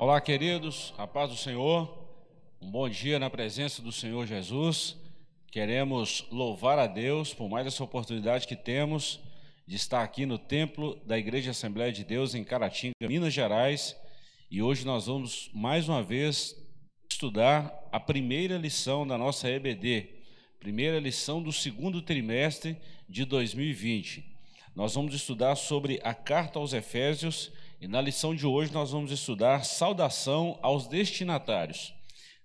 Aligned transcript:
Olá, 0.00 0.20
queridos, 0.20 0.94
a 0.96 1.08
paz 1.08 1.28
do 1.28 1.36
Senhor, 1.36 2.06
um 2.62 2.70
bom 2.70 2.88
dia 2.88 3.18
na 3.18 3.28
presença 3.28 3.82
do 3.82 3.90
Senhor 3.90 4.28
Jesus. 4.28 4.96
Queremos 5.50 6.24
louvar 6.30 6.78
a 6.78 6.86
Deus 6.86 7.34
por 7.34 7.48
mais 7.48 7.66
essa 7.66 7.82
oportunidade 7.82 8.46
que 8.46 8.54
temos 8.54 9.18
de 9.66 9.74
estar 9.74 10.04
aqui 10.04 10.24
no 10.24 10.38
templo 10.38 10.94
da 11.04 11.18
Igreja 11.18 11.50
Assembleia 11.50 11.90
de 11.90 12.04
Deus 12.04 12.36
em 12.36 12.44
Caratinga, 12.44 12.94
Minas 13.08 13.34
Gerais, 13.34 13.96
e 14.48 14.62
hoje 14.62 14.86
nós 14.86 15.06
vamos 15.06 15.50
mais 15.52 15.88
uma 15.88 16.00
vez 16.00 16.54
estudar 17.10 17.76
a 17.90 17.98
primeira 17.98 18.56
lição 18.56 19.04
da 19.04 19.18
nossa 19.18 19.50
EBD, 19.50 20.10
primeira 20.60 21.00
lição 21.00 21.42
do 21.42 21.52
segundo 21.52 22.00
trimestre 22.00 22.76
de 23.08 23.24
2020. 23.24 24.24
Nós 24.76 24.94
vamos 24.94 25.12
estudar 25.12 25.56
sobre 25.56 25.98
a 26.04 26.14
carta 26.14 26.60
aos 26.60 26.72
Efésios 26.72 27.50
e 27.80 27.86
na 27.86 28.00
lição 28.00 28.34
de 28.34 28.44
hoje 28.44 28.72
nós 28.72 28.90
vamos 28.90 29.12
estudar 29.12 29.64
saudação 29.64 30.58
aos 30.62 30.88
destinatários. 30.88 31.94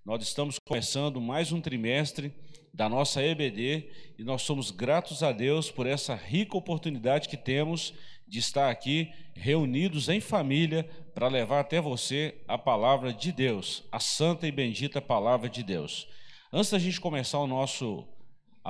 Nós 0.06 0.22
estamos 0.22 0.59
começando 0.59 1.20
mais 1.20 1.52
um 1.52 1.59
trimestre 1.59 2.31
da 2.72 2.88
nossa 2.88 3.23
EBD 3.23 3.90
e 4.17 4.23
nós 4.23 4.44
somos 4.44 4.70
gratos 4.70 5.23
a 5.23 5.31
Deus 5.31 5.72
por 5.72 5.88
essa 5.88 6.14
rica 6.14 6.56
oportunidade 6.56 7.28
que 7.28 7.38
temos 7.38 7.94
de 8.28 8.38
estar 8.38 8.70
aqui 8.70 9.12
reunidos 9.34 10.08
em 10.08 10.20
família 10.20 10.88
para 11.16 11.28
levar 11.28 11.62
até 11.62 11.81
você 11.81 12.36
a 12.47 12.58
palavra 12.58 13.12
de 13.12 13.31
Deus, 13.31 13.84
a 13.92 14.00
santa 14.00 14.47
e 14.47 14.52
bendita 14.52 15.02
palavra 15.02 15.50
de 15.50 15.64
Deus. 15.64 16.08
Antes 16.52 16.70
da 16.70 16.78
gente 16.78 17.02
começar 17.02 17.40
o 17.40 17.47
nosso 17.47 18.08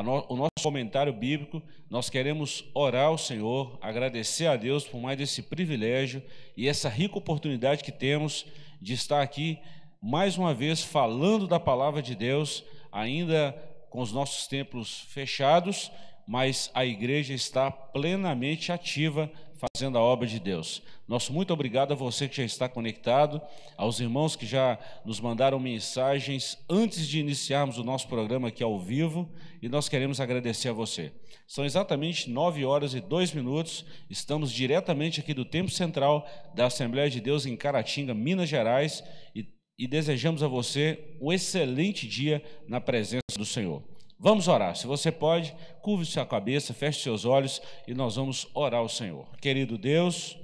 o 0.01 0.35
nosso 0.35 0.51
comentário 0.61 1.13
bíblico, 1.13 1.61
nós 1.89 2.09
queremos 2.09 2.65
orar 2.73 3.05
ao 3.05 3.17
Senhor, 3.17 3.77
agradecer 3.79 4.47
a 4.47 4.55
Deus 4.55 4.85
por 4.85 4.99
mais 4.99 5.19
esse 5.19 5.43
privilégio 5.43 6.23
e 6.57 6.67
essa 6.67 6.89
rica 6.89 7.17
oportunidade 7.17 7.83
que 7.83 7.91
temos 7.91 8.45
de 8.81 8.93
estar 8.93 9.21
aqui 9.21 9.59
mais 10.01 10.37
uma 10.37 10.53
vez 10.53 10.83
falando 10.83 11.47
da 11.47 11.59
palavra 11.59 12.01
de 12.01 12.15
Deus, 12.15 12.63
ainda 12.91 13.55
com 13.89 14.01
os 14.01 14.11
nossos 14.11 14.47
templos 14.47 15.01
fechados, 15.09 15.91
mas 16.27 16.71
a 16.73 16.83
igreja 16.83 17.33
está 17.33 17.69
plenamente 17.69 18.71
ativa 18.71 19.31
fazendo 19.71 19.97
a 19.97 20.01
obra 20.01 20.27
de 20.27 20.39
Deus. 20.39 20.81
Nosso 21.07 21.31
muito 21.31 21.53
obrigado 21.53 21.93
a 21.93 21.95
você 21.95 22.27
que 22.27 22.37
já 22.37 22.43
está 22.43 22.67
conectado, 22.67 23.41
aos 23.77 23.99
irmãos 23.99 24.35
que 24.35 24.45
já 24.45 24.77
nos 25.05 25.19
mandaram 25.19 25.59
mensagens 25.59 26.57
antes 26.69 27.07
de 27.07 27.19
iniciarmos 27.19 27.77
o 27.77 27.83
nosso 27.83 28.07
programa 28.07 28.49
aqui 28.49 28.63
ao 28.63 28.77
vivo, 28.79 29.29
e 29.61 29.69
nós 29.69 29.87
queremos 29.87 30.19
agradecer 30.19 30.69
a 30.69 30.73
você. 30.73 31.13
São 31.47 31.63
exatamente 31.63 32.29
nove 32.29 32.65
horas 32.65 32.93
e 32.93 32.99
dois 32.99 33.31
minutos, 33.31 33.85
estamos 34.09 34.51
diretamente 34.51 35.19
aqui 35.19 35.33
do 35.33 35.45
Templo 35.45 35.71
Central 35.71 36.27
da 36.53 36.65
Assembleia 36.65 37.09
de 37.09 37.21
Deus 37.21 37.45
em 37.45 37.55
Caratinga, 37.55 38.13
Minas 38.13 38.49
Gerais, 38.49 39.03
e, 39.35 39.47
e 39.77 39.87
desejamos 39.87 40.43
a 40.43 40.47
você 40.47 41.15
um 41.21 41.31
excelente 41.31 42.07
dia 42.07 42.43
na 42.67 42.81
presença 42.81 43.37
do 43.37 43.45
Senhor. 43.45 43.92
Vamos 44.23 44.47
orar. 44.47 44.73
Se 44.73 44.87
você 44.87 45.11
pode, 45.11 45.53
curve 45.81 46.05
sua 46.05 46.25
cabeça, 46.25 46.73
feche 46.73 47.01
seus 47.01 47.25
olhos 47.25 47.61
e 47.85 47.93
nós 47.93 48.15
vamos 48.15 48.47
orar 48.53 48.79
ao 48.79 48.87
Senhor. 48.87 49.27
Querido 49.41 49.77
Deus, 49.77 50.37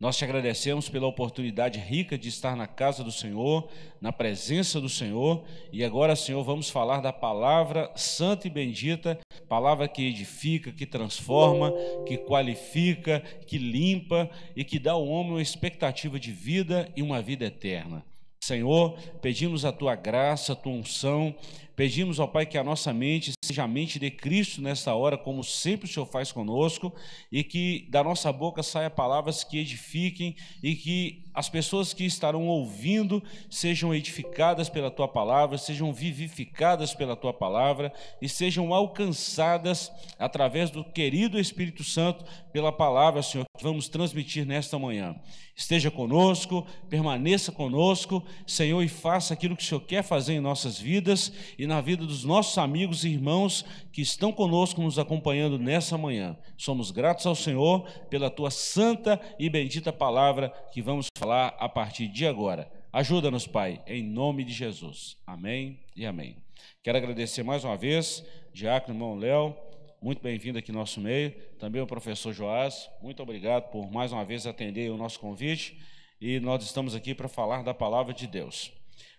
nós 0.00 0.16
te 0.16 0.24
agradecemos 0.24 0.88
pela 0.88 1.06
oportunidade 1.06 1.78
rica 1.78 2.16
de 2.16 2.30
estar 2.30 2.56
na 2.56 2.66
casa 2.66 3.04
do 3.04 3.12
Senhor, 3.12 3.68
na 4.00 4.14
presença 4.14 4.80
do 4.80 4.88
Senhor, 4.88 5.44
e 5.70 5.84
agora, 5.84 6.16
Senhor, 6.16 6.42
vamos 6.42 6.70
falar 6.70 7.02
da 7.02 7.12
palavra 7.12 7.92
santa 7.96 8.46
e 8.46 8.50
bendita, 8.50 9.20
palavra 9.46 9.86
que 9.86 10.08
edifica, 10.08 10.72
que 10.72 10.86
transforma, 10.86 11.70
que 12.06 12.16
qualifica, 12.16 13.20
que 13.46 13.58
limpa 13.58 14.30
e 14.56 14.64
que 14.64 14.78
dá 14.78 14.92
ao 14.92 15.06
homem 15.06 15.32
uma 15.32 15.42
expectativa 15.42 16.18
de 16.18 16.32
vida 16.32 16.90
e 16.96 17.02
uma 17.02 17.20
vida 17.20 17.44
eterna. 17.44 18.02
Senhor, 18.44 18.98
pedimos 19.22 19.64
a 19.64 19.72
tua 19.72 19.94
graça, 19.94 20.52
a 20.52 20.56
tua 20.56 20.72
unção, 20.72 21.34
pedimos 21.76 22.20
ao 22.20 22.28
Pai 22.28 22.46
que 22.46 22.58
a 22.58 22.64
nossa 22.64 22.92
mente 22.92 23.32
seja 23.44 23.64
a 23.64 23.68
mente 23.68 23.98
de 23.98 24.10
Cristo 24.10 24.60
nesta 24.60 24.94
hora, 24.94 25.18
como 25.18 25.42
sempre 25.42 25.88
o 25.88 25.92
Senhor 25.92 26.06
faz 26.06 26.32
conosco, 26.32 26.92
e 27.30 27.42
que 27.44 27.86
da 27.90 28.02
nossa 28.02 28.32
boca 28.32 28.62
saia 28.62 28.90
palavras 28.90 29.44
que 29.44 29.58
edifiquem 29.58 30.36
e 30.62 30.74
que 30.74 31.24
as 31.34 31.48
pessoas 31.48 31.92
que 31.92 32.04
estarão 32.04 32.46
ouvindo 32.46 33.20
sejam 33.50 33.92
edificadas 33.92 34.68
pela 34.68 34.88
tua 34.88 35.08
palavra, 35.08 35.58
sejam 35.58 35.92
vivificadas 35.92 36.94
pela 36.94 37.16
tua 37.16 37.32
palavra 37.32 37.92
e 38.22 38.28
sejam 38.28 38.72
alcançadas 38.72 39.90
através 40.16 40.70
do 40.70 40.84
querido 40.84 41.38
Espírito 41.38 41.82
Santo 41.82 42.24
pela 42.52 42.70
palavra, 42.70 43.20
Senhor, 43.20 43.44
que 43.56 43.64
vamos 43.64 43.88
transmitir 43.88 44.46
nesta 44.46 44.78
manhã. 44.78 45.16
Esteja 45.56 45.90
conosco, 45.90 46.66
permaneça 46.88 47.50
conosco, 47.50 48.22
Senhor, 48.46 48.82
e 48.82 48.88
faça 48.88 49.34
aquilo 49.34 49.56
que 49.56 49.62
o 49.62 49.66
Senhor 49.66 49.80
quer 49.80 50.04
fazer 50.04 50.34
em 50.34 50.40
nossas 50.40 50.78
vidas 50.78 51.32
e 51.58 51.63
na 51.66 51.80
vida 51.80 52.04
dos 52.04 52.24
nossos 52.24 52.56
amigos 52.58 53.04
e 53.04 53.08
irmãos 53.08 53.64
que 53.92 54.02
estão 54.02 54.32
conosco, 54.32 54.82
nos 54.82 54.98
acompanhando 54.98 55.58
nessa 55.58 55.96
manhã. 55.98 56.36
Somos 56.56 56.90
gratos 56.90 57.26
ao 57.26 57.34
Senhor 57.34 57.88
pela 58.08 58.30
tua 58.30 58.50
santa 58.50 59.20
e 59.38 59.48
bendita 59.48 59.92
palavra 59.92 60.50
que 60.72 60.82
vamos 60.82 61.06
falar 61.18 61.56
a 61.58 61.68
partir 61.68 62.08
de 62.08 62.26
agora. 62.26 62.70
Ajuda-nos, 62.92 63.46
Pai, 63.46 63.82
em 63.86 64.02
nome 64.02 64.44
de 64.44 64.52
Jesus. 64.52 65.16
Amém 65.26 65.80
e 65.96 66.06
amém. 66.06 66.36
Quero 66.82 66.98
agradecer 66.98 67.42
mais 67.42 67.64
uma 67.64 67.76
vez, 67.76 68.24
Diácono 68.52 68.94
irmão 68.94 69.18
Léo, 69.18 69.56
muito 70.00 70.22
bem-vindo 70.22 70.58
aqui 70.58 70.70
no 70.70 70.78
nosso 70.78 71.00
meio. 71.00 71.32
Também 71.58 71.80
o 71.80 71.86
professor 71.86 72.32
Joás, 72.32 72.90
muito 73.02 73.22
obrigado 73.22 73.70
por 73.70 73.90
mais 73.90 74.12
uma 74.12 74.24
vez 74.24 74.46
atender 74.46 74.90
o 74.90 74.96
nosso 74.96 75.18
convite. 75.18 75.78
E 76.20 76.38
nós 76.40 76.62
estamos 76.62 76.94
aqui 76.94 77.14
para 77.14 77.28
falar 77.28 77.62
da 77.62 77.74
palavra 77.74 78.12
de 78.12 78.26
Deus. 78.26 78.70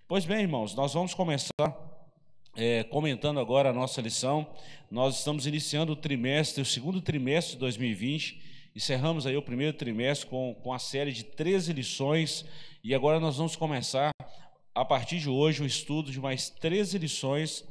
Pois 0.08 0.26
bem, 0.26 0.42
irmãos, 0.42 0.76
nós 0.76 0.94
vamos 0.94 1.16
começar 1.16 1.95
é, 2.56 2.84
comentando 2.84 3.40
agora 3.40 3.70
a 3.70 3.74
nossa 3.74 4.02
lição. 4.02 4.48
Nós 4.90 5.18
estamos 5.18 5.46
iniciando 5.46 5.92
o 5.92 5.96
trimestre, 5.96 6.62
o 6.62 6.66
segundo 6.66 7.02
trimestre 7.02 7.56
de 7.56 7.60
2020. 7.60 8.42
Encerramos 8.76 9.26
aí 9.28 9.36
o 9.36 9.42
primeiro 9.42 9.76
trimestre 9.76 10.28
com, 10.28 10.56
com 10.64 10.74
a 10.74 10.80
série 10.80 11.12
de 11.12 11.24
13 11.24 11.74
lições. 11.74 12.46
E 12.84 12.96
agora 12.96 13.20
nós 13.20 13.38
vamos 13.38 13.56
começar, 13.56 14.12
a 14.74 14.86
partir 14.86 15.20
de 15.20 15.30
hoje, 15.30 15.62
o 15.62 15.66
estudo 15.66 16.12
de 16.12 16.20
mais 16.20 16.50
13 16.50 16.98
lições 16.98 17.66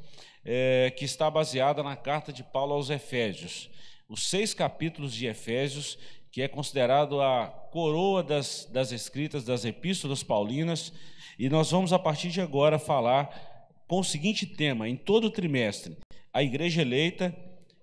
é, 0.44 0.92
que 0.96 1.04
está 1.04 1.30
baseada 1.30 1.82
na 1.82 1.96
carta 1.96 2.32
de 2.32 2.42
Paulo 2.42 2.74
aos 2.74 2.90
Efésios. 2.90 3.70
Os 4.08 4.28
seis 4.28 4.52
capítulos 4.52 5.14
de 5.14 5.26
Efésios, 5.26 5.98
que 6.30 6.42
é 6.42 6.48
considerado 6.48 7.22
a 7.22 7.46
coroa 7.46 8.22
das, 8.22 8.68
das 8.70 8.92
escritas 8.92 9.44
das 9.44 9.64
epístolas 9.64 10.22
paulinas, 10.22 10.92
e 11.38 11.48
nós 11.48 11.70
vamos, 11.70 11.92
a 11.92 11.98
partir 11.98 12.28
de 12.28 12.40
agora, 12.40 12.78
falar 12.78 13.53
com 13.86 14.00
o 14.00 14.04
seguinte 14.04 14.46
tema, 14.46 14.88
em 14.88 14.96
todo 14.96 15.30
trimestre: 15.30 15.96
a 16.32 16.42
igreja 16.42 16.82
eleita, 16.82 17.34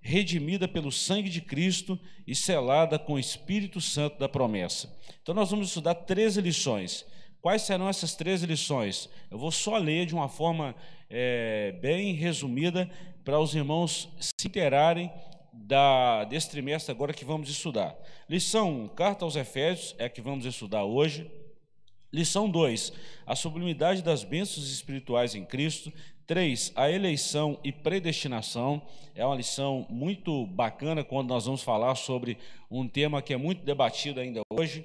redimida 0.01 0.67
pelo 0.67 0.91
sangue 0.91 1.29
de 1.29 1.41
Cristo 1.41 1.99
e 2.25 2.35
selada 2.35 2.97
com 2.97 3.13
o 3.13 3.19
Espírito 3.19 3.79
Santo 3.79 4.17
da 4.17 4.27
promessa. 4.27 4.95
Então, 5.21 5.35
nós 5.35 5.51
vamos 5.51 5.67
estudar 5.67 5.95
13 5.95 6.41
lições. 6.41 7.05
Quais 7.41 7.63
serão 7.63 7.89
essas 7.89 8.15
13 8.15 8.45
lições? 8.45 9.09
Eu 9.29 9.37
vou 9.37 9.51
só 9.51 9.77
ler 9.77 10.05
de 10.05 10.13
uma 10.13 10.29
forma 10.29 10.75
é, 11.09 11.71
bem 11.81 12.13
resumida 12.13 12.89
para 13.23 13.39
os 13.39 13.55
irmãos 13.55 14.09
se 14.19 14.47
interarem 14.47 15.11
da, 15.51 16.23
desse 16.25 16.49
trimestre 16.49 16.91
agora 16.91 17.13
que 17.13 17.25
vamos 17.25 17.49
estudar. 17.49 17.95
Lição 18.29 18.83
1, 18.83 18.87
Carta 18.89 19.25
aos 19.25 19.35
Efésios, 19.35 19.95
é 19.97 20.05
a 20.05 20.09
que 20.09 20.21
vamos 20.21 20.45
estudar 20.45 20.83
hoje. 20.83 21.29
Lição 22.13 22.49
2, 22.49 22.91
a 23.25 23.35
sublimidade 23.35 24.01
das 24.01 24.23
bênçãos 24.23 24.69
espirituais 24.69 25.33
em 25.33 25.45
Cristo. 25.45 25.93
3, 26.27 26.73
a 26.75 26.89
eleição 26.91 27.57
e 27.63 27.71
predestinação. 27.71 28.81
É 29.15 29.25
uma 29.25 29.35
lição 29.35 29.85
muito 29.89 30.45
bacana 30.47 31.03
quando 31.03 31.29
nós 31.29 31.45
vamos 31.45 31.63
falar 31.63 31.95
sobre 31.95 32.37
um 32.69 32.87
tema 32.87 33.21
que 33.21 33.33
é 33.33 33.37
muito 33.37 33.63
debatido 33.63 34.19
ainda 34.19 34.41
hoje. 34.49 34.83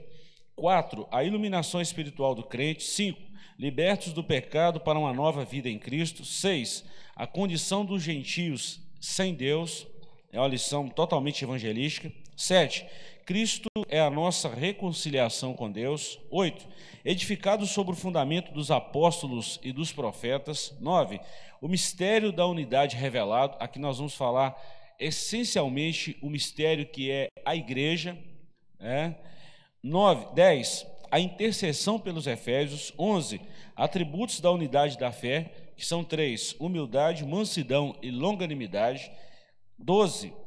4, 0.54 1.06
a 1.10 1.24
iluminação 1.24 1.80
espiritual 1.80 2.34
do 2.34 2.44
crente. 2.44 2.84
5, 2.84 3.20
libertos 3.58 4.12
do 4.12 4.22
pecado 4.22 4.78
para 4.78 4.98
uma 4.98 5.12
nova 5.12 5.44
vida 5.44 5.68
em 5.68 5.78
Cristo. 5.78 6.24
6, 6.24 6.84
a 7.14 7.26
condição 7.26 7.84
dos 7.84 8.02
gentios 8.02 8.80
sem 9.00 9.34
Deus. 9.34 9.86
É 10.32 10.38
uma 10.38 10.48
lição 10.48 10.88
totalmente 10.88 11.42
evangelística. 11.42 12.12
7, 12.36 12.86
Cristo 13.26 13.68
é 13.88 13.98
a 13.98 14.08
nossa 14.08 14.48
reconciliação 14.48 15.52
com 15.52 15.68
Deus. 15.68 16.16
8. 16.30 16.64
Edificado 17.04 17.66
sobre 17.66 17.92
o 17.92 17.96
fundamento 17.96 18.52
dos 18.52 18.70
apóstolos 18.70 19.58
e 19.64 19.72
dos 19.72 19.90
profetas. 19.90 20.72
9. 20.78 21.20
O 21.60 21.66
mistério 21.66 22.30
da 22.30 22.46
unidade 22.46 22.94
revelado. 22.94 23.56
Aqui 23.58 23.80
nós 23.80 23.98
vamos 23.98 24.14
falar 24.14 24.56
essencialmente 25.00 26.16
o 26.22 26.30
mistério 26.30 26.86
que 26.86 27.10
é 27.10 27.26
a 27.44 27.56
igreja. 27.56 28.16
É. 28.78 29.12
9. 29.82 30.32
10. 30.32 30.86
A 31.10 31.18
intercessão 31.18 31.98
pelos 31.98 32.28
Efésios. 32.28 32.92
11. 32.96 33.40
Atributos 33.74 34.40
da 34.40 34.52
unidade 34.52 34.96
da 34.96 35.10
fé, 35.10 35.72
que 35.76 35.84
são 35.84 36.04
três: 36.04 36.54
humildade, 36.60 37.26
mansidão 37.26 37.96
e 38.00 38.08
longanimidade. 38.08 39.10
12 39.76 40.45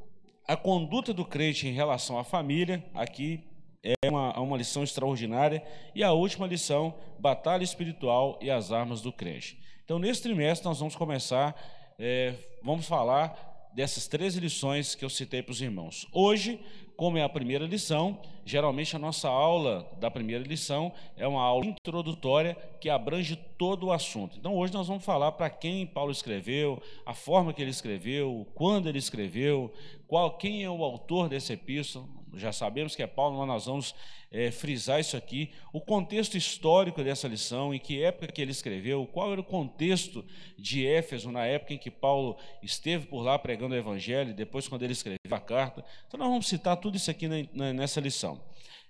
a 0.50 0.58
conduta 0.58 1.14
do 1.14 1.24
crente 1.24 1.68
em 1.68 1.74
relação 1.74 2.18
à 2.18 2.24
família, 2.24 2.84
aqui 2.96 3.44
é 3.84 4.10
uma, 4.10 4.36
uma 4.40 4.58
lição 4.58 4.84
extraordinária. 4.84 5.64
E 5.94 6.04
a 6.04 6.12
última 6.12 6.48
lição, 6.48 6.96
batalha 7.20 7.64
espiritual 7.64 8.40
e 8.42 8.50
as 8.50 8.72
armas 8.72 9.00
do 9.00 9.14
crente. 9.14 9.60
Então, 9.86 10.00
nesse 10.00 10.24
trimestre, 10.24 10.68
nós 10.68 10.80
vamos 10.80 10.96
começar, 10.96 11.56
é, 12.00 12.34
vamos 12.64 12.88
falar 12.88 13.70
dessas 13.76 14.08
três 14.08 14.36
lições 14.38 14.96
que 14.96 15.06
eu 15.06 15.10
citei 15.10 15.44
para 15.44 15.52
os 15.52 15.62
irmãos. 15.62 16.08
Hoje, 16.12 16.60
como 17.00 17.18
é 17.18 17.24
a 17.24 17.30
primeira 17.30 17.66
lição, 17.66 18.20
geralmente 18.44 18.94
a 18.94 19.00
nossa 19.00 19.30
aula 19.30 19.90
da 20.02 20.12
primeira 20.12 20.44
lição 20.44 20.92
é 21.16 21.26
uma 21.26 21.42
aula 21.42 21.68
introdutória 21.68 22.58
que 22.82 22.90
abrange 22.90 23.38
todo 23.58 23.86
o 23.86 23.94
assunto. 23.94 24.38
Então, 24.38 24.54
hoje 24.54 24.74
nós 24.74 24.86
vamos 24.86 25.06
falar 25.06 25.32
para 25.32 25.50
quem 25.50 25.88
Paulo 25.88 26.12
escreveu, 26.12 26.84
a 27.06 27.14
forma 27.14 27.54
que 27.54 27.62
ele 27.62 27.72
escreveu, 27.72 28.46
quando 28.54 28.90
ele 28.90 28.98
escreveu, 28.98 29.72
qual, 30.10 30.36
quem 30.36 30.62
é 30.62 30.70
o 30.70 30.84
autor 30.84 31.30
desse 31.30 31.54
epístola. 31.54 32.06
Já 32.36 32.52
sabemos 32.52 32.96
que 32.96 33.04
é 33.04 33.08
Paulo, 33.08 33.38
mas 33.40 33.48
nós 33.48 33.66
vamos 33.66 33.96
é, 34.32 34.52
frisar 34.52 35.00
isso 35.00 35.18
aqui, 35.18 35.52
o 35.74 35.82
contexto 35.82 36.38
histórico 36.38 37.04
dessa 37.04 37.28
lição, 37.28 37.74
em 37.74 37.80
que 37.80 38.04
época 38.04 38.28
que 38.28 38.42
ele 38.42 38.52
escreveu, 38.52 39.08
qual 39.08 39.32
era 39.32 39.42
o 39.42 39.44
contexto 39.44 40.24
de 40.58 40.86
Éfeso 40.86 41.32
na 41.32 41.46
época 41.46 41.74
em 41.74 41.78
que 41.78 41.90
Paulo 41.90 42.38
esteve 42.62 43.08
por 43.08 43.22
lá 43.22 43.40
pregando 43.40 43.74
o 43.74 43.78
evangelho, 43.78 44.34
depois 44.34 44.68
quando 44.68 44.84
ele 44.84 44.94
escreveu 44.94 45.20
a 45.32 45.40
carta. 45.40 45.84
Então 46.08 46.20
nós 46.20 46.30
vamos 46.30 46.48
citar 46.48 46.78
tudo 46.78 46.98
isso 46.98 47.10
aqui 47.10 47.28
nessa 47.28 48.00
lição. 48.00 48.42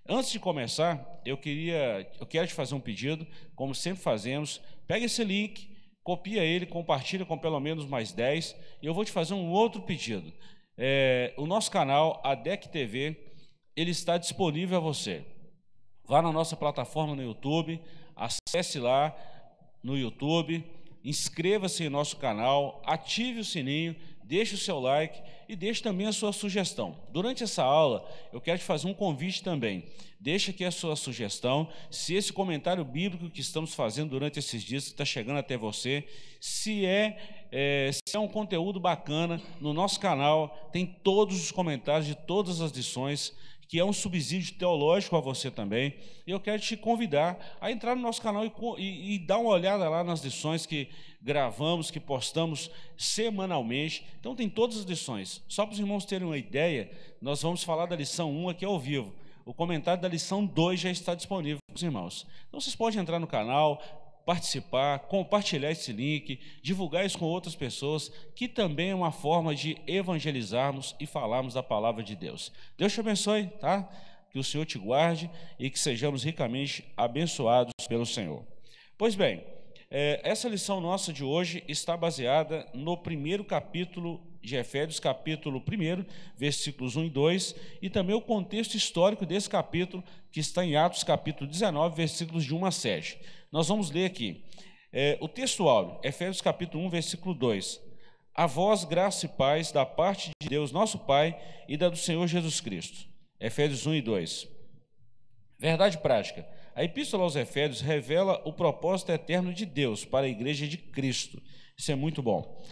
Antes 0.07 0.31
de 0.31 0.39
começar, 0.39 1.21
eu 1.23 1.37
queria, 1.37 2.11
eu 2.19 2.25
quero 2.25 2.47
te 2.47 2.53
fazer 2.53 2.73
um 2.73 2.79
pedido, 2.79 3.27
como 3.55 3.75
sempre 3.75 4.01
fazemos, 4.01 4.59
pega 4.87 5.05
esse 5.05 5.23
link, 5.23 5.69
copia 6.03 6.43
ele, 6.43 6.65
compartilha 6.65 7.23
com 7.25 7.37
pelo 7.37 7.59
menos 7.59 7.85
mais 7.85 8.11
10, 8.11 8.55
e 8.81 8.87
eu 8.87 8.93
vou 8.93 9.05
te 9.05 9.11
fazer 9.11 9.35
um 9.35 9.51
outro 9.51 9.83
pedido. 9.83 10.33
É, 10.75 11.33
o 11.37 11.45
nosso 11.45 11.69
canal, 11.69 12.19
ADEC 12.23 12.69
TV, 12.69 13.28
ele 13.79 13.91
está 13.91 14.17
disponível 14.17 14.77
a 14.77 14.81
você. 14.81 15.23
Vá 16.03 16.21
na 16.21 16.33
nossa 16.33 16.57
plataforma 16.57 17.15
no 17.15 17.23
YouTube, 17.23 17.79
acesse 18.13 18.77
lá 18.77 19.15
no 19.81 19.97
YouTube, 19.97 20.65
inscreva-se 21.01 21.85
em 21.85 21.89
nosso 21.89 22.17
canal, 22.17 22.81
ative 22.85 23.39
o 23.39 23.45
sininho, 23.45 23.95
deixe 24.21 24.55
o 24.55 24.57
seu 24.57 24.79
like 24.79 25.21
e 25.47 25.55
deixe 25.55 25.81
também 25.81 26.07
a 26.07 26.11
sua 26.11 26.33
sugestão. 26.33 26.97
Durante 27.09 27.43
essa 27.43 27.63
aula, 27.63 28.05
eu 28.33 28.41
quero 28.41 28.59
te 28.59 28.65
fazer 28.65 28.85
um 28.87 28.93
convite 28.93 29.41
também. 29.41 29.85
Deixe 30.19 30.51
aqui 30.51 30.65
a 30.65 30.71
sua 30.71 30.97
sugestão, 30.97 31.69
se 31.89 32.13
esse 32.13 32.33
comentário 32.33 32.83
bíblico 32.83 33.29
que 33.29 33.39
estamos 33.39 33.73
fazendo 33.73 34.09
durante 34.09 34.39
esses 34.39 34.61
dias, 34.61 34.87
está 34.87 35.05
chegando 35.05 35.37
até 35.37 35.55
você, 35.55 36.05
se 36.41 36.85
é, 36.85 37.47
é, 37.49 37.91
se 37.93 38.17
é 38.17 38.19
um 38.19 38.27
conteúdo 38.27 38.77
bacana, 38.77 39.41
no 39.61 39.73
nosso 39.73 39.97
canal 40.01 40.69
tem 40.73 40.85
todos 40.85 41.41
os 41.41 41.51
comentários 41.51 42.05
de 42.05 42.15
todas 42.15 42.59
as 42.59 42.71
lições, 42.73 43.33
que 43.69 43.77
é 43.77 43.85
um 43.85 43.93
subsídio 43.93 44.55
teológico 44.55 45.15
a 45.15 45.19
você 45.19 45.51
também. 45.51 45.93
E 46.25 46.31
eu 46.31 46.39
quero 46.39 46.59
te 46.59 46.75
convidar 46.75 47.37
a 47.61 47.71
entrar 47.71 47.95
no 47.95 48.01
nosso 48.01 48.19
canal 48.19 48.43
e, 48.43 48.51
e, 48.79 49.13
e, 49.13 49.19
dar 49.19 49.37
uma 49.37 49.51
olhada 49.51 49.87
lá 49.87 50.03
nas 50.03 50.21
lições 50.21 50.65
que 50.65 50.89
gravamos, 51.21 51.91
que 51.91 51.99
postamos 51.99 52.71
semanalmente. 52.97 54.03
Então 54.19 54.35
tem 54.35 54.49
todas 54.49 54.79
as 54.79 54.85
lições. 54.85 55.43
Só 55.47 55.67
para 55.67 55.73
os 55.73 55.79
irmãos 55.79 56.03
terem 56.03 56.27
uma 56.27 56.37
ideia, 56.37 56.89
nós 57.21 57.43
vamos 57.43 57.63
falar 57.63 57.85
da 57.85 57.95
lição 57.95 58.31
1 58.31 58.49
aqui 58.49 58.65
ao 58.65 58.79
vivo. 58.79 59.13
O 59.45 59.53
comentário 59.53 60.01
da 60.01 60.07
lição 60.07 60.43
2 60.43 60.79
já 60.79 60.89
está 60.89 61.13
disponível 61.13 61.59
para 61.67 61.75
os 61.75 61.83
irmãos. 61.83 62.25
Então 62.47 62.59
vocês 62.59 62.75
podem 62.75 62.99
entrar 62.99 63.19
no 63.19 63.27
canal, 63.27 63.98
participar, 64.29 64.99
compartilhar 64.99 65.71
esse 65.71 65.91
link, 65.91 66.39
divulgar 66.61 67.03
isso 67.03 67.17
com 67.17 67.25
outras 67.25 67.55
pessoas, 67.55 68.11
que 68.35 68.47
também 68.47 68.91
é 68.91 68.95
uma 68.95 69.11
forma 69.11 69.55
de 69.55 69.75
evangelizarmos 69.87 70.95
e 70.99 71.07
falarmos 71.07 71.55
da 71.55 71.63
palavra 71.63 72.03
de 72.03 72.15
Deus. 72.15 72.51
Deus 72.77 72.93
te 72.93 72.99
abençoe, 72.99 73.47
tá? 73.59 73.89
Que 74.29 74.37
o 74.37 74.43
Senhor 74.43 74.65
te 74.67 74.77
guarde 74.77 75.31
e 75.57 75.67
que 75.67 75.79
sejamos 75.79 76.23
ricamente 76.23 76.85
abençoados 76.95 77.73
pelo 77.87 78.05
Senhor. 78.05 78.45
Pois 78.99 79.15
bem, 79.15 79.43
é, 79.89 80.21
essa 80.23 80.47
lição 80.47 80.79
nossa 80.79 81.11
de 81.11 81.23
hoje 81.23 81.63
está 81.67 81.97
baseada 81.97 82.67
no 82.71 82.95
primeiro 82.95 83.43
capítulo 83.43 84.21
de 84.43 84.55
Efésios, 84.55 84.99
capítulo 84.99 85.57
1, 85.59 86.05
versículos 86.37 86.95
1 86.95 87.05
e 87.05 87.09
2, 87.09 87.55
e 87.81 87.89
também 87.89 88.15
o 88.15 88.21
contexto 88.21 88.75
histórico 88.75 89.25
desse 89.25 89.49
capítulo, 89.49 90.03
que 90.31 90.39
está 90.39 90.63
em 90.63 90.75
Atos, 90.75 91.03
capítulo 91.03 91.49
19, 91.49 91.95
versículos 91.95 92.45
de 92.45 92.53
1 92.53 92.65
a 92.65 92.71
7. 92.71 93.19
Nós 93.51 93.67
vamos 93.67 93.89
ler 93.89 94.05
aqui. 94.05 94.45
É, 94.93 95.17
o 95.21 95.27
texto 95.27 95.67
áudio, 95.67 95.99
Efésios 96.03 96.41
capítulo 96.41 96.85
1, 96.85 96.89
versículo 96.89 97.33
2. 97.33 97.81
A 98.35 98.45
vós, 98.45 98.83
graça 98.83 99.25
e 99.25 99.29
paz 99.29 99.71
da 99.71 99.85
parte 99.85 100.29
de 100.41 100.49
Deus, 100.49 100.71
nosso 100.71 100.99
Pai, 100.99 101.39
e 101.67 101.75
da 101.75 101.89
do 101.89 101.97
Senhor 101.97 102.25
Jesus 102.27 102.61
Cristo. 102.61 103.07
Efésios 103.39 103.87
1 103.87 103.95
e 103.95 104.01
2. 104.01 104.47
Verdade 105.57 105.97
prática. 105.97 106.47
A 106.75 106.83
Epístola 106.83 107.23
aos 107.23 107.35
Efésios 107.35 107.81
revela 107.81 108.41
o 108.45 108.53
propósito 108.53 109.11
eterno 109.11 109.51
de 109.53 109.65
Deus 109.65 110.05
para 110.05 110.27
a 110.27 110.29
igreja 110.29 110.67
de 110.67 110.77
Cristo. 110.77 111.41
Isso 111.77 111.91
é 111.91 111.95
muito 111.95 112.21
bom. 112.21 112.63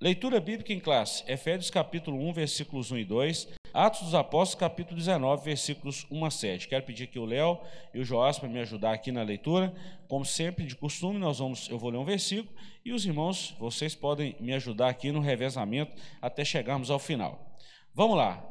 Leitura 0.00 0.40
bíblica 0.40 0.72
em 0.72 0.80
classe, 0.80 1.24
Efésios 1.26 1.70
capítulo 1.70 2.18
1, 2.28 2.32
versículos 2.34 2.90
1 2.90 2.98
e 2.98 3.04
2, 3.04 3.48
Atos 3.74 4.02
dos 4.02 4.14
Apóstolos 4.14 4.60
capítulo 4.60 4.98
19, 4.98 5.44
versículos 5.44 6.06
1 6.10 6.24
a 6.24 6.30
7. 6.30 6.68
Quero 6.68 6.84
pedir 6.84 7.04
aqui 7.04 7.18
o 7.18 7.24
Léo 7.24 7.58
e 7.94 8.00
o 8.00 8.04
Joás 8.04 8.38
para 8.38 8.48
me 8.48 8.60
ajudar 8.60 8.92
aqui 8.92 9.10
na 9.10 9.22
leitura. 9.22 9.74
Como 10.06 10.26
sempre, 10.26 10.66
de 10.66 10.76
costume, 10.76 11.18
nós 11.18 11.38
vamos, 11.38 11.70
eu 11.70 11.78
vou 11.78 11.88
ler 11.88 11.96
um 11.96 12.04
versículo 12.04 12.54
e 12.84 12.92
os 12.92 13.06
irmãos, 13.06 13.56
vocês 13.58 13.94
podem 13.94 14.36
me 14.38 14.52
ajudar 14.52 14.90
aqui 14.90 15.10
no 15.10 15.20
revezamento 15.20 15.92
até 16.20 16.44
chegarmos 16.44 16.90
ao 16.90 16.98
final. 16.98 17.56
Vamos 17.94 18.16
lá. 18.16 18.44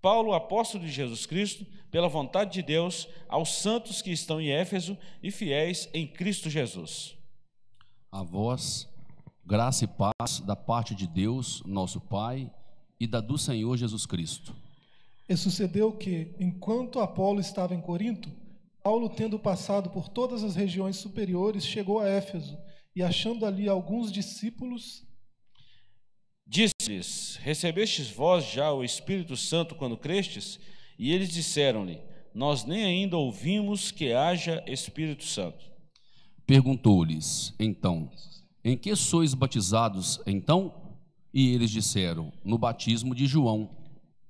Paulo, 0.00 0.32
apóstolo 0.32 0.84
de 0.84 0.90
Jesus 0.90 1.26
Cristo, 1.26 1.66
pela 1.90 2.08
vontade 2.08 2.52
de 2.52 2.62
Deus, 2.62 3.06
aos 3.28 3.54
santos 3.54 4.00
que 4.00 4.10
estão 4.10 4.40
em 4.40 4.50
Éfeso 4.50 4.96
e 5.22 5.30
fiéis 5.30 5.88
em 5.92 6.06
Cristo 6.06 6.48
Jesus. 6.48 7.16
A 8.10 8.22
vós 8.22 8.88
Graça 9.46 9.84
e 9.84 9.88
paz 9.88 10.40
da 10.40 10.56
parte 10.56 10.94
de 10.94 11.06
Deus, 11.06 11.62
nosso 11.66 12.00
Pai, 12.00 12.50
e 12.98 13.06
da 13.06 13.20
do 13.20 13.36
Senhor 13.36 13.76
Jesus 13.76 14.06
Cristo. 14.06 14.54
E 15.28 15.36
sucedeu 15.36 15.92
que, 15.92 16.34
enquanto 16.38 17.00
Apolo 17.00 17.40
estava 17.40 17.74
em 17.74 17.80
Corinto, 17.80 18.30
Paulo, 18.82 19.08
tendo 19.08 19.38
passado 19.38 19.88
por 19.88 20.08
todas 20.08 20.44
as 20.44 20.54
regiões 20.54 20.96
superiores, 20.96 21.64
chegou 21.64 22.00
a 22.00 22.06
Éfeso 22.06 22.58
e, 22.94 23.02
achando 23.02 23.46
ali 23.46 23.66
alguns 23.66 24.12
discípulos, 24.12 25.02
disse-lhes: 26.46 27.36
Recebestes 27.36 28.10
vós 28.10 28.44
já 28.44 28.70
o 28.70 28.84
Espírito 28.84 29.36
Santo 29.36 29.74
quando 29.74 29.96
crestes? 29.96 30.60
E 30.98 31.10
eles 31.10 31.30
disseram-lhe: 31.30 31.98
Nós 32.34 32.66
nem 32.66 32.84
ainda 32.84 33.16
ouvimos 33.16 33.90
que 33.90 34.12
haja 34.12 34.62
Espírito 34.66 35.24
Santo. 35.24 35.64
Perguntou-lhes, 36.46 37.54
então, 37.58 38.10
em 38.62 38.76
que 38.76 38.94
sois 38.94 39.32
batizados 39.32 40.20
então? 40.26 40.83
E 41.34 41.52
eles 41.52 41.72
disseram: 41.72 42.32
No 42.44 42.56
batismo 42.56 43.12
de 43.12 43.26
João. 43.26 43.68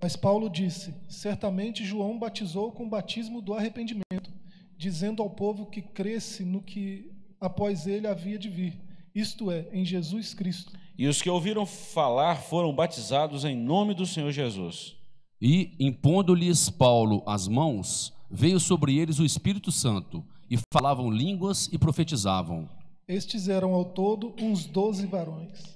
Mas 0.00 0.16
Paulo 0.16 0.48
disse: 0.48 0.94
Certamente 1.06 1.84
João 1.84 2.18
batizou 2.18 2.72
com 2.72 2.86
o 2.86 2.88
batismo 2.88 3.42
do 3.42 3.52
arrependimento, 3.52 4.32
dizendo 4.74 5.22
ao 5.22 5.28
povo 5.28 5.66
que 5.66 5.82
cresce 5.82 6.44
no 6.44 6.62
que 6.62 7.12
após 7.38 7.86
ele 7.86 8.06
havia 8.06 8.38
de 8.38 8.48
vir, 8.48 8.80
isto 9.14 9.50
é, 9.50 9.68
em 9.70 9.84
Jesus 9.84 10.32
Cristo. 10.32 10.72
E 10.96 11.06
os 11.06 11.20
que 11.20 11.28
ouviram 11.28 11.66
falar 11.66 12.36
foram 12.36 12.74
batizados 12.74 13.44
em 13.44 13.54
nome 13.54 13.92
do 13.92 14.06
Senhor 14.06 14.32
Jesus. 14.32 14.96
E, 15.42 15.74
impondo-lhes 15.78 16.70
Paulo 16.70 17.22
as 17.26 17.46
mãos, 17.46 18.14
veio 18.30 18.58
sobre 18.58 18.96
eles 18.96 19.18
o 19.18 19.24
Espírito 19.24 19.70
Santo, 19.70 20.24
e 20.50 20.56
falavam 20.72 21.10
línguas 21.10 21.68
e 21.70 21.78
profetizavam. 21.78 22.68
Estes 23.06 23.48
eram 23.48 23.74
ao 23.74 23.84
todo 23.84 24.34
uns 24.40 24.64
doze 24.64 25.06
varões. 25.06 25.73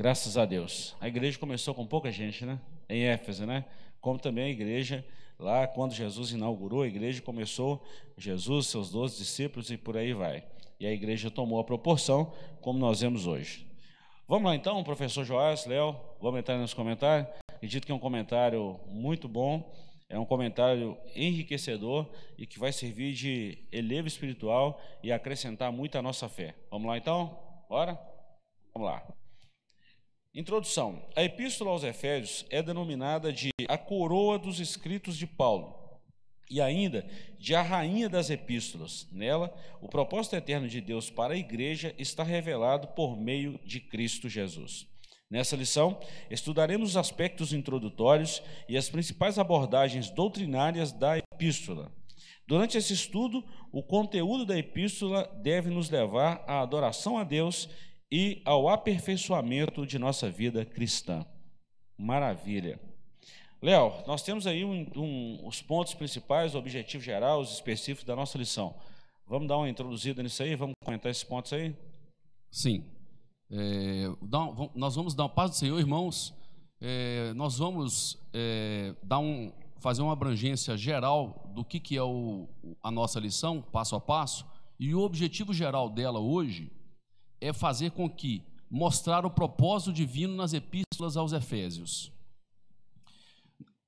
Graças 0.00 0.38
a 0.38 0.46
Deus. 0.46 0.96
A 0.98 1.08
igreja 1.08 1.38
começou 1.38 1.74
com 1.74 1.86
pouca 1.86 2.10
gente, 2.10 2.46
né? 2.46 2.58
Em 2.88 3.02
Éfeso, 3.02 3.44
né? 3.44 3.66
Como 4.00 4.18
também 4.18 4.44
a 4.44 4.48
igreja, 4.48 5.04
lá 5.38 5.66
quando 5.66 5.92
Jesus 5.92 6.32
inaugurou 6.32 6.80
a 6.80 6.86
igreja, 6.86 7.20
começou 7.20 7.84
Jesus, 8.16 8.68
seus 8.68 8.90
doze 8.90 9.18
discípulos 9.18 9.70
e 9.70 9.76
por 9.76 9.98
aí 9.98 10.14
vai. 10.14 10.42
E 10.80 10.86
a 10.86 10.90
igreja 10.90 11.30
tomou 11.30 11.60
a 11.60 11.64
proporção 11.64 12.32
como 12.62 12.78
nós 12.78 13.02
vemos 13.02 13.26
hoje. 13.26 13.66
Vamos 14.26 14.48
lá 14.48 14.56
então, 14.56 14.82
professor 14.82 15.22
Joás, 15.22 15.66
Léo, 15.66 15.94
vamos 16.18 16.40
entrar 16.40 16.56
nos 16.56 16.72
comentários. 16.72 17.28
Acredito 17.48 17.84
que 17.84 17.92
é 17.92 17.94
um 17.94 17.98
comentário 17.98 18.80
muito 18.88 19.28
bom 19.28 19.70
é 20.08 20.18
um 20.18 20.24
comentário 20.24 20.98
enriquecedor 21.14 22.04
e 22.36 22.44
que 22.44 22.58
vai 22.58 22.72
servir 22.72 23.12
de 23.12 23.58
elevo 23.70 24.08
espiritual 24.08 24.80
e 25.04 25.12
acrescentar 25.12 25.70
muito 25.70 25.96
à 25.96 26.02
nossa 26.02 26.28
fé. 26.28 26.56
Vamos 26.68 26.88
lá 26.88 26.98
então? 26.98 27.38
Bora? 27.68 27.96
Vamos 28.74 28.88
lá. 28.88 29.06
Introdução. 30.32 31.02
A 31.16 31.24
Epístola 31.24 31.72
aos 31.72 31.82
Efésios 31.82 32.46
é 32.50 32.62
denominada 32.62 33.32
de 33.32 33.50
a 33.68 33.76
coroa 33.76 34.38
dos 34.38 34.60
escritos 34.60 35.16
de 35.16 35.26
Paulo 35.26 35.74
e 36.48 36.60
ainda 36.60 37.04
de 37.36 37.52
a 37.52 37.62
rainha 37.62 38.08
das 38.08 38.30
epístolas. 38.30 39.08
Nela, 39.10 39.52
o 39.80 39.88
propósito 39.88 40.36
eterno 40.36 40.68
de 40.68 40.80
Deus 40.80 41.10
para 41.10 41.34
a 41.34 41.36
igreja 41.36 41.92
está 41.98 42.22
revelado 42.22 42.86
por 42.88 43.16
meio 43.16 43.58
de 43.64 43.80
Cristo 43.80 44.28
Jesus. 44.28 44.86
Nessa 45.28 45.56
lição, 45.56 45.98
estudaremos 46.30 46.90
os 46.90 46.96
aspectos 46.96 47.52
introdutórios 47.52 48.40
e 48.68 48.76
as 48.76 48.88
principais 48.88 49.36
abordagens 49.36 50.10
doutrinárias 50.10 50.92
da 50.92 51.18
epístola. 51.18 51.92
Durante 52.46 52.78
esse 52.78 52.92
estudo, 52.92 53.44
o 53.72 53.82
conteúdo 53.82 54.46
da 54.46 54.56
epístola 54.56 55.24
deve 55.42 55.70
nos 55.70 55.90
levar 55.90 56.44
à 56.46 56.60
adoração 56.60 57.18
a 57.18 57.24
Deus 57.24 57.68
e 58.10 58.42
ao 58.44 58.68
aperfeiçoamento 58.68 59.86
de 59.86 59.98
nossa 59.98 60.30
vida 60.30 60.64
cristã. 60.64 61.24
Maravilha. 61.96 62.80
Léo, 63.62 63.92
nós 64.06 64.22
temos 64.22 64.46
aí 64.46 64.64
um, 64.64 64.90
um, 64.96 65.46
os 65.46 65.60
pontos 65.60 65.94
principais, 65.94 66.54
o 66.54 66.58
objetivo 66.58 67.02
geral, 67.02 67.40
os 67.40 67.52
específicos 67.52 68.04
da 68.04 68.16
nossa 68.16 68.38
lição. 68.38 68.74
Vamos 69.26 69.46
dar 69.46 69.58
uma 69.58 69.68
introduzida 69.68 70.22
nisso 70.22 70.42
aí? 70.42 70.56
Vamos 70.56 70.74
comentar 70.82 71.10
esses 71.10 71.22
pontos 71.22 71.52
aí? 71.52 71.76
Sim. 72.50 72.84
É, 73.50 74.06
nós 74.74 74.96
vamos 74.96 75.14
dar 75.14 75.24
uma 75.24 75.28
paz 75.28 75.50
do 75.50 75.56
Senhor, 75.56 75.78
irmãos. 75.78 76.34
É, 76.80 77.32
nós 77.34 77.58
vamos 77.58 78.18
é, 78.32 78.94
dar 79.02 79.18
um, 79.18 79.52
fazer 79.78 80.02
uma 80.02 80.14
abrangência 80.14 80.76
geral 80.76 81.50
do 81.54 81.64
que, 81.64 81.78
que 81.78 81.96
é 81.96 82.02
o, 82.02 82.48
a 82.82 82.90
nossa 82.90 83.20
lição, 83.20 83.60
passo 83.60 83.94
a 83.94 84.00
passo. 84.00 84.46
E 84.78 84.94
o 84.94 85.00
objetivo 85.00 85.52
geral 85.52 85.90
dela 85.90 86.18
hoje 86.18 86.72
é 87.40 87.52
fazer 87.52 87.92
com 87.92 88.08
que 88.08 88.42
mostrar 88.70 89.26
o 89.26 89.30
propósito 89.30 89.92
divino 89.92 90.34
nas 90.34 90.52
epístolas 90.52 91.16
aos 91.16 91.32
Efésios. 91.32 92.12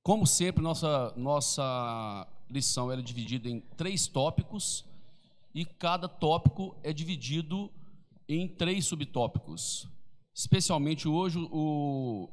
Como 0.03 0.27
sempre, 0.27 0.63
nossa, 0.63 1.13
nossa 1.17 2.27
lição 2.51 2.91
é 2.91 3.01
dividida 3.01 3.49
em 3.49 3.61
três 3.61 4.07
tópicos 4.09 4.85
e 5.55 5.65
cada 5.65 6.09
tópico 6.09 6.77
é 6.83 6.93
dividido 6.93 7.71
em 8.29 8.49
três 8.49 8.87
subtópicos. 8.87 9.87
Especialmente 10.35 11.07
hoje, 11.07 11.39
o, 11.39 12.29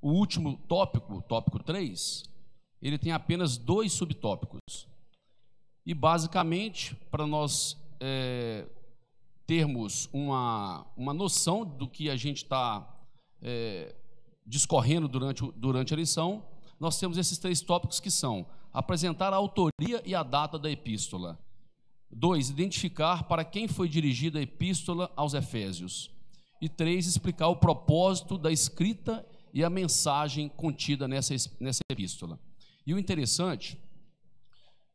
o 0.00 0.10
último 0.12 0.56
tópico, 0.68 1.20
tópico 1.22 1.58
3, 1.62 2.24
ele 2.80 2.98
tem 2.98 3.12
apenas 3.12 3.56
dois 3.56 3.92
subtópicos. 3.92 4.86
E, 5.84 5.92
basicamente, 5.92 6.94
para 7.10 7.26
nós 7.26 7.76
é, 8.00 8.66
termos 9.46 10.08
uma, 10.12 10.86
uma 10.96 11.12
noção 11.12 11.64
do 11.64 11.88
que 11.88 12.08
a 12.08 12.16
gente 12.16 12.38
está 12.38 12.88
é, 13.42 13.94
discorrendo 14.46 15.08
durante, 15.08 15.42
durante 15.56 15.92
a 15.92 15.96
lição, 15.96 16.46
nós 16.80 16.98
temos 16.98 17.18
esses 17.18 17.38
três 17.38 17.60
tópicos 17.60 18.00
que 18.00 18.10
são 18.10 18.46
apresentar 18.72 19.32
a 19.32 19.36
autoria 19.36 20.02
e 20.04 20.14
a 20.14 20.22
data 20.22 20.58
da 20.58 20.70
epístola. 20.70 21.38
Dois, 22.10 22.50
identificar 22.50 23.24
para 23.24 23.44
quem 23.44 23.68
foi 23.68 23.88
dirigida 23.88 24.38
a 24.38 24.42
epístola 24.42 25.12
aos 25.16 25.34
Efésios. 25.34 26.10
E 26.60 26.68
três, 26.68 27.06
explicar 27.06 27.48
o 27.48 27.56
propósito 27.56 28.38
da 28.38 28.50
escrita 28.50 29.26
e 29.52 29.62
a 29.62 29.70
mensagem 29.70 30.48
contida 30.48 31.06
nessa, 31.06 31.34
nessa 31.60 31.80
epístola. 31.90 32.38
E 32.86 32.92
o 32.92 32.98
interessante 32.98 33.78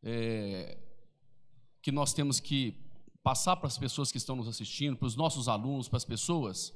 é 0.03 0.77
que 1.81 1.91
nós 1.91 2.13
temos 2.13 2.39
que 2.39 2.75
passar 3.23 3.55
para 3.57 3.67
as 3.67 3.77
pessoas 3.77 4.11
que 4.11 4.17
estão 4.17 4.35
nos 4.35 4.47
assistindo, 4.47 4.97
para 4.97 5.07
os 5.07 5.15
nossos 5.15 5.47
alunos, 5.47 5.87
para 5.87 5.97
as 5.97 6.05
pessoas, 6.05 6.73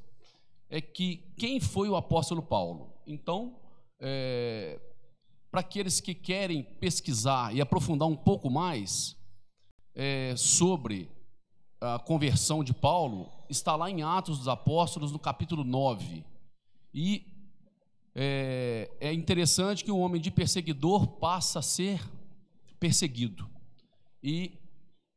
é 0.70 0.82
que 0.82 1.18
quem 1.38 1.60
foi 1.60 1.90
o 1.90 1.96
apóstolo 1.96 2.42
Paulo? 2.42 2.94
Então, 3.06 3.60
é, 4.00 4.80
para 5.52 5.62
aqueles 5.62 6.02
que 6.02 6.14
querem 6.16 6.64
pesquisar 6.64 7.56
e 7.56 7.62
aprofundar 7.62 8.08
um 8.08 8.16
pouco 8.16 8.50
mais 8.50 9.16
é, 9.96 10.34
sobre 10.36 11.12
a 11.80 12.00
conversão 12.00 12.64
de 12.64 12.74
Paulo, 12.74 13.32
está 13.50 13.76
lá 13.76 13.90
em 13.90 14.02
Atos 14.02 14.38
dos 14.40 14.48
Apóstolos, 14.48 15.12
no 15.12 15.20
capítulo 15.20 15.64
9. 15.64 16.26
E 16.94 17.26
é, 18.16 18.90
é 19.00 19.14
interessante 19.14 19.84
que 19.84 19.92
um 19.92 20.00
homem 20.00 20.22
de 20.22 20.32
perseguidor 20.32 21.08
passa 21.20 21.60
a 21.60 21.62
ser 21.62 22.02
perseguido. 22.80 23.50
E 24.24 24.58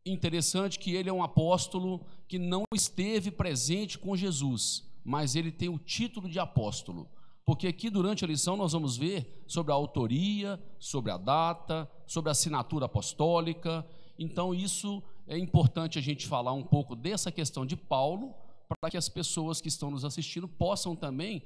interessante 0.06 0.78
que 0.78 0.94
ele 0.94 1.08
é 1.08 1.12
um 1.12 1.22
apóstolo 1.22 2.00
que 2.28 2.38
não 2.38 2.62
esteve 2.74 3.30
presente 3.30 3.98
com 3.98 4.16
Jesus, 4.16 4.84
mas 5.04 5.34
ele 5.34 5.52
tem 5.52 5.68
o 5.68 5.78
título 5.78 6.28
de 6.28 6.38
apóstolo 6.38 7.08
porque 7.46 7.68
aqui 7.68 7.88
durante 7.88 8.24
a 8.24 8.28
lição 8.28 8.56
nós 8.56 8.72
vamos 8.72 8.96
ver 8.96 9.44
sobre 9.46 9.70
a 9.70 9.76
autoria, 9.76 10.60
sobre 10.80 11.12
a 11.12 11.16
data, 11.16 11.88
sobre 12.04 12.28
a 12.28 12.32
assinatura 12.32 12.86
apostólica. 12.86 13.86
Então, 14.18 14.52
isso 14.52 15.00
é 15.28 15.38
importante 15.38 15.96
a 15.96 16.02
gente 16.02 16.26
falar 16.26 16.52
um 16.52 16.64
pouco 16.64 16.96
dessa 16.96 17.30
questão 17.30 17.64
de 17.64 17.76
Paulo, 17.76 18.34
para 18.80 18.90
que 18.90 18.96
as 18.96 19.08
pessoas 19.08 19.60
que 19.60 19.68
estão 19.68 19.92
nos 19.92 20.04
assistindo 20.04 20.48
possam 20.48 20.96
também 20.96 21.40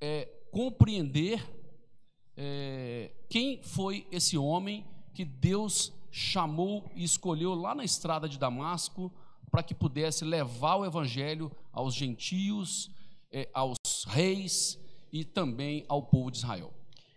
é, 0.00 0.24
compreender 0.50 1.48
é, 2.36 3.12
quem 3.30 3.62
foi 3.62 4.08
esse 4.10 4.36
homem 4.36 4.84
que 5.14 5.24
Deus 5.24 5.92
chamou 6.10 6.90
e 6.94 7.04
escolheu 7.04 7.54
lá 7.54 7.74
na 7.74 7.84
estrada 7.84 8.28
de 8.28 8.38
Damasco 8.38 9.12
para 9.50 9.62
que 9.62 9.74
pudesse 9.74 10.24
levar 10.24 10.76
o 10.76 10.84
evangelho 10.84 11.50
aos 11.72 11.94
gentios, 11.94 12.90
é, 13.32 13.48
aos 13.52 13.76
reis 14.06 14.78
e 15.12 15.24
também 15.24 15.84
ao 15.88 16.02
povo 16.02 16.30
de 16.30 16.38
Israel. 16.38 16.72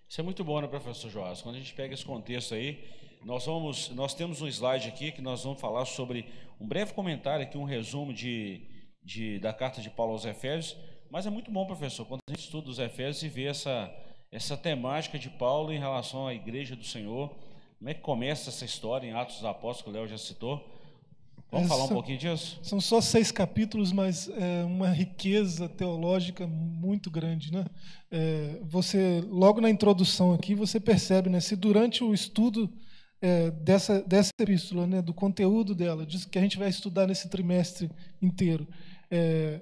Isso 0.07 0.19
é 0.19 0.23
muito 0.23 0.43
bom, 0.43 0.61
né, 0.61 0.67
professor 0.67 1.09
Joás? 1.09 1.41
Quando 1.41 1.55
a 1.55 1.59
gente 1.59 1.73
pega 1.73 1.93
esse 1.93 2.05
contexto 2.05 2.53
aí, 2.53 2.83
nós 3.23 3.45
vamos, 3.45 3.89
nós 3.89 4.13
temos 4.13 4.41
um 4.41 4.47
slide 4.47 4.87
aqui 4.87 5.11
que 5.11 5.21
nós 5.21 5.43
vamos 5.43 5.59
falar 5.59 5.85
sobre 5.85 6.25
um 6.59 6.67
breve 6.67 6.93
comentário 6.93 7.45
aqui, 7.45 7.57
um 7.57 7.63
resumo 7.63 8.13
de, 8.13 8.61
de 9.03 9.39
da 9.39 9.53
carta 9.53 9.81
de 9.81 9.89
Paulo 9.89 10.13
aos 10.13 10.25
Efésios. 10.25 10.75
Mas 11.09 11.25
é 11.25 11.29
muito 11.29 11.51
bom, 11.51 11.65
professor, 11.65 12.05
quando 12.05 12.21
a 12.27 12.31
gente 12.31 12.43
estuda 12.43 12.69
os 12.69 12.79
Efésios 12.79 13.23
e 13.23 13.29
vê 13.29 13.45
essa 13.45 13.93
essa 14.31 14.55
temática 14.55 15.19
de 15.19 15.29
Paulo 15.29 15.73
em 15.73 15.79
relação 15.79 16.25
à 16.25 16.33
Igreja 16.33 16.75
do 16.75 16.85
Senhor. 16.85 17.35
Como 17.81 17.89
é 17.89 17.95
que 17.95 18.01
começa 18.01 18.51
essa 18.51 18.63
história 18.63 19.07
em 19.07 19.11
Atos 19.11 19.37
dos 19.37 19.45
Apóstolos 19.45 19.81
que 19.81 19.89
o 19.89 19.91
Léo 19.91 20.07
já 20.07 20.15
citou? 20.15 20.63
Vamos 21.49 21.67
falar 21.67 21.85
um 21.85 21.87
pouquinho 21.87 22.19
disso? 22.19 22.59
São 22.61 22.79
só 22.79 23.01
seis 23.01 23.31
capítulos, 23.31 23.91
mas 23.91 24.29
é 24.29 24.63
uma 24.63 24.89
riqueza 24.89 25.67
teológica 25.67 26.45
muito 26.45 27.09
grande, 27.09 27.51
né? 27.51 27.65
É, 28.11 28.59
você 28.61 29.23
logo 29.27 29.59
na 29.59 29.67
introdução 29.67 30.31
aqui 30.31 30.53
você 30.53 30.79
percebe, 30.79 31.27
né? 31.27 31.39
Se 31.39 31.55
durante 31.55 32.03
o 32.03 32.13
estudo 32.13 32.71
é, 33.19 33.49
dessa 33.49 33.99
dessa 34.03 34.29
epístola, 34.39 34.85
né? 34.85 35.01
Do 35.01 35.11
conteúdo 35.11 35.73
dela, 35.73 36.05
diz 36.05 36.23
que 36.23 36.37
a 36.37 36.41
gente 36.41 36.59
vai 36.59 36.69
estudar 36.69 37.07
nesse 37.07 37.29
trimestre 37.29 37.89
inteiro. 38.21 38.67
É, 39.09 39.59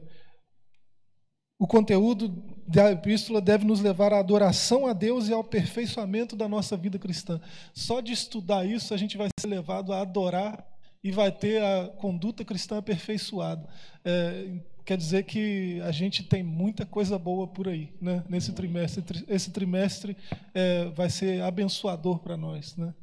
o 1.60 1.68
conteúdo 1.68 2.30
da 2.66 2.90
epístola 2.90 3.42
deve 3.42 3.66
nos 3.66 3.82
levar 3.82 4.14
à 4.14 4.20
adoração 4.20 4.88
a 4.88 4.94
Deus 4.94 5.28
e 5.28 5.34
ao 5.34 5.42
aperfeiçoamento 5.42 6.34
da 6.34 6.48
nossa 6.48 6.78
vida 6.78 6.98
cristã. 6.98 7.42
Só 7.74 8.00
de 8.00 8.14
estudar 8.14 8.66
isso 8.66 8.94
a 8.94 8.98
gente 8.98 9.18
vai 9.18 9.28
ser 9.38 9.48
levado 9.48 9.92
a 9.92 10.00
adorar 10.00 10.66
e 11.04 11.12
vai 11.12 11.32
ter 11.32 11.62
a 11.62 11.90
conduta 11.98 12.46
cristã 12.46 12.78
aperfeiçoada. 12.78 13.68
É, 14.06 14.62
quer 14.86 14.96
dizer 14.96 15.24
que 15.24 15.82
a 15.82 15.92
gente 15.92 16.24
tem 16.24 16.42
muita 16.42 16.86
coisa 16.86 17.20
boa 17.20 17.46
por 17.46 17.68
aí, 17.68 17.94
né? 18.02 18.24
Nesse 18.30 18.54
trimestre, 18.54 19.26
esse 19.28 19.52
trimestre 19.52 20.16
é, 20.54 20.86
vai 20.86 21.10
ser 21.10 21.42
abençoador 21.42 22.20
para 22.20 22.38
nós, 22.38 22.78
né? 22.78 22.94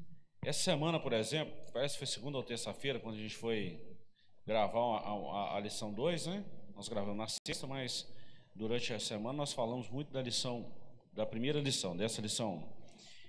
Essa 0.42 0.62
semana, 0.62 0.98
por 0.98 1.12
exemplo, 1.12 1.52
parece 1.74 1.94
que 1.94 1.98
foi 1.98 2.06
segunda 2.06 2.38
ou 2.38 2.42
terça-feira, 2.42 3.00
quando 3.00 3.16
a 3.16 3.20
gente 3.20 3.36
foi 3.36 3.78
gravar 4.46 4.98
a, 4.98 5.10
a, 5.10 5.56
a 5.56 5.60
lição 5.60 5.92
2, 5.92 6.26
né? 6.26 6.44
Nós 6.74 6.88
gravamos 6.88 7.18
na 7.18 7.26
sexta, 7.28 7.66
mas 7.66 8.06
durante 8.56 8.92
a 8.92 8.98
semana 8.98 9.36
nós 9.36 9.52
falamos 9.52 9.88
muito 9.90 10.12
da 10.12 10.22
lição, 10.22 10.66
da 11.12 11.26
primeira 11.26 11.60
lição, 11.60 11.96
dessa 11.96 12.22
lição 12.22 12.64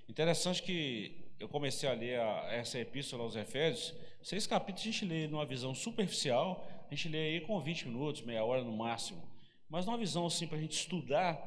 1. 0.07 0.12
Interessante 0.12 0.63
que 0.63 1.25
eu 1.39 1.50
comecei 1.50 1.88
a 1.88 1.93
ler 1.93 2.19
a, 2.19 2.48
essa 2.53 2.79
epístola 2.79 3.24
aos 3.24 3.36
Efésios, 3.36 3.93
seis 4.24 4.48
capítulos 4.48 4.88
a 4.88 4.91
gente 4.91 5.05
lê 5.05 5.27
numa 5.27 5.46
visão 5.46 5.75
superficial, 5.75 6.65
a 6.89 6.96
gente 6.96 7.10
lê 7.10 7.36
aí 7.36 7.41
com 7.41 7.60
20 7.60 7.89
minutos, 7.89 8.22
meia 8.22 8.43
hora 8.43 8.63
no 8.63 8.72
máximo. 8.72 9.22
Mas 9.69 9.86
numa 9.86 9.98
visão 9.98 10.25
assim, 10.25 10.48
para 10.48 10.57
a 10.57 10.62
gente 10.62 10.77
estudar, 10.77 11.38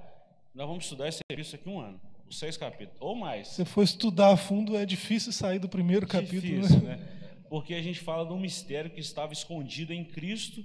nós 0.54 0.66
vamos 0.66 0.84
estudar 0.84 1.08
essa 1.08 1.20
epístola 1.30 1.60
aqui 1.60 1.68
um 1.70 1.80
ano, 1.80 2.00
os 2.28 2.38
seis 2.38 2.58
capítulos, 2.58 3.00
ou 3.00 3.16
mais. 3.16 3.48
Se 3.48 3.64
for 3.64 3.82
estudar 3.82 4.32
a 4.32 4.36
fundo, 4.36 4.76
é 4.76 4.84
difícil 4.84 5.32
sair 5.32 5.58
do 5.58 5.68
primeiro 5.68 6.06
capítulo. 6.06 6.52
Né? 6.52 6.60
Difícil, 6.60 6.80
né? 6.82 7.16
Porque 7.48 7.74
a 7.74 7.82
gente 7.82 7.98
fala 7.98 8.26
de 8.26 8.32
um 8.34 8.38
mistério 8.38 8.90
que 8.90 9.00
estava 9.00 9.32
escondido 9.32 9.92
em 9.92 10.04
Cristo, 10.04 10.64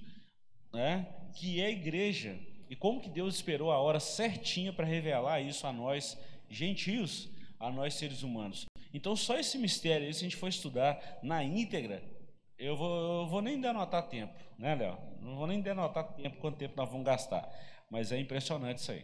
né? 0.74 1.08
que 1.34 1.62
é 1.62 1.68
a 1.68 1.72
igreja. 1.72 2.38
E 2.70 2.76
como 2.76 3.02
que 3.02 3.10
Deus 3.10 3.36
esperou 3.36 3.72
a 3.72 3.80
hora 3.80 4.00
certinha 4.00 4.74
para 4.74 4.86
revelar 4.86 5.42
isso 5.42 5.68
a 5.68 5.74
nós, 5.74 6.18
gentios, 6.50 7.30
a 7.60 7.72
nós 7.72 7.94
seres 7.94 8.24
humanos. 8.24 8.66
Então, 8.94 9.16
só 9.16 9.38
esse 9.38 9.58
mistério, 9.58 10.12
se 10.14 10.22
a 10.22 10.24
gente 10.24 10.36
for 10.36 10.48
estudar 10.48 11.20
na 11.22 11.44
íntegra, 11.44 12.02
eu 12.58 12.76
vou, 12.76 13.22
eu 13.22 13.28
vou 13.28 13.42
nem 13.42 13.60
denotar 13.60 14.08
tempo, 14.08 14.34
né, 14.58 14.74
Léo? 14.76 14.98
Não 15.22 15.36
vou 15.36 15.48
nem 15.48 15.62
denotar 15.62 16.14
tempo, 16.14 16.38
quanto 16.38 16.58
tempo 16.58 16.76
nós 16.78 16.90
vamos 16.90 17.06
gastar. 17.06 17.50
Mas 17.90 18.12
é 18.12 18.20
impressionante 18.20 18.80
isso 18.80 18.92
aí. 18.92 19.04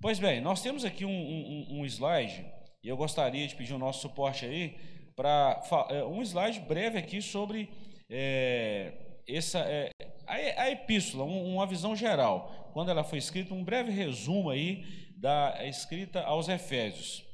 Pois 0.00 0.18
bem, 0.18 0.40
nós 0.40 0.62
temos 0.62 0.84
aqui 0.84 1.04
um, 1.04 1.10
um, 1.10 1.80
um 1.80 1.86
slide, 1.86 2.46
e 2.84 2.88
eu 2.88 2.96
gostaria 2.96 3.48
de 3.48 3.54
pedir 3.56 3.74
o 3.74 3.78
nosso 3.78 4.02
suporte 4.02 4.44
aí, 4.44 4.76
para 5.16 5.60
é, 5.90 6.04
um 6.04 6.22
slide 6.22 6.60
breve 6.60 6.98
aqui 6.98 7.20
sobre 7.20 7.68
é, 8.08 8.92
essa, 9.26 9.58
é, 9.60 9.90
A, 10.26 10.62
a 10.62 10.70
epístola, 10.70 11.24
um, 11.24 11.54
uma 11.54 11.66
visão 11.66 11.96
geral, 11.96 12.67
quando 12.78 12.90
ela 12.90 13.02
foi 13.02 13.18
escrita, 13.18 13.52
um 13.52 13.64
breve 13.64 13.90
resumo 13.90 14.50
aí 14.50 14.84
da 15.16 15.66
escrita 15.66 16.20
aos 16.20 16.48
Efésios. 16.48 17.24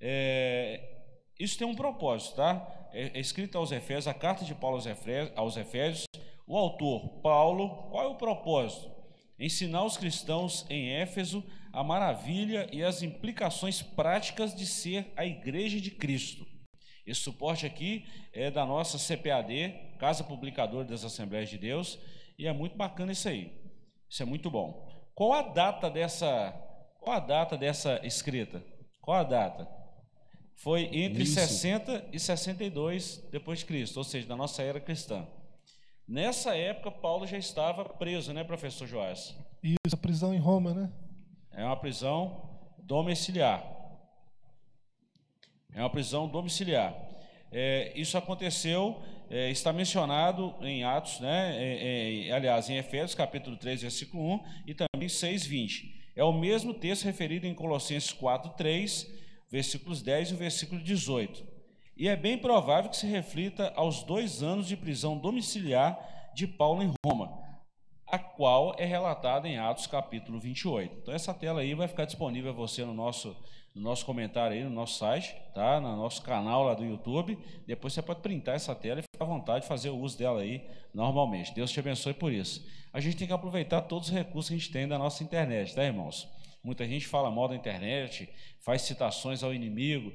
É, 0.00 1.04
isso 1.38 1.56
tem 1.56 1.64
um 1.64 1.76
propósito, 1.76 2.34
tá? 2.34 2.88
É, 2.92 3.16
é 3.16 3.20
escrita 3.20 3.58
aos 3.58 3.70
Efésios, 3.70 4.08
a 4.08 4.12
carta 4.12 4.44
de 4.44 4.56
Paulo 4.56 4.74
aos 4.74 4.86
Efésios, 4.86 5.32
aos 5.38 5.56
Efésios. 5.56 6.04
O 6.48 6.58
autor, 6.58 7.20
Paulo, 7.22 7.90
qual 7.92 8.06
é 8.06 8.08
o 8.08 8.16
propósito? 8.16 8.90
Ensinar 9.38 9.84
os 9.84 9.96
cristãos 9.96 10.66
em 10.68 10.90
Éfeso 10.90 11.44
a 11.72 11.84
maravilha 11.84 12.68
e 12.72 12.82
as 12.82 13.04
implicações 13.04 13.82
práticas 13.82 14.52
de 14.52 14.66
ser 14.66 15.12
a 15.16 15.24
igreja 15.24 15.80
de 15.80 15.92
Cristo. 15.92 16.44
Esse 17.06 17.20
suporte 17.20 17.64
aqui 17.64 18.04
é 18.32 18.50
da 18.50 18.66
nossa 18.66 18.98
CPAD, 18.98 19.76
Casa 20.00 20.24
Publicadora 20.24 20.84
das 20.84 21.04
Assembleias 21.04 21.48
de 21.48 21.56
Deus, 21.56 22.00
e 22.36 22.48
é 22.48 22.52
muito 22.52 22.76
bacana 22.76 23.12
isso 23.12 23.28
aí. 23.28 23.61
Isso 24.12 24.22
é 24.22 24.26
muito 24.26 24.50
bom. 24.50 24.86
Qual 25.14 25.32
a 25.32 25.40
data 25.40 25.88
dessa, 25.88 26.52
qual 27.00 27.16
a 27.16 27.18
data 27.18 27.56
dessa 27.56 27.98
escrita? 28.06 28.62
Qual 29.00 29.16
a 29.16 29.22
data? 29.22 29.66
Foi 30.54 30.82
entre 30.92 31.22
isso. 31.22 31.32
60 31.32 32.10
e 32.12 32.20
62 32.20 33.26
depois 33.32 33.60
de 33.60 33.64
Cristo, 33.64 33.96
ou 33.96 34.04
seja, 34.04 34.26
da 34.26 34.36
nossa 34.36 34.62
era 34.62 34.78
cristã. 34.78 35.26
Nessa 36.06 36.54
época, 36.54 36.90
Paulo 36.90 37.26
já 37.26 37.38
estava 37.38 37.86
preso, 37.86 38.34
né, 38.34 38.44
professor 38.44 38.86
Joás? 38.86 39.34
Isso, 39.62 39.94
a 39.94 39.96
prisão 39.96 40.34
em 40.34 40.38
Roma, 40.38 40.74
né? 40.74 40.92
É 41.50 41.64
uma 41.64 41.76
prisão 41.78 42.60
domiciliar. 42.80 43.64
É 45.74 45.80
uma 45.80 45.88
prisão 45.88 46.28
domiciliar. 46.28 46.94
É, 47.50 47.98
isso 47.98 48.18
aconteceu, 48.18 49.02
é, 49.32 49.50
está 49.50 49.72
mencionado 49.72 50.54
em 50.60 50.84
Atos, 50.84 51.18
né, 51.18 51.56
é, 51.56 52.28
é 52.28 52.32
aliás, 52.32 52.68
em 52.68 52.76
Efésios, 52.76 53.14
capítulo 53.14 53.56
3, 53.56 53.80
versículo 53.80 54.34
1, 54.34 54.40
e 54.66 54.74
também 54.74 55.08
6, 55.08 55.46
20. 55.46 56.02
É 56.14 56.22
o 56.22 56.34
mesmo 56.34 56.74
texto 56.74 57.04
referido 57.04 57.46
em 57.46 57.54
Colossenses 57.54 58.12
4, 58.12 58.50
3, 58.50 59.10
versículos 59.50 60.02
10 60.02 60.32
e 60.32 60.34
versículo 60.34 60.82
18. 60.82 61.42
E 61.96 62.08
é 62.08 62.14
bem 62.14 62.36
provável 62.36 62.90
que 62.90 62.96
se 62.98 63.06
reflita 63.06 63.72
aos 63.74 64.02
dois 64.02 64.42
anos 64.42 64.68
de 64.68 64.76
prisão 64.76 65.16
domiciliar 65.16 66.30
de 66.34 66.46
Paulo 66.46 66.82
em 66.82 66.92
Roma, 67.02 67.41
a 68.12 68.18
qual 68.18 68.74
é 68.76 68.84
relatada 68.84 69.48
em 69.48 69.56
Atos 69.56 69.86
capítulo 69.86 70.38
28. 70.38 70.98
Então 70.98 71.14
essa 71.14 71.32
tela 71.32 71.62
aí 71.62 71.72
vai 71.72 71.88
ficar 71.88 72.04
disponível 72.04 72.50
a 72.50 72.54
você 72.54 72.84
no 72.84 72.92
nosso, 72.92 73.34
no 73.74 73.80
nosso 73.80 74.04
comentário 74.04 74.54
aí, 74.54 74.62
no 74.62 74.68
nosso 74.68 74.98
site, 74.98 75.34
tá? 75.54 75.80
no 75.80 75.96
nosso 75.96 76.20
canal 76.20 76.62
lá 76.62 76.74
do 76.74 76.84
YouTube. 76.84 77.38
Depois 77.66 77.94
você 77.94 78.02
pode 78.02 78.20
printar 78.20 78.54
essa 78.54 78.74
tela 78.74 79.00
e 79.00 79.02
ficar 79.02 79.24
à 79.24 79.26
vontade 79.26 79.62
de 79.62 79.66
fazer 79.66 79.88
o 79.88 79.96
uso 79.96 80.18
dela 80.18 80.42
aí 80.42 80.62
normalmente. 80.92 81.54
Deus 81.54 81.70
te 81.70 81.80
abençoe 81.80 82.12
por 82.12 82.30
isso. 82.30 82.68
A 82.92 83.00
gente 83.00 83.16
tem 83.16 83.26
que 83.26 83.32
aproveitar 83.32 83.80
todos 83.80 84.08
os 84.08 84.14
recursos 84.14 84.50
que 84.50 84.56
a 84.56 84.58
gente 84.58 84.70
tem 84.70 84.86
da 84.86 84.98
nossa 84.98 85.24
internet, 85.24 85.74
tá, 85.74 85.82
irmãos? 85.82 86.28
Muita 86.62 86.86
gente 86.86 87.06
fala 87.06 87.30
mal 87.30 87.48
da 87.48 87.56
internet, 87.56 88.28
faz 88.60 88.82
citações 88.82 89.42
ao 89.42 89.54
inimigo, 89.54 90.12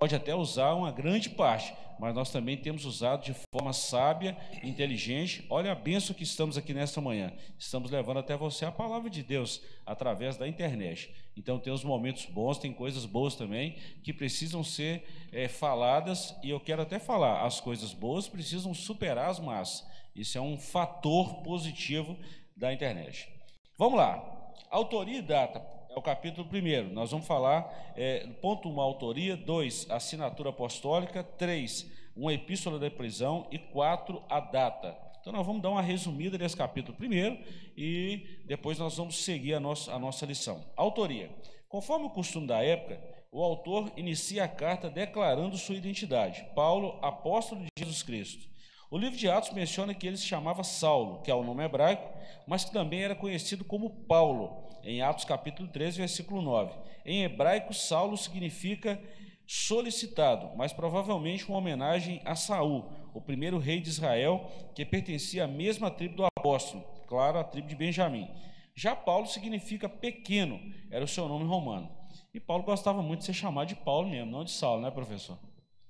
pode 0.00 0.16
até 0.16 0.34
usar 0.34 0.72
uma 0.72 0.90
grande 0.90 1.28
parte, 1.28 1.74
mas 1.98 2.14
nós 2.14 2.30
também 2.30 2.56
temos 2.56 2.86
usado 2.86 3.22
de 3.22 3.34
forma 3.52 3.74
sábia, 3.74 4.34
inteligente. 4.62 5.44
Olha 5.50 5.72
a 5.72 5.74
benção 5.74 6.16
que 6.16 6.22
estamos 6.22 6.56
aqui 6.56 6.72
nesta 6.72 7.02
manhã. 7.02 7.30
Estamos 7.58 7.90
levando 7.90 8.16
até 8.16 8.34
você 8.34 8.64
a 8.64 8.72
palavra 8.72 9.10
de 9.10 9.22
Deus 9.22 9.60
através 9.84 10.38
da 10.38 10.48
internet. 10.48 11.14
Então 11.36 11.58
tem 11.58 11.70
os 11.70 11.84
momentos 11.84 12.24
bons, 12.24 12.56
tem 12.56 12.72
coisas 12.72 13.04
boas 13.04 13.34
também 13.34 13.76
que 14.02 14.10
precisam 14.10 14.64
ser 14.64 15.06
é, 15.30 15.48
faladas 15.48 16.34
e 16.42 16.48
eu 16.48 16.58
quero 16.58 16.80
até 16.80 16.98
falar, 16.98 17.44
as 17.44 17.60
coisas 17.60 17.92
boas 17.92 18.26
precisam 18.26 18.72
superar 18.72 19.28
as 19.28 19.38
más. 19.38 19.86
Isso 20.16 20.38
é 20.38 20.40
um 20.40 20.56
fator 20.56 21.42
positivo 21.42 22.16
da 22.56 22.72
internet. 22.72 23.28
Vamos 23.76 23.98
lá. 23.98 24.54
Autoria 24.70 25.18
e 25.18 25.22
data 25.22 25.79
é 25.90 25.98
o 25.98 26.02
capítulo 26.02 26.46
primeiro. 26.46 26.92
Nós 26.92 27.10
vamos 27.10 27.26
falar, 27.26 27.92
é, 27.96 28.26
ponto 28.40 28.68
1, 28.68 28.74
um, 28.74 28.80
autoria, 28.80 29.36
2, 29.36 29.90
assinatura 29.90 30.50
apostólica, 30.50 31.22
3, 31.22 31.90
uma 32.16 32.32
epístola 32.32 32.78
da 32.78 32.90
prisão 32.90 33.46
e 33.50 33.58
4, 33.58 34.22
a 34.28 34.40
data. 34.40 34.96
Então 35.20 35.32
nós 35.32 35.44
vamos 35.44 35.60
dar 35.60 35.70
uma 35.70 35.82
resumida 35.82 36.38
desse 36.38 36.56
capítulo 36.56 36.96
primeiro 36.96 37.38
e 37.76 38.44
depois 38.46 38.78
nós 38.78 38.96
vamos 38.96 39.22
seguir 39.22 39.54
a 39.54 39.60
nossa, 39.60 39.92
a 39.92 39.98
nossa 39.98 40.24
lição. 40.24 40.64
Autoria. 40.76 41.30
Conforme 41.68 42.06
o 42.06 42.10
costume 42.10 42.46
da 42.46 42.62
época, 42.62 43.00
o 43.32 43.42
autor 43.42 43.92
inicia 43.96 44.44
a 44.44 44.48
carta 44.48 44.88
declarando 44.88 45.58
sua 45.58 45.74
identidade. 45.74 46.46
Paulo, 46.54 46.98
apóstolo 47.02 47.62
de 47.62 47.68
Jesus 47.76 48.02
Cristo. 48.02 48.48
O 48.90 48.98
livro 48.98 49.16
de 49.16 49.28
Atos 49.28 49.52
menciona 49.52 49.94
que 49.94 50.06
ele 50.06 50.16
se 50.16 50.26
chamava 50.26 50.64
Saulo, 50.64 51.22
que 51.22 51.30
é 51.30 51.34
o 51.34 51.44
nome 51.44 51.64
hebraico, 51.64 52.10
mas 52.46 52.64
que 52.64 52.72
também 52.72 53.02
era 53.02 53.14
conhecido 53.14 53.64
como 53.64 53.88
Paulo, 53.88 54.69
em 54.84 55.02
Atos 55.02 55.24
capítulo 55.24 55.68
13, 55.68 55.98
versículo 55.98 56.42
9. 56.42 56.72
Em 57.04 57.22
hebraico, 57.24 57.72
Saulo 57.72 58.16
significa 58.16 59.00
solicitado, 59.46 60.50
mas 60.56 60.72
provavelmente 60.72 61.48
uma 61.48 61.58
homenagem 61.58 62.20
a 62.24 62.36
Saul, 62.36 62.84
o 63.12 63.20
primeiro 63.20 63.58
rei 63.58 63.80
de 63.80 63.88
Israel, 63.88 64.48
que 64.74 64.84
pertencia 64.84 65.44
à 65.44 65.48
mesma 65.48 65.90
tribo 65.90 66.16
do 66.16 66.24
apóstolo, 66.24 66.84
claro, 67.08 67.38
a 67.38 67.42
tribo 67.44 67.66
de 67.66 67.74
Benjamim. 67.74 68.28
Já 68.76 68.94
Paulo 68.94 69.26
significa 69.26 69.88
pequeno, 69.88 70.60
era 70.90 71.04
o 71.04 71.08
seu 71.08 71.28
nome 71.28 71.44
romano. 71.44 71.90
E 72.32 72.38
Paulo 72.38 72.62
gostava 72.62 73.02
muito 73.02 73.20
de 73.20 73.26
ser 73.26 73.32
chamado 73.32 73.68
de 73.68 73.74
Paulo 73.74 74.08
mesmo, 74.08 74.30
não 74.30 74.44
de 74.44 74.52
Saulo, 74.52 74.82
né, 74.82 74.90
professor? 74.90 75.36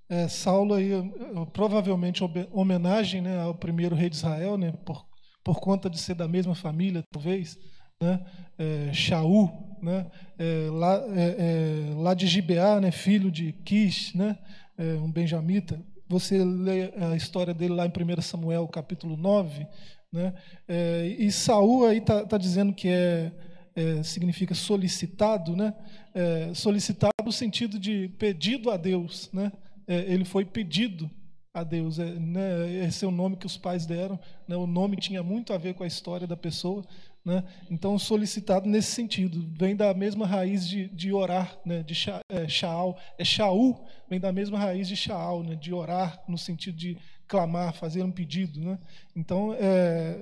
É, 0.09 0.27
Saulo 0.27 0.75
aí, 0.75 0.91
provavelmente 1.53 2.25
homenagem 2.51 3.21
né, 3.21 3.41
ao 3.43 3.55
primeiro 3.55 3.95
rei 3.95 4.09
de 4.09 4.17
Israel, 4.17 4.57
né, 4.57 4.73
por, 4.85 5.07
por 5.45 5.61
conta 5.61 5.89
de 5.89 5.99
ser 5.99 6.15
da 6.15 6.27
mesma 6.27 6.55
família, 6.55 7.05
talvez, 7.13 7.59
né, 8.03 8.19
é, 8.59 8.91
né, 9.83 10.07
é, 10.39 10.71
lá, 10.71 11.05
é, 11.15 11.37
é, 11.39 11.95
lá 11.97 12.15
de 12.15 12.27
Gibeá, 12.27 12.81
né, 12.81 12.91
filho 12.91 13.31
de 13.31 13.53
Quis, 13.53 14.15
né, 14.15 14.39
é, 14.79 14.95
um 14.95 15.11
benjamita. 15.11 15.79
Você 16.09 16.43
lê 16.43 16.93
a 16.97 17.15
história 17.15 17.53
dele 17.53 17.75
lá 17.75 17.87
em 17.87 17.91
1 17.91 18.23
Samuel, 18.23 18.67
capítulo 18.69 19.17
9, 19.17 19.67
né, 20.13 20.35
e 21.19 21.31
Saul 21.31 21.87
aí 21.87 21.99
está 21.99 22.25
tá 22.25 22.37
dizendo 22.37 22.73
que 22.73 22.89
é, 22.89 23.33
significa 24.03 24.55
solicitado, 24.55 25.55
né, 25.55 25.75
solicitado 26.55 27.13
no 27.25 27.31
sentido 27.31 27.79
de 27.79 28.09
pedido 28.19 28.71
a 28.71 28.77
Deus, 28.77 29.31
né, 29.33 29.53
é, 29.87 30.01
ele 30.13 30.25
foi 30.25 30.45
pedido 30.45 31.11
a 31.53 31.65
Deus. 31.65 31.99
É, 31.99 32.05
né, 32.05 32.85
esse 32.85 33.05
é 33.05 33.09
o 33.09 33.11
nome 33.11 33.37
que 33.37 33.47
os 33.47 33.57
pais 33.57 33.87
deram. 33.87 34.19
Né, 34.47 34.57
o 34.57 34.67
nome 34.67 34.97
tinha 34.97 35.23
muito 35.23 35.53
a 35.53 35.59
ver 35.59 35.75
com 35.75 35.83
a 35.83 35.87
história 35.87 36.27
da 36.27 36.37
pessoa. 36.37 36.85
Né, 37.23 37.45
então, 37.71 37.99
solicitado 37.99 38.69
nesse 38.69 38.93
sentido. 38.93 39.47
Vem 39.53 39.77
da 39.77 39.93
mesma 39.93 40.27
raiz 40.27 40.67
de, 40.67 40.89
de 40.89 41.13
orar, 41.13 41.59
né, 41.67 41.83
de 41.83 41.95
é, 42.29 42.49
Shaal. 42.49 42.99
É 43.19 43.25
Shaul, 43.25 43.85
vem 44.09 44.19
da 44.19 44.33
mesma 44.33 44.59
raiz 44.59 44.89
de 44.89 44.97
Shaal, 44.97 45.43
né, 45.43 45.55
de 45.55 45.73
orar, 45.73 46.23
no 46.27 46.39
sentido 46.39 46.77
de 46.77 46.97
clamar, 47.29 47.75
fazer 47.75 48.03
um 48.03 48.11
pedido. 48.11 48.61
Né. 48.61 48.79
Então, 49.15 49.55
é, 49.59 50.19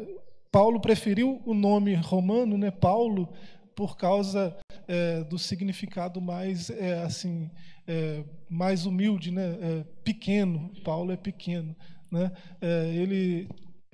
Paulo 0.51 0.81
preferiu 0.81 1.41
o 1.47 1.55
nome 1.55 1.95
romano, 1.95 2.59
né, 2.59 2.71
Paulo, 2.71 3.33
por 3.79 3.97
causa 3.97 4.57
é, 4.89 5.23
do 5.23 5.39
significado 5.39 6.21
mais 6.21 6.69
é, 6.69 7.01
assim 7.03 7.49
é, 7.87 8.25
mais 8.51 8.87
humilde, 8.87 9.31
né? 9.31 9.57
É, 9.61 9.85
pequeno. 10.03 10.73
Paulo 10.83 11.13
é 11.13 11.17
pequeno, 11.17 11.77
né? 12.11 12.33
Ele 12.61 13.49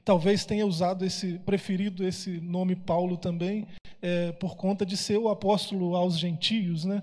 talvez 0.05 0.45
tenha 0.45 0.67
usado 0.67 1.05
esse 1.05 1.38
preferido 1.40 2.07
esse 2.07 2.40
nome 2.40 2.77
Paulo 2.77 3.17
também 3.17 3.67
é, 4.03 4.33
por 4.33 4.57
conta 4.57 4.85
de 4.85 4.97
ser 4.97 5.17
o 5.17 5.29
apóstolo 5.29 5.97
aos 5.97 6.19
gentios, 6.19 6.85
né? 6.85 7.03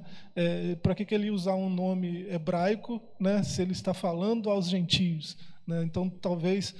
Para 0.83 0.93
que, 0.93 1.03
que 1.03 1.15
ele 1.15 1.31
usar 1.31 1.55
um 1.55 1.69
nome 1.69 2.27
hebraico, 2.29 3.01
né? 3.19 3.41
Se 3.41 3.61
ele 3.61 3.71
está 3.71 3.91
falando 3.91 4.49
aos 4.49 4.69
gentios, 4.69 5.35
né? 5.65 5.83
Então 5.83 6.07
talvez 6.07 6.75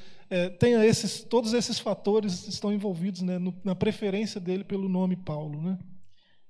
tenha 0.60 0.86
esses 0.86 1.24
todos 1.24 1.54
esses 1.54 1.80
fatores 1.80 2.48
estão 2.48 2.72
envolvidos 2.72 3.22
né, 3.22 3.38
no, 3.40 3.54
na 3.64 3.76
preferência 3.76 4.40
dele 4.40 4.64
pelo 4.64 4.88
nome 4.88 5.16
Paulo, 5.16 5.60
né? 5.60 5.80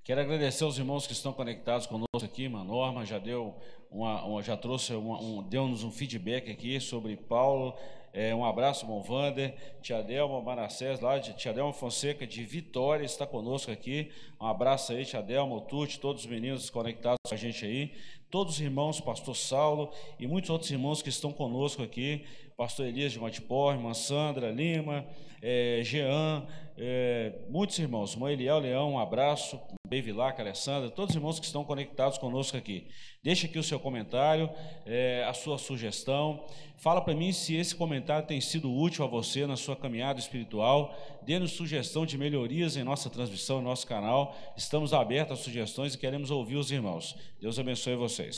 Quero 0.04 0.20
agradecer 0.20 0.64
aos 0.64 0.78
irmãos 0.78 1.08
que 1.08 1.14
estão 1.14 1.32
conectados 1.32 1.88
conosco 1.88 2.26
aqui, 2.26 2.48
a 2.48 2.64
Norma 2.64 3.06
já 3.06 3.20
deu 3.20 3.56
uma, 3.90 4.24
uma 4.26 4.42
já 4.42 4.58
trouxe 4.58 4.94
uma, 4.94 5.22
um, 5.22 5.44
deu-nos 5.44 5.84
um 5.84 5.92
feedback 5.92 6.52
aqui 6.52 6.80
sobre 6.80 7.16
Paulo. 7.16 7.74
É, 8.14 8.36
um 8.36 8.44
abraço, 8.44 8.86
bom 8.86 9.02
Vander, 9.02 9.56
Tia 9.82 10.02
Delma 10.02 10.42
Manassés, 10.42 11.00
lá 11.00 11.18
de 11.18 11.32
Tia 11.34 11.54
Delma 11.54 11.72
Fonseca 11.72 12.28
de 12.28 12.44
Vitória, 12.44 13.06
está 13.06 13.26
conosco 13.26 13.72
aqui. 13.72 14.12
Um 14.40 14.46
abraço 14.46 14.92
aí, 14.92 15.06
Tia 15.06 15.22
Delma, 15.22 15.62
Tuti, 15.62 15.98
todos 15.98 16.24
os 16.24 16.30
meninos 16.30 16.70
conectados 16.70 17.20
com 17.26 17.34
a 17.34 17.38
gente 17.38 17.66
aí, 17.66 17.94
todos 18.30 18.56
os 18.56 18.62
irmãos, 18.62 19.00
Pastor 19.00 19.36
Saulo 19.36 19.92
e 20.20 20.28
muitos 20.28 20.50
outros 20.50 20.70
irmãos 20.70 21.02
que 21.02 21.08
estão 21.08 21.32
conosco 21.32 21.82
aqui 21.82 22.26
pastor 22.62 22.86
Elias 22.86 23.12
de 23.12 23.20
Matipó, 23.20 23.72
irmã 23.72 23.92
Sandra 23.92 24.52
Lima, 24.52 25.04
é, 25.42 25.82
Jean, 25.84 26.46
é, 26.78 27.34
muitos 27.50 27.80
irmãos, 27.80 28.14
irmão 28.14 28.30
Eliel 28.30 28.60
Leão, 28.60 28.92
um 28.92 29.00
abraço, 29.00 29.60
Bevilac, 29.90 30.40
Alessandra, 30.40 30.92
todos 30.92 31.10
os 31.10 31.16
irmãos 31.16 31.40
que 31.40 31.46
estão 31.48 31.64
conectados 31.64 32.20
conosco 32.20 32.56
aqui. 32.56 32.88
Deixa 33.24 33.48
aqui 33.48 33.58
o 33.58 33.64
seu 33.64 33.80
comentário, 33.80 34.48
é, 34.86 35.26
a 35.28 35.34
sua 35.34 35.58
sugestão. 35.58 36.46
Fala 36.78 37.02
para 37.02 37.16
mim 37.16 37.32
se 37.32 37.56
esse 37.56 37.76
comentário 37.76 38.28
tem 38.28 38.40
sido 38.40 38.72
útil 38.72 39.04
a 39.04 39.08
você 39.08 39.48
na 39.48 39.58
sua 39.58 39.76
caminhada 39.76 40.20
espiritual. 40.20 40.96
Dê-nos 41.24 41.54
sugestão 41.54 42.06
de 42.06 42.16
melhorias 42.16 42.78
em 42.78 42.84
nossa 42.84 43.10
transmissão, 43.10 43.60
em 43.60 43.64
nosso 43.64 43.88
canal. 43.88 44.36
Estamos 44.56 44.94
abertos 44.94 45.40
a 45.40 45.44
sugestões 45.44 45.96
e 45.96 45.98
queremos 45.98 46.30
ouvir 46.30 46.58
os 46.58 46.70
irmãos. 46.70 47.18
Deus 47.42 47.58
abençoe 47.58 47.96
vocês. 47.96 48.36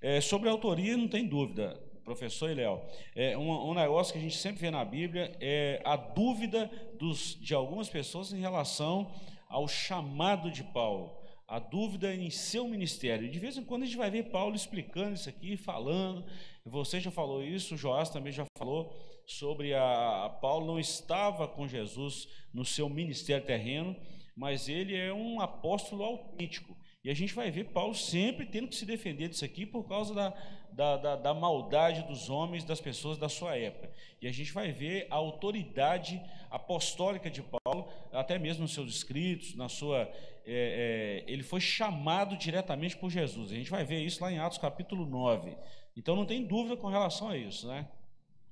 É, 0.00 0.18
sobre 0.22 0.48
a 0.48 0.52
autoria, 0.52 0.96
não 0.96 1.06
tem 1.06 1.28
dúvida 1.28 1.89
professor 2.04 2.50
e 2.50 2.54
Léo, 2.54 2.80
é 3.14 3.36
um, 3.36 3.70
um, 3.70 3.74
negócio 3.74 4.12
que 4.12 4.18
a 4.18 4.22
gente 4.22 4.36
sempre 4.36 4.60
vê 4.60 4.70
na 4.70 4.84
Bíblia 4.84 5.36
é 5.40 5.80
a 5.84 5.96
dúvida 5.96 6.70
dos, 6.98 7.38
de 7.40 7.54
algumas 7.54 7.88
pessoas 7.88 8.32
em 8.32 8.40
relação 8.40 9.12
ao 9.48 9.66
chamado 9.66 10.50
de 10.50 10.62
Paulo, 10.62 11.16
a 11.46 11.58
dúvida 11.58 12.14
em 12.14 12.30
seu 12.30 12.66
ministério. 12.68 13.30
De 13.30 13.38
vez 13.38 13.56
em 13.56 13.64
quando 13.64 13.82
a 13.82 13.86
gente 13.86 13.96
vai 13.96 14.10
ver 14.10 14.30
Paulo 14.30 14.54
explicando 14.54 15.14
isso 15.14 15.28
aqui, 15.28 15.56
falando. 15.56 16.24
Você 16.64 17.00
já 17.00 17.10
falou 17.10 17.42
isso, 17.42 17.74
o 17.74 17.78
Joás 17.78 18.10
também 18.10 18.32
já 18.32 18.44
falou 18.56 18.94
sobre 19.26 19.74
a, 19.74 20.26
a 20.26 20.28
Paulo 20.28 20.66
não 20.66 20.78
estava 20.78 21.46
com 21.46 21.66
Jesus 21.66 22.28
no 22.52 22.64
seu 22.64 22.88
ministério 22.88 23.46
terreno, 23.46 23.96
mas 24.36 24.68
ele 24.68 24.96
é 24.96 25.12
um 25.12 25.40
apóstolo 25.40 26.02
autêntico. 26.04 26.76
E 27.02 27.10
a 27.10 27.14
gente 27.14 27.32
vai 27.34 27.50
ver 27.50 27.64
Paulo 27.70 27.94
sempre 27.94 28.44
tendo 28.44 28.68
que 28.68 28.76
se 28.76 28.84
defender 28.84 29.28
disso 29.28 29.44
aqui 29.44 29.64
por 29.64 29.88
causa 29.88 30.14
da, 30.14 30.34
da, 30.80 30.96
da, 30.96 31.16
da, 31.16 31.34
maldade 31.34 32.04
dos 32.04 32.30
homens, 32.30 32.64
das 32.64 32.80
pessoas 32.80 33.18
da 33.18 33.28
sua 33.28 33.54
época. 33.54 33.90
E 34.22 34.26
a 34.26 34.32
gente 34.32 34.50
vai 34.50 34.72
ver 34.72 35.06
a 35.10 35.16
autoridade 35.16 36.18
apostólica 36.50 37.30
de 37.30 37.42
Paulo, 37.42 37.86
até 38.10 38.38
mesmo 38.38 38.62
nos 38.62 38.72
seus 38.72 38.90
escritos, 38.90 39.54
na 39.54 39.68
sua. 39.68 40.10
É, 40.46 41.24
é, 41.26 41.30
ele 41.30 41.42
foi 41.42 41.60
chamado 41.60 42.34
diretamente 42.34 42.96
por 42.96 43.10
Jesus. 43.10 43.52
A 43.52 43.56
gente 43.56 43.70
vai 43.70 43.84
ver 43.84 44.02
isso 44.02 44.24
lá 44.24 44.32
em 44.32 44.38
Atos 44.38 44.56
capítulo 44.56 45.04
9. 45.04 45.54
Então 45.94 46.16
não 46.16 46.24
tem 46.24 46.46
dúvida 46.46 46.78
com 46.78 46.88
relação 46.88 47.28
a 47.28 47.36
isso, 47.36 47.68
né? 47.68 47.86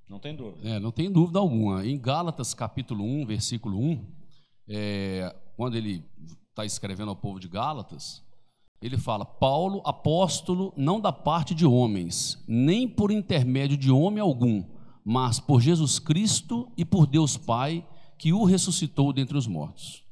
Não 0.07 0.19
tem 0.19 0.37
dúvida. 0.37 0.69
É, 0.69 0.79
não 0.79 0.93
tem 0.93 1.11
dúvida 1.11 1.39
alguma. 1.39 1.87
Em 1.87 1.99
Gálatas 1.99 2.53
capítulo 2.53 3.03
1, 3.05 3.25
versículo 3.25 3.79
1, 3.79 4.07
é, 4.69 5.35
quando 5.57 5.79
ele 5.79 6.05
está 6.51 6.67
escrevendo 6.67 7.09
ao 7.09 7.17
povo 7.17 7.41
de 7.41 7.49
Gálatas, 7.49 8.23
ele 8.81 8.97
fala: 8.97 9.25
Paulo, 9.25 9.83
apóstolo, 9.85 10.73
não 10.77 11.01
da 11.01 11.13
parte 11.13 11.55
de 11.55 11.67
homens, 11.67 12.43
nem 12.47 12.89
por 12.89 13.11
intermédio 13.11 13.77
de 13.77 13.91
homem 13.91 14.21
algum, 14.21 14.65
mas 15.05 15.41
por 15.41 15.61
Jesus 15.61 15.99
Cristo 15.99 16.71
e 16.77 16.85
por 16.85 17.07
Deus 17.07 17.37
Pai, 17.37 17.85
que 18.17 18.33
o 18.33 18.45
ressuscitou 18.45 19.13
dentre 19.13 19.37
os 19.37 19.47
mortos. 19.47 20.05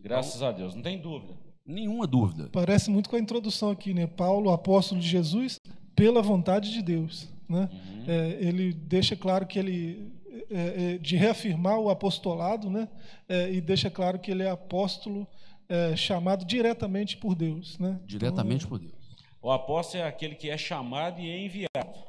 Graças 0.00 0.42
a 0.42 0.52
Deus, 0.52 0.74
não 0.74 0.82
tem 0.82 1.00
dúvida. 1.00 1.34
Nenhuma 1.66 2.06
dúvida. 2.06 2.48
Parece 2.50 2.90
muito 2.90 3.10
com 3.10 3.16
a 3.16 3.18
introdução 3.18 3.70
aqui, 3.70 3.92
né? 3.92 4.06
Paulo, 4.06 4.50
apóstolo 4.50 5.00
de 5.00 5.06
Jesus, 5.06 5.60
pela 5.94 6.22
vontade 6.22 6.72
de 6.72 6.80
Deus. 6.80 7.28
Né? 7.46 7.68
Uhum. 7.70 8.04
É, 8.06 8.38
ele 8.40 8.72
deixa 8.72 9.14
claro 9.14 9.46
que 9.46 9.58
ele. 9.58 10.16
É, 10.50 10.94
é, 10.94 10.98
de 10.98 11.14
reafirmar 11.16 11.78
o 11.78 11.90
apostolado, 11.90 12.70
né? 12.70 12.88
É, 13.28 13.52
e 13.52 13.60
deixa 13.60 13.90
claro 13.90 14.18
que 14.18 14.30
ele 14.30 14.42
é 14.42 14.48
apóstolo 14.48 15.26
é, 15.68 15.94
chamado 15.96 16.44
diretamente 16.44 17.16
por 17.16 17.34
Deus. 17.34 17.78
Né? 17.78 18.00
Diretamente 18.04 18.64
então, 18.64 18.78
por 18.78 18.78
Deus. 18.78 18.98
O 19.40 19.50
apóstolo 19.50 20.02
é 20.02 20.06
aquele 20.06 20.34
que 20.34 20.50
é 20.50 20.56
chamado 20.56 21.20
e 21.20 21.30
é 21.30 21.38
enviado. 21.38 22.08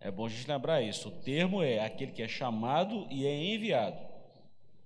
É 0.00 0.10
bom 0.10 0.26
a 0.26 0.28
gente 0.28 0.48
lembrar 0.48 0.80
isso. 0.82 1.08
O 1.08 1.12
termo 1.12 1.62
é 1.62 1.84
aquele 1.84 2.12
que 2.12 2.22
é 2.22 2.28
chamado 2.28 3.06
e 3.10 3.26
é 3.26 3.54
enviado. 3.54 3.98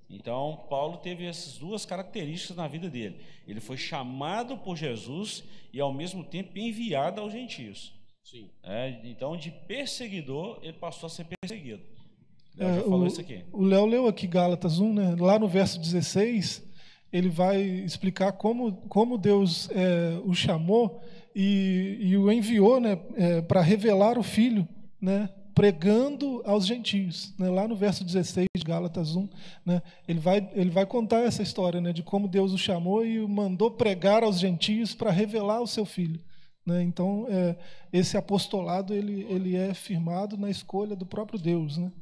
Então, 0.09 0.67
Paulo 0.69 0.99
teve 0.99 1.25
essas 1.25 1.59
duas 1.59 1.87
características 1.87 2.57
na 2.57 2.69
vida 2.69 2.89
dele. 2.91 3.21
Ele 3.47 3.61
foi 3.61 3.77
chamado 3.77 4.57
por 4.59 4.77
Jesus 4.77 5.45
e, 5.73 5.81
ao 5.81 5.93
mesmo 5.93 6.25
tempo, 6.25 6.59
enviado 6.59 7.21
aos 7.21 7.33
gentios. 7.33 7.93
Sim. 8.23 8.51
É, 8.63 9.01
então, 9.05 9.37
de 9.37 9.51
perseguidor, 9.51 10.59
ele 10.63 10.75
passou 10.75 11.07
a 11.07 11.11
ser 11.11 11.27
perseguido. 11.27 11.83
Léo 12.57 12.69
é, 12.69 12.75
já 12.75 12.83
falou 12.83 13.03
o, 13.03 13.07
isso 13.07 13.21
aqui. 13.21 13.45
O 13.53 13.63
Léo 13.63 13.87
leu 13.87 14.07
aqui 14.07 14.27
Gálatas 14.27 14.79
1, 14.79 14.93
né? 14.93 15.17
lá 15.19 15.39
no 15.39 15.49
verso 15.49 15.79
16 15.79 16.74
ele 17.15 17.29
vai 17.29 17.63
explicar 17.63 18.33
como, 18.33 18.73
como 18.89 19.17
Deus 19.17 19.71
é, 19.71 20.21
o 20.25 20.35
chamou 20.35 21.01
e, 21.33 21.97
e 22.01 22.17
o 22.17 22.31
enviou 22.31 22.81
né, 22.81 22.99
é, 23.15 23.41
para 23.41 23.61
revelar 23.61 24.19
o 24.19 24.23
Filho, 24.25 24.67
né, 25.01 25.31
pregando 25.55 26.43
aos 26.45 26.67
gentios. 26.67 27.33
Né, 27.39 27.49
lá 27.49 27.69
no 27.69 27.77
verso 27.77 28.05
16 28.05 28.49
de 28.57 28.65
Gálatas 28.65 29.15
1, 29.15 29.29
né, 29.65 29.81
ele, 30.09 30.19
vai, 30.19 30.51
ele 30.55 30.71
vai 30.71 30.85
contar 30.85 31.21
essa 31.21 31.41
história 31.41 31.81
né, 31.81 31.93
de 31.93 32.03
como 32.03 32.27
Deus 32.27 32.53
o 32.53 32.59
chamou 32.59 33.07
e 33.07 33.21
o 33.21 33.29
mandou 33.29 33.71
pregar 33.71 34.25
aos 34.25 34.41
gentios 34.41 34.93
para 34.93 35.13
revelar 35.13 35.61
o 35.61 35.69
seu 35.69 35.85
Filho. 35.85 36.21
Né, 36.67 36.83
então, 36.83 37.29
é, 37.31 37.55
esse 37.93 38.17
apostolado 38.17 38.93
ele, 38.93 39.25
ele 39.31 39.55
é 39.55 39.73
firmado 39.73 40.37
na 40.37 40.51
escolha 40.51 40.97
do 40.97 41.07
próprio 41.07 41.39
Deus. 41.39 41.79
Né? 41.79 41.93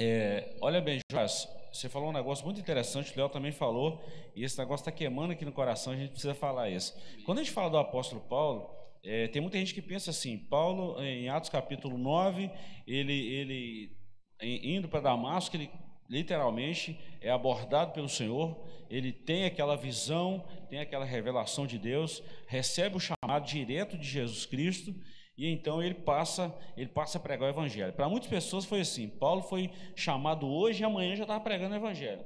É, 0.00 0.56
olha 0.62 0.80
bem, 0.80 0.98
Joás, 1.12 1.46
você 1.78 1.88
falou 1.88 2.08
um 2.08 2.12
negócio 2.12 2.44
muito 2.44 2.60
interessante, 2.60 3.12
o 3.12 3.16
Léo 3.16 3.28
também 3.28 3.52
falou, 3.52 4.02
e 4.34 4.42
esse 4.42 4.58
negócio 4.58 4.82
está 4.82 4.92
queimando 4.92 5.32
aqui 5.32 5.44
no 5.44 5.52
coração, 5.52 5.92
a 5.92 5.96
gente 5.96 6.10
precisa 6.10 6.34
falar 6.34 6.68
isso. 6.68 6.96
Quando 7.24 7.38
a 7.38 7.42
gente 7.42 7.52
fala 7.52 7.70
do 7.70 7.78
apóstolo 7.78 8.20
Paulo, 8.22 8.68
é, 9.04 9.28
tem 9.28 9.40
muita 9.40 9.58
gente 9.58 9.72
que 9.72 9.80
pensa 9.80 10.10
assim, 10.10 10.36
Paulo, 10.36 11.00
em 11.00 11.28
Atos 11.28 11.50
capítulo 11.50 11.96
9, 11.96 12.50
ele, 12.86 13.12
ele 13.12 13.96
indo 14.42 14.88
para 14.88 15.00
Damasco, 15.00 15.56
ele 15.56 15.70
literalmente 16.08 16.98
é 17.20 17.30
abordado 17.30 17.92
pelo 17.92 18.08
Senhor, 18.08 18.58
ele 18.90 19.12
tem 19.12 19.44
aquela 19.44 19.76
visão, 19.76 20.44
tem 20.68 20.80
aquela 20.80 21.04
revelação 21.04 21.66
de 21.66 21.78
Deus, 21.78 22.22
recebe 22.46 22.96
o 22.96 23.00
chamado 23.00 23.46
direto 23.46 23.96
de 23.96 24.08
Jesus 24.08 24.46
Cristo, 24.46 24.94
e 25.38 25.46
então 25.46 25.80
ele 25.80 25.94
passa, 25.94 26.52
ele 26.76 26.88
passa 26.88 27.16
a 27.16 27.20
pregar 27.20 27.46
o 27.46 27.52
evangelho. 27.52 27.92
Para 27.92 28.08
muitas 28.08 28.28
pessoas 28.28 28.64
foi 28.64 28.80
assim. 28.80 29.08
Paulo 29.08 29.40
foi 29.40 29.70
chamado 29.94 30.48
hoje 30.48 30.82
e 30.82 30.84
amanhã 30.84 31.14
já 31.14 31.22
estava 31.22 31.38
pregando 31.38 31.74
o 31.74 31.78
evangelho. 31.78 32.24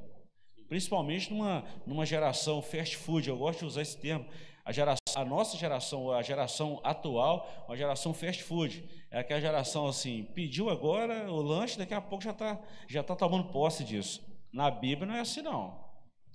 Principalmente 0.66 1.30
numa, 1.30 1.62
numa 1.86 2.06
geração 2.06 2.62
fast 2.62 2.96
food, 2.96 3.28
eu 3.28 3.36
gosto 3.36 3.58
de 3.58 3.64
usar 3.66 3.82
esse 3.82 3.98
termo. 3.98 4.24
A, 4.64 4.72
geração, 4.72 4.98
a 5.14 5.24
nossa 5.26 5.58
geração, 5.58 6.10
a 6.10 6.22
geração 6.22 6.80
atual, 6.82 7.66
uma 7.68 7.76
geração 7.76 8.14
fast 8.14 8.42
food. 8.42 8.82
É 9.10 9.18
aquela 9.18 9.42
geração 9.42 9.86
assim, 9.86 10.24
pediu 10.34 10.70
agora 10.70 11.30
o 11.30 11.42
lanche, 11.42 11.76
daqui 11.76 11.92
a 11.92 12.00
pouco 12.00 12.24
já 12.24 12.30
está 12.30 12.58
já 12.88 13.02
tá 13.02 13.14
tomando 13.14 13.52
posse 13.52 13.84
disso. 13.84 14.24
Na 14.50 14.70
Bíblia 14.70 15.06
não 15.06 15.14
é 15.14 15.20
assim 15.20 15.42
não. 15.42 15.81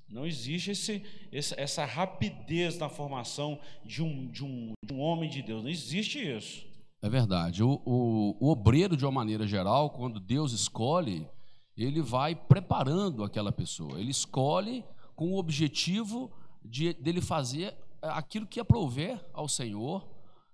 Não 0.09 0.25
existe 0.25 0.71
esse, 0.71 1.03
essa 1.31 1.85
rapidez 1.85 2.77
na 2.77 2.87
formação 2.87 3.59
de 3.83 4.01
um, 4.01 4.27
de, 4.27 4.43
um, 4.43 4.71
de 4.85 4.93
um 4.93 4.99
homem 4.99 5.29
de 5.29 5.41
Deus. 5.41 5.63
Não 5.63 5.69
existe 5.69 6.17
isso. 6.19 6.65
É 7.01 7.09
verdade. 7.09 7.61
O, 7.61 7.81
o, 7.85 8.37
o, 8.39 8.49
obreiro, 8.49 8.95
de 8.95 9.05
uma 9.05 9.11
maneira 9.11 9.45
geral, 9.45 9.89
quando 9.89 10.19
Deus 10.19 10.51
escolhe, 10.53 11.27
ele 11.75 12.01
vai 12.01 12.35
preparando 12.35 13.23
aquela 13.23 13.51
pessoa. 13.51 13.99
Ele 13.99 14.11
escolhe 14.11 14.83
com 15.15 15.33
o 15.33 15.37
objetivo 15.37 16.31
de 16.63 16.93
dele 16.93 17.21
fazer 17.21 17.75
aquilo 18.01 18.47
que 18.47 18.59
aprouver 18.59 19.23
ao 19.33 19.47
Senhor. 19.47 20.07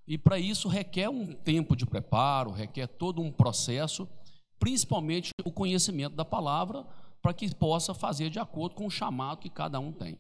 E 0.08 0.18
para 0.18 0.38
isso 0.38 0.68
requer 0.68 1.10
um 1.10 1.34
tempo 1.34 1.76
de 1.76 1.86
preparo, 1.86 2.52
requer 2.52 2.88
todo 2.88 3.22
um 3.22 3.32
processo, 3.32 4.08
principalmente 4.60 5.30
o 5.46 5.52
conhecimento 5.52 6.16
da 6.16 6.26
palavra, 6.26 6.86
para 7.24 7.34
que 7.34 7.56
possa 7.56 7.94
fazer 7.94 8.30
de 8.30 8.38
acordo 8.38 8.76
com 8.76 8.86
o 8.86 8.92
chamado 8.92 9.40
que 9.40 9.50
cada 9.50 9.80
um 9.80 9.94
tem. 9.94 10.20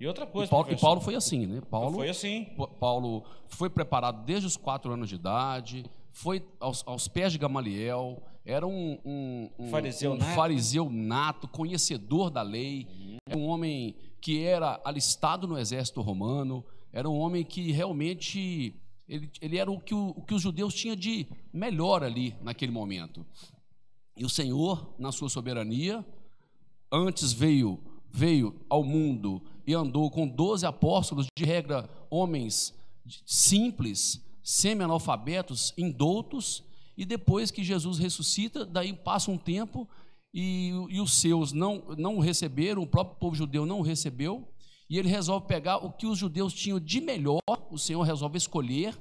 E 0.00 0.06
outra 0.06 0.26
coisa, 0.26 0.48
e 0.48 0.50
Paulo, 0.50 0.72
e 0.72 0.76
Paulo 0.76 1.00
foi 1.02 1.14
assim, 1.14 1.46
né? 1.46 1.60
Paulo 1.70 1.96
foi 1.96 2.08
assim. 2.08 2.46
Paulo 2.80 3.22
foi 3.48 3.68
preparado 3.68 4.24
desde 4.24 4.46
os 4.46 4.56
quatro 4.56 4.90
anos 4.90 5.10
de 5.10 5.16
idade, 5.16 5.84
foi 6.10 6.42
aos, 6.58 6.82
aos 6.86 7.06
pés 7.06 7.32
de 7.32 7.38
Gamaliel, 7.38 8.22
era 8.46 8.66
um, 8.66 8.98
um, 9.04 9.50
um, 9.58 9.68
fariseu, 9.68 10.12
um 10.12 10.16
nato. 10.16 10.34
fariseu, 10.34 10.90
nato. 10.90 11.46
conhecedor 11.46 12.30
da 12.30 12.40
lei, 12.40 12.86
uhum. 12.98 13.16
era 13.26 13.38
um 13.38 13.44
homem 13.44 13.94
que 14.22 14.42
era 14.42 14.80
alistado 14.82 15.46
no 15.46 15.58
exército 15.58 16.00
romano, 16.00 16.64
era 16.90 17.08
um 17.08 17.18
homem 17.18 17.44
que 17.44 17.70
realmente 17.70 18.74
ele, 19.06 19.30
ele 19.38 19.58
era 19.58 19.70
o 19.70 19.78
que, 19.78 19.94
o, 19.94 20.14
o 20.16 20.22
que 20.22 20.32
os 20.32 20.40
judeus 20.40 20.72
tinham 20.72 20.96
de 20.96 21.26
melhor 21.52 22.02
ali 22.02 22.34
naquele 22.40 22.72
momento. 22.72 23.26
E 24.20 24.24
o 24.24 24.28
Senhor, 24.28 24.94
na 24.98 25.10
sua 25.10 25.30
soberania, 25.30 26.04
antes 26.92 27.32
veio 27.32 27.82
veio 28.12 28.60
ao 28.68 28.84
mundo 28.84 29.40
e 29.66 29.72
andou 29.72 30.10
com 30.10 30.28
doze 30.28 30.66
apóstolos, 30.66 31.26
de 31.34 31.44
regra, 31.44 31.88
homens 32.10 32.74
simples, 33.24 34.20
semi-analfabetos, 34.42 35.72
indoutos, 35.78 36.62
e 36.98 37.06
depois 37.06 37.50
que 37.50 37.64
Jesus 37.64 37.98
ressuscita, 37.98 38.66
daí 38.66 38.92
passa 38.92 39.30
um 39.30 39.38
tempo 39.38 39.88
e, 40.34 40.70
e 40.90 41.00
os 41.00 41.14
seus 41.14 41.52
não, 41.52 41.82
não 41.96 42.16
o 42.16 42.20
receberam, 42.20 42.82
o 42.82 42.86
próprio 42.86 43.16
povo 43.18 43.34
judeu 43.34 43.64
não 43.64 43.78
o 43.78 43.82
recebeu, 43.82 44.46
e 44.90 44.98
ele 44.98 45.08
resolve 45.08 45.46
pegar 45.46 45.78
o 45.78 45.92
que 45.92 46.06
os 46.06 46.18
judeus 46.18 46.52
tinham 46.52 46.78
de 46.78 47.00
melhor, 47.00 47.40
o 47.70 47.78
Senhor 47.78 48.02
resolve 48.02 48.36
escolher 48.36 49.00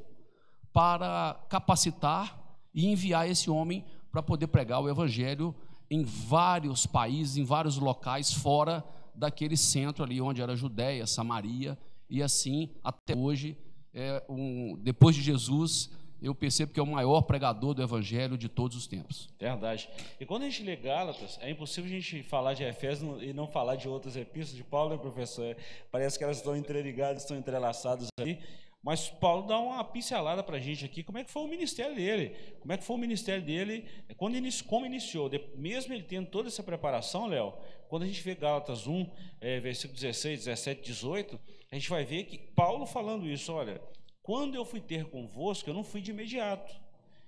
para 0.72 1.46
capacitar 1.50 2.40
e 2.74 2.86
enviar 2.86 3.30
esse 3.30 3.50
homem 3.50 3.84
para 4.12 4.22
poder 4.22 4.48
pregar 4.48 4.82
o 4.82 4.90
evangelho 4.90 5.54
em 5.90 6.04
vários 6.04 6.86
países, 6.86 7.38
em 7.38 7.44
vários 7.44 7.78
locais 7.78 8.32
fora 8.32 8.84
daquele 9.16 9.58
centro 9.58 10.04
ali 10.04 10.22
onde 10.22 10.42
era 10.42 10.56
Judéia, 10.56 11.06
Samaria 11.06 11.78
e 12.10 12.24
assim 12.24 12.70
até 12.84 13.16
hoje, 13.16 13.58
é 13.94 14.24
um, 14.30 14.78
depois 14.82 15.16
de 15.16 15.22
Jesus, 15.22 15.92
eu 16.22 16.34
percebo 16.36 16.74
que 16.74 16.80
é 16.80 16.84
o 16.84 16.88
maior 16.88 17.22
pregador 17.22 17.74
do 17.74 17.82
evangelho 17.82 18.38
de 18.38 18.50
todos 18.50 18.76
os 18.76 18.88
tempos. 18.88 19.30
Verdade. 19.40 19.90
E 20.20 20.26
quando 20.26 20.44
a 20.44 20.46
gente 20.46 20.64
lê 20.64 20.76
Gálatas, 20.76 21.38
é 21.42 21.50
impossível 21.50 21.90
a 21.90 21.94
gente 21.94 22.24
falar 22.24 22.54
de 22.54 22.64
Efésios 22.64 23.22
e 23.22 23.32
não 23.32 23.48
falar 23.48 23.76
de 23.76 23.88
outras 23.88 24.16
epístolas 24.16 24.58
de 24.58 24.64
Paulo, 24.64 24.92
né, 24.92 24.98
professor? 24.98 25.56
Parece 25.92 26.18
que 26.18 26.24
elas 26.24 26.38
estão 26.38 26.56
interligadas, 26.56 27.24
estão 27.24 27.38
entrelaçadas 27.38 28.08
ali. 28.20 28.40
Mas 28.82 29.10
Paulo 29.10 29.46
dá 29.46 29.60
uma 29.60 29.84
pincelada 29.84 30.42
para 30.42 30.56
a 30.56 30.60
gente 30.60 30.86
aqui, 30.86 31.04
como 31.04 31.18
é 31.18 31.24
que 31.24 31.32
foi 31.32 31.44
o 31.44 31.48
ministério 31.48 31.96
dele, 31.96 32.34
como 32.62 32.72
é 32.72 32.78
que 32.78 32.84
foi 32.84 32.96
o 32.96 33.00
ministério 33.00 33.44
dele, 33.44 33.86
quando 34.16 34.36
como 34.66 34.86
iniciou, 34.86 35.30
mesmo 35.56 35.94
ele 35.94 36.04
tendo 36.04 36.30
toda 36.30 36.48
essa 36.48 36.64
preparação, 36.64 37.28
Léo, 37.28 37.54
quando 37.90 38.04
a 38.04 38.08
gente 38.08 38.22
vê 38.22 38.36
Gálatas 38.36 38.88
1, 38.88 39.06
é, 39.42 39.60
versículo 39.60 40.00
16, 40.00 40.46
17, 40.46 40.82
18, 40.82 41.40
a 41.70 41.76
gente 41.76 41.90
vai 41.90 42.06
ver 42.06 42.24
que 42.24 42.38
Paulo 42.38 42.86
falando 42.86 43.28
isso, 43.28 43.52
olha, 43.52 43.82
quando 44.22 44.56
eu 44.56 44.64
fui 44.64 44.80
ter 44.80 45.06
convosco, 45.06 45.70
eu 45.70 45.74
não 45.74 45.84
fui 45.84 46.00
de 46.00 46.12
imediato, 46.12 46.74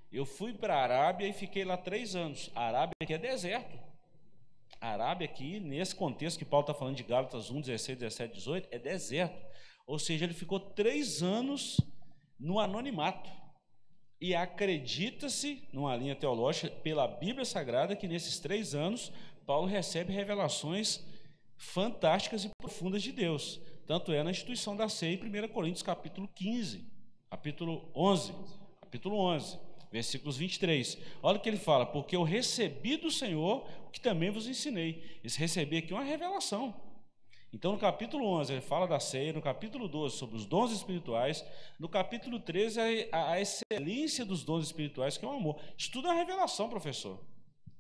eu 0.09 0.25
fui 0.25 0.53
para 0.53 0.75
a 0.75 0.83
Arábia 0.83 1.27
e 1.27 1.33
fiquei 1.33 1.65
lá 1.65 1.75
três 1.75 2.15
anos, 2.15 2.49
a 2.55 2.61
Arábia 2.61 2.93
aqui 3.01 3.13
é 3.13 3.17
deserto, 3.17 3.77
a 4.79 4.87
Arábia 4.93 5.25
aqui, 5.25 5.59
nesse 5.59 5.93
contexto 5.93 6.39
que 6.39 6.45
Paulo 6.45 6.63
está 6.63 6.73
falando 6.73 6.95
de 6.95 7.03
Gálatas 7.03 7.51
1, 7.51 7.59
16, 7.59 7.99
17, 7.99 8.33
18, 8.35 8.69
é 8.71 8.79
deserto, 8.79 9.51
ou 9.91 9.99
seja, 9.99 10.23
ele 10.23 10.33
ficou 10.33 10.57
três 10.57 11.21
anos 11.21 11.77
no 12.39 12.61
anonimato. 12.61 13.29
E 14.21 14.33
acredita-se, 14.33 15.67
numa 15.73 15.93
linha 15.97 16.15
teológica, 16.15 16.69
pela 16.69 17.05
Bíblia 17.09 17.43
Sagrada, 17.43 17.93
que 17.93 18.07
nesses 18.07 18.39
três 18.39 18.73
anos, 18.73 19.11
Paulo 19.45 19.67
recebe 19.67 20.13
revelações 20.13 21.03
fantásticas 21.57 22.45
e 22.45 22.49
profundas 22.57 23.03
de 23.03 23.11
Deus. 23.11 23.59
Tanto 23.85 24.13
é 24.13 24.23
na 24.23 24.31
instituição 24.31 24.77
da 24.77 24.87
ceia, 24.87 25.15
em 25.15 25.43
1 25.43 25.49
Coríntios 25.49 25.83
capítulo 25.83 26.25
15, 26.35 26.85
capítulo 27.29 27.91
11, 27.93 28.33
capítulo 28.79 29.17
11, 29.17 29.59
versículos 29.91 30.37
23. 30.37 30.99
Olha 31.21 31.37
o 31.37 31.41
que 31.41 31.49
ele 31.49 31.57
fala, 31.57 31.85
porque 31.85 32.15
eu 32.15 32.23
recebi 32.23 32.95
do 32.95 33.11
Senhor 33.11 33.67
o 33.87 33.89
que 33.89 33.99
também 33.99 34.29
vos 34.29 34.47
ensinei. 34.47 35.19
Esse 35.21 35.37
receber 35.37 35.79
aqui 35.79 35.91
é 35.91 35.97
uma 35.97 36.05
revelação. 36.05 36.90
Então, 37.53 37.73
no 37.73 37.77
capítulo 37.77 38.25
11, 38.25 38.53
ele 38.53 38.61
fala 38.61 38.87
da 38.87 38.99
ceia, 38.99 39.33
no 39.33 39.41
capítulo 39.41 39.87
12, 39.87 40.15
sobre 40.15 40.37
os 40.37 40.45
dons 40.45 40.71
espirituais, 40.71 41.43
no 41.77 41.89
capítulo 41.89 42.39
13, 42.39 43.09
a, 43.11 43.31
a 43.31 43.41
excelência 43.41 44.23
dos 44.23 44.43
dons 44.43 44.65
espirituais, 44.65 45.17
que 45.17 45.25
é 45.25 45.27
o 45.27 45.31
amor. 45.31 45.57
Isso 45.77 45.91
tudo 45.91 46.07
é 46.07 46.15
revelação, 46.15 46.69
professor. 46.69 47.19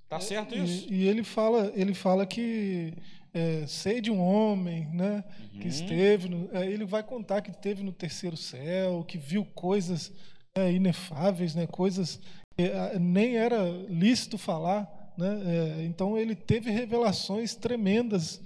Tá 0.09 0.19
certo 0.19 0.53
isso? 0.55 0.91
E, 0.91 1.03
e 1.03 1.07
ele 1.07 1.23
fala, 1.23 1.71
ele 1.73 1.93
fala 1.93 2.25
que 2.25 2.93
é, 3.33 3.65
sei 3.65 4.01
de 4.01 4.11
um 4.11 4.19
homem, 4.19 4.87
né, 4.93 5.23
uhum. 5.53 5.59
que 5.61 5.69
esteve, 5.69 6.27
no, 6.27 6.49
é, 6.51 6.69
ele 6.69 6.83
vai 6.83 7.01
contar 7.01 7.41
que 7.41 7.49
esteve 7.49 7.81
no 7.81 7.93
terceiro 7.93 8.35
céu, 8.35 9.05
que 9.05 9.17
viu 9.17 9.45
coisas 9.55 10.11
é, 10.53 10.69
inefáveis, 10.69 11.55
né, 11.55 11.65
coisas 11.65 12.19
que 12.57 12.65
é, 12.65 12.99
nem 12.99 13.37
era 13.37 13.63
lícito 13.87 14.37
falar, 14.37 15.13
né, 15.17 15.41
é, 15.45 15.83
então 15.85 16.17
ele 16.17 16.35
teve 16.35 16.69
revelações 16.69 17.55
tremendas 17.55 18.41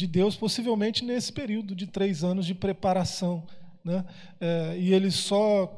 de 0.00 0.06
Deus, 0.06 0.34
possivelmente 0.34 1.04
nesse 1.04 1.32
período 1.32 1.74
de 1.74 1.86
três 1.86 2.24
anos 2.24 2.46
de 2.46 2.54
preparação. 2.54 3.46
Né? 3.84 4.04
É, 4.40 4.76
e 4.78 4.94
ele 4.94 5.10
só 5.10 5.76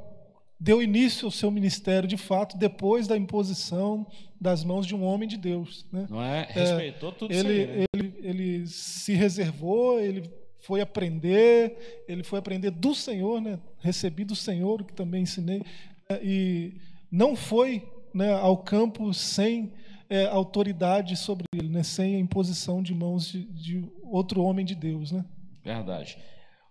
deu 0.59 0.81
início 0.81 1.27
ao 1.27 1.31
seu 1.31 1.51
ministério 1.51 2.09
de 2.09 2.17
fato 2.17 2.57
depois 2.57 3.09
da 3.09 3.17
imposição 3.17 4.07
das 4.41 4.63
mãos 4.63 4.87
de 4.87 4.95
um 4.95 5.03
homem 5.03 5.29
de 5.29 5.37
Deus. 5.37 5.87
Né? 5.93 6.07
Não 6.09 6.23
é? 6.23 6.47
Respeitou 6.49 7.11
é, 7.11 7.13
tudo 7.13 7.33
ele, 7.33 7.39
isso 7.41 7.49
aí, 7.49 7.67
né? 7.67 7.85
ele, 7.93 8.15
ele 8.23 8.67
se 8.69 9.13
reservou, 9.13 9.99
ele 9.99 10.31
foi 10.61 10.81
aprender, 10.81 12.05
ele 12.07 12.23
foi 12.23 12.39
aprender 12.39 12.71
do 12.71 12.95
Senhor, 12.95 13.41
né? 13.41 13.59
recebi 13.79 14.25
do 14.25 14.37
Senhor, 14.37 14.81
o 14.81 14.85
que 14.85 14.93
também 14.93 15.23
ensinei, 15.23 15.63
é, 16.09 16.21
e 16.23 16.81
não 17.11 17.35
foi 17.35 17.83
né, 18.15 18.33
ao 18.33 18.59
campo 18.59 19.13
sem 19.13 19.73
é, 20.09 20.27
autoridade 20.27 21.17
sobre 21.17 21.47
ele, 21.55 21.69
né? 21.69 21.83
sem 21.83 22.15
a 22.15 22.19
imposição 22.19 22.83
de 22.83 22.95
mãos 22.95 23.27
de, 23.33 23.45
de 23.47 23.85
outro 24.13 24.43
homem 24.43 24.65
de 24.65 24.75
Deus. 24.75 25.11
Né? 25.11 25.25
Verdade. 25.65 26.19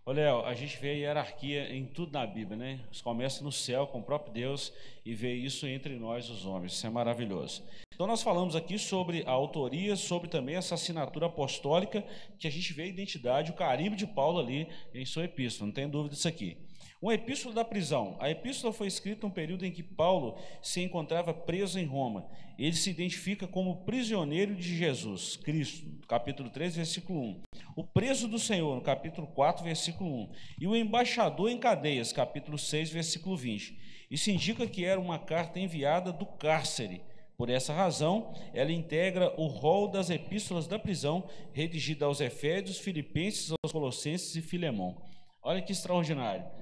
Ô, 0.03 0.11
Léo, 0.11 0.45
a 0.45 0.53
gente 0.55 0.77
vê 0.77 0.89
a 0.89 0.93
hierarquia 0.93 1.75
em 1.75 1.85
tudo 1.85 2.11
na 2.11 2.25
Bíblia, 2.25 2.57
né? 2.57 2.79
Começa 3.03 3.43
no 3.43 3.51
céu 3.51 3.85
com 3.85 3.99
o 3.99 4.03
próprio 4.03 4.33
Deus 4.33 4.73
e 5.05 5.13
vê 5.13 5.35
isso 5.35 5.67
entre 5.67 5.95
nós, 5.95 6.27
os 6.29 6.43
homens. 6.43 6.73
Isso 6.73 6.87
é 6.87 6.89
maravilhoso. 6.89 7.63
Então, 7.93 8.07
nós 8.07 8.23
falamos 8.23 8.55
aqui 8.55 8.79
sobre 8.79 9.23
a 9.27 9.31
autoria, 9.31 9.95
sobre 9.95 10.27
também 10.27 10.55
essa 10.55 10.73
assinatura 10.73 11.27
apostólica, 11.27 12.03
que 12.39 12.47
a 12.47 12.51
gente 12.51 12.73
vê 12.73 12.83
a 12.83 12.87
identidade, 12.87 13.51
o 13.51 13.55
carimbo 13.55 13.95
de 13.95 14.07
Paulo 14.07 14.39
ali 14.39 14.67
em 14.91 15.05
sua 15.05 15.25
epístola, 15.25 15.67
não 15.67 15.73
tem 15.73 15.87
dúvida 15.87 16.15
disso 16.15 16.27
aqui. 16.27 16.57
Uma 17.01 17.15
epístola 17.15 17.55
da 17.55 17.65
prisão. 17.65 18.15
A 18.19 18.29
epístola 18.29 18.71
foi 18.71 18.85
escrita 18.85 19.25
um 19.25 19.31
período 19.31 19.65
em 19.65 19.71
que 19.71 19.81
Paulo 19.81 20.37
se 20.61 20.81
encontrava 20.81 21.33
preso 21.33 21.79
em 21.79 21.85
Roma. 21.85 22.27
Ele 22.59 22.75
se 22.75 22.91
identifica 22.91 23.47
como 23.47 23.77
prisioneiro 23.77 24.53
de 24.53 24.77
Jesus, 24.77 25.35
Cristo, 25.35 25.83
capítulo 26.07 26.51
3, 26.51 26.75
versículo 26.75 27.19
1. 27.19 27.41
O 27.75 27.83
preso 27.83 28.27
do 28.27 28.37
Senhor, 28.37 28.75
no 28.75 28.83
capítulo 28.83 29.25
4, 29.25 29.63
versículo 29.63 30.11
1. 30.25 30.29
E 30.59 30.67
o 30.67 30.75
embaixador 30.75 31.49
em 31.49 31.57
cadeias, 31.57 32.13
capítulo 32.13 32.55
6, 32.55 32.91
versículo 32.91 33.35
20. 33.35 33.79
Isso 34.11 34.29
indica 34.29 34.67
que 34.67 34.85
era 34.85 34.99
uma 34.99 35.17
carta 35.17 35.59
enviada 35.59 36.13
do 36.13 36.27
cárcere. 36.27 37.01
Por 37.35 37.49
essa 37.49 37.73
razão, 37.73 38.31
ela 38.53 38.71
integra 38.71 39.33
o 39.41 39.47
rol 39.47 39.87
das 39.87 40.11
epístolas 40.11 40.67
da 40.67 40.77
prisão, 40.77 41.27
redigida 41.51 42.05
aos 42.05 42.21
Efésios, 42.21 42.77
Filipenses, 42.77 43.51
aos 43.63 43.71
Colossenses 43.71 44.35
e 44.35 44.41
Filemão. 44.41 45.01
Olha 45.41 45.63
que 45.63 45.71
extraordinário 45.71 46.61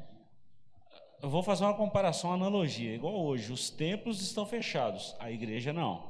eu 1.22 1.30
vou 1.30 1.44
fazer 1.44 1.64
uma 1.64 1.74
comparação, 1.74 2.30
uma 2.30 2.36
analogia. 2.36 2.96
Igual 2.96 3.16
hoje, 3.26 3.52
os 3.52 3.70
templos 3.70 4.22
estão 4.22 4.46
fechados, 4.46 5.16
a 5.20 5.32
igreja 5.32 5.74
não. 5.74 6.08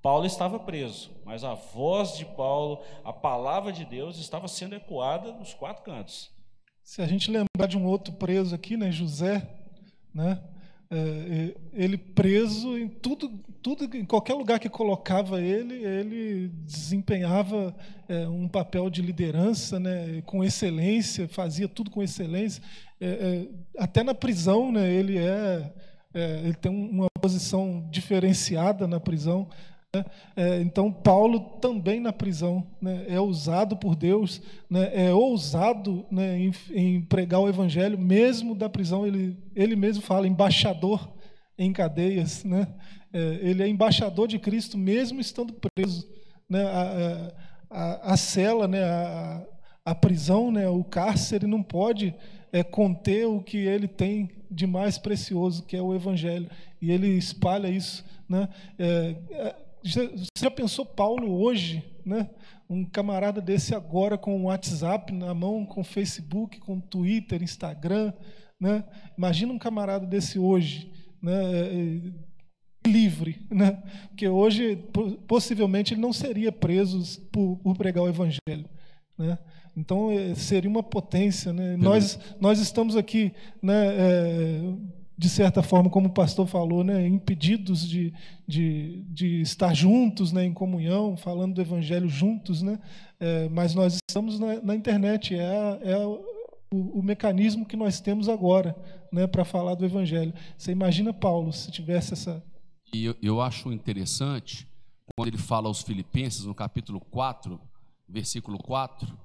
Paulo 0.00 0.26
estava 0.26 0.58
preso, 0.58 1.10
mas 1.24 1.44
a 1.44 1.54
voz 1.54 2.16
de 2.16 2.24
Paulo, 2.24 2.80
a 3.04 3.12
palavra 3.12 3.72
de 3.72 3.84
Deus 3.84 4.18
estava 4.18 4.48
sendo 4.48 4.74
ecoada 4.74 5.32
nos 5.32 5.54
quatro 5.54 5.84
cantos. 5.84 6.30
Se 6.82 7.00
a 7.00 7.06
gente 7.06 7.30
lembrar 7.30 7.68
de 7.68 7.78
um 7.78 7.86
outro 7.86 8.12
preso 8.14 8.52
aqui, 8.52 8.76
né, 8.76 8.90
José, 8.90 9.48
né, 10.12 10.42
é, 10.90 10.96
é, 10.96 11.54
ele 11.72 11.96
preso 11.96 12.76
em 12.76 12.86
tudo, 12.86 13.30
tudo, 13.62 13.96
em 13.96 14.04
qualquer 14.04 14.34
lugar 14.34 14.58
que 14.58 14.68
colocava 14.68 15.40
ele, 15.40 15.82
ele 15.82 16.48
desempenhava 16.66 17.74
é, 18.06 18.28
um 18.28 18.46
papel 18.46 18.90
de 18.90 19.00
liderança, 19.00 19.80
né, 19.80 20.20
com 20.26 20.44
excelência, 20.44 21.26
fazia 21.28 21.66
tudo 21.66 21.90
com 21.90 22.02
excelência. 22.02 22.62
É, 23.02 23.06
é, 23.06 23.48
até 23.82 24.04
na 24.04 24.14
prisão, 24.14 24.70
né, 24.70 24.88
ele 24.88 25.18
é, 25.18 25.72
é, 26.14 26.40
ele 26.44 26.54
tem 26.54 26.70
uma 26.70 27.08
posição 27.20 27.88
diferenciada 27.90 28.86
na 28.86 29.00
prisão. 29.00 29.48
Né? 29.94 30.04
então 30.62 30.90
Paulo 30.90 31.58
também 31.60 32.00
na 32.00 32.14
prisão 32.14 32.66
né, 32.80 33.04
é 33.08 33.20
usado 33.20 33.76
por 33.76 33.94
Deus, 33.96 34.40
né, 34.70 34.90
é 34.94 35.12
ousado 35.12 36.06
né, 36.10 36.38
em, 36.38 36.52
em, 36.70 37.02
pregar 37.02 37.40
o 37.40 37.48
evangelho 37.48 37.98
mesmo 37.98 38.54
da 38.54 38.70
prisão. 38.70 39.04
Ele 39.04 39.36
ele 39.54 39.74
mesmo 39.74 40.00
fala 40.00 40.28
embaixador 40.28 41.12
em 41.58 41.72
cadeias, 41.72 42.44
né? 42.44 42.68
ele 43.12 43.62
é 43.62 43.68
embaixador 43.68 44.26
de 44.26 44.38
Cristo 44.38 44.78
mesmo 44.78 45.20
estando 45.20 45.52
preso. 45.52 46.08
Né? 46.48 46.64
A, 46.64 47.32
a, 47.68 48.12
a 48.12 48.16
cela, 48.16 48.66
a, 48.66 49.90
a 49.90 49.94
prisão, 49.94 50.50
o 50.74 50.82
cárcere 50.82 51.46
não 51.46 51.62
pode 51.62 52.14
é, 52.52 52.62
conter 52.62 53.26
o 53.26 53.40
que 53.40 53.56
ele 53.56 53.88
tem 53.88 54.30
de 54.50 54.66
mais 54.66 54.98
precioso, 54.98 55.64
que 55.64 55.76
é 55.76 55.82
o 55.82 55.94
Evangelho. 55.94 56.50
E 56.80 56.90
ele 56.90 57.08
espalha 57.08 57.68
isso. 57.68 58.04
Né? 58.28 58.48
É, 58.78 59.16
é 59.30 59.56
já, 59.82 60.02
já 60.38 60.50
pensou 60.50 60.86
Paulo 60.86 61.42
hoje, 61.42 61.82
né? 62.04 62.30
um 62.68 62.84
camarada 62.84 63.40
desse 63.40 63.74
agora 63.74 64.16
com 64.16 64.40
o 64.40 64.44
WhatsApp 64.44 65.12
na 65.12 65.34
mão, 65.34 65.66
com 65.66 65.82
Facebook, 65.82 66.60
com 66.60 66.78
Twitter, 66.78 67.42
Instagram. 67.42 68.12
Né? 68.60 68.84
Imagina 69.16 69.52
um 69.52 69.58
camarada 69.58 70.06
desse 70.06 70.38
hoje, 70.38 70.92
né? 71.20 71.32
É, 71.32 72.32
livre, 72.84 73.46
né? 73.48 73.80
porque 74.08 74.26
hoje 74.26 74.76
possivelmente 75.28 75.94
ele 75.94 76.00
não 76.00 76.12
seria 76.12 76.50
preso 76.50 77.20
por, 77.30 77.56
por 77.58 77.76
pregar 77.76 78.02
o 78.02 78.08
Evangelho. 78.08 78.68
Né? 79.16 79.38
Então 79.76 80.10
eh, 80.10 80.34
seria 80.34 80.70
uma 80.70 80.82
potência. 80.82 81.52
Né? 81.52 81.76
Nós, 81.76 82.18
nós 82.40 82.58
estamos 82.58 82.96
aqui, 82.96 83.32
né, 83.62 83.86
é, 83.96 84.74
de 85.16 85.28
certa 85.28 85.62
forma, 85.62 85.88
como 85.88 86.08
o 86.08 86.12
pastor 86.12 86.46
falou, 86.46 86.82
né, 86.82 87.06
impedidos 87.06 87.88
de, 87.88 88.12
de, 88.46 89.02
de 89.08 89.40
estar 89.40 89.74
juntos 89.74 90.32
né, 90.32 90.44
em 90.44 90.52
comunhão, 90.52 91.16
falando 91.16 91.54
do 91.54 91.60
evangelho 91.60 92.08
juntos, 92.08 92.60
né? 92.62 92.78
É, 93.20 93.48
mas 93.48 93.74
nós 93.74 93.98
estamos 94.08 94.38
na, 94.38 94.60
na 94.60 94.74
internet, 94.74 95.34
é, 95.34 95.78
é 95.82 95.98
o, 95.98 96.98
o, 96.98 97.02
mecanismo 97.02 97.64
que 97.64 97.76
nós 97.76 98.00
temos 98.00 98.28
agora 98.28 98.74
né, 99.12 99.26
para 99.26 99.44
falar 99.44 99.74
do 99.74 99.84
evangelho. 99.84 100.34
Você 100.58 100.72
imagina 100.72 101.12
Paulo 101.12 101.52
se 101.52 101.70
tivesse 101.70 102.14
essa 102.14 102.42
E 102.92 103.04
eu, 103.04 103.14
eu 103.22 103.40
acho 103.40 103.72
interessante 103.72 104.66
quando 105.14 105.28
ele 105.28 105.38
fala 105.38 105.68
aos 105.68 105.82
Filipenses, 105.82 106.44
no 106.44 106.54
capítulo 106.54 107.00
4, 107.00 107.60
versículo 108.08 108.58
4, 108.58 109.16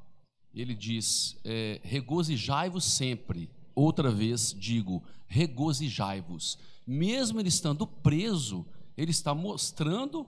ele 0.62 0.76
diz: 0.76 1.40
é, 1.44 1.80
regozijai-vos 1.84 2.84
sempre. 2.84 3.50
Outra 3.76 4.10
vez 4.10 4.56
digo, 4.58 5.04
regozijai-vos. 5.28 6.58
Mesmo 6.86 7.40
ele 7.40 7.50
estando 7.50 7.86
preso, 7.86 8.66
ele 8.96 9.12
está 9.12 9.36
mostrando 9.36 10.26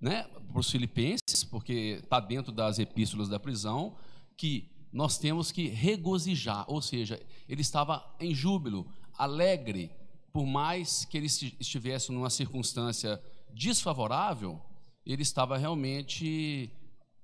né, 0.00 0.24
para 0.24 0.60
os 0.60 0.70
filipenses, 0.70 1.44
porque 1.44 2.00
está 2.02 2.20
dentro 2.20 2.52
das 2.52 2.78
epístolas 2.78 3.28
da 3.28 3.38
prisão, 3.38 3.96
que 4.36 4.68
nós 4.92 5.16
temos 5.16 5.50
que 5.50 5.68
regozijar, 5.68 6.64
ou 6.68 6.82
seja, 6.82 7.18
ele 7.48 7.62
estava 7.62 8.04
em 8.20 8.34
júbilo, 8.34 8.86
alegre, 9.16 9.90
por 10.32 10.44
mais 10.44 11.04
que 11.04 11.16
ele 11.16 11.26
estivesse 11.26 12.12
numa 12.12 12.28
circunstância 12.28 13.22
desfavorável, 13.54 14.60
ele 15.06 15.22
estava 15.22 15.56
realmente 15.56 16.70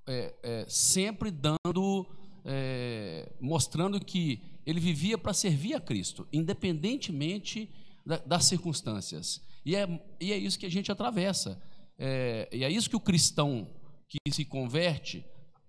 é, 0.09 0.35
é, 0.43 0.67
sempre 0.69 1.31
dando, 1.31 2.07
é, 2.45 3.31
mostrando 3.41 4.01
que 4.01 4.41
ele 4.67 4.81
vivia 4.81 5.19
para 5.19 5.33
servir 5.33 5.75
a 5.75 5.81
Cristo, 5.81 6.27
independentemente 6.33 7.71
da, 8.05 8.17
das 8.17 8.47
circunstâncias. 8.47 9.41
E 9.65 9.77
é, 9.77 9.87
e 10.19 10.33
é 10.33 10.37
isso 10.37 10.59
que 10.59 10.67
a 10.67 10.71
gente 10.71 10.91
atravessa. 10.91 11.61
É, 11.99 12.49
e 12.51 12.65
é 12.65 12.71
isso 12.71 12.89
que 12.89 12.97
o 12.97 13.01
cristão 13.01 13.69
que 14.09 14.19
se 14.33 14.45
converte 14.45 15.25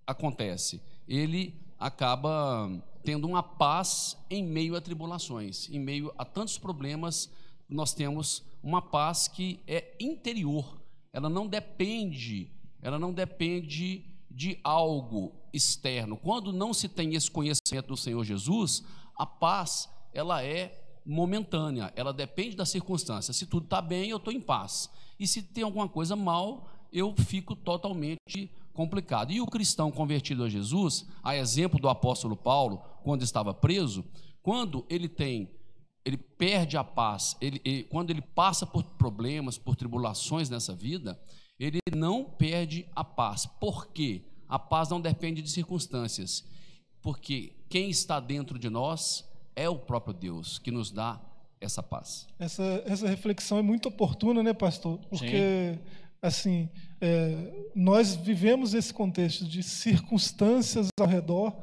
acontece. 0.07 0.81
Ele 1.07 1.53
acaba 1.77 2.71
tendo 3.03 3.27
uma 3.27 3.43
paz 3.43 4.17
em 4.29 4.43
meio 4.43 4.75
a 4.75 4.81
tribulações, 4.81 5.69
em 5.69 5.79
meio 5.79 6.13
a 6.17 6.23
tantos 6.23 6.57
problemas, 6.57 7.29
nós 7.67 7.93
temos 7.93 8.43
uma 8.63 8.81
paz 8.81 9.27
que 9.27 9.59
é 9.67 9.95
interior. 9.99 10.81
Ela 11.11 11.29
não 11.29 11.47
depende, 11.47 12.51
ela 12.81 12.99
não 12.99 13.13
depende 13.13 14.05
de 14.39 14.57
algo 14.63 15.33
externo. 15.51 16.15
Quando 16.15 16.53
não 16.53 16.73
se 16.73 16.87
tem 16.87 17.13
esse 17.13 17.29
conhecimento 17.29 17.87
do 17.87 17.97
Senhor 17.97 18.23
Jesus, 18.23 18.85
a 19.13 19.25
paz 19.25 19.89
ela 20.13 20.41
é 20.41 20.81
momentânea, 21.05 21.91
ela 21.93 22.13
depende 22.13 22.55
da 22.55 22.65
circunstância. 22.65 23.33
Se 23.33 23.45
tudo 23.45 23.65
está 23.65 23.81
bem, 23.81 24.09
eu 24.09 24.15
estou 24.15 24.31
em 24.31 24.39
paz. 24.39 24.89
E 25.19 25.27
se 25.27 25.41
tem 25.41 25.65
alguma 25.65 25.89
coisa 25.89 26.15
mal, 26.15 26.69
eu 26.89 27.13
fico 27.17 27.53
totalmente 27.53 28.49
complicado. 28.71 29.33
E 29.33 29.41
o 29.41 29.45
cristão 29.45 29.91
convertido 29.91 30.45
a 30.45 30.49
Jesus, 30.49 31.05
a 31.21 31.35
exemplo 31.35 31.77
do 31.77 31.89
apóstolo 31.89 32.37
Paulo, 32.37 32.81
quando 33.03 33.23
estava 33.23 33.53
preso, 33.53 34.05
quando 34.41 34.85
ele 34.89 35.09
tem, 35.09 35.51
ele 36.05 36.15
perde 36.15 36.77
a 36.77 36.83
paz, 36.85 37.35
ele, 37.41 37.59
ele, 37.65 37.83
quando 37.83 38.09
ele 38.09 38.21
passa 38.21 38.65
por 38.65 38.83
problemas, 38.83 39.57
por 39.57 39.75
tribulações 39.75 40.49
nessa 40.49 40.73
vida, 40.73 41.19
ele 41.59 41.79
não 41.93 42.23
perde 42.23 42.87
a 42.95 43.03
paz. 43.03 43.45
Por 43.45 43.87
quê? 43.87 44.28
A 44.49 44.59
paz 44.59 44.89
não 44.89 44.99
depende 44.99 45.41
de 45.41 45.49
circunstâncias, 45.49 46.43
porque 47.01 47.53
quem 47.69 47.89
está 47.89 48.19
dentro 48.19 48.59
de 48.59 48.69
nós 48.69 49.23
é 49.55 49.69
o 49.69 49.77
próprio 49.77 50.13
Deus 50.13 50.59
que 50.59 50.71
nos 50.71 50.91
dá 50.91 51.21
essa 51.61 51.83
paz. 51.83 52.27
Essa, 52.39 52.83
essa 52.85 53.07
reflexão 53.07 53.59
é 53.59 53.61
muito 53.61 53.87
oportuna, 53.89 54.41
né, 54.41 54.53
pastor? 54.53 54.97
Porque 55.09 55.75
Sim 55.75 55.79
assim, 56.21 56.69
é, 56.99 57.51
nós 57.73 58.15
vivemos 58.15 58.73
esse 58.73 58.93
contexto 58.93 59.45
de 59.45 59.63
circunstâncias 59.63 60.87
ao 60.99 61.07
redor 61.07 61.55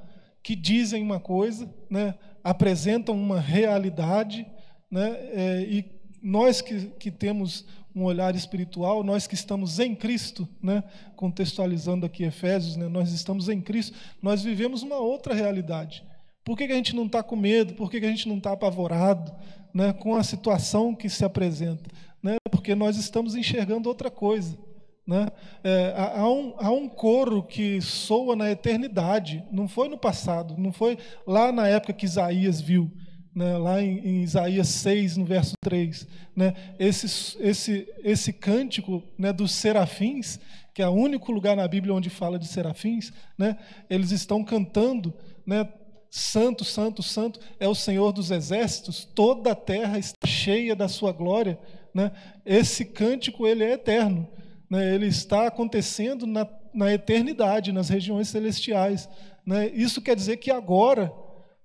que 0.42 0.54
dizem 0.54 1.02
uma 1.02 1.20
coisa, 1.20 1.72
né, 1.90 2.14
apresentam 2.42 3.14
uma 3.14 3.40
realidade, 3.40 4.46
né, 4.90 5.10
é, 5.32 5.66
e 5.68 5.84
nós 6.22 6.60
que, 6.60 6.86
que 6.98 7.10
temos 7.10 7.66
um 7.96 8.04
olhar 8.04 8.34
espiritual, 8.36 9.02
nós 9.02 9.26
que 9.26 9.34
estamos 9.34 9.80
em 9.80 9.94
Cristo, 9.94 10.46
né, 10.62 10.84
contextualizando 11.16 12.04
aqui 12.04 12.24
Efésios, 12.24 12.76
né, 12.76 12.86
nós 12.86 13.10
estamos 13.10 13.48
em 13.48 13.60
Cristo, 13.60 13.96
nós 14.22 14.42
vivemos 14.42 14.82
uma 14.82 14.98
outra 14.98 15.34
realidade. 15.34 16.04
Por 16.44 16.56
que, 16.56 16.66
que 16.66 16.72
a 16.72 16.76
gente 16.76 16.94
não 16.94 17.06
está 17.06 17.22
com 17.22 17.34
medo? 17.34 17.74
Por 17.74 17.90
que, 17.90 17.98
que 17.98 18.06
a 18.06 18.10
gente 18.10 18.28
não 18.28 18.36
está 18.36 18.52
apavorado 18.52 19.34
né, 19.74 19.92
com 19.92 20.14
a 20.14 20.22
situação 20.22 20.94
que 20.94 21.08
se 21.08 21.24
apresenta? 21.24 21.90
né? 22.26 22.36
porque 22.50 22.74
nós 22.74 22.96
estamos 22.96 23.36
enxergando 23.36 23.88
outra 23.88 24.10
coisa. 24.10 24.58
Né? 25.06 25.28
É, 25.62 25.94
há, 25.96 26.28
um, 26.28 26.54
há 26.58 26.70
um 26.70 26.88
coro 26.88 27.44
que 27.44 27.80
soa 27.80 28.34
na 28.34 28.50
eternidade, 28.50 29.44
não 29.52 29.68
foi 29.68 29.88
no 29.88 29.96
passado, 29.96 30.56
não 30.58 30.72
foi 30.72 30.98
lá 31.24 31.52
na 31.52 31.68
época 31.68 31.92
que 31.92 32.04
Isaías 32.04 32.60
viu, 32.60 32.90
né? 33.36 33.58
lá 33.58 33.82
em, 33.82 33.98
em, 33.98 34.22
Isaías 34.22 34.68
6, 34.68 35.18
no 35.18 35.26
verso 35.26 35.52
3. 35.60 36.08
Né? 36.34 36.54
Esse, 36.78 37.36
esse, 37.38 37.86
esse 38.02 38.32
cântico 38.32 39.02
né, 39.18 39.30
dos 39.30 39.52
serafins, 39.52 40.40
que 40.72 40.80
é 40.80 40.88
o 40.88 40.92
único 40.92 41.30
lugar 41.30 41.54
na 41.54 41.68
Bíblia 41.68 41.92
onde 41.92 42.08
fala 42.08 42.38
de 42.38 42.46
serafins, 42.46 43.12
né? 43.36 43.58
eles 43.90 44.10
estão 44.10 44.42
cantando, 44.42 45.12
né? 45.46 45.68
Santo, 46.08 46.64
Santo, 46.64 47.02
Santo 47.02 47.38
é 47.60 47.68
o 47.68 47.74
Senhor 47.74 48.10
dos 48.10 48.30
exércitos, 48.30 49.04
toda 49.04 49.52
a 49.52 49.56
terra 49.56 49.98
está 49.98 50.26
cheia 50.26 50.74
da 50.74 50.88
sua 50.88 51.12
glória. 51.12 51.58
Né? 51.92 52.10
Esse 52.44 52.86
cântico 52.86 53.46
ele 53.46 53.62
é 53.62 53.72
eterno, 53.72 54.26
né? 54.70 54.94
ele 54.94 55.08
está 55.08 55.46
acontecendo 55.46 56.26
na, 56.26 56.48
na 56.72 56.90
eternidade, 56.90 57.70
nas 57.70 57.90
regiões 57.90 58.28
celestiais. 58.28 59.06
Né? 59.44 59.68
Isso 59.74 60.00
quer 60.00 60.16
dizer 60.16 60.38
que 60.38 60.50
agora 60.50 61.12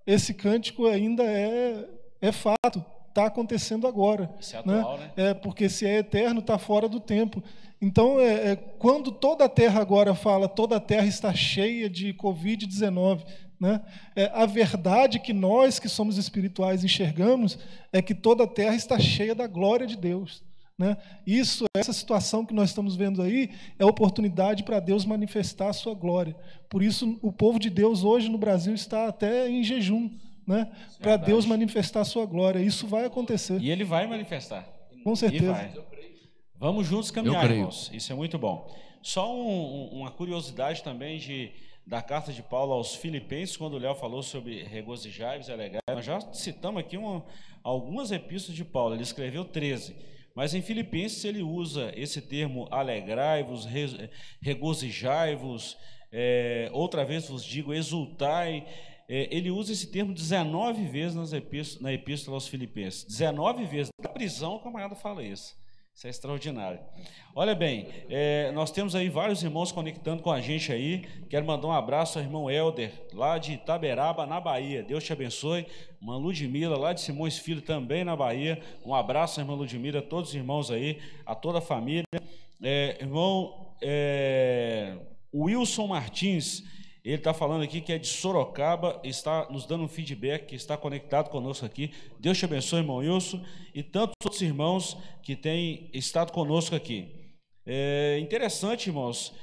esse 0.05 0.33
cântico 0.33 0.87
ainda 0.87 1.23
é, 1.23 1.87
é 2.21 2.31
fato, 2.31 2.83
está 3.09 3.25
acontecendo 3.25 3.87
agora. 3.87 4.33
Isso 4.39 4.55
é 4.55 4.59
atual, 4.59 4.97
né? 4.97 5.11
né? 5.15 5.29
É, 5.29 5.33
porque 5.33 5.69
se 5.69 5.85
é 5.85 5.99
eterno, 5.99 6.39
está 6.39 6.57
fora 6.57 6.87
do 6.87 6.99
tempo. 6.99 7.43
Então, 7.81 8.19
é, 8.19 8.51
é, 8.51 8.55
quando 8.55 9.11
toda 9.11 9.45
a 9.45 9.49
terra 9.49 9.81
agora 9.81 10.13
fala, 10.13 10.47
toda 10.47 10.77
a 10.77 10.79
terra 10.79 11.07
está 11.07 11.33
cheia 11.33 11.89
de 11.89 12.13
Covid-19, 12.13 13.25
né? 13.59 13.81
É, 14.15 14.31
a 14.33 14.45
verdade 14.45 15.19
que 15.19 15.33
nós 15.33 15.77
que 15.77 15.87
somos 15.87 16.17
espirituais 16.17 16.83
enxergamos 16.83 17.59
é 17.93 18.01
que 18.01 18.15
toda 18.15 18.43
a 18.43 18.47
terra 18.47 18.75
está 18.75 18.97
cheia 18.99 19.35
da 19.35 19.45
glória 19.45 19.85
de 19.85 19.95
Deus. 19.95 20.43
Né? 20.81 20.97
Isso, 21.27 21.65
essa 21.77 21.93
situação 21.93 22.43
que 22.43 22.55
nós 22.55 22.69
estamos 22.69 22.95
vendo 22.95 23.21
aí, 23.21 23.51
é 23.77 23.85
oportunidade 23.85 24.63
para 24.63 24.79
Deus 24.79 25.05
manifestar 25.05 25.69
a 25.69 25.73
sua 25.73 25.93
glória. 25.93 26.35
Por 26.67 26.81
isso, 26.81 27.19
o 27.21 27.31
povo 27.31 27.59
de 27.59 27.69
Deus 27.69 28.03
hoje 28.03 28.27
no 28.29 28.37
Brasil 28.39 28.73
está 28.73 29.07
até 29.07 29.47
em 29.47 29.63
jejum, 29.63 30.09
né? 30.47 30.71
para 30.99 31.17
Deus 31.17 31.45
manifestar 31.45 32.01
a 32.01 32.05
sua 32.05 32.25
glória. 32.25 32.57
Isso 32.59 32.87
vai 32.87 33.05
acontecer. 33.05 33.61
E 33.61 33.69
Ele 33.69 33.83
vai 33.83 34.07
manifestar. 34.07 34.67
Com 35.03 35.15
certeza. 35.15 35.69
Vamos 36.55 36.87
juntos 36.87 37.11
caminhar, 37.11 37.49
irmãos. 37.51 37.91
Isso 37.93 38.11
é 38.11 38.15
muito 38.15 38.39
bom. 38.39 38.67
Só 39.03 39.31
um, 39.31 39.99
uma 39.99 40.09
curiosidade 40.09 40.81
também 40.81 41.19
de 41.19 41.51
da 41.85 42.01
carta 42.01 42.31
de 42.31 42.41
Paulo 42.41 42.73
aos 42.73 42.95
Filipenses, 42.95 43.57
quando 43.57 43.73
o 43.73 43.77
Léo 43.77 43.95
falou 43.95 44.21
sobre 44.23 44.63
regozijai-vos 44.63 45.47
e 45.47 45.51
alegrai. 45.51 45.81
Nós 45.89 46.05
já 46.05 46.21
citamos 46.33 46.79
aqui 46.79 46.95
uma, 46.95 47.23
algumas 47.63 48.11
epístolas 48.11 48.55
de 48.55 48.63
Paulo, 48.63 48.95
ele 48.95 49.03
escreveu 49.03 49.43
13. 49.43 49.95
Mas 50.35 50.53
em 50.53 50.61
Filipenses 50.61 51.23
ele 51.25 51.41
usa 51.41 51.91
esse 51.95 52.21
termo 52.21 52.67
alegrai-vos, 52.71 53.67
regozijai-vos, 54.41 55.77
é, 56.11 56.69
outra 56.73 57.05
vez 57.05 57.27
vos 57.27 57.43
digo 57.43 57.73
exultai. 57.73 58.65
É, 59.07 59.27
ele 59.35 59.51
usa 59.51 59.73
esse 59.73 59.91
termo 59.91 60.13
19 60.13 60.85
vezes 60.85 61.15
nas 61.15 61.33
epístolas, 61.33 61.81
na 61.81 61.93
epístola 61.93 62.37
aos 62.37 62.47
Filipenses. 62.47 63.03
19 63.05 63.65
vezes. 63.65 63.91
Na 64.01 64.09
prisão, 64.09 64.55
o 64.55 64.59
camarada 64.59 64.95
fala 64.95 65.23
isso. 65.23 65.60
Isso 65.93 66.07
é 66.07 66.09
extraordinário. 66.09 66.79
Olha 67.35 67.53
bem, 67.53 67.87
é, 68.09 68.51
nós 68.53 68.71
temos 68.71 68.95
aí 68.95 69.07
vários 69.09 69.43
irmãos 69.43 69.71
conectando 69.71 70.23
com 70.23 70.31
a 70.31 70.41
gente 70.41 70.71
aí. 70.71 71.01
Quero 71.29 71.45
mandar 71.45 71.67
um 71.67 71.71
abraço 71.71 72.17
ao 72.17 72.25
irmão 72.25 72.49
Helder, 72.49 72.91
lá 73.13 73.37
de 73.37 73.53
Itaberaba, 73.53 74.25
na 74.25 74.39
Bahia. 74.39 74.83
Deus 74.83 75.03
te 75.03 75.13
abençoe. 75.13 75.67
Irmã 76.01 76.17
Ludmila, 76.17 76.77
lá 76.77 76.93
de 76.93 77.01
Simões 77.01 77.37
Filho, 77.37 77.61
também 77.61 78.03
na 78.03 78.15
Bahia. 78.15 78.61
Um 78.85 78.95
abraço, 78.95 79.39
irmã 79.39 79.53
Ludmila, 79.53 79.99
a 79.99 80.01
todos 80.01 80.29
os 80.29 80.35
irmãos 80.35 80.71
aí, 80.71 80.99
a 81.25 81.35
toda 81.35 81.59
a 81.59 81.61
família. 81.61 82.05
É, 82.63 82.97
irmão 82.99 83.75
é, 83.81 84.97
Wilson 85.33 85.87
Martins, 85.87 86.63
ele 87.03 87.17
está 87.17 87.33
falando 87.33 87.63
aqui 87.63 87.81
que 87.81 87.91
é 87.91 87.97
de 87.97 88.07
Sorocaba, 88.07 89.01
está 89.03 89.47
nos 89.49 89.65
dando 89.65 89.83
um 89.83 89.87
feedback, 89.87 90.45
que 90.45 90.55
está 90.55 90.77
conectado 90.77 91.29
conosco 91.29 91.65
aqui. 91.65 91.91
Deus 92.19 92.37
te 92.37 92.45
abençoe, 92.45 92.79
irmão 92.79 92.97
Wilson, 92.97 93.43
e 93.73 93.81
tantos 93.81 94.13
outros 94.23 94.41
irmãos 94.41 94.97
que 95.23 95.35
têm 95.35 95.89
estado 95.93 96.31
conosco 96.31 96.75
aqui. 96.75 97.33
É 97.65 98.19
interessante, 98.19 98.87
irmãos. 98.87 99.33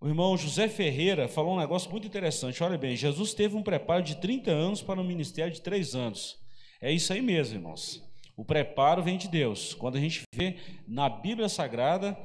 O 0.00 0.08
irmão 0.08 0.36
José 0.36 0.68
Ferreira 0.68 1.28
falou 1.28 1.54
um 1.54 1.60
negócio 1.60 1.90
muito 1.90 2.06
interessante. 2.06 2.62
Olha 2.62 2.76
bem, 2.76 2.96
Jesus 2.96 3.32
teve 3.32 3.56
um 3.56 3.62
preparo 3.62 4.02
de 4.02 4.16
30 4.16 4.50
anos 4.50 4.82
para 4.82 5.00
um 5.00 5.04
ministério 5.04 5.52
de 5.52 5.62
3 5.62 5.94
anos. 5.94 6.36
É 6.80 6.90
isso 6.92 7.12
aí 7.12 7.22
mesmo, 7.22 7.56
irmãos. 7.56 8.02
O 8.36 8.44
preparo 8.44 9.02
vem 9.02 9.16
de 9.16 9.28
Deus. 9.28 9.72
Quando 9.72 9.96
a 9.96 10.00
gente 10.00 10.22
vê 10.34 10.56
na 10.88 11.08
Bíblia 11.08 11.48
Sagrada, 11.48 12.18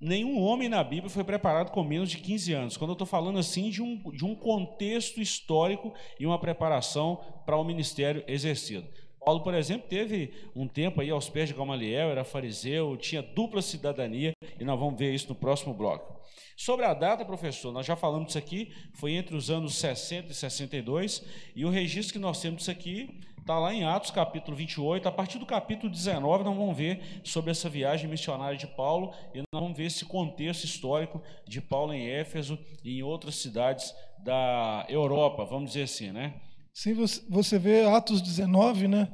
nenhum 0.00 0.40
homem 0.40 0.68
na 0.68 0.82
Bíblia 0.82 1.10
foi 1.10 1.22
preparado 1.22 1.70
com 1.70 1.84
menos 1.84 2.10
de 2.10 2.18
15 2.18 2.52
anos. 2.52 2.76
Quando 2.76 2.90
eu 2.90 2.94
estou 2.94 3.06
falando 3.06 3.38
assim 3.38 3.70
de 3.70 3.82
um, 3.82 3.96
de 4.10 4.24
um 4.24 4.34
contexto 4.34 5.20
histórico 5.20 5.92
e 6.18 6.26
uma 6.26 6.38
preparação 6.38 7.20
para 7.44 7.56
o 7.56 7.64
ministério 7.64 8.24
exercido. 8.26 8.88
Paulo, 9.24 9.42
por 9.42 9.52
exemplo, 9.52 9.86
teve 9.86 10.32
um 10.56 10.66
tempo 10.66 11.00
aí 11.00 11.10
aos 11.10 11.28
pés 11.28 11.48
de 11.48 11.54
Gamaliel, 11.54 12.10
era 12.10 12.24
fariseu, 12.24 12.96
tinha 12.96 13.22
dupla 13.22 13.60
cidadania, 13.60 14.32
e 14.58 14.64
nós 14.64 14.80
vamos 14.80 14.98
ver 14.98 15.12
isso 15.12 15.28
no 15.28 15.34
próximo 15.34 15.74
bloco. 15.74 16.18
Sobre 16.56 16.86
a 16.86 16.94
data, 16.94 17.24
professor, 17.24 17.72
nós 17.72 17.86
já 17.86 17.96
falamos 17.96 18.28
disso 18.28 18.38
aqui, 18.38 18.72
foi 18.94 19.12
entre 19.12 19.36
os 19.36 19.50
anos 19.50 19.74
60 19.76 20.32
e 20.32 20.34
62, 20.34 21.24
e 21.54 21.64
o 21.64 21.70
registro 21.70 22.14
que 22.14 22.18
nós 22.18 22.40
temos 22.40 22.58
disso 22.58 22.70
aqui 22.70 23.20
está 23.40 23.58
lá 23.58 23.74
em 23.74 23.84
Atos, 23.84 24.10
capítulo 24.10 24.56
28. 24.56 25.08
A 25.08 25.12
partir 25.12 25.38
do 25.38 25.46
capítulo 25.46 25.90
19, 25.90 26.44
nós 26.44 26.56
vamos 26.56 26.76
ver 26.76 27.20
sobre 27.24 27.50
essa 27.50 27.68
viagem 27.68 28.08
missionária 28.08 28.56
de 28.56 28.66
Paulo, 28.66 29.12
e 29.34 29.38
nós 29.38 29.62
vamos 29.62 29.76
ver 29.76 29.86
esse 29.86 30.04
contexto 30.04 30.64
histórico 30.64 31.22
de 31.46 31.60
Paulo 31.60 31.92
em 31.92 32.08
Éfeso 32.08 32.58
e 32.84 32.98
em 32.98 33.02
outras 33.02 33.36
cidades 33.36 33.94
da 34.18 34.86
Europa, 34.88 35.44
vamos 35.44 35.72
dizer 35.72 35.84
assim, 35.84 36.12
né? 36.12 36.34
Sim, 36.72 36.94
você 37.28 37.58
vê 37.58 37.84
Atos 37.84 38.22
19, 38.22 38.86
né? 38.86 39.08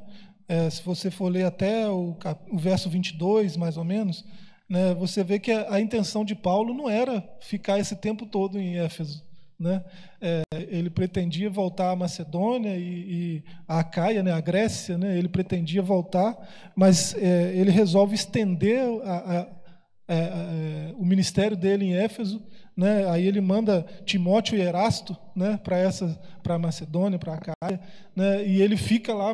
É, 0.47 0.69
se 0.69 0.81
você 0.81 1.11
for 1.11 1.29
ler 1.29 1.45
até 1.45 1.89
o, 1.89 2.15
o 2.51 2.57
verso 2.57 2.89
22, 2.89 3.57
mais 3.57 3.75
ou 3.75 3.83
menos, 3.83 4.23
né, 4.69 4.93
você 4.93 5.23
vê 5.23 5.39
que 5.39 5.51
a, 5.51 5.73
a, 5.73 5.81
intenção 5.81 6.23
de 6.23 6.35
Paulo 6.35 6.73
não 6.73 6.89
era 6.89 7.21
ficar 7.41 7.79
esse 7.79 7.95
tempo 7.95 8.25
todo 8.25 8.59
em 8.59 8.77
Éfeso. 8.77 9.26
Né? 9.59 9.83
É, 10.21 10.41
ele 10.69 10.89
pretendia 10.89 11.49
voltar 11.49 11.91
à 11.91 11.95
Macedônia 11.95 12.75
e, 12.77 12.81
e 12.81 13.43
a 13.67 13.83
Caia, 13.83 14.21
né, 14.21 14.31
a 14.31 14.39
Grécia, 14.39 14.97
né, 14.97 15.17
ele 15.17 15.27
pretendia 15.27 15.81
voltar, 15.81 16.37
mas 16.75 17.15
é, 17.15 17.55
ele 17.55 17.71
resolve 17.71 18.13
estender 18.13 18.83
a, 19.03 19.15
a, 19.15 19.41
a, 19.41 19.47
é, 20.09 20.93
o 20.95 21.03
ministério 21.03 21.57
dele 21.57 21.85
em 21.85 21.95
Éfeso 21.95 22.45
né? 22.77 23.09
Aí 23.09 23.25
ele 23.25 23.41
manda 23.41 23.83
Timóteo 24.05 24.55
e 24.55 24.61
Erasto, 24.61 25.17
né, 25.35 25.59
para 25.63 25.77
essa, 25.77 26.07
para 26.43 26.59
Macedônia, 26.59 27.17
para 27.17 27.33
a 27.33 27.39
Caia, 27.39 27.79
né? 28.15 28.45
E 28.45 28.61
ele 28.61 28.77
fica 28.77 29.13
lá 29.15 29.33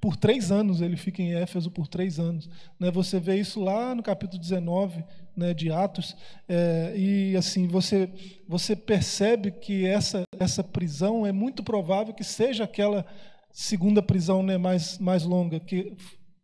por 0.00 0.16
três 0.16 0.50
anos. 0.50 0.80
Ele 0.80 0.96
fica 0.96 1.22
em 1.22 1.34
Éfeso 1.34 1.70
por 1.70 1.86
três 1.86 2.18
anos. 2.18 2.48
Né? 2.78 2.90
Você 2.90 3.18
vê 3.18 3.36
isso 3.36 3.60
lá 3.60 3.94
no 3.94 4.02
capítulo 4.02 4.40
19 4.40 5.04
né, 5.36 5.54
de 5.54 5.70
Atos. 5.70 6.16
É, 6.48 6.92
e 6.96 7.36
assim 7.36 7.68
você 7.68 8.10
você 8.46 8.74
percebe 8.74 9.52
que 9.52 9.86
essa 9.86 10.22
essa 10.38 10.64
prisão 10.64 11.24
é 11.24 11.32
muito 11.32 11.62
provável 11.62 12.12
que 12.12 12.24
seja 12.24 12.64
aquela 12.64 13.06
segunda 13.52 14.02
prisão 14.02 14.42
né, 14.42 14.58
mais 14.58 14.98
mais 14.98 15.22
longa 15.24 15.60
que 15.60 15.96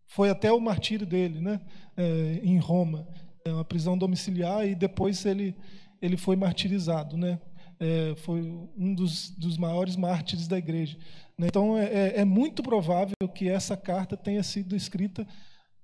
foi 0.07 0.31
até 0.31 0.53
o 0.53 0.61
martírio 0.61 1.05
dele, 1.05 1.41
né, 1.41 1.61
é, 1.97 2.41
em 2.41 2.57
Roma, 2.59 3.05
é 3.45 3.53
uma 3.53 3.65
prisão 3.65 3.99
domiciliar 3.99 4.65
e 4.65 4.73
depois 4.73 5.27
ele 5.27 5.57
ele 6.01 6.17
foi 6.17 6.37
martirizado, 6.37 7.17
né? 7.17 7.41
É, 7.81 8.15
foi 8.17 8.43
um 8.77 8.95
dos, 8.95 9.31
dos 9.31 9.57
maiores 9.57 9.97
mártires 9.97 10.47
da 10.47 10.59
igreja. 10.59 10.97
Né? 11.39 11.47
Então, 11.49 11.77
é, 11.77 11.85
é, 11.85 12.21
é 12.21 12.25
muito 12.25 12.63
provável 12.63 13.15
que 13.35 13.49
essa 13.49 13.77
carta 13.77 14.17
tenha 14.17 14.43
sido 14.43 14.77
escrita 14.77 15.27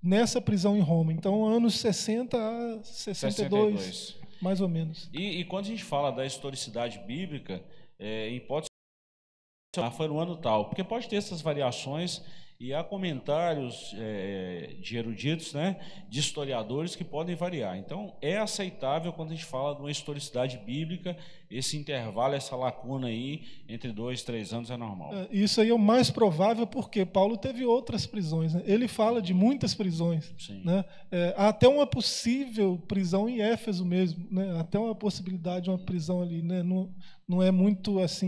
nessa 0.03 0.41
prisão 0.41 0.77
em 0.77 0.81
Roma. 0.81 1.13
Então, 1.13 1.45
anos 1.45 1.75
60 1.81 2.37
a 2.37 2.83
62, 2.83 3.81
62. 3.81 4.19
mais 4.41 4.61
ou 4.61 4.69
menos. 4.69 5.11
E, 5.13 5.41
e, 5.41 5.45
quando 5.45 5.67
a 5.67 5.69
gente 5.69 5.85
fala 5.85 6.11
da 6.11 6.25
historicidade 6.25 6.99
bíblica, 7.01 7.63
é, 7.99 8.29
em 8.29 8.37
hipótese 8.37 8.71
foi 9.97 10.09
no 10.09 10.19
ano 10.19 10.37
tal, 10.37 10.65
porque 10.67 10.83
pode 10.83 11.09
ter 11.09 11.17
essas 11.17 11.41
variações 11.41 12.23
e 12.61 12.75
há 12.75 12.85
comentários 12.85 13.95
é, 13.97 14.75
de 14.83 14.99
eruditos, 14.99 15.55
né, 15.55 15.77
de 16.11 16.21
historiadores 16.21 16.95
que 16.95 17.03
podem 17.03 17.35
variar. 17.35 17.79
Então, 17.79 18.15
é 18.21 18.37
aceitável 18.37 19.15
quando 19.15 19.31
a 19.31 19.35
gente 19.35 19.47
fala 19.47 19.75
de 19.75 19.81
uma 19.81 19.91
historicidade 19.91 20.59
bíblica, 20.59 21.17
esse 21.51 21.79
intervalo, 21.79 22.35
essa 22.35 22.55
lacuna 22.55 23.07
aí 23.07 23.45
entre 23.67 23.91
dois, 23.93 24.23
três 24.23 24.53
anos 24.53 24.71
é 24.71 24.77
normal. 24.77 25.15
É, 25.15 25.29
isso 25.33 25.59
aí 25.59 25.71
é 25.71 25.75
o 25.75 25.79
mais 25.79 26.11
provável 26.11 26.67
porque 26.67 27.07
Paulo 27.07 27.39
teve 27.39 27.65
outras 27.65 28.07
prisões. 28.07 28.53
Né? 28.53 28.63
Ele 28.67 28.87
fala 28.87 29.23
de 29.23 29.33
muitas 29.33 29.75
prisões. 29.75 30.31
Né? 30.63 30.85
É, 31.11 31.35
há 31.39 31.49
até 31.49 31.67
uma 31.67 31.87
possível 31.87 32.79
prisão 32.87 33.27
em 33.27 33.41
Éfeso 33.41 33.87
mesmo, 33.87 34.29
né? 34.31 34.61
até 34.61 34.79
uma 34.79 34.95
possibilidade 34.95 35.65
de 35.65 35.71
uma 35.71 35.79
prisão 35.79 36.21
ali. 36.21 36.43
Né? 36.43 36.63
Não 37.31 37.41
é 37.41 37.53
muito 37.53 38.01
assim 38.01 38.27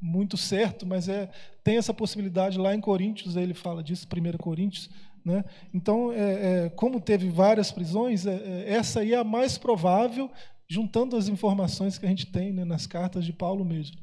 muito 0.00 0.38
certo, 0.38 0.86
mas 0.86 1.06
é, 1.06 1.28
tem 1.62 1.76
essa 1.76 1.92
possibilidade 1.92 2.58
lá 2.58 2.74
em 2.74 2.80
Coríntios, 2.80 3.36
ele 3.36 3.52
fala 3.52 3.82
disso, 3.82 4.06
1 4.06 4.38
Coríntios. 4.38 4.88
Né? 5.22 5.44
Então, 5.74 6.10
é, 6.12 6.66
é, 6.66 6.68
como 6.70 6.98
teve 6.98 7.28
várias 7.28 7.70
prisões, 7.70 8.24
é, 8.24 8.34
é, 8.34 8.72
essa 8.72 9.00
aí 9.00 9.12
é 9.12 9.18
a 9.18 9.24
mais 9.24 9.58
provável, 9.58 10.30
juntando 10.66 11.16
as 11.16 11.28
informações 11.28 11.98
que 11.98 12.06
a 12.06 12.08
gente 12.08 12.26
tem 12.26 12.52
né, 12.52 12.64
nas 12.64 12.86
cartas 12.86 13.24
de 13.24 13.32
Paulo 13.32 13.64
mesmo. 13.64 13.98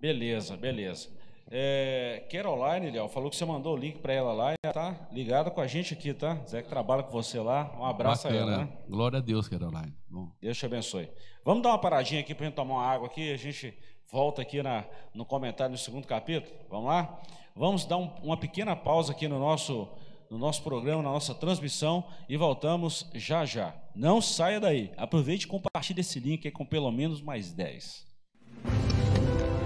Beleza, 0.00 0.56
beleza. 0.56 1.08
É, 1.48 2.24
Caroline, 2.30 2.90
Léo, 2.90 3.08
falou 3.08 3.30
que 3.30 3.36
você 3.36 3.44
mandou 3.44 3.74
o 3.74 3.76
link 3.76 3.98
para 3.98 4.12
ela 4.12 4.32
lá 4.32 4.54
e 4.54 4.72
tá 4.72 5.08
ligada 5.12 5.50
com 5.50 5.60
a 5.60 5.66
gente 5.66 5.94
aqui, 5.94 6.12
tá? 6.12 6.34
Zé 6.46 6.60
que 6.60 6.68
trabalha 6.68 7.04
com 7.04 7.12
você 7.12 7.38
lá. 7.38 7.72
Um 7.78 7.84
abraço 7.84 8.24
Bacana. 8.24 8.40
a 8.40 8.54
ela, 8.54 8.64
né? 8.64 8.72
Glória 8.88 9.18
a 9.18 9.22
Deus, 9.22 9.48
Caroline. 9.48 9.94
Bom. 10.08 10.28
Deus 10.40 10.58
te 10.58 10.66
abençoe. 10.66 11.08
Vamos 11.44 11.62
dar 11.62 11.68
uma 11.70 11.78
paradinha 11.78 12.20
aqui 12.20 12.34
para 12.34 12.46
gente 12.46 12.54
tomar 12.56 12.74
uma 12.74 12.86
água 12.86 13.06
aqui. 13.06 13.32
A 13.32 13.36
gente 13.36 13.78
volta 14.10 14.42
aqui 14.42 14.60
na, 14.62 14.84
no 15.14 15.24
comentário 15.24 15.74
do 15.74 15.78
segundo 15.78 16.06
capítulo. 16.06 16.52
Vamos 16.68 16.86
lá? 16.86 17.20
Vamos 17.54 17.84
dar 17.84 17.96
um, 17.96 18.10
uma 18.22 18.36
pequena 18.36 18.74
pausa 18.74 19.12
aqui 19.12 19.28
no 19.28 19.38
nosso, 19.38 19.88
no 20.28 20.38
nosso 20.38 20.62
programa, 20.62 21.00
na 21.00 21.10
nossa 21.10 21.34
transmissão 21.34 22.04
e 22.28 22.36
voltamos 22.36 23.08
já 23.14 23.44
já. 23.44 23.72
Não 23.94 24.20
saia 24.20 24.58
daí. 24.58 24.92
Aproveite 24.96 25.46
e 25.46 25.48
compartilhe 25.48 26.00
esse 26.00 26.18
link 26.18 26.50
com 26.50 26.66
pelo 26.66 26.90
menos 26.90 27.22
mais 27.22 27.52
10. 27.52 28.05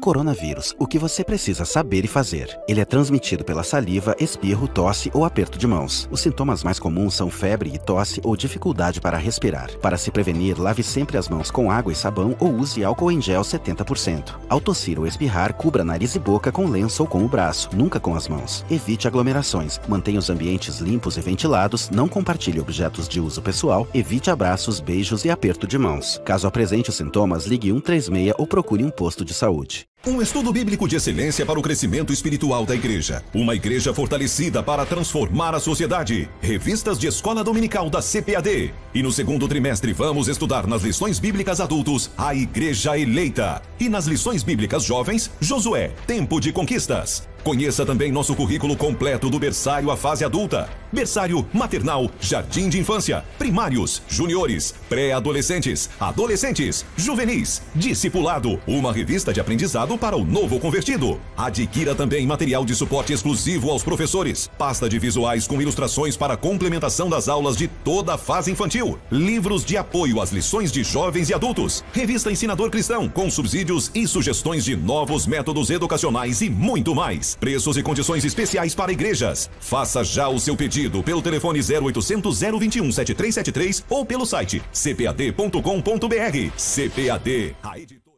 Coronavírus, 0.00 0.76
o 0.78 0.86
que 0.86 0.96
você 0.96 1.24
precisa 1.24 1.64
saber 1.64 2.04
e 2.04 2.08
fazer. 2.08 2.56
Ele 2.68 2.80
é 2.80 2.84
transmitido 2.84 3.44
pela 3.44 3.64
saliva, 3.64 4.14
espirro, 4.20 4.68
tosse 4.68 5.10
ou 5.12 5.24
aperto 5.24 5.58
de 5.58 5.66
mãos. 5.66 6.08
Os 6.08 6.20
sintomas 6.20 6.62
mais 6.62 6.78
comuns 6.78 7.14
são 7.14 7.28
febre 7.28 7.72
e 7.74 7.78
tosse 7.78 8.20
ou 8.22 8.36
dificuldade 8.36 9.00
para 9.00 9.18
respirar. 9.18 9.76
Para 9.78 9.98
se 9.98 10.12
prevenir, 10.12 10.56
lave 10.56 10.84
sempre 10.84 11.18
as 11.18 11.28
mãos 11.28 11.50
com 11.50 11.68
água 11.68 11.92
e 11.92 11.96
sabão 11.96 12.36
ou 12.38 12.54
use 12.54 12.84
álcool 12.84 13.10
em 13.10 13.20
gel 13.20 13.42
70%. 13.42 14.36
Ao 14.48 14.60
tossir 14.60 15.00
ou 15.00 15.06
espirrar, 15.06 15.52
cubra 15.54 15.82
nariz 15.82 16.14
e 16.14 16.20
boca 16.20 16.52
com 16.52 16.68
lenço 16.68 17.02
ou 17.02 17.08
com 17.08 17.24
o 17.24 17.28
braço, 17.28 17.68
nunca 17.74 17.98
com 17.98 18.14
as 18.14 18.28
mãos. 18.28 18.64
Evite 18.70 19.08
aglomerações, 19.08 19.80
mantenha 19.88 20.20
os 20.20 20.30
ambientes 20.30 20.78
limpos 20.78 21.16
e 21.16 21.20
ventilados, 21.20 21.90
não 21.90 22.06
compartilhe 22.06 22.60
objetos 22.60 23.08
de 23.08 23.20
uso 23.20 23.42
pessoal, 23.42 23.88
evite 23.92 24.30
abraços, 24.30 24.78
beijos 24.78 25.24
e 25.24 25.30
aperto 25.30 25.66
de 25.66 25.76
mãos. 25.76 26.22
Caso 26.24 26.46
apresente 26.46 26.88
os 26.88 26.96
sintomas, 26.96 27.46
ligue 27.46 27.72
136 27.72 28.34
ou 28.38 28.46
procure 28.46 28.84
um 28.84 28.90
posto 28.90 29.24
de 29.24 29.34
saúde. 29.34 29.87
Um 30.06 30.22
estudo 30.22 30.52
bíblico 30.52 30.86
de 30.86 30.94
excelência 30.94 31.44
para 31.44 31.58
o 31.58 31.62
crescimento 31.62 32.12
espiritual 32.12 32.64
da 32.64 32.74
igreja. 32.74 33.22
Uma 33.34 33.56
igreja 33.56 33.92
fortalecida 33.92 34.62
para 34.62 34.86
transformar 34.86 35.56
a 35.56 35.60
sociedade. 35.60 36.30
Revistas 36.40 36.98
de 37.00 37.08
escola 37.08 37.42
dominical 37.42 37.90
da 37.90 38.00
CPAD. 38.00 38.72
E 38.94 39.02
no 39.02 39.10
segundo 39.10 39.48
trimestre 39.48 39.92
vamos 39.92 40.28
estudar 40.28 40.68
nas 40.68 40.82
lições 40.82 41.18
bíblicas 41.18 41.60
adultos 41.60 42.12
a 42.16 42.32
igreja 42.32 42.96
eleita. 42.96 43.60
E 43.80 43.88
nas 43.88 44.06
lições 44.06 44.44
bíblicas 44.44 44.84
jovens, 44.84 45.32
Josué, 45.40 45.90
tempo 46.06 46.40
de 46.40 46.52
conquistas. 46.52 47.28
Conheça 47.44 47.86
também 47.86 48.12
nosso 48.12 48.34
currículo 48.34 48.76
completo 48.76 49.30
do 49.30 49.38
berçário 49.38 49.90
à 49.90 49.96
fase 49.96 50.24
adulta, 50.24 50.68
berçário 50.92 51.46
maternal, 51.52 52.10
jardim 52.20 52.68
de 52.68 52.78
infância, 52.78 53.24
primários, 53.38 54.02
juniores, 54.08 54.74
pré-adolescentes, 54.88 55.88
adolescentes, 55.98 56.84
juvenis, 56.96 57.62
discipulado, 57.74 58.60
uma 58.66 58.92
revista 58.92 59.32
de 59.32 59.40
aprendizado 59.40 59.96
para 59.96 60.16
o 60.16 60.24
novo 60.24 60.58
convertido. 60.58 61.18
Adquira 61.36 61.94
também 61.94 62.26
material 62.26 62.64
de 62.64 62.74
suporte 62.74 63.12
exclusivo 63.12 63.70
aos 63.70 63.82
professores, 63.82 64.50
pasta 64.58 64.88
de 64.88 64.98
visuais 64.98 65.46
com 65.46 65.60
ilustrações 65.60 66.16
para 66.16 66.36
complementação 66.36 67.08
das 67.08 67.28
aulas 67.28 67.56
de 67.56 67.68
toda 67.68 68.14
a 68.14 68.18
fase 68.18 68.50
infantil, 68.50 68.98
livros 69.10 69.64
de 69.64 69.76
apoio 69.76 70.20
às 70.20 70.32
lições 70.32 70.70
de 70.70 70.82
jovens 70.82 71.30
e 71.30 71.34
adultos, 71.34 71.84
revista 71.92 72.30
Ensinador 72.30 72.70
Cristão 72.70 73.08
com 73.08 73.30
subsídios 73.30 73.90
e 73.94 74.06
sugestões 74.06 74.64
de 74.64 74.76
novos 74.76 75.26
métodos 75.26 75.70
educacionais 75.70 76.40
e 76.40 76.50
muito 76.50 76.94
mais. 76.94 77.27
Preços 77.36 77.76
e 77.76 77.82
condições 77.82 78.24
especiais 78.24 78.74
para 78.74 78.92
igrejas. 78.92 79.50
Faça 79.60 80.02
já 80.04 80.28
o 80.28 80.38
seu 80.38 80.56
pedido 80.56 81.02
pelo 81.02 81.22
telefone 81.22 81.60
0800 81.60 82.40
021 82.40 82.92
7373 82.92 83.84
ou 83.88 84.04
pelo 84.04 84.26
site 84.26 84.62
cpad.com.br. 84.72 86.50
CPAD, 86.56 87.56
a 87.62 87.78
editora. 87.78 88.08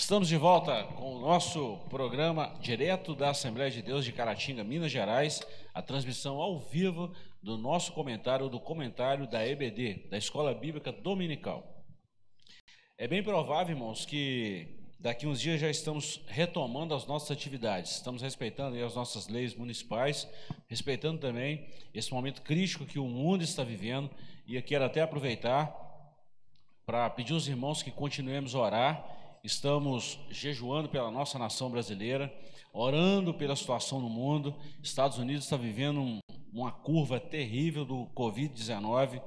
Estamos 0.00 0.28
de 0.28 0.36
volta 0.38 0.84
com 0.96 1.16
o 1.16 1.20
nosso 1.20 1.76
programa 1.90 2.56
direto 2.58 3.14
da 3.14 3.28
Assembleia 3.30 3.70
de 3.70 3.82
Deus 3.82 4.02
de 4.02 4.12
Caratinga, 4.12 4.64
Minas 4.64 4.90
Gerais, 4.90 5.42
a 5.74 5.82
transmissão 5.82 6.40
ao 6.40 6.58
vivo 6.58 7.12
do 7.42 7.58
nosso 7.58 7.92
comentário, 7.92 8.48
do 8.48 8.58
comentário 8.58 9.28
da 9.28 9.46
EBD, 9.46 10.08
da 10.10 10.16
Escola 10.16 10.54
Bíblica 10.54 10.90
Dominical. 10.90 11.84
É 12.96 13.06
bem 13.06 13.22
provável, 13.22 13.74
irmãos, 13.74 14.06
que 14.06 14.79
daqui 15.00 15.26
uns 15.26 15.40
dias 15.40 15.60
já 15.60 15.68
estamos 15.68 16.20
retomando 16.26 16.94
as 16.94 17.06
nossas 17.06 17.30
atividades, 17.30 17.92
estamos 17.92 18.22
respeitando 18.22 18.76
as 18.84 18.94
nossas 18.94 19.28
leis 19.28 19.54
municipais, 19.54 20.28
respeitando 20.68 21.18
também 21.18 21.66
esse 21.92 22.12
momento 22.12 22.42
crítico 22.42 22.86
que 22.86 22.98
o 22.98 23.06
mundo 23.06 23.42
está 23.42 23.64
vivendo, 23.64 24.10
e 24.46 24.56
eu 24.56 24.62
quero 24.62 24.84
até 24.84 25.00
aproveitar 25.00 25.74
para 26.84 27.08
pedir 27.10 27.32
aos 27.32 27.48
irmãos 27.48 27.82
que 27.82 27.90
continuemos 27.90 28.54
a 28.54 28.58
orar 28.58 29.20
estamos 29.42 30.18
jejuando 30.30 30.88
pela 30.88 31.10
nossa 31.10 31.38
nação 31.38 31.70
brasileira, 31.70 32.32
orando 32.72 33.32
pela 33.32 33.56
situação 33.56 34.00
no 34.00 34.08
mundo. 34.08 34.54
Estados 34.82 35.18
Unidos 35.18 35.44
está 35.44 35.56
vivendo 35.56 36.00
um, 36.00 36.20
uma 36.52 36.70
curva 36.70 37.18
terrível 37.18 37.84
do 37.84 38.06
Covid-19. 38.14 39.22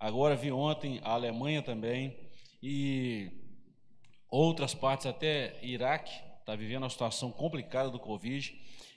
Agora 0.00 0.36
vi 0.36 0.50
ontem 0.50 1.00
a 1.04 1.12
Alemanha 1.12 1.62
também 1.62 2.16
e 2.62 3.30
outras 4.30 4.74
partes, 4.74 5.06
até 5.06 5.58
Iraque, 5.62 6.12
está 6.40 6.54
vivendo 6.54 6.82
uma 6.82 6.90
situação 6.90 7.30
complicada 7.30 7.90
do 7.90 7.98
Covid. 7.98 8.54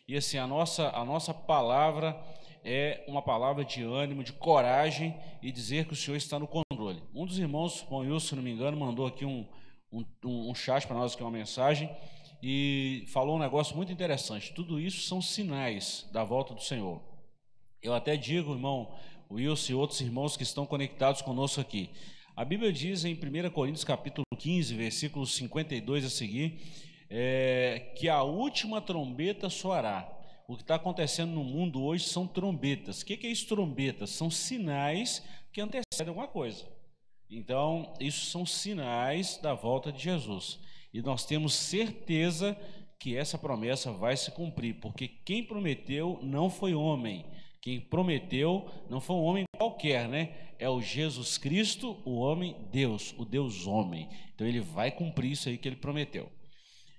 E 0.08 0.16
assim, 0.16 0.38
a 0.38 0.48
nossa, 0.48 0.90
a 0.90 1.04
nossa 1.06 1.34
palavra 1.34 2.20
é 2.64 3.04
uma 3.08 3.22
palavra 3.22 3.66
de 3.66 3.82
ânimo, 3.82 4.24
de 4.24 4.34
coragem 4.34 5.16
e 5.42 5.52
dizer 5.52 5.86
que 5.86 5.94
o 5.94 5.96
Senhor 5.96 6.18
está 6.18 6.38
no 6.38 6.48
controle. 6.48 7.02
Um 7.14 7.26
dos 7.26 7.40
irmãos, 7.40 7.86
Bom 7.90 8.00
Wilson, 8.00 8.28
se 8.28 8.36
não 8.36 8.44
me 8.44 8.52
engano, 8.52 8.78
mandou 8.78 9.08
aqui 9.08 9.26
um, 9.26 9.48
um, 9.92 10.06
um 10.24 10.56
chat 10.56 10.86
para 10.86 10.96
nós, 10.96 11.16
que 11.16 11.22
é 11.22 11.26
uma 11.26 11.32
mensagem, 11.32 11.90
e 12.42 13.06
falou 13.08 13.36
um 13.36 13.40
negócio 13.40 13.76
muito 13.76 13.92
interessante. 13.92 14.54
Tudo 14.54 14.80
isso 14.80 15.08
são 15.08 15.22
sinais 15.22 16.08
da 16.12 16.24
volta 16.24 16.54
do 16.54 16.62
Senhor. 16.62 17.02
Eu 17.82 17.94
até 17.94 18.16
digo, 18.16 18.54
irmão 18.54 18.94
Wilson 19.32 19.72
e 19.72 19.76
outros 19.76 20.02
irmãos 20.02 20.36
que 20.36 20.44
estão 20.44 20.66
conectados 20.66 21.22
conosco 21.22 21.62
aqui. 21.62 21.90
A 22.42 22.44
Bíblia 22.44 22.74
diz 22.74 23.06
em 23.06 23.14
1 23.14 23.52
Coríntios 23.52 23.84
capítulo 23.84 24.26
15, 24.36 24.74
versículo 24.74 25.28
52 25.28 26.06
a 26.06 26.10
seguir, 26.10 26.60
é, 27.08 27.92
que 27.96 28.10
a 28.10 28.24
última 28.24 28.82
trombeta 28.82 29.48
soará. 29.48 30.12
O 30.48 30.56
que 30.56 30.64
está 30.64 30.74
acontecendo 30.74 31.34
no 31.34 31.44
mundo 31.44 31.84
hoje 31.84 32.06
são 32.06 32.26
trombetas. 32.26 33.02
O 33.02 33.06
que, 33.06 33.16
que 33.16 33.28
é 33.28 33.30
isso, 33.30 33.48
trombetas? 33.48 34.10
São 34.10 34.32
sinais 34.32 35.24
que 35.54 35.62
antecedem 35.62 36.08
alguma 36.08 36.28
coisa. 36.28 36.66
Então, 37.30 37.94
isso 38.00 38.26
são 38.26 38.44
sinais 38.44 39.38
da 39.38 39.54
volta 39.54 39.92
de 39.92 40.02
Jesus. 40.02 40.60
E 40.92 41.00
nós 41.00 41.24
temos 41.24 41.54
certeza 41.54 42.58
que 43.00 43.16
essa 43.16 43.38
promessa 43.38 43.92
vai 43.92 44.18
se 44.18 44.32
cumprir, 44.32 44.80
porque 44.80 45.08
quem 45.08 45.44
prometeu 45.44 46.18
não 46.24 46.50
foi 46.50 46.74
homem. 46.74 47.24
Quem 47.62 47.80
prometeu 47.80 48.68
não 48.90 49.00
foi 49.00 49.16
um 49.16 49.24
homem 49.24 49.44
qualquer, 49.56 50.08
né? 50.08 50.32
É 50.58 50.68
o 50.68 50.82
Jesus 50.82 51.38
Cristo, 51.38 51.96
o 52.04 52.20
homem 52.20 52.56
Deus, 52.72 53.14
o 53.20 53.24
Deus 53.24 53.68
homem. 53.68 54.10
Então 54.34 54.48
ele 54.48 54.60
vai 54.60 54.90
cumprir 54.90 55.32
isso 55.32 55.48
aí 55.48 55.60
que 55.60 55.70
ele 55.70 55.76
prometeu. 55.76 56.28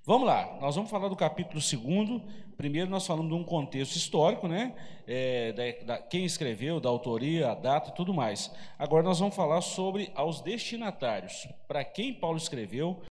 Vamos 0.05 0.27
lá, 0.27 0.59
nós 0.61 0.77
vamos 0.77 0.89
falar 0.89 1.09
do 1.09 1.17
capítulo 1.17 1.61
2. 1.61 2.23
Primeiro, 2.57 2.89
nós 2.89 3.05
falamos 3.05 3.31
de 3.31 3.37
um 3.37 3.43
contexto 3.43 3.97
histórico, 3.97 4.47
né? 4.47 4.73
É, 5.05 5.53
da, 5.53 5.85
da, 5.85 6.03
quem 6.03 6.25
escreveu, 6.25 6.79
da 6.79 6.89
autoria, 6.89 7.51
a 7.51 7.55
data 7.57 7.91
e 7.91 7.95
tudo 7.95 8.15
mais. 8.15 8.53
Agora, 8.79 9.03
nós 9.03 9.19
vamos 9.19 9.35
falar 9.35 9.61
sobre 9.63 10.13
aos 10.15 10.41
destinatários. 10.41 11.49
Para 11.67 11.85
quem 11.85 12.15
Paulo 12.15 12.37
escreveu, 12.37 13.03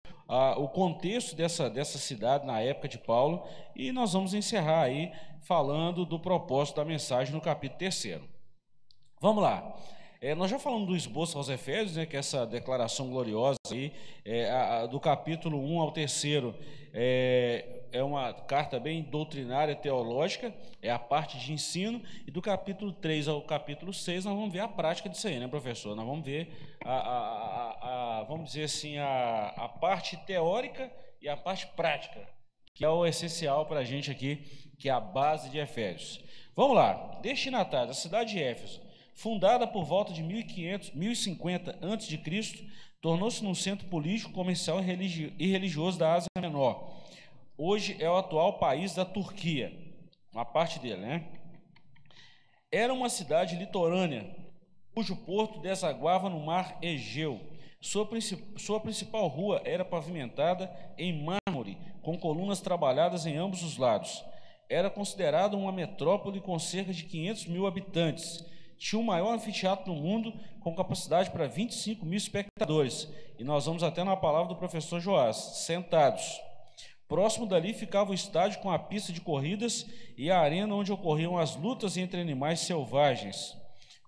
o 0.56 0.68
contexto 0.68 1.36
dessa, 1.36 1.68
dessa 1.68 1.98
cidade 1.98 2.46
na 2.46 2.60
época 2.60 2.88
de 2.88 2.98
Paulo. 2.98 3.46
E 3.76 3.92
nós 3.92 4.12
vamos 4.12 4.32
encerrar 4.32 4.82
aí 4.82 5.12
falando 5.42 6.04
do 6.04 6.18
propósito 6.18 6.76
da 6.76 6.84
mensagem 6.84 7.34
no 7.34 7.40
capítulo 7.40 7.78
3. 7.78 8.20
Vamos 9.20 9.42
lá. 9.42 9.74
É, 10.20 10.36
nós 10.36 10.48
já 10.48 10.56
falamos 10.56 10.86
do 10.86 10.94
esboço 10.94 11.36
aos 11.36 11.48
Efésios, 11.48 11.96
né, 11.96 12.06
que 12.06 12.14
é 12.14 12.20
essa 12.20 12.46
declaração 12.46 13.10
gloriosa 13.10 13.58
aí, 13.72 13.92
é, 14.24 14.48
a, 14.48 14.82
a, 14.82 14.86
do 14.86 15.00
capítulo 15.00 15.58
1 15.58 15.80
ao 15.80 15.90
3 15.90 16.24
é, 16.94 17.82
é 17.90 18.02
uma 18.04 18.32
carta 18.32 18.78
bem 18.78 19.02
doutrinária, 19.02 19.74
teológica, 19.74 20.54
é 20.80 20.92
a 20.92 20.98
parte 20.98 21.40
de 21.40 21.52
ensino, 21.52 22.00
e 22.24 22.30
do 22.30 22.40
capítulo 22.40 22.92
3 22.92 23.26
ao 23.26 23.42
capítulo 23.42 23.92
6 23.92 24.24
nós 24.24 24.34
vamos 24.36 24.52
ver 24.52 24.60
a 24.60 24.68
prática 24.68 25.08
disso 25.08 25.26
aí, 25.26 25.40
né, 25.40 25.48
professor? 25.48 25.96
Nós 25.96 26.06
vamos 26.06 26.24
ver, 26.24 26.76
a, 26.84 28.20
a, 28.20 28.22
vamos 28.28 28.46
dizer 28.46 28.64
assim, 28.64 28.98
a, 28.98 29.52
a 29.56 29.68
parte 29.68 30.16
teórica 30.18 30.88
e 31.20 31.28
a 31.28 31.36
parte 31.36 31.66
prática, 31.74 32.28
que 32.74 32.84
é 32.84 32.88
o 32.88 33.04
essencial 33.04 33.66
para 33.66 33.80
a 33.80 33.84
gente 33.84 34.08
aqui, 34.08 34.70
que 34.82 34.88
é 34.88 34.92
a 34.92 34.98
base 34.98 35.48
de 35.48 35.58
Efésios. 35.58 36.20
Vamos 36.56 36.74
lá, 36.74 37.20
destinatário, 37.22 37.92
a 37.92 37.94
cidade 37.94 38.32
de 38.32 38.42
Éfeso 38.42 38.80
Fundada 39.14 39.64
por 39.64 39.84
volta 39.84 40.12
de 40.12 40.24
1500, 40.24 40.90
1050 40.90 41.70
a.C., 41.70 42.66
tornou-se 43.00 43.44
num 43.44 43.54
centro 43.54 43.86
político, 43.86 44.32
comercial 44.32 44.80
e 44.80 45.46
religioso 45.46 45.98
da 45.98 46.14
Ásia 46.14 46.28
Menor. 46.36 46.96
Hoje 47.56 47.96
é 48.00 48.10
o 48.10 48.16
atual 48.16 48.58
país 48.58 48.92
da 48.92 49.04
Turquia, 49.04 49.72
uma 50.32 50.44
parte 50.44 50.80
dele, 50.80 51.02
né? 51.02 51.28
Era 52.72 52.92
uma 52.92 53.08
cidade 53.08 53.54
litorânea, 53.54 54.34
cujo 54.92 55.14
porto 55.14 55.60
desaguava 55.60 56.28
no 56.28 56.40
mar 56.40 56.76
Egeu. 56.82 57.40
Sua, 57.80 58.08
sua 58.56 58.80
principal 58.80 59.28
rua 59.28 59.62
era 59.64 59.84
pavimentada 59.84 60.74
em 60.98 61.22
mármore, 61.22 61.78
com 62.02 62.18
colunas 62.18 62.60
trabalhadas 62.60 63.26
em 63.26 63.36
ambos 63.36 63.62
os 63.62 63.76
lados. 63.76 64.24
Era 64.72 64.88
considerada 64.88 65.56
uma 65.56 65.70
metrópole 65.70 66.40
com 66.40 66.58
cerca 66.58 66.92
de 66.92 67.04
500 67.04 67.46
mil 67.46 67.66
habitantes 67.66 68.44
tinha 68.82 68.98
o 68.98 69.04
maior 69.04 69.32
anfiteatro 69.32 69.94
no 69.94 70.00
mundo, 70.00 70.34
com 70.58 70.74
capacidade 70.74 71.30
para 71.30 71.46
25 71.46 72.04
mil 72.04 72.16
espectadores. 72.16 73.08
E 73.38 73.44
nós 73.44 73.66
vamos 73.66 73.84
até 73.84 74.02
na 74.02 74.16
palavra 74.16 74.48
do 74.48 74.56
professor 74.56 74.98
Joás, 74.98 75.36
sentados. 75.36 76.40
Próximo 77.06 77.46
dali 77.46 77.74
ficava 77.74 78.10
o 78.10 78.14
estádio 78.14 78.58
com 78.58 78.72
a 78.72 78.78
pista 78.80 79.12
de 79.12 79.20
corridas 79.20 79.86
e 80.18 80.32
a 80.32 80.40
arena 80.40 80.74
onde 80.74 80.92
ocorriam 80.92 81.38
as 81.38 81.54
lutas 81.54 81.96
entre 81.96 82.20
animais 82.20 82.58
selvagens, 82.58 83.56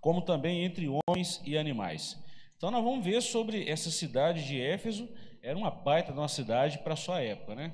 como 0.00 0.20
também 0.20 0.64
entre 0.64 0.88
homens 1.06 1.40
e 1.44 1.56
animais. 1.56 2.20
Então 2.56 2.72
nós 2.72 2.82
vamos 2.82 3.04
ver 3.04 3.22
sobre 3.22 3.70
essa 3.70 3.92
cidade 3.92 4.44
de 4.44 4.60
Éfeso, 4.60 5.08
era 5.40 5.56
uma 5.56 5.70
baita 5.70 6.12
de 6.12 6.18
uma 6.18 6.26
cidade 6.26 6.78
para 6.78 6.96
sua 6.96 7.20
época, 7.20 7.54
né? 7.54 7.72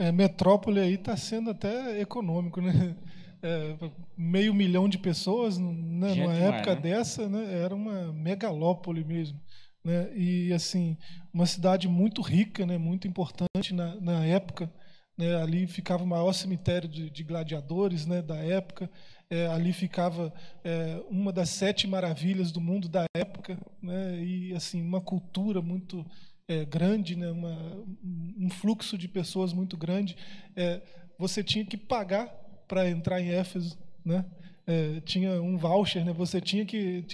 É, 0.00 0.10
metrópole 0.10 0.80
aí 0.80 0.94
está 0.94 1.14
sendo 1.14 1.50
até 1.50 2.00
econômico, 2.00 2.58
né? 2.62 2.96
é, 3.42 3.76
meio 4.16 4.54
milhão 4.54 4.88
de 4.88 4.96
pessoas, 4.96 5.58
né, 5.58 6.14
numa 6.14 6.34
época 6.34 6.74
né? 6.74 6.80
dessa, 6.80 7.28
né, 7.28 7.62
era 7.62 7.74
uma 7.74 8.10
megalópole 8.10 9.04
mesmo. 9.04 9.38
Né, 9.84 10.10
e 10.16 10.54
assim, 10.54 10.96
uma 11.34 11.44
cidade 11.44 11.86
muito 11.86 12.22
rica, 12.22 12.64
né, 12.64 12.78
muito 12.78 13.06
importante 13.06 13.74
na, 13.74 13.94
na 14.00 14.24
época. 14.24 14.72
Né, 15.18 15.34
ali 15.36 15.66
ficava 15.66 16.02
o 16.02 16.06
maior 16.06 16.32
cemitério 16.32 16.88
de, 16.88 17.10
de 17.10 17.22
gladiadores 17.22 18.06
né, 18.06 18.22
da 18.22 18.36
época. 18.36 18.90
É, 19.28 19.48
ali 19.48 19.70
ficava 19.74 20.32
é, 20.64 20.98
uma 21.10 21.30
das 21.30 21.50
sete 21.50 21.86
maravilhas 21.86 22.50
do 22.50 22.60
mundo 22.60 22.88
da 22.88 23.04
época. 23.14 23.58
Né, 23.82 24.18
e 24.24 24.54
assim, 24.54 24.80
uma 24.80 25.02
cultura 25.02 25.60
muito 25.60 26.06
é, 26.50 26.64
grande, 26.64 27.14
né, 27.14 27.30
uma, 27.30 27.56
um 28.36 28.50
fluxo 28.50 28.98
de 28.98 29.06
pessoas 29.06 29.52
muito 29.52 29.76
grande. 29.76 30.16
É, 30.56 30.80
você 31.16 31.44
tinha 31.44 31.64
que 31.64 31.76
pagar 31.76 32.26
para 32.66 32.90
entrar 32.90 33.20
em 33.20 33.28
Éfeso, 33.28 33.78
né? 34.04 34.24
É, 34.66 35.00
tinha 35.00 35.40
um 35.40 35.56
voucher, 35.56 36.04
né? 36.04 36.12
Você 36.12 36.40
tinha 36.40 36.64
que 36.64 37.04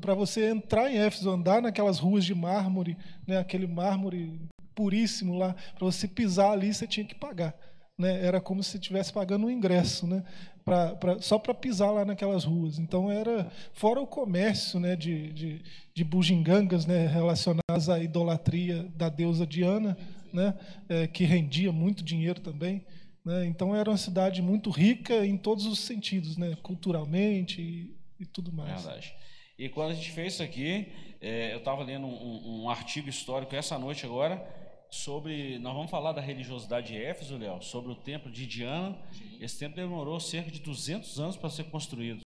para 0.00 0.14
você 0.14 0.50
entrar 0.50 0.90
em 0.90 0.98
Éfeso, 0.98 1.30
andar 1.30 1.62
naquelas 1.62 1.98
ruas 1.98 2.24
de 2.24 2.34
mármore, 2.34 2.96
né? 3.26 3.38
Aquele 3.38 3.68
mármore 3.68 4.40
puríssimo 4.74 5.38
lá, 5.38 5.54
para 5.76 5.84
você 5.84 6.08
pisar 6.08 6.50
ali, 6.50 6.74
você 6.74 6.86
tinha 6.86 7.06
que 7.06 7.14
pagar, 7.14 7.54
né? 7.96 8.24
Era 8.24 8.40
como 8.40 8.64
se 8.64 8.78
estivesse 8.78 9.12
pagando 9.12 9.46
um 9.46 9.50
ingresso, 9.50 10.08
né? 10.08 10.24
Pra, 10.64 10.94
pra, 10.94 11.20
só 11.20 11.38
para 11.38 11.52
pisar 11.52 11.90
lá 11.90 12.04
naquelas 12.04 12.44
ruas. 12.44 12.78
Então 12.78 13.10
era 13.10 13.50
fora 13.72 14.00
o 14.00 14.06
comércio, 14.06 14.78
né? 14.78 14.94
De, 14.94 15.32
de, 15.32 15.62
de 15.92 16.04
bugigangas, 16.04 16.86
né? 16.86 17.06
Relacionadas 17.06 17.88
à 17.88 17.98
idolatria 17.98 18.84
da 18.94 19.08
deusa 19.08 19.46
Diana, 19.46 19.96
né? 20.32 20.54
É, 20.88 21.06
que 21.06 21.24
rendia 21.24 21.72
muito 21.72 22.04
dinheiro 22.04 22.40
também. 22.40 22.84
Né? 23.24 23.46
Então 23.46 23.74
era 23.74 23.90
uma 23.90 23.96
cidade 23.96 24.42
muito 24.42 24.70
rica 24.70 25.24
em 25.24 25.36
todos 25.36 25.66
os 25.66 25.78
sentidos, 25.78 26.36
né? 26.36 26.56
culturalmente 26.62 27.60
e, 27.60 27.96
e 28.20 28.26
tudo 28.26 28.52
mais. 28.52 28.82
Verdade. 28.82 29.14
E 29.58 29.68
quando 29.68 29.92
a 29.92 29.94
gente 29.94 30.10
fez 30.10 30.34
isso 30.34 30.42
aqui, 30.42 30.88
é, 31.20 31.52
eu 31.52 31.58
estava 31.58 31.84
lendo 31.84 32.06
um, 32.06 32.64
um, 32.64 32.70
artigo 32.70 33.08
histórico 33.08 33.54
essa 33.54 33.78
noite 33.78 34.04
agora 34.04 34.44
sobre. 34.92 35.58
Nós 35.58 35.74
vamos 35.74 35.90
falar 35.90 36.12
da 36.12 36.20
religiosidade 36.20 36.88
de 36.88 37.02
Éfeso, 37.02 37.36
Léo, 37.36 37.62
sobre 37.62 37.90
o 37.90 37.94
templo 37.94 38.30
de 38.30 38.46
Diana. 38.46 38.96
Sim. 39.12 39.38
Esse 39.40 39.58
templo 39.58 39.76
demorou 39.76 40.20
cerca 40.20 40.50
de 40.50 40.60
200 40.60 41.18
anos 41.18 41.36
para 41.36 41.50
ser 41.50 41.64
construído. 41.64 42.20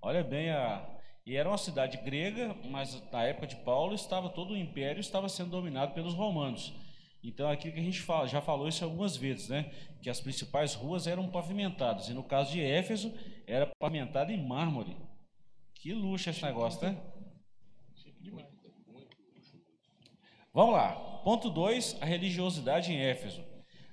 Olha 0.00 0.22
bem 0.22 0.50
a. 0.50 0.88
E 1.24 1.36
era 1.36 1.48
uma 1.48 1.58
cidade 1.58 1.98
grega, 1.98 2.56
mas 2.64 3.00
na 3.12 3.22
época 3.22 3.46
de 3.46 3.54
Paulo 3.56 3.94
estava 3.94 4.28
todo 4.28 4.54
o 4.54 4.56
império 4.56 5.00
estava 5.00 5.28
sendo 5.28 5.50
dominado 5.50 5.94
pelos 5.94 6.14
romanos. 6.14 6.74
Então, 7.22 7.48
aquilo 7.48 7.74
que 7.74 7.80
a 7.80 7.84
gente 7.84 8.00
fala, 8.00 8.26
já 8.26 8.40
falou 8.40 8.66
isso 8.66 8.82
algumas 8.82 9.16
vezes, 9.16 9.48
né? 9.48 9.70
Que 10.02 10.10
as 10.10 10.20
principais 10.20 10.74
ruas 10.74 11.06
eram 11.06 11.28
pavimentadas. 11.28 12.08
E 12.08 12.14
no 12.14 12.24
caso 12.24 12.50
de 12.50 12.60
Éfeso, 12.60 13.14
era 13.46 13.70
pavimentada 13.78 14.32
em 14.32 14.44
mármore. 14.44 14.96
Que 15.74 15.92
luxo 15.92 16.30
esse 16.30 16.42
negócio, 16.42 16.82
né? 16.82 16.96
Vamos 20.54 20.74
lá. 20.74 20.92
Ponto 21.24 21.48
2, 21.48 21.96
a 22.02 22.04
religiosidade 22.04 22.92
em 22.92 23.00
Éfeso. 23.00 23.42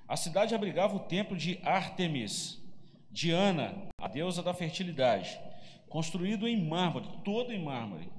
A 0.06 0.14
cidade 0.14 0.54
abrigava 0.54 0.94
o 0.94 1.00
templo 1.00 1.34
de 1.34 1.58
Ártemis, 1.62 2.62
Diana, 3.10 3.88
a 3.98 4.06
deusa 4.06 4.42
da 4.42 4.52
fertilidade, 4.52 5.40
construído 5.88 6.46
em 6.46 6.62
mármore, 6.62 7.08
todo 7.24 7.50
em 7.50 7.64
mármore. 7.64 8.12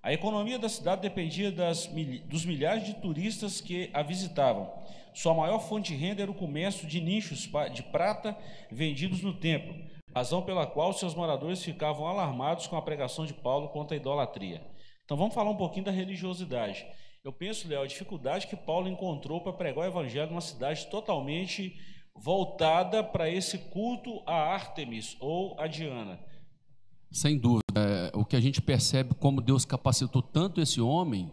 A 0.00 0.12
economia 0.12 0.56
da 0.56 0.68
cidade 0.68 1.02
dependia 1.02 1.50
das, 1.50 1.90
dos 2.26 2.46
milhares 2.46 2.84
de 2.86 2.94
turistas 2.94 3.60
que 3.60 3.90
a 3.92 4.02
visitavam. 4.02 4.72
Sua 5.12 5.34
maior 5.34 5.58
fonte 5.58 5.92
de 5.92 5.98
renda 5.98 6.22
era 6.22 6.30
o 6.30 6.34
comércio 6.34 6.86
de 6.86 7.00
nichos 7.00 7.50
de 7.74 7.82
prata 7.82 8.38
vendidos 8.70 9.20
no 9.20 9.34
templo, 9.34 9.74
razão 10.14 10.42
pela 10.42 10.64
qual 10.64 10.92
seus 10.92 11.12
moradores 11.12 11.64
ficavam 11.64 12.06
alarmados 12.06 12.68
com 12.68 12.76
a 12.76 12.82
pregação 12.82 13.26
de 13.26 13.34
Paulo 13.34 13.70
contra 13.70 13.96
a 13.96 14.00
idolatria. 14.00 14.62
Então 15.04 15.16
vamos 15.16 15.34
falar 15.34 15.50
um 15.50 15.56
pouquinho 15.56 15.86
da 15.86 15.90
religiosidade. 15.90 16.86
Eu 17.28 17.32
penso, 17.34 17.68
Léo, 17.68 17.82
a 17.82 17.86
dificuldade 17.86 18.46
que 18.46 18.56
Paulo 18.56 18.88
encontrou 18.88 19.42
para 19.42 19.52
pregar 19.52 19.84
o 19.84 19.86
evangelho 19.86 20.30
numa 20.30 20.40
cidade 20.40 20.86
totalmente 20.86 21.78
voltada 22.16 23.04
para 23.04 23.28
esse 23.28 23.58
culto 23.58 24.22
a 24.26 24.32
Ártemis 24.32 25.14
ou 25.20 25.54
a 25.60 25.66
Diana. 25.66 26.18
Sem 27.12 27.38
dúvida. 27.38 27.62
É, 27.76 28.16
o 28.16 28.24
que 28.24 28.34
a 28.34 28.40
gente 28.40 28.62
percebe 28.62 29.14
como 29.14 29.42
Deus 29.42 29.66
capacitou 29.66 30.22
tanto 30.22 30.58
esse 30.58 30.80
homem 30.80 31.30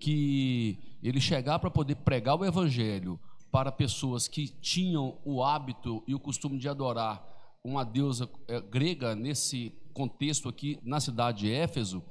que 0.00 0.80
ele 1.00 1.20
chegar 1.20 1.60
para 1.60 1.70
poder 1.70 1.94
pregar 1.94 2.34
o 2.34 2.44
evangelho 2.44 3.16
para 3.52 3.70
pessoas 3.70 4.26
que 4.26 4.48
tinham 4.48 5.16
o 5.24 5.44
hábito 5.44 6.02
e 6.08 6.14
o 6.16 6.18
costume 6.18 6.58
de 6.58 6.68
adorar 6.68 7.24
uma 7.62 7.84
deusa 7.84 8.28
é, 8.48 8.60
grega 8.60 9.14
nesse 9.14 9.72
contexto 9.94 10.48
aqui 10.48 10.80
na 10.82 10.98
cidade 10.98 11.42
de 11.42 11.52
Éfeso, 11.52 12.02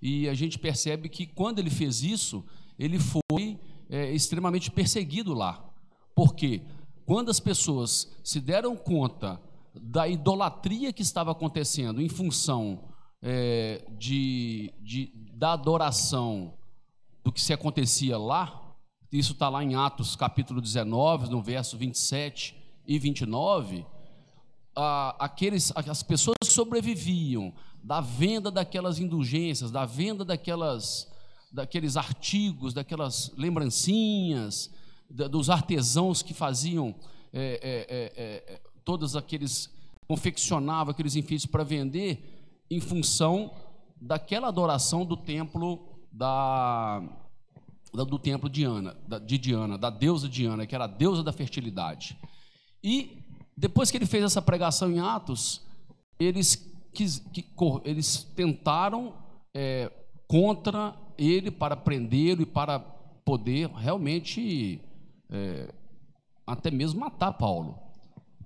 e 0.00 0.28
a 0.28 0.34
gente 0.34 0.58
percebe 0.58 1.08
que 1.08 1.26
quando 1.26 1.58
ele 1.58 1.70
fez 1.70 2.02
isso, 2.02 2.44
ele 2.78 2.98
foi 2.98 3.58
é, 3.88 4.12
extremamente 4.12 4.70
perseguido 4.70 5.34
lá. 5.34 5.64
Porque 6.14 6.62
quando 7.04 7.30
as 7.30 7.40
pessoas 7.40 8.16
se 8.22 8.40
deram 8.40 8.76
conta 8.76 9.40
da 9.74 10.06
idolatria 10.06 10.92
que 10.92 11.02
estava 11.02 11.32
acontecendo 11.32 12.00
em 12.00 12.08
função 12.08 12.84
é, 13.22 13.84
de, 13.98 14.72
de, 14.80 15.12
da 15.34 15.52
adoração 15.52 16.54
do 17.24 17.32
que 17.32 17.40
se 17.40 17.52
acontecia 17.52 18.16
lá, 18.18 18.74
isso 19.10 19.32
está 19.32 19.48
lá 19.48 19.64
em 19.64 19.74
Atos 19.74 20.14
capítulo 20.14 20.60
19, 20.60 21.30
no 21.30 21.40
verso 21.40 21.78
27 21.78 22.54
e 22.86 22.98
29, 22.98 23.86
a, 24.76 25.16
aqueles, 25.18 25.72
as 25.74 26.02
pessoas 26.02 26.36
sobreviviam 26.44 27.52
da 27.82 28.00
venda 28.00 28.50
daquelas 28.50 28.98
indulgências, 28.98 29.70
da 29.70 29.84
venda 29.84 30.24
daquelas, 30.24 31.10
daqueles 31.52 31.96
artigos, 31.96 32.74
daquelas 32.74 33.32
lembrancinhas, 33.36 34.70
da, 35.08 35.26
dos 35.26 35.48
artesãos 35.50 36.22
que 36.22 36.34
faziam 36.34 36.94
é, 37.32 37.60
é, 37.62 38.52
é, 38.52 38.54
é 38.54 38.60
todos 38.84 39.16
aqueles 39.16 39.70
confeccionavam 40.06 40.92
aqueles 40.92 41.14
enfeites 41.14 41.44
para 41.44 41.62
vender 41.62 42.64
em 42.70 42.80
função 42.80 43.52
daquela 44.00 44.48
adoração 44.48 45.04
do 45.04 45.16
templo 45.16 45.86
da, 46.10 47.02
da 47.92 48.04
do 48.04 48.18
templo 48.18 48.48
de 48.48 48.60
Diana, 48.60 48.96
da, 49.06 49.18
de 49.18 49.36
Diana, 49.36 49.76
da 49.76 49.90
deusa 49.90 50.28
Diana, 50.28 50.66
que 50.66 50.74
era 50.74 50.84
a 50.84 50.88
deusa 50.88 51.22
da 51.22 51.32
fertilidade. 51.32 52.18
E 52.82 53.18
depois 53.56 53.90
que 53.90 53.98
ele 53.98 54.06
fez 54.06 54.24
essa 54.24 54.40
pregação 54.40 54.90
em 54.90 55.00
Atos, 55.00 55.62
eles, 56.18 56.72
quis, 56.92 57.18
que, 57.32 57.44
eles 57.84 58.24
tentaram 58.34 59.14
é, 59.54 59.92
contra 60.26 60.94
ele 61.18 61.50
para 61.50 61.76
prendê-lo 61.76 62.42
e 62.42 62.46
para 62.46 62.78
poder 62.78 63.68
realmente 63.70 64.80
é, 65.28 65.74
até 66.46 66.70
mesmo 66.70 67.00
matar 67.00 67.32
Paulo. 67.32 67.78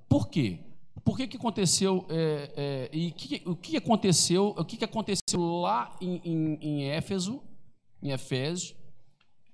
Por 0.09 0.29
quê? 0.29 0.59
Por 1.05 1.17
que, 1.17 1.27
que 1.27 1.37
aconteceu 1.37 2.07
é, 2.09 2.53
é, 2.57 2.97
e 2.97 3.11
que, 3.13 3.43
o 3.45 3.57
que 3.57 3.77
aconteceu? 3.77 4.55
O 4.57 4.65
que, 4.65 4.77
que 4.77 4.85
aconteceu 4.85 5.41
lá 5.61 5.95
em, 6.01 6.21
em, 6.25 6.59
em 6.61 6.85
Éfeso, 6.85 7.43
em 8.03 8.11
Efésio, 8.11 8.77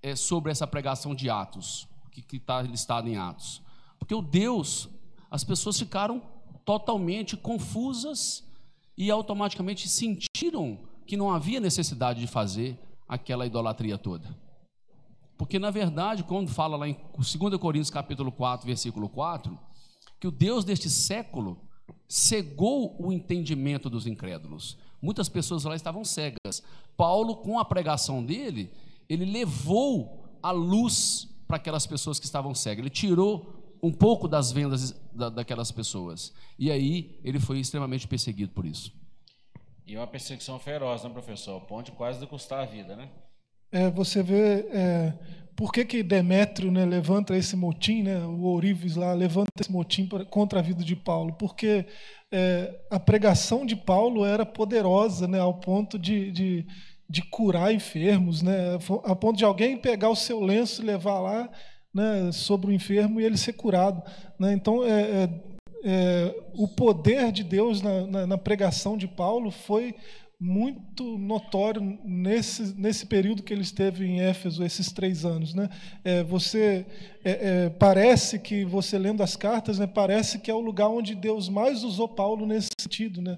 é, 0.03 0.15
sobre 0.15 0.53
essa 0.53 0.67
pregação 0.67 1.15
de 1.15 1.29
Atos, 1.31 1.89
que 2.11 2.37
está 2.37 2.61
listado 2.63 3.09
em 3.09 3.17
Atos? 3.17 3.63
Porque 3.99 4.15
o 4.15 4.23
Deus, 4.23 4.89
as 5.31 5.43
pessoas 5.43 5.79
ficaram 5.79 6.23
totalmente 6.65 7.37
confusas 7.37 8.45
e 8.97 9.11
automaticamente 9.11 9.89
sentiram 9.89 10.79
que 11.07 11.17
não 11.17 11.31
havia 11.31 11.61
necessidade 11.61 12.21
de 12.21 12.27
fazer 12.27 12.79
aquela 13.09 13.47
idolatria 13.47 13.97
toda. 13.97 14.37
Porque 15.37 15.59
na 15.59 15.71
verdade, 15.71 16.25
quando 16.25 16.51
fala 16.51 16.77
lá 16.77 16.89
em 16.89 16.97
2 17.17 17.57
Coríntios 17.59 17.91
capítulo 17.91 18.33
4, 18.33 18.67
versículo 18.67 19.09
4, 19.09 19.59
que 20.19 20.27
o 20.27 20.33
Deus 20.33 20.65
deste 20.65 20.91
século 20.91 21.59
cegou 22.09 22.97
o 22.99 23.13
entendimento 23.13 23.89
dos 23.89 24.07
incrédulos. 24.07 24.77
Muitas 25.01 25.29
pessoas 25.29 25.65
lá 25.65 25.77
estavam 25.77 26.05
cegas. 26.05 26.63
Paulo, 26.97 27.37
com 27.37 27.59
a 27.59 27.65
pregação 27.65 28.25
dele, 28.25 28.71
ele 29.09 29.25
levou 29.25 30.25
a 30.43 30.51
luz 30.51 31.29
para 31.47 31.57
aquelas 31.57 31.87
pessoas 31.87 32.19
que 32.19 32.27
estavam 32.27 32.55
cegas. 32.55 32.81
Ele 32.81 32.91
tirou 32.91 33.79
um 33.83 33.93
pouco 33.93 34.27
das 34.27 34.51
vendas 34.51 34.95
da, 35.13 35.29
daquelas 35.29 35.71
pessoas. 35.71 36.33
E 36.59 36.71
aí 36.71 37.19
ele 37.23 37.39
foi 37.39 37.61
extremamente 37.61 38.09
perseguido 38.09 38.53
por 38.53 38.67
isso. 38.67 38.93
E 39.89 39.97
uma 39.97 40.07
perseguição 40.07 40.59
feroz, 40.59 41.03
né, 41.03 41.09
professor? 41.09 41.57
O 41.57 41.63
ponto 41.63 41.91
quase 41.93 42.21
de 42.21 42.27
custar 42.27 42.61
a 42.61 42.67
vida, 42.67 42.95
né? 42.95 43.09
É, 43.73 43.89
você 43.89 44.23
vê 44.23 44.67
é, 44.71 45.15
por 45.57 45.73
que, 45.73 45.83
que 45.83 46.03
Demétrio 46.03 46.71
né, 46.71 46.85
levanta 46.85 47.35
esse 47.35 47.57
motim, 47.57 48.03
né, 48.03 48.19
o 48.19 48.43
Ourives 48.43 48.97
lá 48.97 49.15
levanta 49.15 49.51
esse 49.59 49.73
motim 49.73 50.05
pra, 50.05 50.27
contra 50.27 50.59
a 50.59 50.63
vida 50.63 50.85
de 50.85 50.95
Paulo, 50.95 51.33
porque 51.39 51.87
é, 52.31 52.79
a 52.91 53.01
pregação 53.01 53.65
de 53.65 53.75
Paulo 53.75 54.27
era 54.27 54.45
poderosa 54.45 55.27
né, 55.27 55.41
ao 55.41 55.55
ponto 55.55 55.99
de, 55.99 56.31
de, 56.33 56.67
de, 57.09 57.23
curar 57.23 57.73
enfermos, 57.73 58.43
né, 58.43 58.79
a 59.05 59.17
ponto 59.17 59.39
de 59.39 59.45
alguém 59.45 59.79
pegar 59.79 60.11
o 60.11 60.17
seu 60.17 60.39
lenço 60.39 60.83
e 60.83 60.85
levar 60.85 61.19
lá 61.19 61.51
né, 61.95 62.31
sobre 62.31 62.71
o 62.71 62.73
enfermo 62.73 63.21
e 63.21 63.25
ele 63.25 63.39
ser 63.39 63.55
curado. 63.55 64.03
Né, 64.39 64.53
então, 64.53 64.85
é, 64.85 65.01
é, 65.25 65.27
é 65.85 66.35
o 66.55 66.67
poder 66.67 67.31
de 67.33 67.45
Deus 67.45 67.81
na, 67.81 68.07
na, 68.07 68.27
na 68.27 68.39
pregação 68.39 68.97
de 68.97 69.07
Paulo 69.07 69.51
foi 69.51 69.95
muito 70.41 71.19
notório 71.19 71.99
nesse, 72.05 72.79
nesse 72.79 73.07
período 73.07 73.43
que 73.43 73.53
ele 73.53 73.63
esteve 73.63 74.07
em 74.07 74.21
Éfeso, 74.21 74.63
esses 74.63 74.93
três 74.93 75.25
anos. 75.25 75.53
Né? 75.53 75.69
É, 76.05 76.23
você 76.23 76.87
é, 77.25 77.65
é, 77.65 77.71
Parece 77.71 78.39
que, 78.39 78.65
você 78.65 78.97
lendo 78.99 79.23
as 79.23 79.35
cartas, 79.35 79.81
né, 79.81 79.87
parece 79.87 80.39
que 80.39 80.51
é 80.51 80.55
o 80.55 80.61
lugar 80.61 80.89
onde 80.89 81.17
Deus 81.17 81.49
mais 81.49 81.83
usou 81.83 82.09
Paulo 82.09 82.47
nesse 82.47 82.71
sentido. 82.81 83.21
Né? 83.21 83.37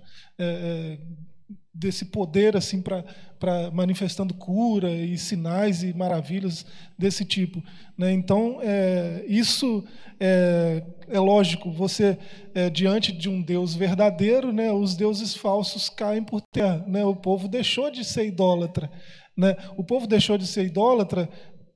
Desse 1.73 2.07
poder 2.07 2.57
assim 2.57 2.83
para 2.83 3.71
manifestando 3.73 4.35
cura 4.35 4.91
e 4.91 5.16
sinais 5.16 5.83
e 5.83 5.95
maravilhas 5.95 6.66
desse 6.99 7.25
tipo 7.25 7.62
né? 7.97 8.12
então 8.12 8.59
é, 8.61 9.25
isso 9.27 9.85
é, 10.18 10.83
é, 11.09 11.18
lógico 11.18 11.71
você 11.71 12.18
é, 12.55 12.68
diante 12.68 13.12
de 13.12 13.29
um 13.29 13.41
Deus 13.41 13.75
verdadeiro 13.75 14.53
né 14.53 14.73
os 14.73 14.97
deuses 14.97 15.35
falsos 15.35 15.89
caem 15.89 16.25
por 16.25 16.41
terra 16.41 16.85
né 16.87 17.05
o 17.05 17.14
povo 17.14 17.47
deixou 17.47 17.91
de 17.91 18.05
ser 18.05 18.27
idólatra 18.27 18.91
né 19.37 19.57
o 19.77 19.85
povo 19.85 20.07
deixou 20.07 20.37
de 20.37 20.47
ser 20.47 20.64
idólatra 20.64 21.29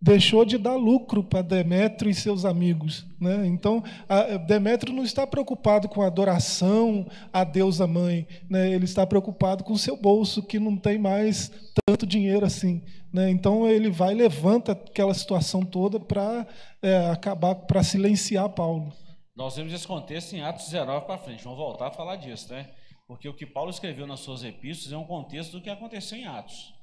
deixou 0.05 0.45
de 0.45 0.59
dar 0.59 0.77
lucro 0.77 1.25
para 1.25 1.41
Demétrio 1.41 2.11
e 2.11 2.15
seus 2.15 2.45
amigos. 2.45 3.07
Né? 3.19 3.47
Então, 3.47 3.83
Demétrio 4.47 4.93
não 4.93 5.03
está 5.03 5.27
preocupado 5.27 5.89
com 5.89 6.03
a 6.03 6.07
adoração 6.07 7.09
à 7.33 7.43
deusa 7.43 7.87
mãe, 7.87 8.29
né? 8.49 8.71
ele 8.71 8.85
está 8.85 9.07
preocupado 9.07 9.65
com 9.65 9.73
o 9.73 9.79
seu 9.79 9.97
bolso, 9.97 10.43
que 10.43 10.59
não 10.59 10.77
tem 10.77 10.99
mais 10.99 11.51
tanto 11.87 12.07
dinheiro 12.07 12.45
assim. 12.45 12.85
Né? 13.11 13.31
Então, 13.31 13.67
ele 13.67 13.91
vai 13.91 14.13
e 14.13 14.17
levanta 14.17 14.73
aquela 14.73 15.15
situação 15.15 15.65
toda 15.65 15.99
para 15.99 16.47
é, 16.83 17.11
acabar, 17.11 17.55
para 17.55 17.83
silenciar 17.83 18.51
Paulo. 18.51 18.93
Nós 19.35 19.57
vemos 19.57 19.73
esse 19.73 19.87
contexto 19.87 20.35
em 20.35 20.43
Atos 20.43 20.67
19 20.67 21.07
para 21.07 21.17
frente, 21.17 21.43
vamos 21.43 21.59
voltar 21.59 21.89
a 21.89 21.91
falar 21.91 22.17
disso, 22.17 22.53
né? 22.53 22.69
Porque 23.09 23.29
o 23.29 23.35
que 23.35 23.47
Paulo 23.47 23.71
escreveu 23.71 24.07
nas 24.07 24.21
suas 24.21 24.45
epístolas 24.45 24.93
é 24.93 24.99
um 24.99 25.07
contexto 25.07 25.53
do 25.53 25.63
que 25.63 25.71
aconteceu 25.71 26.19
em 26.19 26.27
Atos. 26.27 26.75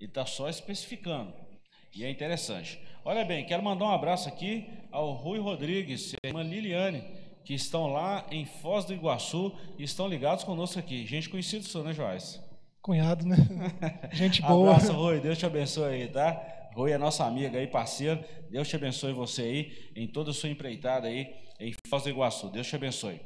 Ele 0.00 0.08
está 0.08 0.24
só 0.24 0.48
especificando. 0.48 1.47
E 1.94 2.04
é 2.04 2.10
interessante. 2.10 2.78
Olha 3.04 3.24
bem, 3.24 3.44
quero 3.46 3.62
mandar 3.62 3.86
um 3.86 3.90
abraço 3.90 4.28
aqui 4.28 4.68
ao 4.92 5.12
Rui 5.12 5.38
Rodrigues 5.38 6.12
e 6.12 6.16
a 6.22 6.28
irmã 6.28 6.42
Liliane, 6.42 7.02
que 7.44 7.54
estão 7.54 7.86
lá 7.86 8.26
em 8.30 8.44
Foz 8.44 8.84
do 8.84 8.92
Iguaçu 8.92 9.52
e 9.78 9.84
estão 9.84 10.06
ligados 10.06 10.44
conosco 10.44 10.78
aqui. 10.78 11.06
Gente 11.06 11.28
conhecida 11.28 11.64
sua, 11.64 11.82
né, 11.82 11.92
Joás? 11.92 12.42
Cunhado, 12.82 13.26
né? 13.26 13.36
Gente 14.12 14.42
boa. 14.42 14.74
Abraço, 14.74 14.92
Rui. 14.92 15.20
Deus 15.20 15.38
te 15.38 15.46
abençoe 15.46 15.94
aí, 15.94 16.08
tá? 16.08 16.68
Rui 16.74 16.92
é 16.92 16.98
nossa 16.98 17.24
amiga 17.24 17.58
aí, 17.58 17.66
parceira. 17.66 18.22
Deus 18.50 18.68
te 18.68 18.76
abençoe 18.76 19.12
você 19.12 19.42
aí, 19.42 19.90
em 19.96 20.06
toda 20.06 20.30
a 20.30 20.34
sua 20.34 20.50
empreitada 20.50 21.08
aí, 21.08 21.34
em 21.58 21.72
Foz 21.88 22.02
do 22.02 22.10
Iguaçu. 22.10 22.48
Deus 22.50 22.66
te 22.66 22.76
abençoe. 22.76 23.20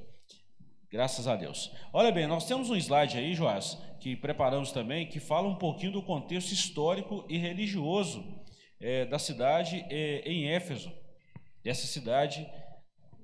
Graças 0.91 1.27
a 1.27 1.35
Deus. 1.35 1.73
Olha 1.93 2.13
bem, 2.13 2.27
nós 2.27 2.47
temos 2.47 2.71
um 2.71 2.77
slide 2.77 3.19
aí, 3.19 3.35
Joás, 3.35 3.79
que 3.99 4.15
preparamos 4.15 4.73
também, 4.73 5.07
que 5.07 5.19
fala 5.19 5.49
um 5.49 5.55
pouquinho 5.55 5.93
do 5.93 6.03
contexto 6.03 6.53
histórico 6.53 7.25
e 7.29 7.39
religioso 7.39 8.42
é, 8.83 9.07
da 9.07 9.19
cidade 9.19 9.87
é, 9.89 10.23
em 10.27 10.49
Éfeso, 10.49 10.93
dessa 11.63 11.87
cidade, 11.87 12.47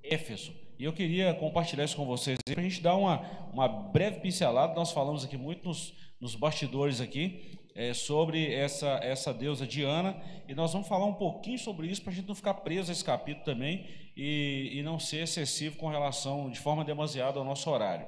Éfeso. 0.03 0.55
E 0.79 0.85
eu 0.85 0.93
queria 0.93 1.35
compartilhar 1.35 1.85
isso 1.85 1.97
com 1.97 2.07
vocês 2.07 2.39
para 2.45 2.61
a 2.61 2.63
gente 2.63 2.81
dar 2.81 2.95
uma, 2.95 3.21
uma 3.53 3.67
breve 3.67 4.21
pincelada. 4.21 4.75
Nós 4.75 4.93
falamos 4.93 5.25
aqui 5.25 5.37
muito 5.37 5.67
nos, 5.67 5.93
nos 6.21 6.37
bastidores 6.37 7.01
aqui 7.01 7.59
é, 7.75 7.93
sobre 7.93 8.55
essa, 8.55 9.01
essa 9.03 9.35
deusa 9.35 9.67
Diana 9.67 10.17
e 10.47 10.55
nós 10.55 10.73
vamos 10.73 10.87
falar 10.87 11.07
um 11.07 11.15
pouquinho 11.15 11.59
sobre 11.59 11.89
isso 11.89 12.03
para 12.03 12.13
a 12.13 12.15
gente 12.15 12.29
não 12.29 12.35
ficar 12.35 12.55
preso 12.55 12.91
a 12.91 12.93
esse 12.93 13.05
capítulo 13.05 13.45
também 13.45 13.87
e, 14.17 14.71
e 14.73 14.83
não 14.83 15.01
ser 15.01 15.23
excessivo 15.23 15.77
com 15.77 15.89
relação, 15.89 16.49
de 16.49 16.61
forma 16.61 16.85
demasiada, 16.85 17.41
ao 17.41 17.45
nosso 17.45 17.69
horário. 17.69 18.07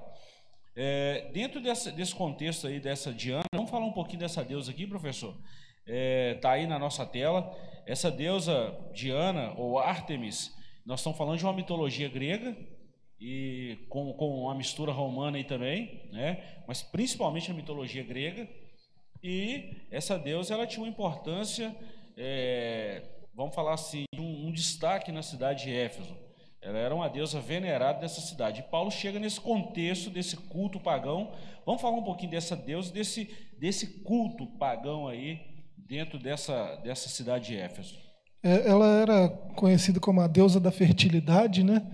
É, 0.77 1.29
dentro 1.33 1.61
desse, 1.61 1.91
desse 1.91 2.15
contexto 2.15 2.69
aí 2.69 2.79
dessa 2.79 3.13
Diana, 3.13 3.45
vamos 3.53 3.71
falar 3.71 3.87
um 3.87 3.93
pouquinho 3.93 4.21
dessa 4.21 4.45
deusa 4.45 4.71
aqui, 4.71 4.87
professor? 4.87 5.37
Está 5.87 5.93
é, 5.93 6.35
tá 6.35 6.51
aí 6.53 6.67
na 6.67 6.79
nossa 6.79 7.05
tela. 7.07 7.51
Essa 7.87 8.11
deusa 8.11 8.77
Diana, 8.95 9.53
ou 9.57 9.79
Artemis, 9.79 10.55
nós 10.85 11.01
estamos 11.01 11.19
falando 11.19 11.39
de 11.39 11.45
uma 11.45 11.53
mitologia 11.53 12.09
grega 12.09 12.57
e 13.21 13.79
com, 13.89 14.13
com 14.15 14.43
uma 14.43 14.55
mistura 14.55 14.93
romana 14.93 15.37
aí 15.37 15.45
também, 15.45 16.09
né? 16.11 16.63
mas 16.67 16.83
principalmente 16.83 17.51
a 17.51 17.55
mitologia 17.55 18.03
grega. 18.03 18.49
E 19.23 19.87
essa 19.91 20.19
deusa 20.19 20.55
ela 20.55 20.67
tinha 20.67 20.83
uma 20.83 20.89
importância, 20.89 21.77
é, 22.17 23.03
vamos 23.35 23.55
falar 23.55 23.75
assim, 23.75 24.05
um, 24.17 24.49
um, 24.49 24.53
destaque 24.53 25.13
na 25.13 25.23
cidade 25.23 25.65
de 25.65 25.75
Éfeso. 25.75 26.17
Ela 26.63 26.79
era 26.79 26.95
uma 26.95 27.09
deusa 27.09 27.41
venerada 27.41 28.01
dessa 28.01 28.21
cidade. 28.21 28.61
E 28.61 28.71
Paulo 28.71 28.91
chega 28.91 29.19
nesse 29.19 29.41
contexto 29.41 30.11
desse 30.11 30.37
culto 30.37 30.81
pagão. 30.81 31.33
Vamos 31.65 31.83
falar 31.83 31.97
um 31.97 32.05
pouquinho 32.05 32.31
dessa 32.31 32.55
deusa, 32.55 32.93
desse, 32.93 33.25
desse 33.59 34.03
culto 34.03 34.47
pagão 34.59 35.09
aí 35.09 35.50
dentro 35.91 36.21
dessa, 36.21 36.77
dessa 36.85 37.09
cidade 37.09 37.49
de 37.49 37.57
Éfeso. 37.57 37.99
É, 38.41 38.69
ela 38.69 38.87
era 38.87 39.29
conhecida 39.57 39.99
como 39.99 40.21
a 40.21 40.29
deusa 40.29 40.61
da 40.61 40.71
fertilidade, 40.71 41.65
né? 41.65 41.85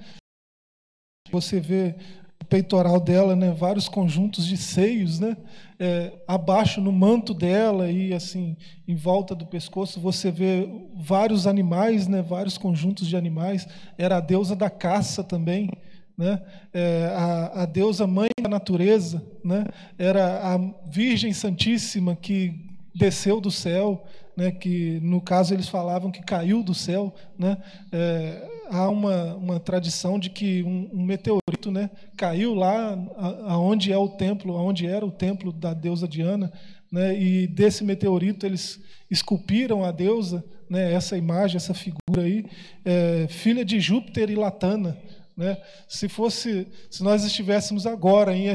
Você 1.33 1.59
vê 1.59 1.95
o 2.41 2.45
peitoral 2.45 3.01
dela, 3.01 3.35
né? 3.35 3.53
Vários 3.53 3.89
conjuntos 3.89 4.47
de 4.47 4.59
seios, 4.59 5.19
né? 5.19 5.35
É, 5.79 6.13
abaixo 6.29 6.79
no 6.79 6.93
manto 6.93 7.33
dela 7.33 7.91
e 7.91 8.13
assim 8.13 8.57
em 8.87 8.95
volta 8.95 9.35
do 9.35 9.47
pescoço 9.47 9.99
você 9.99 10.31
vê 10.31 10.69
vários 10.95 11.47
animais, 11.47 12.07
né? 12.07 12.21
Vários 12.21 12.59
conjuntos 12.59 13.09
de 13.09 13.17
animais. 13.17 13.67
Era 13.97 14.19
a 14.19 14.21
deusa 14.21 14.55
da 14.55 14.69
caça 14.69 15.25
também. 15.25 15.71
Né? 16.19 16.43
É, 16.73 17.13
a, 17.15 17.63
a, 17.63 17.67
deusa 17.67 18.07
mãe 18.07 18.31
da 18.41 18.49
natureza, 18.49 19.23
né? 19.45 19.67
era 19.99 20.55
a 20.55 20.57
Virgem 20.89 21.31
Santíssima 21.35 22.17
que 22.17 22.76
desceu 22.97 23.41
do 23.41 23.51
céu, 23.51 24.05
né, 24.37 24.51
que 24.51 24.99
no 25.03 25.21
caso 25.21 25.55
eles 25.55 25.69
falavam 25.69 26.11
que 26.11 26.23
caiu 26.23 26.63
do 26.63 26.75
céu, 26.75 27.15
né, 27.39 27.57
é, 27.93 28.49
há 28.71 28.89
uma, 28.89 29.35
uma 29.35 29.61
tradição 29.61 30.19
de 30.19 30.31
que 30.31 30.63
um, 30.63 30.91
um 30.93 31.05
meteorito, 31.05 31.71
né, 31.71 31.91
caiu 32.17 32.55
lá 32.55 32.99
aonde 33.47 33.93
é 33.93 33.99
o 33.99 34.09
templo, 34.09 34.57
aonde 34.57 34.87
era 34.87 35.05
o 35.05 35.11
templo 35.11 35.53
da 35.53 35.75
deusa 35.75 36.09
Diana, 36.09 36.53
né, 36.91 37.19
e 37.19 37.47
desse 37.47 37.85
meteorito 37.85 38.47
eles 38.47 38.81
esculpiram 39.11 39.85
a 39.85 39.91
deusa, 39.91 40.45
né, 40.69 40.93
essa 40.93 41.17
imagem, 41.17 41.57
essa 41.57 41.75
figura 41.75 42.23
aí, 42.23 42.47
é, 42.85 43.27
filha 43.29 43.65
de 43.65 43.79
Júpiter 43.79 44.31
e 44.31 44.35
Latana, 44.35 44.97
né? 45.37 45.59
Se 45.87 46.09
fosse, 46.09 46.67
se 46.91 47.03
nós 47.03 47.23
estivéssemos 47.23 47.87
agora 47.87 48.35
em, 48.35 48.47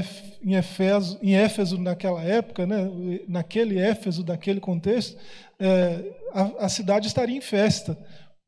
em, 0.42 1.36
Éfeso, 1.36 1.78
naquela 1.78 2.24
época, 2.24 2.66
né? 2.66 2.90
naquele 3.28 3.78
Éfeso 3.78 4.24
daquele 4.24 4.60
contexto, 4.60 5.16
é, 5.60 6.04
a, 6.34 6.66
a, 6.66 6.70
cidade 6.70 7.06
estaria 7.06 7.38
em 7.38 7.42
festa, 7.42 7.96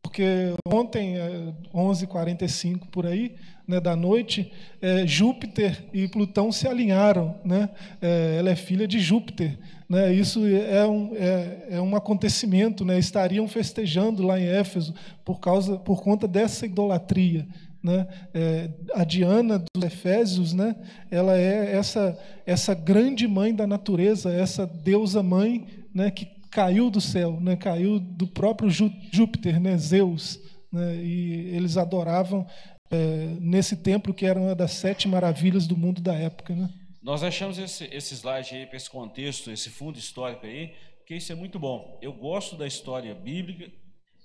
porque 0.01 0.53
ontem, 0.65 1.15
é, 1.17 1.53
11h45 1.73 2.89
por 2.89 3.05
aí, 3.05 3.35
né, 3.67 3.79
da 3.79 3.95
noite, 3.95 4.51
é, 4.81 5.07
Júpiter 5.07 5.85
e 5.93 6.07
Plutão 6.07 6.51
se 6.51 6.67
alinharam. 6.67 7.39
Né? 7.45 7.69
É, 8.01 8.35
ela 8.37 8.49
é 8.49 8.55
filha 8.55 8.87
de 8.87 8.99
Júpiter. 8.99 9.57
Né? 9.87 10.13
Isso 10.13 10.45
é 10.45 10.85
um, 10.85 11.15
é, 11.15 11.67
é 11.71 11.81
um 11.81 11.95
acontecimento. 11.95 12.83
Né? 12.83 12.99
Estariam 12.99 13.47
festejando 13.47 14.23
lá 14.23 14.39
em 14.39 14.45
Éfeso 14.45 14.93
por, 15.23 15.39
causa, 15.39 15.77
por 15.77 16.03
conta 16.03 16.27
dessa 16.27 16.65
idolatria. 16.65 17.47
Né? 17.83 18.07
É, 18.33 18.69
a 18.93 19.03
Diana 19.03 19.59
dos 19.59 19.83
Efésios, 19.83 20.53
né? 20.53 20.75
ela 21.11 21.37
é 21.37 21.75
essa, 21.75 22.17
essa 22.45 22.73
grande 22.73 23.27
mãe 23.27 23.53
da 23.53 23.67
natureza, 23.67 24.31
essa 24.31 24.65
deusa 24.65 25.21
mãe 25.21 25.67
né? 25.93 26.09
que 26.09 26.25
caiu 26.49 26.89
do 26.89 27.01
céu, 27.01 27.39
né? 27.41 27.57
caiu 27.57 27.99
do 27.99 28.25
próprio 28.25 28.69
Júpiter, 28.69 29.59
né? 29.59 29.77
Zeus. 29.77 30.39
Né? 30.71 30.95
E 30.95 31.55
eles 31.55 31.75
adoravam 31.75 32.47
é, 32.89 33.35
nesse 33.39 33.75
templo 33.75 34.13
que 34.13 34.25
era 34.25 34.39
uma 34.39 34.55
das 34.55 34.71
sete 34.71 35.07
maravilhas 35.07 35.67
do 35.67 35.75
mundo 35.75 36.01
da 36.01 36.13
época. 36.13 36.55
Né? 36.55 36.69
Nós 37.01 37.21
achamos 37.21 37.57
esse, 37.57 37.83
esse 37.85 38.15
slide 38.15 38.55
aí 38.55 38.65
para 38.65 38.77
esse 38.77 38.89
contexto, 38.89 39.51
esse 39.51 39.69
fundo 39.69 39.99
histórico 39.99 40.45
aí, 40.45 40.73
porque 40.99 41.15
isso 41.15 41.31
é 41.33 41.35
muito 41.35 41.59
bom. 41.59 41.99
Eu 42.01 42.13
gosto 42.13 42.55
da 42.55 42.65
história 42.65 43.13
bíblica, 43.13 43.69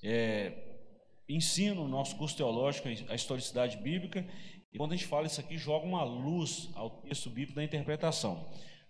é, 0.05 0.53
ensino 1.29 1.85
o 1.85 1.89
nosso 1.89 2.17
curso 2.17 2.37
teológico, 2.37 2.89
a 3.09 3.15
historicidade 3.15 3.77
bíblica, 3.77 4.27
e 4.73 4.79
quando 4.79 4.93
a 4.93 4.97
gente 4.97 5.07
fala 5.07 5.27
isso 5.27 5.41
aqui, 5.41 5.57
joga 5.57 5.87
uma 5.87 6.05
luz 6.05 6.69
ao 6.75 6.91
texto 6.91 7.31
bíblico 7.31 7.55
da 7.57 7.65
interpretação. 7.65 8.47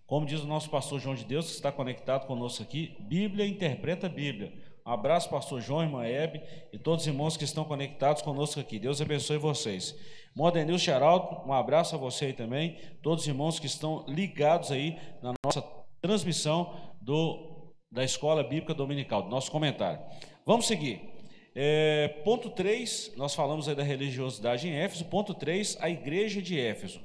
Como 0.07 0.25
diz 0.25 0.41
o 0.41 0.47
nosso 0.47 0.71
pastor 0.71 1.01
João 1.01 1.15
de 1.15 1.25
Deus, 1.25 1.47
que 1.47 1.53
está 1.53 1.71
conectado 1.71 2.27
conosco 2.27 2.63
aqui, 2.63 2.97
Bíblia 3.01 3.47
interpreta 3.47 4.09
Bíblia. 4.09 4.53
Um 4.87 4.91
abraço, 4.91 5.29
pastor 5.29 5.61
João, 5.61 5.83
irmã 5.83 6.03
Hebe 6.03 6.43
e 6.73 6.79
todos 6.79 7.03
os 7.03 7.09
irmãos 7.09 7.37
que 7.37 7.45
estão 7.45 7.63
conectados 7.63 8.23
conosco 8.23 8.59
aqui. 8.59 8.79
Deus 8.79 9.03
abençoe 9.03 9.37
vocês. 9.37 9.95
Modernil 10.35 10.79
Geraldo, 10.79 11.47
um 11.47 11.53
abraço 11.53 11.95
a 11.95 11.99
você 11.99 12.27
aí 12.27 12.33
também, 12.33 12.79
todos 13.03 13.25
os 13.25 13.29
irmãos 13.29 13.61
que 13.61 13.67
estão 13.67 14.05
ligados 14.09 14.73
aí 14.73 14.99
na 15.23 15.35
nossa 15.45 15.63
transmissão 16.01 16.75
do, 17.03 17.75
da 17.93 18.03
Escola 18.03 18.43
Bíblica 18.43 18.73
Dominical, 18.73 19.23
do 19.25 19.29
nosso 19.29 19.51
comentário. 19.51 20.01
Vamos 20.47 20.67
seguir. 20.67 21.18
É, 21.55 22.09
ponto 22.25 22.51
3, 22.51 23.13
nós 23.17 23.35
falamos 23.35 23.69
aí 23.69 23.75
da 23.75 23.83
religiosidade 23.83 24.69
em 24.69 24.75
Éfeso. 24.75 25.05
Ponto 25.07 25.35
3, 25.35 25.77
a 25.81 25.89
igreja 25.91 26.41
de 26.41 26.59
Éfeso. 26.59 27.01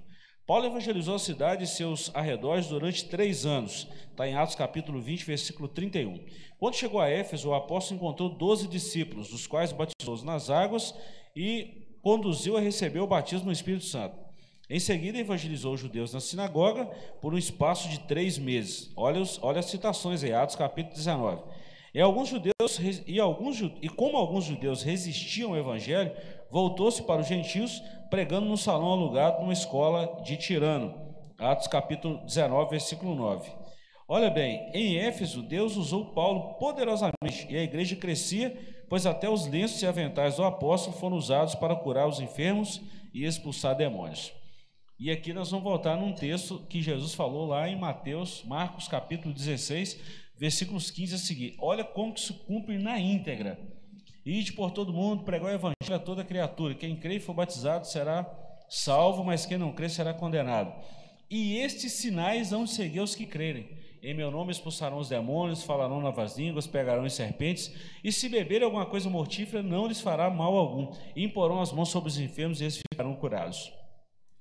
Paulo 0.45 0.65
evangelizou 0.65 1.15
a 1.15 1.19
cidade 1.19 1.63
e 1.63 1.67
seus 1.67 2.13
arredores 2.13 2.67
durante 2.67 3.05
três 3.05 3.45
anos. 3.45 3.87
Está 4.11 4.27
em 4.27 4.35
Atos 4.35 4.55
capítulo 4.55 4.99
20, 4.99 5.25
versículo 5.25 5.69
31. 5.69 6.19
Quando 6.59 6.75
chegou 6.75 6.99
a 6.99 7.09
Éfeso, 7.09 7.49
o 7.49 7.53
apóstolo 7.53 7.97
encontrou 7.97 8.29
doze 8.29 8.67
discípulos, 8.67 9.29
dos 9.29 9.47
quais 9.47 9.71
batizou 9.71 10.21
nas 10.23 10.49
águas 10.49 10.93
e 11.35 11.97
conduziu 12.01 12.57
a 12.57 12.59
receber 12.59 12.99
o 12.99 13.07
batismo 13.07 13.45
no 13.45 13.51
Espírito 13.53 13.85
Santo. 13.85 14.17
Em 14.69 14.79
seguida, 14.79 15.17
evangelizou 15.17 15.73
os 15.73 15.79
judeus 15.79 16.13
na 16.13 16.19
sinagoga 16.19 16.85
por 17.21 17.33
um 17.33 17.37
espaço 17.37 17.87
de 17.89 17.99
três 18.01 18.37
meses. 18.37 18.91
Olha, 18.97 19.21
os, 19.21 19.39
olha 19.41 19.59
as 19.59 19.65
citações 19.65 20.23
aí, 20.23 20.33
Atos 20.33 20.55
capítulo 20.55 20.95
19. 20.95 21.41
E 21.93 22.01
alguns 22.01 22.29
judeus 22.29 22.79
e 23.05 23.19
alguns 23.19 23.61
e 23.81 23.87
como 23.87 24.17
alguns 24.17 24.45
judeus 24.45 24.81
resistiam 24.81 25.51
ao 25.51 25.57
evangelho, 25.57 26.11
voltou-se 26.49 27.03
para 27.03 27.21
os 27.21 27.27
gentios, 27.27 27.83
pregando 28.09 28.47
no 28.47 28.57
salão 28.57 28.93
alugado 28.93 29.41
numa 29.41 29.53
escola 29.53 30.21
de 30.23 30.35
Tirano. 30.35 30.95
Atos 31.37 31.67
capítulo 31.67 32.25
19, 32.25 32.71
versículo 32.71 33.13
9. 33.13 33.51
Olha 34.07 34.31
bem, 34.31 34.71
em 34.73 34.97
Éfeso, 34.97 35.43
Deus 35.43 35.75
usou 35.75 36.13
Paulo 36.13 36.55
poderosamente 36.55 37.47
e 37.47 37.55
a 37.55 37.63
igreja 37.63 37.95
crescia, 37.95 38.57
pois 38.89 39.05
até 39.05 39.29
os 39.29 39.45
lenços 39.45 39.81
e 39.81 39.85
aventais 39.85 40.37
do 40.37 40.43
apóstolo 40.43 40.97
foram 40.97 41.15
usados 41.15 41.53
para 41.53 41.75
curar 41.75 42.07
os 42.07 42.19
enfermos 42.19 42.81
e 43.13 43.23
expulsar 43.23 43.75
demônios. 43.75 44.33
E 44.99 45.11
aqui 45.11 45.33
nós 45.33 45.51
vamos 45.51 45.63
voltar 45.63 45.95
num 45.95 46.13
texto 46.13 46.59
que 46.69 46.81
Jesus 46.81 47.13
falou 47.13 47.45
lá 47.45 47.67
em 47.67 47.77
Mateus, 47.77 48.43
Marcos 48.45 48.87
capítulo 48.87 49.33
16, 49.33 50.22
versículos 50.43 50.91
15 50.91 51.15
a 51.15 51.17
seguir. 51.17 51.55
Olha 51.57 51.85
como 51.85 52.13
que 52.13 52.19
isso 52.19 52.33
cumpre 52.33 52.77
na 52.77 52.99
íntegra. 52.99 53.57
Ide 54.25 54.51
por 54.51 54.71
todo 54.71 54.91
mundo, 54.91 55.23
pregar 55.23 55.49
o 55.49 55.55
evangelho 55.55 55.95
a 55.95 55.99
toda 55.99 56.21
criatura. 56.21 56.75
Quem 56.75 56.97
crê 56.97 57.15
e 57.15 57.19
for 57.21 57.33
batizado 57.33 57.87
será 57.87 58.29
salvo, 58.67 59.23
mas 59.23 59.45
quem 59.45 59.57
não 59.57 59.71
crê 59.71 59.87
será 59.87 60.13
condenado. 60.13 60.73
E 61.29 61.57
estes 61.59 61.93
sinais 61.93 62.51
vão 62.51 62.67
seguir 62.67 62.99
os 62.99 63.15
que 63.15 63.25
crerem. 63.25 63.69
Em 64.03 64.13
meu 64.13 64.29
nome 64.29 64.51
expulsarão 64.51 64.97
os 64.97 65.07
demônios, 65.07 65.63
falarão 65.63 66.01
novas 66.01 66.37
línguas, 66.37 66.67
pegarão 66.67 67.05
as 67.05 67.13
serpentes, 67.13 67.73
e 68.03 68.11
se 68.11 68.27
beberem 68.27 68.65
alguma 68.65 68.85
coisa 68.85 69.09
mortífera, 69.09 69.63
não 69.63 69.87
lhes 69.87 70.01
fará 70.01 70.29
mal 70.29 70.57
algum. 70.57 70.93
E 71.15 71.23
imporão 71.23 71.61
as 71.61 71.71
mãos 71.71 71.87
sobre 71.87 72.09
os 72.09 72.19
enfermos 72.19 72.59
e 72.59 72.65
eles 72.65 72.81
ficarão 72.91 73.15
curados. 73.15 73.71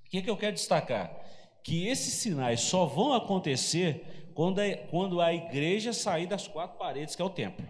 O 0.05 0.11
que, 0.11 0.19
é 0.19 0.23
que 0.23 0.31
eu 0.31 0.37
quero 0.37 0.55
destacar? 0.55 1.17
Que 1.63 1.87
esses 1.87 2.15
sinais 2.15 2.61
só 2.61 2.87
vão 2.87 3.13
acontecer 3.13 4.22
quando 4.35 4.61
a, 4.61 4.77
quando 4.91 5.21
a 5.21 5.33
igreja 5.33 5.93
sair 5.93 6.27
das 6.27 6.49
quatro 6.49 6.79
paredes, 6.79 7.15
que 7.15 7.23
é 7.23 7.25
o 7.25 7.31
templo. 7.31 7.67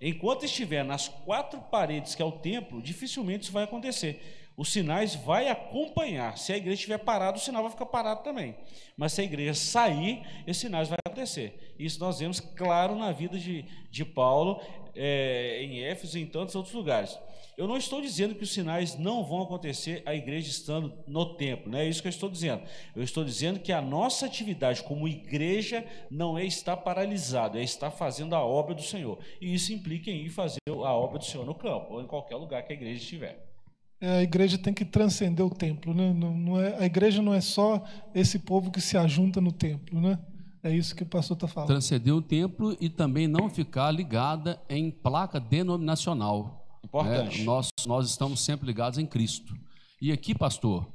Enquanto 0.00 0.44
estiver 0.44 0.84
nas 0.84 1.08
quatro 1.08 1.60
paredes 1.60 2.14
que 2.14 2.22
é 2.22 2.24
o 2.24 2.32
templo, 2.32 2.82
dificilmente 2.82 3.44
isso 3.44 3.52
vai 3.52 3.64
acontecer. 3.64 4.45
Os 4.56 4.72
sinais 4.72 5.14
vai 5.14 5.48
acompanhar. 5.48 6.38
Se 6.38 6.52
a 6.52 6.56
igreja 6.56 6.76
estiver 6.76 6.98
parada, 6.98 7.36
o 7.36 7.40
sinal 7.40 7.62
vai 7.62 7.70
ficar 7.70 7.86
parado 7.86 8.22
também. 8.22 8.56
Mas 8.96 9.12
se 9.12 9.20
a 9.20 9.24
igreja 9.24 9.52
sair, 9.52 10.22
esses 10.46 10.62
sinais 10.62 10.88
vai 10.88 10.98
acontecer. 11.06 11.74
Isso 11.78 12.00
nós 12.00 12.20
vemos 12.20 12.40
claro 12.40 12.96
na 12.96 13.12
vida 13.12 13.38
de, 13.38 13.66
de 13.90 14.04
Paulo, 14.04 14.60
é, 14.94 15.62
em 15.62 15.82
Éfeso 15.82 16.18
e 16.18 16.22
em 16.22 16.26
tantos 16.26 16.54
outros 16.54 16.74
lugares. 16.74 17.18
Eu 17.56 17.66
não 17.66 17.76
estou 17.76 18.02
dizendo 18.02 18.34
que 18.34 18.44
os 18.44 18.52
sinais 18.52 18.98
não 18.98 19.24
vão 19.24 19.42
acontecer 19.42 20.02
a 20.04 20.14
igreja 20.14 20.48
estando 20.48 20.92
no 21.06 21.36
templo, 21.36 21.72
não 21.72 21.78
é 21.78 21.88
isso 21.88 22.02
que 22.02 22.08
eu 22.08 22.10
estou 22.10 22.28
dizendo. 22.28 22.62
Eu 22.94 23.02
estou 23.02 23.24
dizendo 23.24 23.60
que 23.60 23.72
a 23.72 23.80
nossa 23.80 24.26
atividade 24.26 24.82
como 24.82 25.08
igreja 25.08 25.82
não 26.10 26.36
é 26.36 26.44
estar 26.44 26.76
paralisado, 26.76 27.58
é 27.58 27.62
estar 27.62 27.90
fazendo 27.90 28.34
a 28.34 28.44
obra 28.44 28.74
do 28.74 28.82
Senhor. 28.82 29.18
E 29.40 29.54
isso 29.54 29.72
implica 29.72 30.10
em 30.10 30.26
ir 30.26 30.28
fazer 30.28 30.58
a 30.66 30.92
obra 30.92 31.18
do 31.18 31.24
Senhor 31.24 31.46
no 31.46 31.54
campo 31.54 31.94
ou 31.94 32.02
em 32.02 32.06
qualquer 32.06 32.36
lugar 32.36 32.62
que 32.62 32.72
a 32.74 32.76
igreja 32.76 33.02
estiver. 33.02 33.55
É, 34.00 34.18
a 34.18 34.22
igreja 34.22 34.58
tem 34.58 34.74
que 34.74 34.84
transcender 34.84 35.44
o 35.44 35.50
templo, 35.50 35.94
né? 35.94 36.12
Não, 36.12 36.36
não 36.36 36.60
é, 36.60 36.76
a 36.78 36.84
igreja 36.84 37.22
não 37.22 37.32
é 37.32 37.40
só 37.40 37.82
esse 38.14 38.38
povo 38.38 38.70
que 38.70 38.80
se 38.80 38.96
ajunta 38.96 39.40
no 39.40 39.50
templo, 39.50 40.00
né? 40.00 40.18
É 40.62 40.74
isso 40.74 40.94
que 40.94 41.02
o 41.02 41.06
pastor 41.06 41.36
está 41.36 41.46
falando. 41.46 41.68
Transcender 41.68 42.14
o 42.14 42.20
templo 42.20 42.76
e 42.80 42.88
também 42.88 43.28
não 43.28 43.48
ficar 43.48 43.90
ligada 43.90 44.60
em 44.68 44.90
placa 44.90 45.38
denominacional. 45.38 46.66
Importante. 46.84 47.38
Né? 47.38 47.44
Nós, 47.44 47.68
nós 47.86 48.10
estamos 48.10 48.40
sempre 48.40 48.66
ligados 48.66 48.98
em 48.98 49.06
Cristo. 49.06 49.54
E 50.02 50.10
aqui, 50.12 50.34
pastor, 50.34 50.86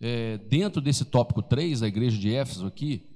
é, 0.00 0.38
dentro 0.38 0.80
desse 0.80 1.04
tópico 1.04 1.42
3 1.42 1.80
da 1.80 1.88
igreja 1.88 2.18
de 2.18 2.34
Éfeso 2.34 2.66
aqui, 2.66 3.06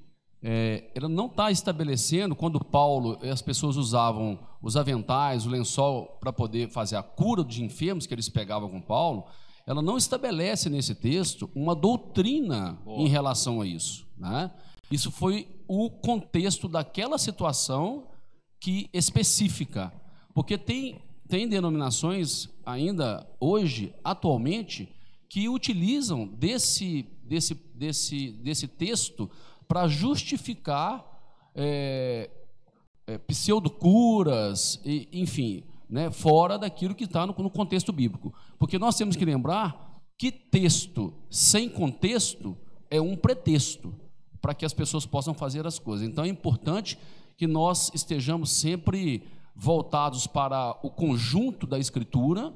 é, 0.43 0.91
ela 0.95 1.09
não 1.09 1.27
está 1.27 1.51
estabelecendo, 1.51 2.35
quando 2.35 2.63
Paulo, 2.63 3.19
as 3.23 3.41
pessoas 3.41 3.77
usavam 3.77 4.39
os 4.61 4.77
aventais, 4.77 5.47
o 5.47 5.51
lençol 5.51 6.17
para 6.21 6.33
poder 6.33 6.69
fazer 6.71 6.97
a 6.97 7.03
cura 7.03 7.45
de 7.45 7.63
enfermos 7.63 8.07
que 8.07 8.15
eles 8.15 8.29
pegavam 8.29 8.69
com 8.69 8.81
Paulo, 8.81 9.25
ela 9.67 9.81
não 9.81 9.97
estabelece 9.97 10.69
nesse 10.69 10.95
texto 10.95 11.49
uma 11.55 11.75
doutrina 11.75 12.79
Boa. 12.85 13.01
em 13.01 13.09
relação 13.09 13.61
a 13.61 13.67
isso. 13.67 14.07
Né? 14.19 14.51
Isso 14.91 15.11
foi 15.11 15.49
o 15.69 15.89
contexto 15.89 16.69
daquela 16.69 17.19
situação 17.19 18.09
que 18.61 18.91
específica. 18.93 19.93
Porque 20.35 20.59
tem 20.59 21.01
tem 21.33 21.49
denominações 21.49 22.51
ainda 22.63 23.27
hoje, 23.41 23.95
atualmente, 24.05 24.87
que 25.31 25.49
utilizam 25.49 26.27
desse, 26.27 27.07
desse, 27.25 27.55
desse, 27.75 28.33
desse 28.33 28.69
texto 28.69 29.31
para 29.73 29.89
justificar 29.89 31.03
é, 31.55 32.29
é, 33.07 33.17
pseudocuras, 33.17 34.79
e, 34.85 35.09
enfim, 35.11 35.65
né, 35.89 36.11
fora 36.11 36.59
daquilo 36.59 36.95
que 36.95 37.05
está 37.05 37.27
no, 37.27 37.35
no 37.39 37.49
contexto 37.49 37.91
bíblico. 37.91 38.35
Porque 38.59 38.79
nós 38.79 38.97
temos 38.97 39.17
que 39.17 39.25
lembrar 39.25 39.99
que 40.19 40.31
texto 40.31 41.15
sem 41.31 41.71
contexto 41.71 42.55
é 42.91 43.01
um 43.01 43.17
pretexto 43.17 43.95
para 44.43 44.53
que 44.53 44.67
as 44.67 44.75
pessoas 44.75 45.07
possam 45.07 45.33
fazer 45.33 45.67
as 45.67 45.79
coisas. 45.79 46.07
Então 46.07 46.23
é 46.23 46.29
importante 46.29 46.99
que 47.39 47.47
nós 47.47 47.91
estejamos 47.95 48.51
sempre 48.51 49.27
voltados 49.57 50.27
para 50.27 50.79
o 50.83 50.91
conjunto 50.91 51.67
da 51.67 51.79
Escritura, 51.79 52.53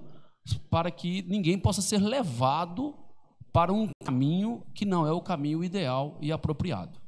para 0.69 0.91
que 0.91 1.23
ninguém 1.23 1.59
possa 1.59 1.81
ser 1.81 1.97
levado 1.97 2.95
para 3.55 3.73
um 3.73 3.89
caminho 4.05 4.63
que 4.75 4.85
não 4.85 5.07
é 5.07 5.13
o 5.13 5.23
caminho 5.23 5.65
ideal 5.65 6.19
e 6.21 6.31
apropriado. 6.31 7.06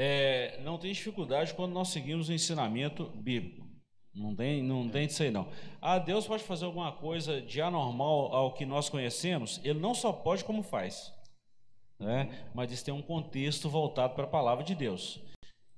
É, 0.00 0.60
não 0.62 0.78
tem 0.78 0.92
dificuldade 0.92 1.52
quando 1.54 1.72
nós 1.72 1.88
seguimos 1.88 2.28
o 2.28 2.32
ensinamento 2.32 3.06
bíblico. 3.16 3.66
Não 4.14 4.34
tem, 4.34 4.62
não 4.62 4.88
tem 4.88 5.08
disso 5.08 5.24
aí 5.24 5.30
não. 5.30 5.48
Ah, 5.82 5.98
Deus 5.98 6.24
pode 6.24 6.44
fazer 6.44 6.66
alguma 6.66 6.92
coisa 6.92 7.40
de 7.40 7.60
anormal 7.60 8.32
ao 8.32 8.54
que 8.54 8.64
nós 8.64 8.88
conhecemos? 8.88 9.60
Ele 9.64 9.80
não 9.80 9.94
só 9.94 10.12
pode 10.12 10.44
como 10.44 10.62
faz. 10.62 11.12
Né? 11.98 12.46
Mas 12.54 12.70
isso 12.70 12.84
tem 12.84 12.94
um 12.94 13.02
contexto 13.02 13.68
voltado 13.68 14.14
para 14.14 14.24
a 14.24 14.28
palavra 14.28 14.64
de 14.64 14.74
Deus. 14.74 15.20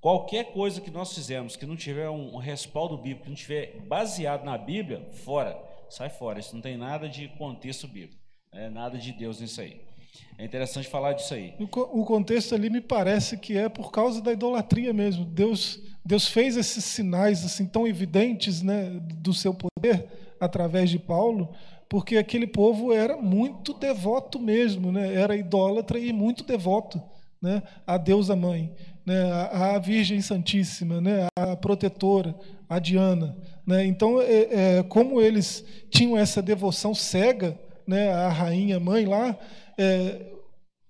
Qualquer 0.00 0.52
coisa 0.52 0.82
que 0.82 0.90
nós 0.90 1.14
fizermos 1.14 1.56
que 1.56 1.66
não 1.66 1.76
tiver 1.76 2.08
um, 2.10 2.36
respaldo 2.36 2.96
bíblico, 2.98 3.24
que 3.24 3.28
não 3.30 3.36
tiver 3.36 3.80
baseado 3.86 4.44
na 4.44 4.56
Bíblia, 4.56 5.10
fora, 5.12 5.58
sai 5.88 6.10
fora. 6.10 6.40
Isso 6.40 6.54
não 6.54 6.62
tem 6.62 6.76
nada 6.76 7.08
de 7.08 7.28
contexto 7.28 7.88
bíblico, 7.88 8.22
é 8.52 8.68
nada 8.68 8.98
de 8.98 9.12
Deus 9.12 9.40
nisso 9.40 9.60
aí. 9.60 9.89
É 10.38 10.44
interessante 10.44 10.88
falar 10.88 11.12
disso 11.12 11.34
aí. 11.34 11.54
O 11.58 12.04
contexto 12.04 12.54
ali 12.54 12.70
me 12.70 12.80
parece 12.80 13.36
que 13.36 13.56
é 13.56 13.68
por 13.68 13.92
causa 13.92 14.22
da 14.22 14.32
idolatria 14.32 14.92
mesmo. 14.92 15.24
Deus, 15.24 15.80
Deus 16.04 16.26
fez 16.26 16.56
esses 16.56 16.84
sinais 16.84 17.44
assim 17.44 17.66
tão 17.66 17.86
evidentes, 17.86 18.62
né, 18.62 18.90
do 19.16 19.34
seu 19.34 19.54
poder 19.54 20.06
através 20.40 20.88
de 20.88 20.98
Paulo, 20.98 21.52
porque 21.88 22.16
aquele 22.16 22.46
povo 22.46 22.92
era 22.92 23.16
muito 23.16 23.74
devoto 23.74 24.38
mesmo, 24.38 24.90
né? 24.90 25.14
Era 25.14 25.36
idólatra 25.36 25.98
e 25.98 26.12
muito 26.12 26.44
devoto, 26.44 27.02
né, 27.42 27.62
a 27.86 27.98
Deus 27.98 28.30
a 28.30 28.36
Mãe 28.36 28.74
né, 29.04 29.30
a, 29.32 29.74
a, 29.74 29.78
Virgem 29.78 30.20
Santíssima, 30.20 31.00
né, 31.00 31.26
a 31.36 31.56
protetora, 31.56 32.34
a 32.68 32.78
Diana. 32.78 33.36
Né? 33.66 33.84
Então, 33.86 34.20
é, 34.20 34.78
é, 34.78 34.82
como 34.84 35.20
eles 35.20 35.64
tinham 35.90 36.16
essa 36.16 36.40
devoção 36.40 36.94
cega 36.94 37.58
né, 37.86 38.12
à 38.12 38.28
rainha 38.28 38.78
mãe 38.78 39.04
lá, 39.06 39.36
é, 39.80 40.26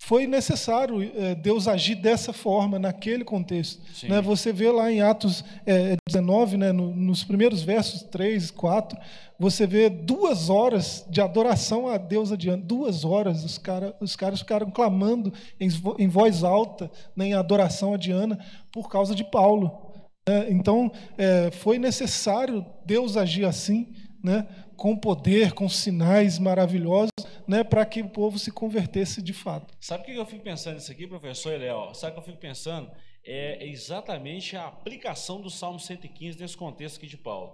foi 0.03 0.27
necessário 0.27 1.03
é, 1.15 1.35
Deus 1.35 1.69
agir 1.69 1.95
dessa 1.95 2.33
forma, 2.33 2.79
naquele 2.79 3.23
contexto. 3.23 3.81
Né? 4.09 4.21
Você 4.21 4.53
vê 4.53 4.71
lá 4.71 4.91
em 4.91 5.01
Atos 5.01 5.45
é, 5.65 5.95
19, 6.09 6.57
né, 6.57 6.73
no, 6.73 6.93
nos 6.93 7.23
primeiros 7.23 7.63
versos 7.63 8.03
3, 8.05 8.51
4, 8.51 8.99
você 9.39 9.67
vê 9.67 9.89
duas 9.89 10.51
horas 10.51 11.07
de 11.09 11.21
adoração 11.21 11.87
a 11.87 11.97
Deus 11.97 12.33
adiante. 12.33 12.65
Duas 12.65 13.05
horas, 13.05 13.45
os, 13.45 13.59
cara, 13.59 13.95
os 14.01 14.17
caras 14.17 14.41
ficaram 14.41 14.71
clamando 14.71 15.33
em, 15.61 15.69
em 15.99 16.09
voz 16.09 16.43
alta 16.43 16.91
né, 17.15 17.27
em 17.27 17.35
adoração 17.35 17.95
a 17.95 17.97
Diana 17.97 18.39
por 18.73 18.89
causa 18.91 19.15
de 19.15 19.23
Paulo. 19.23 19.93
É, 20.29 20.51
então, 20.51 20.91
é, 21.17 21.51
foi 21.53 21.79
necessário 21.79 22.67
Deus 22.85 23.17
agir 23.17 23.45
assim, 23.45 23.89
né, 24.23 24.47
com 24.81 24.97
poder, 24.97 25.53
com 25.53 25.69
sinais 25.69 26.39
maravilhosos, 26.39 27.11
né, 27.47 27.63
para 27.63 27.85
que 27.85 28.01
o 28.01 28.09
povo 28.09 28.39
se 28.39 28.51
convertesse 28.51 29.21
de 29.21 29.35
fato. 29.35 29.75
Sabe 29.79 30.05
o 30.05 30.07
que 30.07 30.15
eu 30.15 30.25
fico 30.25 30.43
pensando 30.43 30.77
nisso 30.77 30.91
aqui, 30.91 31.07
professor 31.07 31.61
Léo? 31.61 31.95
Sabe 31.95 32.13
o 32.13 32.15
que 32.15 32.21
eu 32.21 32.33
fico 32.33 32.39
pensando? 32.39 32.91
É 33.23 33.67
exatamente 33.67 34.57
a 34.57 34.67
aplicação 34.67 35.39
do 35.39 35.51
Salmo 35.51 35.79
115 35.79 36.41
nesse 36.41 36.57
contexto 36.57 36.97
aqui 36.97 37.07
de 37.07 37.19
Paulo. 37.19 37.53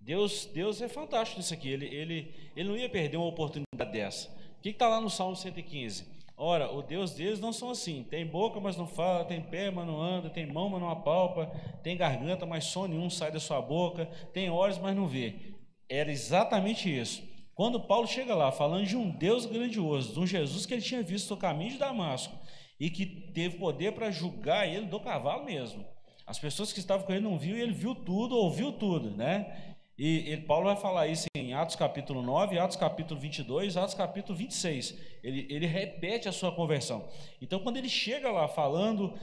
Deus, 0.00 0.46
Deus 0.46 0.82
é 0.82 0.88
fantástico 0.88 1.38
nisso 1.38 1.54
aqui. 1.54 1.68
Ele, 1.68 1.86
ele, 1.86 2.34
ele 2.56 2.68
não 2.68 2.76
ia 2.76 2.88
perder 2.88 3.18
uma 3.18 3.28
oportunidade 3.28 3.92
dessa. 3.92 4.28
O 4.58 4.62
que 4.62 4.70
está 4.70 4.88
lá 4.88 5.00
no 5.00 5.08
Salmo 5.08 5.36
115? 5.36 6.16
Ora, 6.36 6.72
o 6.72 6.82
Deus 6.82 7.12
deles 7.12 7.38
não 7.38 7.52
são 7.52 7.70
assim. 7.70 8.02
Tem 8.02 8.26
boca, 8.26 8.58
mas 8.58 8.76
não 8.76 8.88
fala, 8.88 9.24
tem 9.24 9.40
pé, 9.40 9.70
mas 9.70 9.86
não 9.86 10.02
anda, 10.02 10.28
tem 10.28 10.44
mão, 10.44 10.68
mas 10.68 10.80
não 10.80 10.90
apalpa, 10.90 11.46
tem 11.84 11.96
garganta, 11.96 12.44
mas 12.44 12.64
som 12.64 12.88
nenhum 12.88 13.08
sai 13.08 13.30
da 13.30 13.38
sua 13.38 13.62
boca, 13.62 14.06
tem 14.32 14.50
olhos, 14.50 14.76
mas 14.78 14.94
não 14.96 15.06
vê. 15.06 15.54
Era 15.88 16.10
exatamente 16.10 16.94
isso. 16.94 17.22
Quando 17.54 17.80
Paulo 17.80 18.06
chega 18.06 18.34
lá 18.34 18.52
falando 18.52 18.86
de 18.86 18.96
um 18.96 19.10
Deus 19.10 19.46
grandioso, 19.46 20.12
de 20.12 20.20
um 20.20 20.26
Jesus 20.26 20.66
que 20.66 20.74
ele 20.74 20.82
tinha 20.82 21.02
visto 21.02 21.30
no 21.30 21.36
caminho 21.36 21.70
de 21.70 21.78
Damasco 21.78 22.36
e 22.78 22.90
que 22.90 23.06
teve 23.06 23.56
poder 23.56 23.92
para 23.92 24.10
julgar 24.10 24.68
ele 24.68 24.86
do 24.86 25.00
cavalo 25.00 25.44
mesmo. 25.44 25.84
As 26.26 26.38
pessoas 26.38 26.72
que 26.72 26.80
estavam 26.80 27.06
com 27.06 27.12
ele 27.12 27.22
não 27.22 27.38
viu 27.38 27.56
e 27.56 27.60
ele 27.62 27.72
viu 27.72 27.94
tudo, 27.94 28.36
ouviu 28.36 28.72
tudo, 28.72 29.10
né? 29.10 29.76
E, 29.98 30.32
e, 30.32 30.36
Paulo 30.36 30.66
vai 30.66 30.76
falar 30.76 31.06
isso 31.06 31.26
em 31.34 31.54
Atos 31.54 31.74
capítulo 31.74 32.20
9, 32.20 32.58
Atos 32.58 32.76
capítulo 32.76 33.18
22, 33.18 33.78
Atos 33.78 33.94
capítulo 33.94 34.36
26. 34.36 34.94
Ele, 35.22 35.46
ele 35.48 35.66
repete 35.66 36.28
a 36.28 36.32
sua 36.32 36.52
conversão. 36.52 37.08
Então, 37.40 37.60
quando 37.60 37.78
ele 37.78 37.88
chega 37.88 38.30
lá 38.30 38.46
falando 38.46 39.14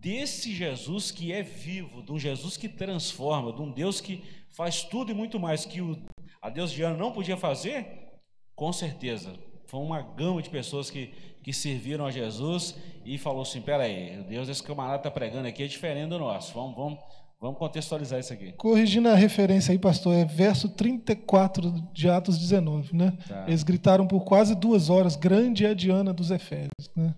desse 0.00 0.52
Jesus 0.52 1.10
que 1.10 1.32
é 1.32 1.42
vivo, 1.42 2.02
de 2.02 2.10
um 2.10 2.18
Jesus 2.18 2.56
que 2.56 2.68
transforma, 2.68 3.52
de 3.52 3.60
um 3.60 3.70
Deus 3.70 4.00
que 4.00 4.22
faz 4.50 4.82
tudo 4.82 5.10
e 5.10 5.14
muito 5.14 5.38
mais 5.38 5.64
que 5.64 5.80
o, 5.80 5.96
a 6.40 6.48
Deus 6.48 6.72
de 6.72 6.82
ano 6.82 6.96
não 6.96 7.12
podia 7.12 7.36
fazer, 7.36 8.10
com 8.54 8.72
certeza. 8.72 9.32
Foi 9.66 9.80
uma 9.80 10.02
gama 10.02 10.42
de 10.42 10.50
pessoas 10.50 10.90
que, 10.90 11.14
que 11.42 11.52
serviram 11.52 12.06
a 12.06 12.10
Jesus 12.10 12.74
e 13.04 13.18
falou 13.18 13.42
assim: 13.42 13.60
peraí, 13.60 14.18
o 14.18 14.24
Deus 14.24 14.48
desse 14.48 14.62
camarada 14.62 14.96
está 14.96 15.10
pregando 15.10 15.46
aqui 15.46 15.62
é 15.62 15.66
diferente 15.66 16.08
do 16.08 16.18
nosso. 16.18 16.52
Vamos, 16.54 16.74
vamos 16.74 16.98
Vamos 17.40 17.58
contextualizar 17.58 18.20
isso 18.20 18.34
aqui. 18.34 18.52
Corrigindo 18.52 19.08
a 19.08 19.14
referência 19.14 19.72
aí, 19.72 19.78
pastor, 19.78 20.14
é 20.14 20.26
verso 20.26 20.68
34 20.68 21.70
de 21.90 22.06
Atos 22.06 22.36
19, 22.36 22.94
né? 22.94 23.16
Tá. 23.26 23.46
Eles 23.48 23.62
gritaram 23.62 24.06
por 24.06 24.24
quase 24.24 24.54
duas 24.54 24.90
horas, 24.90 25.16
grande 25.16 25.64
é 25.64 25.70
a 25.70 25.74
Diana 25.74 26.12
dos 26.12 26.30
Efésios, 26.30 26.90
né? 26.94 27.14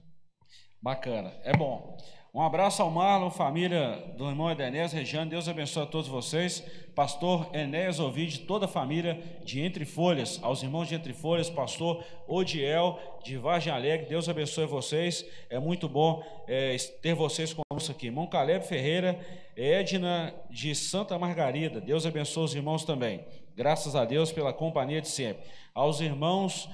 Bacana, 0.81 1.33
é 1.43 1.53
bom. 1.57 1.97
Um 2.35 2.41
abraço 2.41 2.81
ao 2.81 2.91
Marlon, 2.91 3.29
família 3.29 4.03
do 4.17 4.27
irmão 4.27 4.51
Edenés, 4.51 4.91
Regiane, 4.91 5.29
Deus 5.29 5.51
abençoe 5.51 5.83
a 5.83 5.87
todos 5.87 6.09
vocês. 6.09 6.65
Pastor 6.95 7.51
Enéas 7.55 8.01
Ovide, 8.01 8.41
toda 8.41 8.65
a 8.65 8.69
família 8.69 9.23
de 9.45 9.61
Entre 9.61 9.85
Folhas, 9.85 10.41
aos 10.43 10.63
irmãos 10.63 10.89
de 10.89 10.95
Entre 10.95 11.13
Folhas, 11.13 11.51
pastor 11.51 12.03
Odiel, 12.27 12.99
de 13.23 13.37
Vargem 13.37 13.71
Alegre, 13.71 14.07
Deus 14.07 14.31
abençoe 14.31 14.65
vocês. 14.65 15.27
É 15.51 15.59
muito 15.59 15.91
bom 15.91 16.25
é, 16.49 16.75
ter 17.03 17.15
vocês 17.15 17.53
como 17.53 17.67
aqui. 17.91 18.07
Irmão 18.07 18.27
Caleb 18.27 18.65
Ferreira, 18.67 19.21
Edna 19.55 20.33
de 20.49 20.75
Santa 20.75 21.19
Margarida. 21.19 21.83
Deus 21.83 22.07
abençoe 22.07 22.45
os 22.45 22.55
irmãos 22.55 22.83
também. 22.83 23.27
Graças 23.55 23.95
a 23.95 24.07
Deus 24.07 24.33
pela 24.33 24.55
companhia 24.55 25.03
de 25.03 25.09
sempre. 25.09 25.45
Aos 25.75 26.01
irmãos 26.01 26.67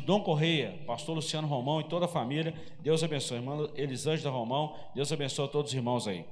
Dom 0.00 0.20
Correia, 0.20 0.78
pastor 0.86 1.14
Luciano 1.14 1.48
Romão 1.48 1.80
e 1.80 1.84
toda 1.84 2.04
a 2.04 2.08
família, 2.08 2.54
Deus 2.80 3.02
abençoe. 3.02 3.38
Irmã 3.38 3.68
Elisângela 3.74 4.30
Romão, 4.30 4.76
Deus 4.94 5.12
abençoe 5.12 5.46
a 5.46 5.48
todos 5.48 5.72
os 5.72 5.76
irmãos 5.76 6.06
aí. 6.06 6.24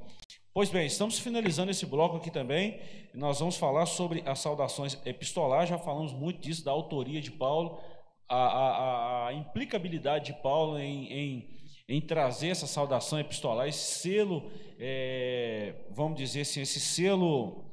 Pois 0.52 0.68
bem, 0.68 0.86
estamos 0.86 1.18
finalizando 1.18 1.70
esse 1.70 1.86
bloco 1.86 2.16
aqui 2.16 2.30
também. 2.30 2.80
Nós 3.14 3.38
vamos 3.38 3.56
falar 3.56 3.86
sobre 3.86 4.22
as 4.26 4.40
saudações 4.40 4.98
epistolares. 5.04 5.68
Já 5.68 5.78
falamos 5.78 6.12
muito 6.12 6.40
disso, 6.40 6.64
da 6.64 6.70
autoria 6.70 7.20
de 7.20 7.30
Paulo, 7.30 7.78
a, 8.28 8.36
a, 8.36 9.26
a 9.28 9.32
implicabilidade 9.32 10.26
de 10.26 10.42
Paulo 10.42 10.78
em, 10.78 11.12
em, 11.12 11.48
em, 11.88 12.00
trazer 12.00 12.48
essa 12.48 12.66
saudação 12.66 13.18
epistolar, 13.18 13.68
esse 13.68 14.00
selo, 14.00 14.50
é, 14.78 15.74
vamos 15.90 16.18
dizer 16.18 16.42
assim, 16.42 16.60
esse 16.60 16.80
selo 16.80 17.64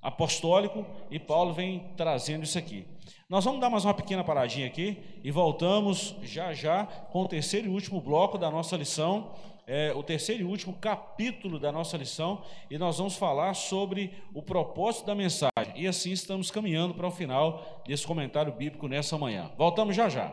apostólico, 0.00 0.86
e 1.10 1.18
Paulo 1.18 1.52
vem 1.54 1.92
trazendo 1.96 2.44
isso 2.44 2.58
aqui. 2.58 2.86
Nós 3.28 3.44
vamos 3.44 3.60
dar 3.60 3.68
mais 3.68 3.84
uma 3.84 3.92
pequena 3.92 4.22
paradinha 4.22 4.68
aqui 4.68 4.96
e 5.24 5.32
voltamos 5.32 6.14
já 6.22 6.54
já 6.54 6.86
com 6.86 7.22
o 7.22 7.28
terceiro 7.28 7.66
e 7.66 7.70
último 7.70 8.00
bloco 8.00 8.38
da 8.38 8.48
nossa 8.48 8.76
lição 8.76 9.32
é, 9.66 9.92
o 9.92 10.02
terceiro 10.02 10.42
e 10.42 10.46
último 10.46 10.74
capítulo 10.74 11.58
da 11.58 11.72
nossa 11.72 11.96
lição 11.96 12.40
e 12.70 12.78
nós 12.78 12.98
vamos 12.98 13.16
falar 13.16 13.54
sobre 13.54 14.12
o 14.32 14.40
propósito 14.40 15.06
da 15.06 15.14
mensagem. 15.14 15.50
E 15.74 15.88
assim 15.88 16.12
estamos 16.12 16.52
caminhando 16.52 16.94
para 16.94 17.08
o 17.08 17.10
final 17.10 17.82
desse 17.84 18.06
comentário 18.06 18.52
bíblico 18.52 18.86
nessa 18.86 19.18
manhã. 19.18 19.50
Voltamos 19.58 19.96
já 19.96 20.08
já. 20.08 20.32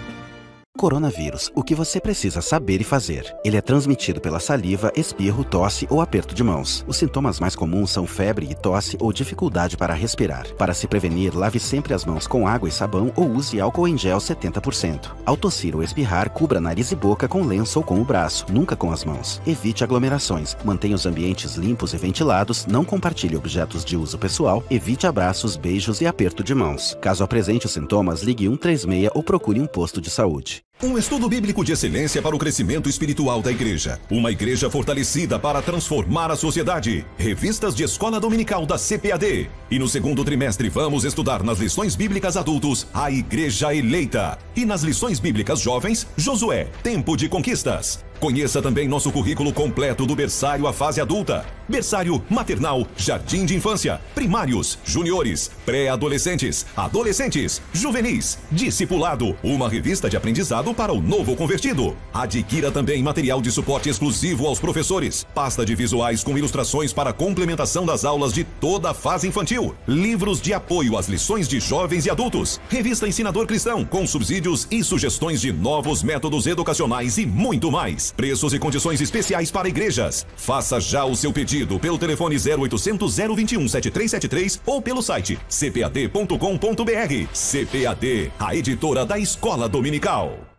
Coronavírus, 0.81 1.51
o 1.53 1.63
que 1.63 1.75
você 1.75 2.01
precisa 2.01 2.41
saber 2.41 2.81
e 2.81 2.83
fazer. 2.83 3.31
Ele 3.45 3.55
é 3.55 3.61
transmitido 3.61 4.19
pela 4.19 4.39
saliva, 4.39 4.91
espirro, 4.95 5.43
tosse 5.43 5.85
ou 5.91 6.01
aperto 6.01 6.33
de 6.33 6.43
mãos. 6.43 6.83
Os 6.87 6.97
sintomas 6.97 7.39
mais 7.39 7.55
comuns 7.55 7.91
são 7.91 8.07
febre 8.07 8.47
e 8.49 8.55
tosse 8.55 8.97
ou 8.99 9.13
dificuldade 9.13 9.77
para 9.77 9.93
respirar. 9.93 10.51
Para 10.55 10.73
se 10.73 10.87
prevenir, 10.87 11.37
lave 11.37 11.59
sempre 11.59 11.93
as 11.93 12.03
mãos 12.03 12.25
com 12.25 12.47
água 12.47 12.67
e 12.67 12.71
sabão 12.71 13.13
ou 13.15 13.29
use 13.29 13.61
álcool 13.61 13.87
em 13.87 13.95
gel 13.95 14.17
70%. 14.17 15.11
Ao 15.23 15.37
tossir 15.37 15.75
ou 15.75 15.83
espirrar, 15.83 16.31
cubra 16.31 16.59
nariz 16.59 16.91
e 16.91 16.95
boca 16.95 17.27
com 17.27 17.43
lenço 17.43 17.77
ou 17.77 17.85
com 17.85 18.01
o 18.01 18.03
braço, 18.03 18.47
nunca 18.51 18.75
com 18.75 18.91
as 18.91 19.05
mãos. 19.05 19.39
Evite 19.45 19.83
aglomerações, 19.83 20.57
mantenha 20.65 20.95
os 20.95 21.05
ambientes 21.05 21.57
limpos 21.57 21.93
e 21.93 21.97
ventilados, 21.97 22.65
não 22.65 22.83
compartilhe 22.83 23.37
objetos 23.37 23.85
de 23.85 23.95
uso 23.95 24.17
pessoal, 24.17 24.63
evite 24.67 25.05
abraços, 25.05 25.55
beijos 25.55 26.01
e 26.01 26.07
aperto 26.07 26.43
de 26.43 26.55
mãos. 26.55 26.97
Caso 26.99 27.23
apresente 27.23 27.67
os 27.67 27.71
sintomas, 27.71 28.23
ligue 28.23 28.45
136 28.45 29.11
ou 29.13 29.21
procure 29.21 29.59
um 29.61 29.67
posto 29.67 30.01
de 30.01 30.09
saúde. 30.09 30.63
Um 30.83 30.97
estudo 30.97 31.29
bíblico 31.29 31.63
de 31.63 31.73
excelência 31.73 32.23
para 32.23 32.35
o 32.35 32.39
crescimento 32.39 32.89
espiritual 32.89 33.39
da 33.39 33.51
igreja. 33.51 33.99
Uma 34.09 34.31
igreja 34.31 34.67
fortalecida 34.67 35.37
para 35.37 35.61
transformar 35.61 36.31
a 36.31 36.35
sociedade. 36.35 37.05
Revistas 37.19 37.75
de 37.75 37.83
escola 37.83 38.19
dominical 38.19 38.65
da 38.65 38.79
CPAD. 38.79 39.47
E 39.69 39.77
no 39.77 39.87
segundo 39.87 40.25
trimestre 40.25 40.69
vamos 40.69 41.05
estudar 41.05 41.43
nas 41.43 41.59
lições 41.59 41.95
bíblicas 41.95 42.35
adultos 42.35 42.87
a 42.91 43.11
Igreja 43.11 43.75
Eleita. 43.75 44.39
E 44.55 44.65
nas 44.65 44.81
lições 44.81 45.19
bíblicas 45.19 45.59
jovens, 45.59 46.07
Josué, 46.17 46.67
Tempo 46.81 47.15
de 47.15 47.29
Conquistas. 47.29 48.03
Conheça 48.21 48.61
também 48.61 48.87
nosso 48.87 49.11
currículo 49.11 49.51
completo 49.51 50.05
do 50.05 50.15
berçário 50.15 50.67
à 50.67 50.71
fase 50.71 51.01
adulta. 51.01 51.43
Berçário, 51.67 52.21
maternal, 52.29 52.85
jardim 52.95 53.45
de 53.45 53.55
infância, 53.55 53.99
primários, 54.13 54.77
juniores, 54.85 55.49
pré-adolescentes, 55.65 56.67
adolescentes, 56.77 57.59
juvenis, 57.73 58.37
discipulado, 58.51 59.35
uma 59.41 59.67
revista 59.67 60.07
de 60.07 60.15
aprendizado 60.15 60.71
para 60.71 60.93
o 60.93 61.01
novo 61.01 61.35
convertido. 61.35 61.97
Adquira 62.13 62.69
também 62.71 63.01
material 63.01 63.41
de 63.41 63.51
suporte 63.51 63.89
exclusivo 63.89 64.45
aos 64.45 64.59
professores, 64.59 65.25
pasta 65.33 65.65
de 65.65 65.73
visuais 65.73 66.23
com 66.23 66.37
ilustrações 66.37 66.93
para 66.93 67.13
complementação 67.13 67.87
das 67.87 68.05
aulas 68.05 68.33
de 68.33 68.43
toda 68.43 68.91
a 68.91 68.93
fase 68.93 69.27
infantil, 69.27 69.73
livros 69.87 70.39
de 70.39 70.53
apoio 70.53 70.95
às 70.95 71.07
lições 71.07 71.47
de 71.47 71.59
jovens 71.59 72.05
e 72.05 72.11
adultos, 72.11 72.61
revista 72.69 73.07
Ensinador 73.07 73.47
Cristão 73.47 73.83
com 73.83 74.05
subsídios 74.05 74.67
e 74.69 74.83
sugestões 74.83 75.41
de 75.41 75.51
novos 75.51 76.03
métodos 76.03 76.45
educacionais 76.45 77.17
e 77.17 77.25
muito 77.25 77.71
mais. 77.71 78.10
Preços 78.15 78.53
e 78.53 78.59
condições 78.59 79.01
especiais 79.01 79.51
para 79.51 79.69
igrejas. 79.69 80.25
Faça 80.35 80.79
já 80.79 81.05
o 81.05 81.15
seu 81.15 81.31
pedido 81.31 81.79
pelo 81.79 81.97
telefone 81.97 82.35
0800 82.35 83.17
021 83.17 83.67
7373 83.67 84.61
ou 84.65 84.81
pelo 84.81 85.01
site 85.01 85.39
cpad.com.br. 85.49 87.27
CPAD, 87.33 88.31
a 88.39 88.55
editora 88.55 89.05
da 89.05 89.17
Escola 89.17 89.67
Dominical. 89.67 90.50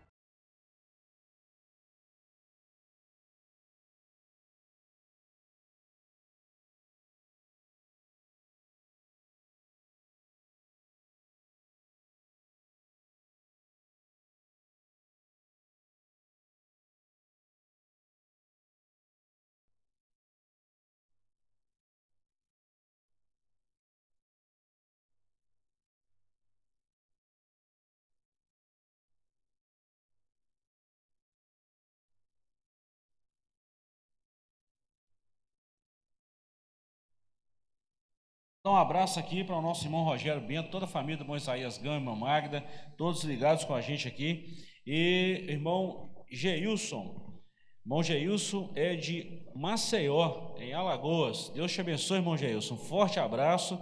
Dar 38.64 38.70
um 38.70 38.76
abraço 38.76 39.18
aqui 39.18 39.42
para 39.42 39.56
o 39.56 39.60
nosso 39.60 39.84
irmão 39.84 40.04
Rogério 40.04 40.40
Bento, 40.40 40.70
toda 40.70 40.84
a 40.84 40.88
família 40.88 41.16
do 41.16 41.24
irmão 41.24 41.36
Isaías 41.36 41.78
Gama, 41.78 41.96
irmã 41.96 42.14
Magda, 42.14 42.60
todos 42.96 43.24
ligados 43.24 43.64
com 43.64 43.74
a 43.74 43.80
gente 43.80 44.06
aqui. 44.06 44.56
E 44.86 45.46
irmão 45.48 46.14
Geilson, 46.30 47.42
irmão 47.84 48.04
Geilson 48.04 48.72
é 48.76 48.94
de 48.94 49.42
Maceió, 49.52 50.54
em 50.60 50.72
Alagoas. 50.72 51.48
Deus 51.48 51.72
te 51.72 51.80
abençoe, 51.80 52.18
irmão 52.18 52.36
Geilson. 52.36 52.74
Um 52.74 52.78
forte 52.78 53.18
abraço. 53.18 53.80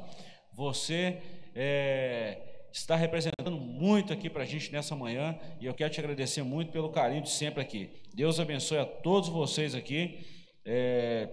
Você 0.54 1.20
é, 1.54 2.38
está 2.72 2.96
representando 2.96 3.58
muito 3.58 4.14
aqui 4.14 4.30
para 4.30 4.44
a 4.44 4.46
gente 4.46 4.72
nessa 4.72 4.96
manhã 4.96 5.38
e 5.60 5.66
eu 5.66 5.74
quero 5.74 5.92
te 5.92 6.00
agradecer 6.00 6.42
muito 6.42 6.72
pelo 6.72 6.88
carinho 6.88 7.20
de 7.20 7.28
sempre 7.28 7.60
aqui. 7.60 7.90
Deus 8.14 8.40
abençoe 8.40 8.78
a 8.78 8.86
todos 8.86 9.28
vocês 9.28 9.74
aqui. 9.74 10.26
É, 10.64 11.28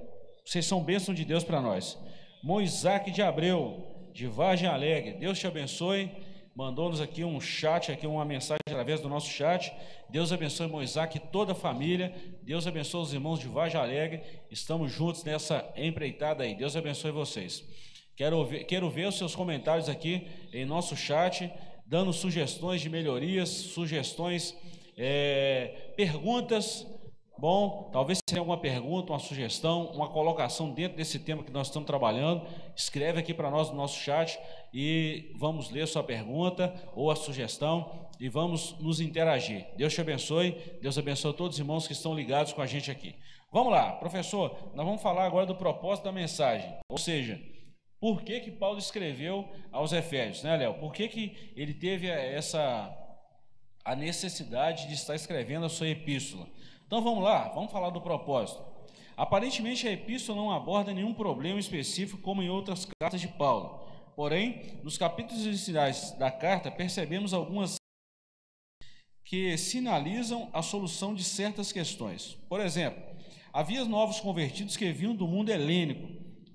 vocês 0.46 0.66
são 0.66 0.84
bênção 0.84 1.16
de 1.16 1.24
Deus 1.24 1.46
para 1.46 1.62
nós. 1.62 1.98
Moisés 2.44 3.14
de 3.14 3.22
Abreu, 3.22 4.10
de 4.14 4.28
Vargem 4.28 4.68
Alegre. 4.68 5.14
Deus 5.14 5.40
te 5.40 5.48
abençoe. 5.48 6.10
Mandou-nos 6.56 7.00
aqui 7.00 7.24
um 7.24 7.40
chat, 7.40 7.92
aqui 7.92 8.08
uma 8.08 8.26
mensagem 8.26 8.62
através 8.68 9.00
do 9.00 9.08
nosso 9.08 9.30
chat. 9.30 9.72
Deus 10.10 10.32
abençoe 10.32 10.68
Moisés 10.68 11.16
e 11.16 11.20
toda 11.20 11.52
a 11.52 11.56
família. 11.56 12.16
Deus 12.42 12.66
abençoe 12.66 13.02
os 13.02 13.14
irmãos 13.14 13.40
de 13.40 13.48
Vargem 13.48 13.80
Alegre. 13.80 14.24
Estamos 14.50 14.92
juntos 14.92 15.24
nessa 15.24 15.64
empreitada 15.76 16.44
aí. 16.44 16.56
Deus 16.56 16.76
abençoe 16.76 17.12
vocês. 17.12 17.64
Quero 18.16 18.44
ver, 18.44 18.64
quero 18.64 18.90
ver 18.90 19.08
os 19.08 19.18
seus 19.18 19.36
comentários 19.36 19.88
aqui 19.88 20.28
em 20.52 20.66
nosso 20.66 20.96
chat, 20.96 21.52
dando 21.86 22.12
sugestões 22.12 22.82
de 22.82 22.90
melhorias, 22.90 23.50
sugestões, 23.50 24.58
é, 24.98 25.92
perguntas 25.96 26.88
Bom, 27.40 27.92
talvez 27.94 28.20
tenha 28.26 28.42
alguma 28.42 28.58
pergunta, 28.58 29.14
uma 29.14 29.20
sugestão, 29.20 29.92
uma 29.92 30.10
colocação 30.10 30.72
dentro 30.72 30.98
desse 30.98 31.20
tema 31.20 31.44
que 31.44 31.52
nós 31.52 31.68
estamos 31.68 31.86
trabalhando, 31.86 32.42
escreve 32.76 33.20
aqui 33.20 33.32
para 33.32 33.52
nós 33.52 33.70
no 33.70 33.76
nosso 33.76 34.00
chat 34.00 34.40
e 34.74 35.32
vamos 35.36 35.70
ler 35.70 35.88
sua 35.88 36.04
pergunta 36.04 36.74
ou 36.96 37.12
a 37.12 37.16
sugestão 37.16 38.10
e 38.20 38.28
vamos 38.28 38.76
nos 38.80 39.00
interagir. 39.00 39.68
Deus 39.76 39.94
te 39.94 40.02
abençoe, 40.02 40.58
Deus 40.82 40.98
abençoe 40.98 41.32
todos 41.34 41.58
os 41.58 41.60
irmãos 41.60 41.86
que 41.86 41.94
estão 41.94 42.16
ligados 42.16 42.54
com 42.54 42.62
a 42.62 42.66
gente 42.66 42.90
aqui. 42.90 43.14
Vamos 43.52 43.72
lá, 43.72 43.92
professor, 43.92 44.72
nós 44.74 44.86
vamos 44.86 45.02
falar 45.02 45.26
agora 45.26 45.46
do 45.46 45.56
propósito 45.56 46.06
da 46.06 46.12
mensagem, 46.12 46.76
ou 46.90 46.98
seja, 46.98 47.40
por 48.00 48.24
que 48.24 48.40
que 48.40 48.52
Paulo 48.52 48.80
escreveu 48.80 49.48
aos 49.72 49.94
Efésios, 49.94 50.44
né, 50.44 50.58
Léo? 50.58 50.74
Por 50.76 50.92
que 50.92 51.08
que 51.08 51.54
ele 51.56 51.74
teve 51.74 52.08
essa 52.08 52.96
a 53.86 53.96
necessidade 53.96 54.88
de 54.88 54.96
estar 54.96 55.16
escrevendo 55.16 55.66
a 55.66 55.70
sua 55.70 55.88
epístola? 55.88 56.48
Então 56.88 57.02
vamos 57.02 57.22
lá, 57.22 57.50
vamos 57.50 57.70
falar 57.70 57.90
do 57.90 58.00
propósito. 58.00 58.64
Aparentemente 59.18 59.86
a 59.86 59.92
epístola 59.92 60.40
não 60.40 60.52
aborda 60.52 60.94
nenhum 60.94 61.14
problema 61.14 61.60
específico 61.60 62.22
como 62.22 62.42
em 62.42 62.50
outras 62.50 62.88
cartas 62.98 63.20
de 63.20 63.28
Paulo. 63.28 63.86
Porém, 64.16 64.80
nos 64.84 64.98
capítulos 64.98 65.46
iniciais 65.46 66.12
da 66.18 66.32
carta 66.32 66.72
percebemos 66.72 67.34
algumas 67.34 67.76
que 69.26 69.58
sinalizam 69.58 70.50
a 70.54 70.62
solução 70.62 71.14
de 71.14 71.26
certas 71.26 71.74
questões. 71.74 72.38
Por 72.48 72.62
exemplo, 72.62 73.04
havia 73.52 73.84
novos 73.84 74.22
convertidos 74.22 74.78
que 74.78 74.90
vinham 74.94 75.14
do 75.14 75.28
mundo 75.28 75.50
helênico, 75.50 76.08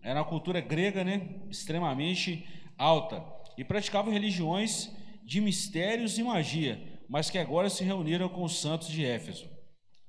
era 0.02 0.20
uma 0.20 0.28
cultura 0.28 0.62
grega, 0.62 1.04
né, 1.04 1.42
extremamente 1.50 2.46
alta, 2.78 3.22
e 3.58 3.62
praticavam 3.62 4.10
religiões 4.10 4.90
de 5.22 5.42
mistérios 5.42 6.18
e 6.18 6.22
magia, 6.22 7.02
mas 7.06 7.28
que 7.28 7.36
agora 7.36 7.68
se 7.68 7.84
reuniram 7.84 8.30
com 8.30 8.42
os 8.42 8.58
santos 8.58 8.88
de 8.88 9.04
Éfeso. 9.04 9.51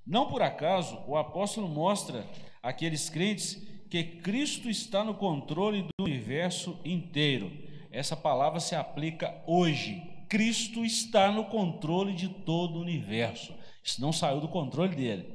Não 0.06 0.28
por 0.28 0.42
acaso, 0.42 1.00
o 1.08 1.16
apóstolo 1.16 1.68
mostra 1.68 2.26
àqueles 2.62 3.10
crentes 3.10 3.62
que 3.90 4.04
Cristo 4.04 4.70
está 4.70 5.04
no 5.04 5.14
controle 5.14 5.84
do 5.84 6.04
universo 6.04 6.80
inteiro. 6.84 7.52
Essa 7.92 8.18
palavra 8.18 8.60
se 8.60 8.76
aplica 8.76 9.42
hoje. 9.46 10.02
Cristo 10.28 10.84
está 10.84 11.32
no 11.32 11.46
controle 11.46 12.14
de 12.14 12.28
todo 12.28 12.78
o 12.78 12.82
universo. 12.82 13.54
Isso 13.84 14.02
não 14.02 14.12
saiu 14.12 14.42
do 14.42 14.48
controle 14.48 14.96
dele. 14.96 15.32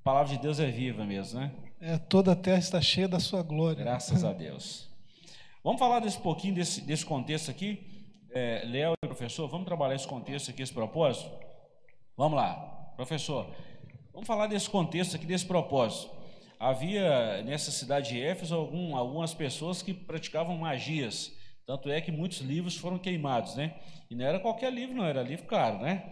A 0.00 0.02
palavra 0.02 0.34
de 0.34 0.42
Deus 0.42 0.58
é 0.58 0.66
viva 0.66 1.04
mesmo, 1.04 1.38
né? 1.38 1.52
É, 1.80 1.96
toda 1.98 2.32
a 2.32 2.36
terra 2.36 2.58
está 2.58 2.80
cheia 2.80 3.06
da 3.06 3.20
sua 3.20 3.42
glória. 3.42 3.84
Graças 3.84 4.24
a 4.24 4.32
Deus. 4.34 4.88
Vamos 5.62 5.78
falar 5.78 6.00
desse 6.00 6.18
pouquinho 6.18 6.54
desse, 6.54 6.80
desse 6.80 7.04
contexto 7.04 7.50
aqui. 7.50 7.86
É, 8.32 8.64
Léo 8.66 8.94
e 9.02 9.06
professor, 9.06 9.48
vamos 9.48 9.66
trabalhar 9.66 9.94
esse 9.94 10.06
contexto 10.06 10.50
aqui, 10.50 10.62
esse 10.62 10.72
propósito? 10.72 11.30
Vamos 12.16 12.36
lá, 12.36 12.54
professor. 12.96 13.48
Vamos 14.16 14.26
falar 14.26 14.46
desse 14.46 14.70
contexto 14.70 15.14
aqui, 15.14 15.26
desse 15.26 15.44
propósito. 15.44 16.10
Havia 16.58 17.42
nessa 17.42 17.70
cidade 17.70 18.14
de 18.14 18.22
Éfeso 18.22 18.54
algum, 18.54 18.96
algumas 18.96 19.34
pessoas 19.34 19.82
que 19.82 19.92
praticavam 19.92 20.56
magias. 20.56 21.32
Tanto 21.66 21.90
é 21.90 22.00
que 22.00 22.10
muitos 22.10 22.40
livros 22.40 22.78
foram 22.78 22.96
queimados, 22.96 23.56
né? 23.56 23.74
E 24.10 24.14
não 24.14 24.24
era 24.24 24.40
qualquer 24.40 24.72
livro, 24.72 24.96
não, 24.96 25.04
era 25.04 25.22
livro 25.22 25.44
caro, 25.44 25.80
né? 25.82 26.02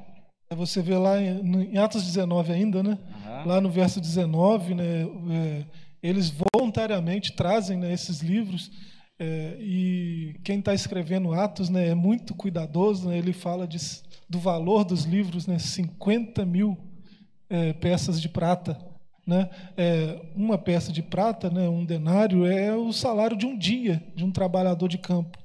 É, 0.51 0.55
você 0.55 0.83
vê 0.83 0.99
lá 0.99 1.19
em, 1.19 1.73
em 1.73 1.79
Atos 1.79 2.05
19 2.05 2.53
ainda, 2.53 2.83
né? 2.83 2.99
Uhum. 3.25 3.49
Lá 3.49 3.59
no 3.59 3.71
verso 3.71 3.99
19, 3.99 4.75
né? 4.75 4.85
É, 5.31 5.65
eles 6.03 6.31
voluntariamente 6.53 7.33
trazem 7.33 7.79
né, 7.79 7.91
esses 7.91 8.21
livros 8.21 8.71
é, 9.19 9.57
e 9.59 10.39
quem 10.45 10.59
está 10.59 10.75
escrevendo 10.75 11.33
Atos 11.33 11.71
né, 11.71 11.89
é 11.89 11.95
muito 11.95 12.35
cuidadoso, 12.35 13.09
né, 13.09 13.17
ele 13.17 13.33
fala 13.33 13.67
de, 13.67 13.79
do 14.29 14.39
valor 14.39 14.85
dos 14.85 15.05
livros, 15.05 15.47
né, 15.47 15.59
50 15.59 16.45
mil 16.45 16.77
é, 17.49 17.73
peças 17.73 18.21
de 18.21 18.29
prata. 18.29 18.79
Né? 19.27 19.49
É, 19.77 20.21
uma 20.35 20.59
peça 20.59 20.93
de 20.93 21.03
prata, 21.03 21.49
né, 21.49 21.67
um 21.69 21.85
denário, 21.85 22.45
é 22.45 22.75
o 22.75 22.93
salário 22.93 23.37
de 23.37 23.47
um 23.47 23.57
dia 23.57 24.03
de 24.15 24.25
um 24.25 24.31
trabalhador 24.31 24.89
de 24.89 24.99
campo. 24.99 25.39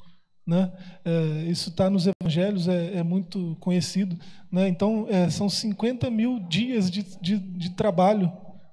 Né? 0.50 0.72
É, 1.06 1.44
isso 1.44 1.70
está 1.70 1.90
nos 1.92 2.08
evangelhos, 2.08 2.68
é, 2.68 2.98
é, 2.98 3.04
muito 3.04 3.56
conhecido. 3.60 4.18
Né? 4.52 4.68
Então, 4.68 5.06
é, 5.08 5.30
são 5.30 5.48
50 5.48 6.10
mil 6.10 6.40
dias 6.40 6.90
de, 6.90 7.04
de, 7.22 7.38
de, 7.38 7.70
trabalho 7.72 8.32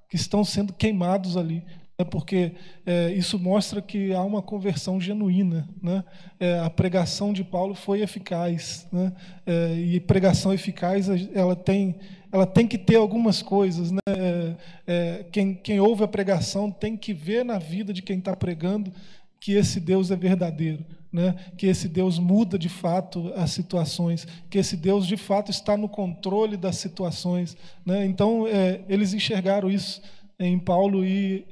que 0.09 0.15
estão 0.15 0.43
sendo 0.43 0.73
queimados 0.73 1.37
ali. 1.37 1.63
É 1.99 2.03
porque 2.03 2.51
é, 2.85 3.11
isso 3.13 3.39
mostra 3.39 3.81
que 3.81 4.13
há 4.13 4.21
uma 4.23 4.41
conversão 4.41 5.01
genuína. 5.01 5.67
Né? 5.81 6.03
É, 6.39 6.59
a 6.59 6.69
pregação 6.69 7.33
de 7.33 7.43
Paulo 7.43 7.73
foi 7.73 8.01
eficaz. 8.01 8.87
Né? 8.91 9.11
É, 9.45 9.73
e 9.73 9.99
pregação 9.99 10.53
eficaz, 10.53 11.07
ela 11.33 11.55
tem 11.55 11.95
ela 12.31 12.45
tem 12.45 12.67
que 12.67 12.77
ter 12.77 12.97
algumas 12.97 13.41
coisas. 13.41 13.91
Né? 13.91 13.99
É, 14.07 14.55
é, 14.85 15.25
quem, 15.31 15.55
quem 15.55 15.79
ouve 15.79 16.03
a 16.03 16.07
pregação 16.07 16.69
tem 16.69 16.95
que 16.95 17.13
ver 17.13 17.43
na 17.43 17.57
vida 17.57 17.93
de 17.93 18.01
quem 18.01 18.19
está 18.19 18.35
pregando 18.35 18.91
que 19.39 19.53
esse 19.53 19.79
Deus 19.79 20.09
é 20.11 20.15
verdadeiro, 20.15 20.83
né? 21.11 21.35
que 21.57 21.67
esse 21.67 21.87
Deus 21.87 22.17
muda 22.19 22.57
de 22.57 22.69
fato 22.69 23.31
as 23.35 23.51
situações, 23.51 24.27
que 24.49 24.57
esse 24.57 24.75
Deus 24.75 25.05
de 25.07 25.15
fato 25.15 25.51
está 25.51 25.77
no 25.77 25.87
controle 25.87 26.57
das 26.57 26.77
situações. 26.77 27.55
Né? 27.85 28.05
Então, 28.05 28.47
é, 28.47 28.81
eles 28.89 29.13
enxergaram 29.13 29.69
isso 29.69 30.01
em 30.39 30.57
Paulo 30.57 31.05
e 31.05 31.45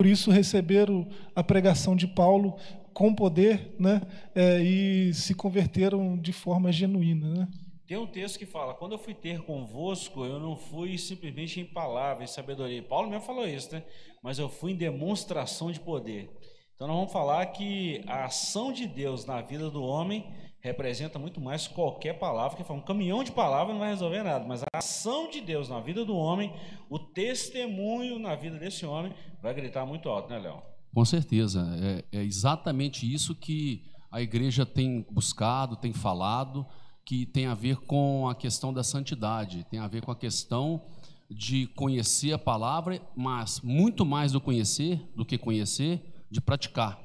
por 0.00 0.06
isso 0.06 0.30
receberam 0.30 1.06
a 1.36 1.44
pregação 1.44 1.94
de 1.94 2.06
Paulo 2.06 2.56
com 2.94 3.14
poder 3.14 3.76
né? 3.78 4.00
É, 4.34 4.58
e 4.58 5.12
se 5.12 5.34
converteram 5.34 6.16
de 6.16 6.32
forma 6.32 6.72
genuína. 6.72 7.34
Né? 7.34 7.48
Tem 7.86 7.98
um 7.98 8.06
texto 8.06 8.38
que 8.38 8.46
fala: 8.46 8.72
quando 8.72 8.92
eu 8.92 8.98
fui 8.98 9.12
ter 9.12 9.42
convosco, 9.42 10.24
eu 10.24 10.40
não 10.40 10.56
fui 10.56 10.96
simplesmente 10.96 11.60
em 11.60 11.66
palavras, 11.66 12.30
em 12.30 12.32
sabedoria. 12.32 12.82
Paulo 12.82 13.10
mesmo 13.10 13.26
falou 13.26 13.46
isso, 13.46 13.74
né? 13.74 13.82
Mas 14.22 14.38
eu 14.38 14.48
fui 14.48 14.72
em 14.72 14.74
demonstração 14.74 15.70
de 15.70 15.78
poder. 15.78 16.30
Então 16.74 16.88
nós 16.88 16.96
vamos 16.96 17.12
falar 17.12 17.44
que 17.48 18.02
a 18.06 18.24
ação 18.24 18.72
de 18.72 18.86
Deus 18.86 19.26
na 19.26 19.42
vida 19.42 19.68
do 19.68 19.82
homem 19.82 20.26
representa 20.60 21.18
muito 21.18 21.40
mais 21.40 21.66
qualquer 21.66 22.18
palavra 22.18 22.56
que 22.56 22.64
fala. 22.64 22.78
Um 22.78 22.84
caminhão 22.84 23.24
de 23.24 23.32
palavras 23.32 23.72
não 23.72 23.80
vai 23.80 23.90
resolver 23.90 24.22
nada, 24.22 24.44
mas 24.46 24.62
a 24.62 24.78
ação 24.78 25.30
de 25.30 25.40
Deus 25.40 25.68
na 25.68 25.80
vida 25.80 26.04
do 26.04 26.14
homem, 26.14 26.52
o 26.88 26.98
testemunho 26.98 28.18
na 28.18 28.36
vida 28.36 28.58
desse 28.58 28.84
homem, 28.84 29.12
vai 29.42 29.54
gritar 29.54 29.86
muito 29.86 30.08
alto, 30.08 30.28
né, 30.30 30.38
Léo? 30.38 30.62
Com 30.94 31.04
certeza. 31.04 31.66
É, 32.12 32.18
é 32.18 32.22
exatamente 32.22 33.10
isso 33.10 33.34
que 33.34 33.84
a 34.10 34.20
igreja 34.20 34.66
tem 34.66 35.06
buscado, 35.10 35.76
tem 35.76 35.92
falado 35.92 36.66
que 37.04 37.26
tem 37.26 37.46
a 37.46 37.54
ver 37.54 37.76
com 37.76 38.28
a 38.28 38.34
questão 38.34 38.72
da 38.72 38.84
santidade, 38.84 39.66
tem 39.70 39.80
a 39.80 39.88
ver 39.88 40.02
com 40.02 40.12
a 40.12 40.16
questão 40.16 40.82
de 41.30 41.66
conhecer 41.68 42.32
a 42.32 42.38
palavra, 42.38 43.00
mas 43.16 43.60
muito 43.60 44.04
mais 44.04 44.32
do 44.32 44.40
conhecer 44.40 45.00
do 45.16 45.24
que 45.24 45.38
conhecer, 45.38 46.24
de 46.30 46.40
praticar, 46.40 47.00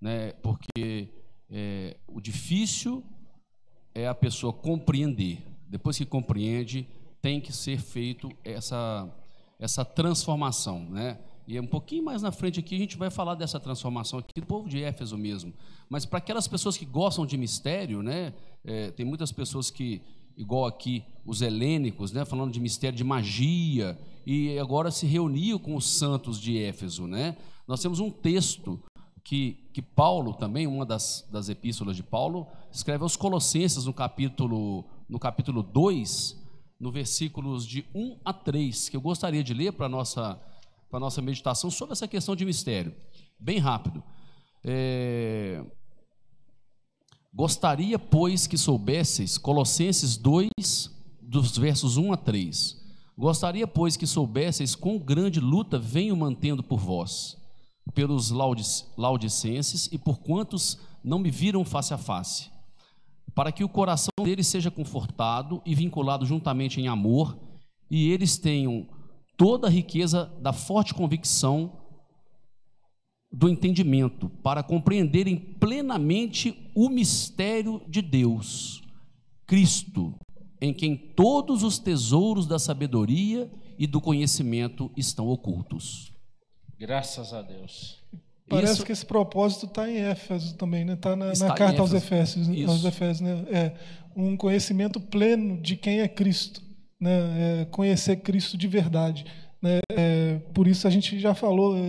né? 0.00 0.32
Porque 0.42 1.19
é, 1.50 1.96
o 2.06 2.20
difícil 2.20 3.04
é 3.94 4.06
a 4.06 4.14
pessoa 4.14 4.52
compreender. 4.52 5.42
Depois 5.68 5.98
que 5.98 6.06
compreende, 6.06 6.86
tem 7.20 7.40
que 7.40 7.52
ser 7.52 7.78
feito 7.78 8.30
essa 8.44 9.08
essa 9.60 9.84
transformação, 9.84 10.80
né? 10.88 11.18
E 11.46 11.58
um 11.60 11.66
pouquinho 11.66 12.04
mais 12.04 12.22
na 12.22 12.32
frente 12.32 12.60
aqui 12.60 12.74
a 12.74 12.78
gente 12.78 12.96
vai 12.96 13.10
falar 13.10 13.34
dessa 13.34 13.60
transformação 13.60 14.18
aqui 14.18 14.40
do 14.40 14.46
povo 14.46 14.68
de 14.68 14.82
Éfeso 14.82 15.18
mesmo. 15.18 15.52
Mas 15.88 16.06
para 16.06 16.18
aquelas 16.18 16.48
pessoas 16.48 16.76
que 16.76 16.86
gostam 16.86 17.26
de 17.26 17.36
mistério, 17.36 18.02
né? 18.02 18.32
É, 18.64 18.90
tem 18.90 19.04
muitas 19.04 19.32
pessoas 19.32 19.70
que, 19.70 20.00
igual 20.36 20.66
aqui 20.66 21.04
os 21.26 21.42
helênicos, 21.42 22.12
né? 22.12 22.24
Falando 22.24 22.52
de 22.52 22.60
mistério 22.60 22.96
de 22.96 23.04
magia 23.04 23.98
e 24.26 24.58
agora 24.58 24.90
se 24.90 25.06
reuniu 25.06 25.58
com 25.58 25.76
os 25.76 25.90
santos 25.90 26.40
de 26.40 26.58
Éfeso, 26.58 27.06
né? 27.06 27.36
Nós 27.66 27.82
temos 27.82 28.00
um 28.00 28.10
texto 28.10 28.80
que, 29.24 29.68
que 29.72 29.82
Paulo 29.82 30.34
também, 30.34 30.66
uma 30.66 30.86
das, 30.86 31.28
das 31.30 31.48
epístolas 31.48 31.96
de 31.96 32.02
Paulo, 32.02 32.46
escreve 32.72 33.02
aos 33.02 33.16
Colossenses 33.16 33.86
no 33.86 33.92
capítulo 33.92 34.84
no 35.08 35.18
capítulo 35.18 35.62
2, 35.62 36.40
no 36.78 36.92
versículos 36.92 37.66
de 37.66 37.84
1 37.92 38.20
a 38.24 38.32
3, 38.32 38.88
que 38.88 38.96
eu 38.96 39.00
gostaria 39.00 39.42
de 39.42 39.52
ler 39.52 39.72
para 39.72 39.86
a 39.86 39.88
nossa 39.88 40.40
nossa 40.98 41.22
meditação 41.22 41.70
sobre 41.70 41.92
essa 41.92 42.08
questão 42.08 42.34
de 42.34 42.44
mistério. 42.44 42.94
Bem 43.38 43.58
rápido. 43.58 44.02
É... 44.64 45.64
Gostaria, 47.32 47.98
pois, 47.98 48.48
que 48.48 48.58
soubesseis, 48.58 49.38
Colossenses 49.38 50.16
2, 50.16 50.50
dos 51.22 51.56
versos 51.56 51.96
1 51.96 52.12
a 52.12 52.16
3. 52.16 52.76
Gostaria, 53.16 53.68
pois, 53.68 53.96
que 53.96 54.06
soubesseis 54.06 54.74
quão 54.74 54.98
grande 54.98 55.38
luta 55.38 55.78
venho 55.78 56.16
mantendo 56.16 56.62
por 56.62 56.80
vós, 56.80 57.39
pelos 57.94 58.30
laudicenses 58.30 59.88
e 59.92 59.98
por 59.98 60.18
quantos 60.18 60.78
não 61.02 61.18
me 61.18 61.30
viram 61.30 61.64
face 61.64 61.94
a 61.94 61.98
face, 61.98 62.50
para 63.34 63.52
que 63.52 63.64
o 63.64 63.68
coração 63.68 64.10
deles 64.22 64.46
seja 64.46 64.70
confortado 64.70 65.62
e 65.64 65.74
vinculado 65.74 66.26
juntamente 66.26 66.80
em 66.80 66.88
amor, 66.88 67.38
e 67.90 68.10
eles 68.10 68.38
tenham 68.38 68.86
toda 69.36 69.66
a 69.66 69.70
riqueza 69.70 70.26
da 70.40 70.52
forte 70.52 70.94
convicção 70.94 71.78
do 73.32 73.48
entendimento, 73.48 74.28
para 74.42 74.62
compreenderem 74.62 75.36
plenamente 75.36 76.70
o 76.74 76.88
mistério 76.88 77.80
de 77.88 78.02
Deus, 78.02 78.82
Cristo, 79.46 80.14
em 80.60 80.74
quem 80.74 80.96
todos 80.96 81.62
os 81.62 81.78
tesouros 81.78 82.46
da 82.46 82.58
sabedoria 82.58 83.50
e 83.78 83.86
do 83.86 84.00
conhecimento 84.00 84.90
estão 84.96 85.28
ocultos. 85.28 86.12
Graças 86.80 87.32
a 87.32 87.42
Deus. 87.42 88.02
Parece 88.48 88.72
Isso... 88.72 88.86
que 88.86 88.92
esse 88.92 89.06
propósito 89.06 89.66
está 89.66 89.88
em 89.88 89.98
Éfeso 89.98 90.56
também, 90.56 90.84
né? 90.84 90.94
Está 90.94 91.14
na, 91.14 91.32
na 91.32 91.54
carta 91.54 91.80
aos 91.80 91.92
Efésios, 91.92 92.48
aos 92.68 92.84
Efésios, 92.84 93.20
né? 93.20 93.44
É 93.52 93.72
um 94.16 94.36
conhecimento 94.36 95.00
pleno 95.00 95.60
de 95.60 95.76
quem 95.76 96.00
é 96.00 96.08
Cristo 96.08 96.60
né, 97.00 97.62
é, 97.62 97.64
conhecer 97.64 98.16
Cristo 98.16 98.58
de 98.58 98.68
verdade. 98.68 99.24
Né? 99.62 99.80
É, 99.90 100.38
por 100.54 100.68
isso 100.68 100.86
a 100.86 100.90
gente 100.90 101.18
já 101.18 101.34
falou 101.34 101.76
é, 101.76 101.80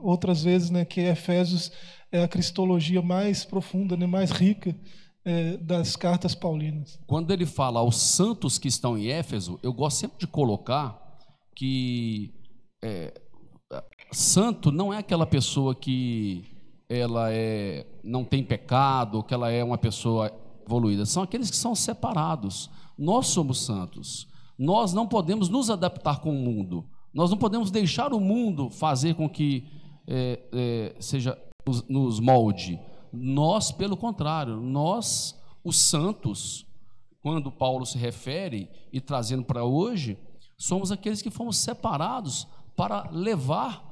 outras 0.00 0.42
vezes 0.42 0.70
né, 0.70 0.84
que 0.84 1.00
Efésios 1.00 1.70
é 2.10 2.22
a 2.22 2.28
cristologia 2.28 3.02
mais 3.02 3.44
profunda, 3.44 3.96
né, 3.96 4.06
mais 4.06 4.30
rica 4.30 4.74
é, 5.24 5.58
das 5.58 5.94
cartas 5.94 6.34
paulinas. 6.34 6.98
Quando 7.06 7.32
ele 7.32 7.44
fala 7.44 7.80
aos 7.80 7.96
santos 7.96 8.58
que 8.58 8.68
estão 8.68 8.96
em 8.96 9.08
Éfeso, 9.08 9.60
eu 9.62 9.72
gosto 9.72 9.98
sempre 9.98 10.18
de 10.18 10.26
colocar 10.26 10.98
que 11.54 12.32
é, 12.82 13.12
santo 14.12 14.72
não 14.72 14.92
é 14.92 14.98
aquela 14.98 15.26
pessoa 15.26 15.74
que 15.74 16.44
ela 16.88 17.32
é, 17.32 17.86
não 18.02 18.24
tem 18.24 18.42
pecado, 18.42 19.22
que 19.22 19.34
ela 19.34 19.50
é 19.50 19.62
uma 19.62 19.76
pessoa 19.76 20.32
evoluída. 20.64 21.04
São 21.04 21.22
aqueles 21.22 21.50
que 21.50 21.56
são 21.56 21.74
separados. 21.74 22.70
Nós 22.96 23.26
somos 23.28 23.64
santos. 23.64 24.26
Nós 24.58 24.92
não 24.92 25.06
podemos 25.06 25.48
nos 25.48 25.70
adaptar 25.70 26.20
com 26.20 26.30
o 26.30 26.38
mundo. 26.38 26.84
Nós 27.12 27.30
não 27.30 27.36
podemos 27.36 27.70
deixar 27.70 28.12
o 28.12 28.20
mundo 28.20 28.70
fazer 28.70 29.14
com 29.14 29.28
que 29.28 29.66
é, 30.06 30.40
é, 30.52 30.96
seja 31.00 31.38
nos, 31.66 31.86
nos 31.88 32.20
molde. 32.20 32.80
Nós, 33.12 33.70
pelo 33.70 33.96
contrário, 33.96 34.56
nós, 34.56 35.38
os 35.62 35.76
santos, 35.76 36.66
quando 37.20 37.52
Paulo 37.52 37.84
se 37.84 37.98
refere 37.98 38.68
e 38.92 39.00
trazendo 39.00 39.44
para 39.44 39.64
hoje, 39.64 40.18
somos 40.56 40.90
aqueles 40.90 41.22
que 41.22 41.30
fomos 41.30 41.58
separados 41.58 42.46
para 42.76 43.08
levar 43.10 43.87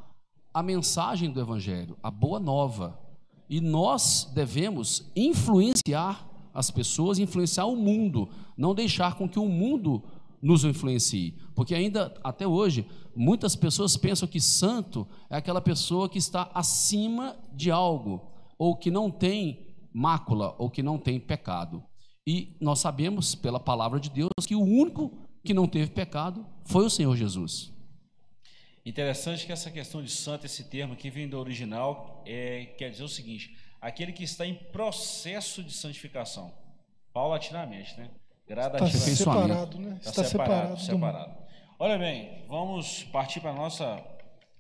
a 0.57 0.63
mensagem 0.63 1.31
do 1.31 1.39
Evangelho, 1.39 1.99
a 2.03 2.11
boa 2.11 2.41
nova. 2.41 2.99
E 3.47 3.61
nós 3.61 4.33
devemos 4.35 5.13
influenciar 5.15 6.27
as 6.55 6.71
pessoas, 6.71 7.19
influenciar 7.19 7.67
o 7.67 7.77
mundo, 7.77 8.31
não 8.57 8.75
deixar 8.75 9.17
com 9.17 9.29
que 9.29 9.39
o 9.39 9.51
mundo 9.51 10.03
nos 10.41 10.65
influencie. 10.65 11.35
Porque 11.55 11.75
ainda, 11.75 12.19
até 12.25 12.47
hoje, 12.47 12.87
muitas 13.15 13.55
pessoas 13.55 13.99
pensam 13.99 14.27
que 14.27 14.41
santo 14.41 15.07
é 15.29 15.37
aquela 15.37 15.61
pessoa 15.61 16.09
que 16.09 16.17
está 16.17 16.51
acima 16.55 17.37
de 17.53 17.71
algo, 17.71 18.23
ou 18.59 18.75
que 18.75 18.91
não 18.91 19.11
tem 19.11 19.75
mácula, 19.93 20.55
ou 20.57 20.71
que 20.71 20.83
não 20.83 20.97
tem 20.97 21.21
pecado. 21.21 21.83
E 22.27 22.57
nós 22.63 22.79
sabemos, 22.79 23.35
pela 23.35 23.61
palavra 23.61 24.01
de 24.01 24.09
Deus, 24.09 24.47
que 24.47 24.57
o 24.57 24.63
único 24.63 25.13
que 25.45 25.53
não 25.53 25.67
teve 25.67 25.91
pecado 25.91 26.47
foi 26.65 26.87
o 26.87 26.91
Senhor 26.91 27.15
Jesus. 27.15 27.76
Interessante 28.87 29.45
que 29.45 29.51
essa 29.53 29.69
questão 29.69 30.01
de 30.01 30.09
santo, 30.09 30.47
esse 30.47 30.63
termo 30.63 30.95
que 30.95 31.11
vem 31.11 31.29
do 31.29 31.37
original, 31.37 32.23
é, 32.25 32.67
quer 32.79 32.89
dizer 32.89 33.03
o 33.03 33.09
seguinte: 33.09 33.59
aquele 33.81 34.13
que 34.13 34.23
está 34.23 34.47
em 34.47 34.55
processo 34.55 35.61
de 35.61 35.73
santificação, 35.73 36.55
paulatinamente, 37.13 37.99
né? 37.99 38.09
Gradativamente. 38.47 38.97
Está 38.97 39.17
separado, 39.17 39.79
né? 39.81 39.97
Está, 39.97 40.11
está 40.11 40.25
separado. 40.25 40.79
separado. 40.79 40.81
separado. 40.81 41.47
Olha 41.81 41.99
bem, 41.99 42.45
vamos 42.47 43.03
partir 43.03 43.41
para 43.41 43.53
nossa 43.53 44.03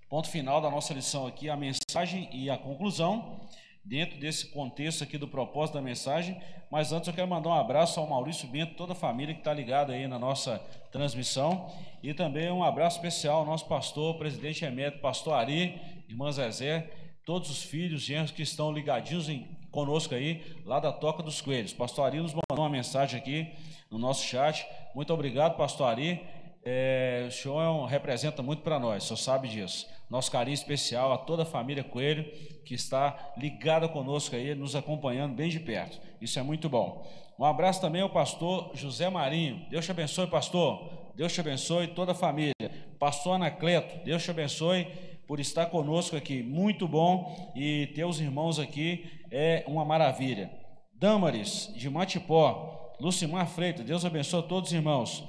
ponto 0.09 0.29
final 0.29 0.61
da 0.61 0.71
nossa 0.71 0.93
lição 0.93 1.25
aqui, 1.25 1.49
a 1.49 1.57
mensagem 1.57 2.29
e 2.33 2.51
a 2.51 2.59
conclusão 2.59 3.41
dentro 3.87 4.19
desse 4.19 4.47
contexto 4.49 5.05
aqui 5.05 5.17
do 5.17 5.29
propósito 5.29 5.75
da 5.77 5.83
mensagem. 5.83 6.41
Mas 6.71 6.93
antes 6.93 7.07
eu 7.07 7.15
quero 7.15 7.29
mandar 7.29 7.51
um 7.51 7.55
abraço 7.55 8.01
ao 8.01 8.09
Maurício 8.09 8.49
Bento, 8.49 8.75
toda 8.75 8.93
a 8.93 8.97
família 8.97 9.33
que 9.33 9.41
está 9.41 9.55
ligada 9.55 9.93
aí 9.93 10.09
na 10.09 10.19
nossa 10.19 10.59
transmissão. 10.91 11.71
E 12.03 12.13
também 12.13 12.51
um 12.51 12.65
abraço 12.65 12.97
especial 12.97 13.39
ao 13.39 13.47
nosso 13.47 13.67
pastor, 13.67 14.19
presidente 14.19 14.65
emérito, 14.65 14.99
pastor 14.99 15.35
Ari, 15.35 15.81
irmã 16.09 16.31
Zezé, 16.33 16.91
todos 17.25 17.49
os 17.49 17.63
filhos, 17.63 18.03
genros 18.03 18.33
que 18.33 18.43
estão 18.43 18.73
ligadinhos 18.73 19.29
em, 19.29 19.47
conosco 19.71 20.15
aí, 20.15 20.43
lá 20.65 20.81
da 20.81 20.93
Toca 20.93 21.23
dos 21.23 21.41
Coelhos. 21.41 21.73
Pastor 21.73 22.07
Ari 22.07 22.21
nos 22.21 22.33
mandou 22.33 22.65
uma 22.65 22.71
mensagem 22.71 23.19
aqui 23.19 23.53
no 23.91 23.99
nosso 23.99 24.25
chat. 24.25 24.67
Muito 24.95 25.13
obrigado, 25.13 25.57
pastor 25.57 25.89
Ari. 25.89 26.21
É, 26.69 27.25
o 27.29 27.31
senhor 27.31 27.63
é 27.63 27.69
um, 27.69 27.85
representa 27.85 28.43
muito 28.43 28.63
para 28.63 28.77
nós, 28.77 29.05
o 29.05 29.07
senhor 29.07 29.19
sabe 29.19 29.47
disso. 29.47 29.87
Nosso 30.11 30.33
carinho 30.33 30.55
especial 30.55 31.13
a 31.13 31.19
toda 31.19 31.45
a 31.45 31.47
família 31.47 31.85
Coelho, 31.85 32.25
que 32.65 32.75
está 32.75 33.33
ligada 33.37 33.89
conosco 33.89 34.35
aí, 34.35 34.53
nos 34.53 34.75
acompanhando 34.75 35.33
bem 35.33 35.49
de 35.49 35.61
perto. 35.61 36.01
Isso 36.21 36.41
é 36.41 36.43
muito 36.43 36.69
bom. 36.69 37.07
Um 37.39 37.45
abraço 37.45 37.81
também 37.81 38.03
ao 38.03 38.11
pastor 38.11 38.73
José 38.75 39.09
Marinho. 39.09 39.65
Deus 39.71 39.85
te 39.85 39.93
abençoe, 39.93 40.27
pastor. 40.27 40.91
Deus 41.15 41.33
te 41.33 41.41
abençoe 41.41 41.87
toda 41.87 42.11
a 42.11 42.17
família. 42.17 42.53
Pastor 42.99 43.37
Anacleto, 43.37 44.05
Deus 44.05 44.25
te 44.25 44.33
abençoe 44.33 44.89
por 45.25 45.39
estar 45.39 45.67
conosco 45.67 46.17
aqui. 46.17 46.43
Muito 46.43 46.89
bom 46.89 47.53
e 47.55 47.87
ter 47.95 48.05
os 48.05 48.21
irmãos 48.21 48.59
aqui 48.59 49.23
é 49.31 49.63
uma 49.69 49.85
maravilha. 49.85 50.51
Damares, 50.93 51.73
de 51.77 51.89
Matipó, 51.89 52.97
Lucimar 52.99 53.47
Freitas, 53.47 53.85
Deus 53.85 54.05
abençoe 54.05 54.43
todos 54.49 54.71
os 54.71 54.75
irmãos. 54.75 55.23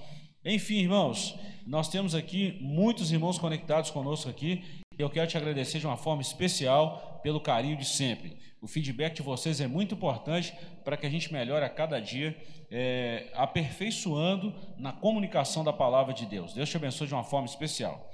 Enfim, 0.50 0.76
irmãos, 0.76 1.38
nós 1.66 1.90
temos 1.90 2.16
aqui 2.16 2.58
muitos 2.62 3.12
irmãos 3.12 3.38
conectados 3.38 3.92
conosco 3.92 4.30
aqui. 4.30 4.64
Eu 4.98 5.10
quero 5.10 5.28
te 5.28 5.36
agradecer 5.36 5.78
de 5.78 5.86
uma 5.86 5.98
forma 5.98 6.22
especial 6.22 7.20
pelo 7.22 7.42
carinho 7.42 7.76
de 7.76 7.84
sempre. 7.84 8.38
O 8.62 8.66
feedback 8.66 9.16
de 9.16 9.22
vocês 9.22 9.60
é 9.60 9.68
muito 9.68 9.96
importante 9.96 10.54
para 10.86 10.96
que 10.96 11.06
a 11.06 11.10
gente 11.10 11.34
melhore 11.34 11.66
a 11.66 11.70
cada 11.70 12.00
dia, 12.00 12.34
é, 12.72 13.30
aperfeiçoando 13.34 14.56
na 14.78 14.94
comunicação 14.94 15.66
da 15.66 15.74
palavra 15.74 16.14
de 16.14 16.26
Deus. 16.26 16.54
Deus 16.54 16.70
te 16.70 16.78
abençoe 16.78 17.08
de 17.08 17.14
uma 17.14 17.26
forma 17.26 17.46
especial. 17.46 18.10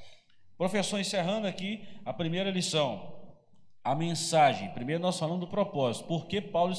Professor, 0.58 1.00
encerrando 1.00 1.46
aqui 1.46 1.84
a 2.04 2.12
primeira 2.12 2.50
lição, 2.50 3.14
a 3.84 3.94
mensagem. 3.94 4.72
Primeiro 4.72 5.04
nós 5.04 5.20
falamos 5.20 5.42
do 5.42 5.48
propósito. 5.48 6.08
Por 6.08 6.26
que 6.26 6.42
Paulo 6.42 6.74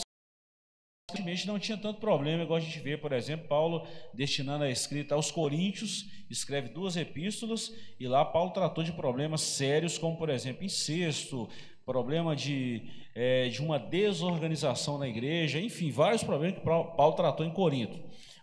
Aparentemente 1.14 1.46
não 1.46 1.60
tinha 1.60 1.78
tanto 1.78 2.00
problema, 2.00 2.42
igual 2.42 2.56
a 2.56 2.60
gente 2.60 2.80
vê, 2.80 2.96
por 2.96 3.12
exemplo, 3.12 3.46
Paulo 3.46 3.86
destinando 4.12 4.64
a 4.64 4.70
escrita 4.70 5.14
aos 5.14 5.30
Coríntios, 5.30 6.10
escreve 6.28 6.70
duas 6.70 6.96
epístolas, 6.96 7.72
e 8.00 8.08
lá 8.08 8.24
Paulo 8.24 8.50
tratou 8.50 8.82
de 8.82 8.90
problemas 8.90 9.40
sérios, 9.40 9.96
como, 9.96 10.16
por 10.16 10.28
exemplo, 10.28 10.64
incesto, 10.64 11.48
problema 11.86 12.34
de, 12.34 12.82
é, 13.14 13.48
de 13.48 13.62
uma 13.62 13.78
desorganização 13.78 14.98
na 14.98 15.06
igreja, 15.06 15.60
enfim, 15.60 15.92
vários 15.92 16.24
problemas 16.24 16.58
que 16.58 16.64
Paulo 16.64 17.12
tratou 17.12 17.46
em 17.46 17.50
Corinto. 17.50 17.96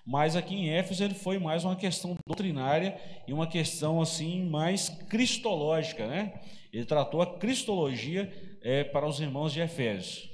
Mas 0.05 0.37
aqui 0.37 0.55
em 0.55 0.69
Éfeso 0.69 1.03
ele 1.03 1.13
foi 1.13 1.37
mais 1.37 1.65
uma 1.65 1.75
questão 1.75 2.15
doutrinária 2.25 2.97
e 3.27 3.33
uma 3.33 3.47
questão 3.47 4.01
assim 4.01 4.45
mais 4.45 4.87
cristológica, 5.09 6.07
né? 6.07 6.39
Ele 6.71 6.85
tratou 6.85 7.21
a 7.21 7.37
cristologia 7.37 8.31
é, 8.61 8.85
para 8.85 9.05
os 9.05 9.19
irmãos 9.19 9.51
de 9.51 9.59
Efésios. 9.59 10.30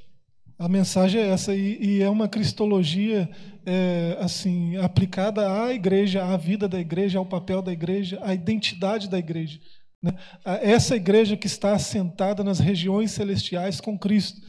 A 0.59 0.67
mensagem 0.67 1.21
é 1.21 1.27
essa 1.29 1.53
e, 1.53 1.77
e 1.79 2.01
é 2.01 2.09
uma 2.09 2.27
cristologia 2.27 3.29
é, 3.63 4.17
assim 4.19 4.75
aplicada 4.77 5.63
à 5.63 5.71
igreja, 5.71 6.25
à 6.25 6.35
vida 6.35 6.67
da 6.67 6.79
igreja, 6.79 7.19
ao 7.19 7.25
papel 7.25 7.61
da 7.61 7.71
igreja, 7.71 8.19
à 8.23 8.33
identidade 8.33 9.07
da 9.07 9.19
igreja. 9.19 9.59
Né? 10.01 10.13
Essa 10.43 10.95
igreja 10.95 11.37
que 11.37 11.45
está 11.45 11.73
assentada 11.73 12.43
nas 12.43 12.59
regiões 12.59 13.11
celestiais 13.11 13.79
com 13.79 13.99
Cristo, 13.99 14.41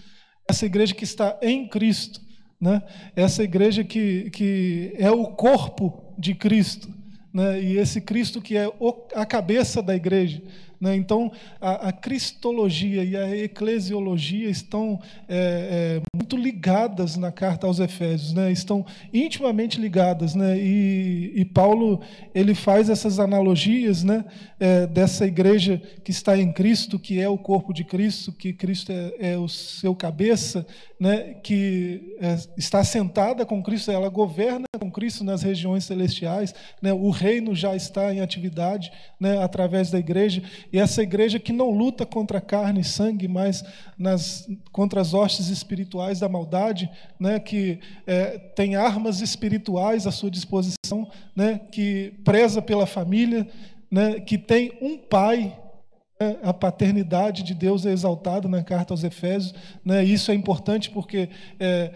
essa 0.49 0.65
igreja 0.65 0.95
que 0.95 1.05
está 1.05 1.39
em 1.43 1.69
Cristo, 1.69 2.21
né? 2.59 2.83
essa 3.15 3.43
igreja 3.43 3.85
que, 3.85 4.31
que 4.31 4.95
é 4.97 5.11
o 5.11 5.27
corpo 5.27 6.15
de 6.19 6.35
Cristo, 6.35 6.89
né? 7.35 7.63
e 7.63 7.77
esse 7.77 8.01
Cristo 8.01 8.41
que 8.41 8.57
é 8.57 8.67
a 9.15 9.27
cabeça 9.27 9.83
da 9.83 9.95
igreja. 9.95 10.43
Né? 10.81 10.95
Então, 10.95 11.33
a, 11.61 11.89
a, 11.89 11.93
cristologia 11.93 13.03
e 13.03 13.17
a 13.17 13.37
eclesiologia 13.37 14.49
estão 14.49 15.01
é, 15.29 16.01
é, 16.01 16.03
muito 16.15 16.37
ligadas 16.37 17.17
na 17.17 17.33
carta 17.33 17.67
aos 17.67 17.81
Efésios, 17.81 18.33
né? 18.33 18.53
estão 18.53 18.87
intimamente 19.13 19.81
ligadas. 19.81 20.35
Né? 20.37 20.57
E, 20.59 21.33
e 21.35 21.45
Paulo 21.45 22.01
ele 22.33 22.55
faz 22.55 22.89
essas 22.89 23.19
analogias 23.19 24.05
né? 24.05 24.25
É, 24.61 24.87
dessa 24.87 25.27
igreja 25.27 25.81
que 26.05 26.11
está 26.11 26.37
em 26.37 26.53
Cristo, 26.53 26.99
que 26.99 27.21
é 27.21 27.29
o 27.29 27.39
corpo 27.39 27.73
de 27.73 27.85
Cristo, 27.85 28.33
que 28.33 28.53
Cristo 28.53 28.93
é, 28.93 29.33
é 29.33 29.37
o 29.37 29.49
seu 29.49 29.95
cabeça, 29.95 30.67
né? 30.99 31.35
que 31.43 32.17
é, 32.21 32.37
está 32.57 32.85
sentada 32.85 33.45
com 33.45 33.63
Cristo, 33.63 33.91
ela 33.91 34.09
governa 34.09 34.67
com 34.79 34.91
Cristo 34.91 35.25
nas 35.25 35.43
regiões 35.43 35.85
celestiais, 35.85 36.55
né? 36.81 36.93
o 36.93 37.11
reino 37.11 37.55
já 37.55 37.75
está 37.75 38.13
em 38.13 38.21
atividade 38.21 38.93
né? 39.19 39.43
através 39.43 39.91
da 39.91 39.99
igreja. 39.99 40.43
E 40.73 40.79
essa 40.79 41.03
igreja 41.03 41.39
que 41.39 41.53
não 41.53 41.71
luta 41.71 42.05
contra 42.05 42.41
carne 42.41 42.81
e 42.81 42.85
sangue, 42.85 43.27
mas 43.27 43.65
nas, 43.99 44.49
contra 44.71 45.01
as 45.01 45.15
hostes 45.15 45.49
espirituais 45.49 46.21
da 46.21 46.29
maldade, 46.29 46.91
né, 47.19 47.39
que 47.39 47.81
é, 48.07 48.39
tem 48.39 48.77
armas 48.77 49.21
espirituais 49.21 50.07
à 50.07 50.11
sua 50.11 50.31
disposição, 50.31 51.11
né, 51.35 51.59
que 51.73 52.15
preza 52.25 52.61
pela 52.61 52.87
família, 52.87 53.49
né, 53.91 54.21
que 54.21 54.37
tem 54.37 54.73
um 54.83 54.99
pai 54.99 55.59
né, 56.21 56.37
a 56.43 56.53
paternidade 56.53 57.43
de 57.43 57.55
Deus 57.55 57.87
é 57.87 57.93
exaltada 57.93 58.49
na 58.49 58.63
carta 58.63 58.93
aos 58.93 59.05
Efésios. 59.05 59.55
Né? 59.85 60.05
Isso 60.05 60.31
é 60.31 60.35
importante 60.35 60.91
porque 60.91 61.31
é, 61.61 61.93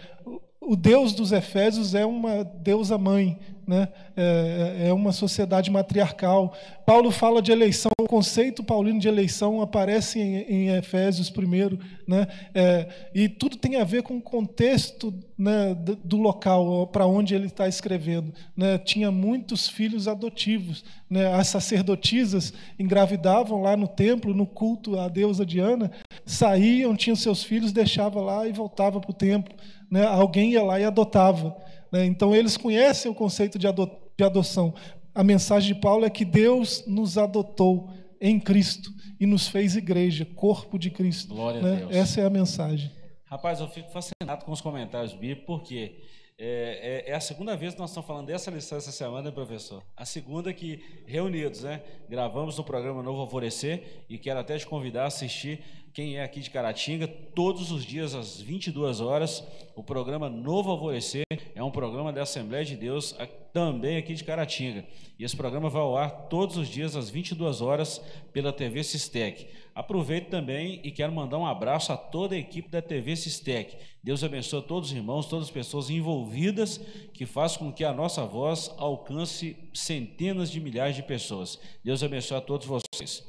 o 0.61 0.77
Deus 0.77 1.13
dos 1.13 1.33
Efésios 1.33 1.95
é 1.95 2.07
uma 2.07 2.45
deusa 2.45 2.97
mãe, 2.97 3.39
né? 3.67 3.89
É, 4.17 4.87
é, 4.89 4.93
uma 4.93 5.13
sociedade 5.13 5.71
matriarcal. 5.71 6.55
Paulo 6.85 7.11
fala 7.11 7.41
de 7.41 7.53
eleição, 7.53 7.91
o 8.01 8.07
conceito 8.07 8.63
paulino 8.63 8.99
de 8.99 9.09
eleição 9.09 9.61
aparece 9.61 10.21
em, 10.21 10.37
em 10.43 10.69
Efésios 10.77 11.31
primeiro, 11.31 11.79
né? 12.07 12.27
É, 12.55 12.89
e 13.15 13.29
tudo 13.29 13.57
tem 13.57 13.77
a 13.77 13.85
ver 13.85 14.03
com 14.03 14.17
o 14.17 14.23
contexto 14.23 15.15
né, 15.43 15.75
do, 15.75 16.19
local 16.19 16.87
para 16.87 17.05
onde 17.05 17.35
ele 17.35 17.47
está 17.47 17.67
escrevendo. 17.67 18.33
Né? 18.57 18.79
Tinha 18.79 19.11
muitos 19.11 19.69
filhos 19.69 20.07
adotivos. 20.07 20.85
Né? 21.11 21.35
As 21.35 21.49
sacerdotisas 21.49 22.53
engravidavam 22.79 23.61
lá 23.61 23.77
no 23.77 23.89
templo, 23.89 24.33
no 24.33 24.47
culto 24.47 24.99
à 25.01 25.09
deusa 25.09 25.45
Diana, 25.45 25.91
saíam, 26.25 26.95
tinham 26.95 27.17
seus 27.17 27.43
filhos, 27.43 27.73
deixavam 27.73 28.23
lá 28.23 28.47
e 28.47 28.53
voltava 28.53 29.01
para 29.01 29.11
o 29.11 29.15
templo. 29.15 29.53
Né? 29.91 30.07
Alguém 30.07 30.53
ia 30.53 30.63
lá 30.63 30.79
e 30.79 30.85
adotava. 30.85 31.57
Né? 31.93 32.07
Então, 32.07 32.35
eles 32.35 32.57
conhecem 32.57 33.11
o 33.11 33.15
conceito 33.15 33.59
de, 33.59 33.67
ado 33.67 33.91
de 34.17 34.25
adoção. 34.25 34.75
a 35.15 35.23
mensagem 35.23 35.75
de 35.75 35.81
Paulo 35.81 36.05
é 36.07 36.11
que 36.11 36.25
Deus 36.25 36.85
nos 36.87 37.19
adotou 37.19 37.91
em 38.21 38.41
Cristo 38.41 38.91
e 39.21 39.27
nos 39.27 39.47
fez 39.49 39.77
igreja, 39.77 40.25
corpo 40.25 40.79
de 40.79 40.91
Cristo. 40.91 41.35
Glória 41.35 41.61
a 41.61 41.63
né? 41.63 41.77
Deus. 41.77 41.95
Essa 41.95 42.21
é 42.23 42.25
a 42.25 42.31
mensagem. 42.31 42.91
Rapaz, 43.25 43.61
eu 43.61 43.69
fico 43.69 43.91
fascinado 43.91 44.45
com 44.45 44.53
os 44.53 44.61
comentários 44.61 45.13
bíblicos, 45.13 45.45
porque 45.47 45.97
é, 46.39 47.05
é- 47.07 47.11
é 47.11 47.15
a 47.15 47.21
segunda 47.21 47.57
vez 47.57 47.75
que 47.75 47.81
nós 47.81 47.91
estamos 47.91 48.07
falando 48.07 48.27
dessa 48.27 48.51
lição 48.51 48.77
essa 48.79 48.91
semana, 48.93 49.23
né, 49.23 49.31
professor? 49.31 49.83
A 49.97 50.05
segunda 50.05 50.53
que, 50.53 50.81
reunidos, 51.07 51.63
né? 51.63 51.83
Gravamos 52.09 52.57
no 52.59 52.65
programa 52.65 53.03
Novo 53.03 53.21
Alvorecer 53.21 54.05
e 54.09 54.19
quero 54.19 54.41
até 54.41 54.59
te 54.59 54.67
convidar 54.67 55.05
a 55.05 55.07
assistir, 55.07 55.63
quem 55.93 56.17
é 56.17 56.25
aqui 56.25 56.41
de 56.41 56.49
Caratinga, 56.49 57.07
todos 57.07 57.71
os 57.71 57.85
dias 57.85 58.15
às 58.15 58.41
22 58.41 59.01
horas, 59.01 59.45
o 59.77 59.83
programa 59.83 60.31
Novo 60.31 60.71
Alvorecer 60.71 61.25
é 61.55 61.63
um 61.63 61.71
programa 61.71 62.11
da 62.11 62.23
Assembleia 62.23 62.65
de 62.65 62.77
Deus, 62.77 63.15
também 63.53 63.99
aqui 63.99 64.15
de 64.15 64.25
Caratinga. 64.25 64.87
E 65.19 65.25
esse 65.25 65.37
programa 65.37 65.69
vai 65.69 65.83
ao 65.83 65.95
ar 65.95 66.11
todos 66.29 66.57
os 66.57 66.67
dias 66.69 66.97
às 66.97 67.11
22 67.11 67.61
horas 67.61 67.99
pela 68.33 68.55
TV 68.55 68.83
Sistec. 68.83 69.47
Aproveito 69.75 70.31
também 70.31 70.81
e 70.83 70.91
quero 70.91 71.13
mandar 71.13 71.37
um 71.37 71.47
abraço 71.47 71.93
a 71.93 71.97
toda 71.97 72.35
a 72.35 72.39
equipe 72.39 72.71
da 72.71 72.81
TV 72.81 73.15
Sistec. 73.15 73.77
Deus 74.03 74.25
abençoe 74.25 74.63
todos 74.63 74.91
os 74.91 74.97
irmãos, 74.97 75.27
todas 75.27 75.47
as 75.47 75.51
pessoas 75.51 75.91
envolvidas, 75.91 76.79
que 77.13 77.27
faz 77.27 77.55
com 77.55 77.71
que 77.71 77.85
a 77.85 77.93
nossa 77.93 78.25
voz 78.25 78.75
alcance 78.79 79.57
centenas 79.75 80.51
de 80.51 80.59
milhares 80.59 80.97
de 80.97 81.03
pessoas. 81.03 81.61
Deus 81.85 82.03
abençoe 82.03 82.39
a 82.39 82.41
todos 82.41 82.67
vocês. 82.67 83.23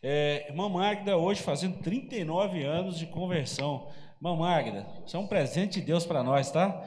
É, 0.00 0.46
irmã 0.48 0.68
Magda, 0.68 1.16
hoje 1.16 1.42
fazendo 1.42 1.78
39 1.78 2.62
anos 2.62 2.98
de 2.98 3.06
conversão. 3.06 3.88
Irmã 4.16 4.36
Magda, 4.36 4.86
isso 5.04 5.16
é 5.16 5.20
um 5.20 5.26
presente 5.26 5.80
de 5.80 5.86
Deus 5.86 6.06
para 6.06 6.22
nós, 6.22 6.52
tá? 6.52 6.84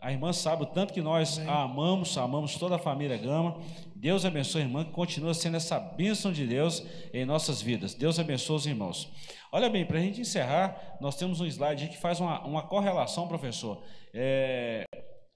A 0.00 0.12
irmã 0.12 0.32
sabe 0.32 0.62
o 0.62 0.66
tanto 0.66 0.92
que 0.92 1.02
nós 1.02 1.40
a 1.40 1.62
amamos, 1.62 2.16
amamos 2.16 2.56
toda 2.56 2.76
a 2.76 2.78
família 2.78 3.16
Gama. 3.16 3.60
Deus 3.96 4.24
abençoe 4.24 4.62
a 4.62 4.64
irmã, 4.64 4.84
que 4.84 4.92
continua 4.92 5.34
sendo 5.34 5.56
essa 5.56 5.78
bênção 5.78 6.32
de 6.32 6.46
Deus 6.46 6.84
em 7.12 7.24
nossas 7.24 7.60
vidas. 7.60 7.94
Deus 7.94 8.20
abençoe 8.20 8.56
os 8.56 8.66
irmãos. 8.66 9.10
Olha 9.50 9.68
bem, 9.68 9.84
para 9.84 9.98
a 9.98 10.02
gente 10.02 10.20
encerrar, 10.20 10.96
nós 11.00 11.16
temos 11.16 11.40
um 11.40 11.46
slide 11.46 11.88
que 11.88 11.96
faz 11.96 12.20
uma, 12.20 12.44
uma 12.46 12.62
correlação, 12.62 13.26
professor, 13.26 13.82
é, 14.14 14.84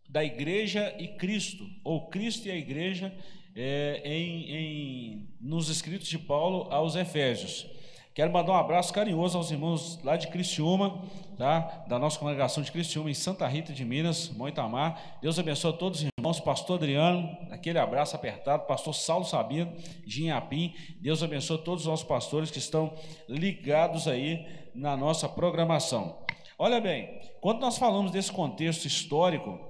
da 0.08 0.24
igreja 0.24 0.94
e 0.96 1.08
Cristo, 1.16 1.64
ou 1.84 2.08
Cristo 2.08 2.46
e 2.46 2.52
a 2.52 2.56
igreja 2.56 3.12
é, 3.56 4.02
em, 4.04 4.50
em- 4.50 5.28
nos 5.40 5.68
escritos 5.70 6.06
de 6.08 6.18
Paulo 6.18 6.68
aos 6.70 6.94
Efésios. 6.94 7.66
Quero 8.14 8.32
mandar 8.32 8.52
um 8.52 8.56
abraço 8.56 8.92
carinhoso 8.94 9.36
aos 9.36 9.50
irmãos 9.50 10.02
lá 10.02 10.16
de 10.16 10.28
Criciúma, 10.28 11.02
tá? 11.36 11.84
da 11.86 11.98
nossa 11.98 12.18
congregação 12.18 12.62
de 12.62 12.72
Criciúma, 12.72 13.10
em 13.10 13.14
Santa 13.14 13.46
Rita 13.46 13.74
de 13.74 13.84
Minas, 13.84 14.30
Moitamar. 14.30 15.18
Deus 15.20 15.38
abençoe 15.38 15.70
a 15.70 15.76
todos 15.76 16.00
os 16.00 16.08
irmãos. 16.18 16.40
Pastor 16.40 16.76
Adriano, 16.76 17.28
aquele 17.50 17.78
abraço 17.78 18.16
apertado. 18.16 18.66
Pastor 18.66 18.94
Saulo 18.94 19.24
Sabino, 19.26 19.70
de 20.06 20.24
Inhapim. 20.24 20.74
Deus 21.00 21.22
abençoe 21.22 21.58
todos 21.58 21.82
os 21.82 21.88
nossos 21.88 22.06
pastores 22.06 22.50
que 22.50 22.58
estão 22.58 22.94
ligados 23.28 24.08
aí 24.08 24.46
na 24.74 24.96
nossa 24.96 25.28
programação. 25.28 26.18
Olha 26.58 26.80
bem, 26.80 27.20
quando 27.42 27.60
nós 27.60 27.76
falamos 27.76 28.10
desse 28.10 28.32
contexto 28.32 28.86
histórico, 28.86 29.60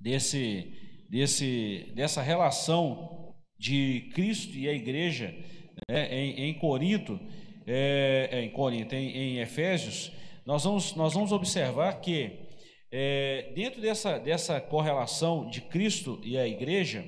desse, 0.00 0.72
desse, 1.08 1.92
dessa 1.94 2.22
relação 2.22 3.34
de 3.58 4.10
Cristo 4.14 4.56
e 4.56 4.68
a 4.68 4.72
igreja 4.72 5.34
né, 5.88 6.14
em, 6.14 6.48
em 6.48 6.54
Corinto, 6.54 7.18
é, 7.66 8.28
é, 8.32 8.42
em 8.42 8.50
Corinto, 8.50 8.94
em, 8.94 9.08
em 9.10 9.38
Efésios, 9.38 10.12
nós 10.44 10.64
vamos, 10.64 10.94
nós 10.94 11.14
vamos 11.14 11.32
observar 11.32 12.00
que 12.00 12.30
é, 12.92 13.52
dentro 13.54 13.80
dessa, 13.80 14.18
dessa 14.18 14.60
correlação 14.60 15.50
de 15.50 15.60
Cristo 15.60 16.20
e 16.22 16.38
a 16.38 16.46
igreja, 16.46 17.04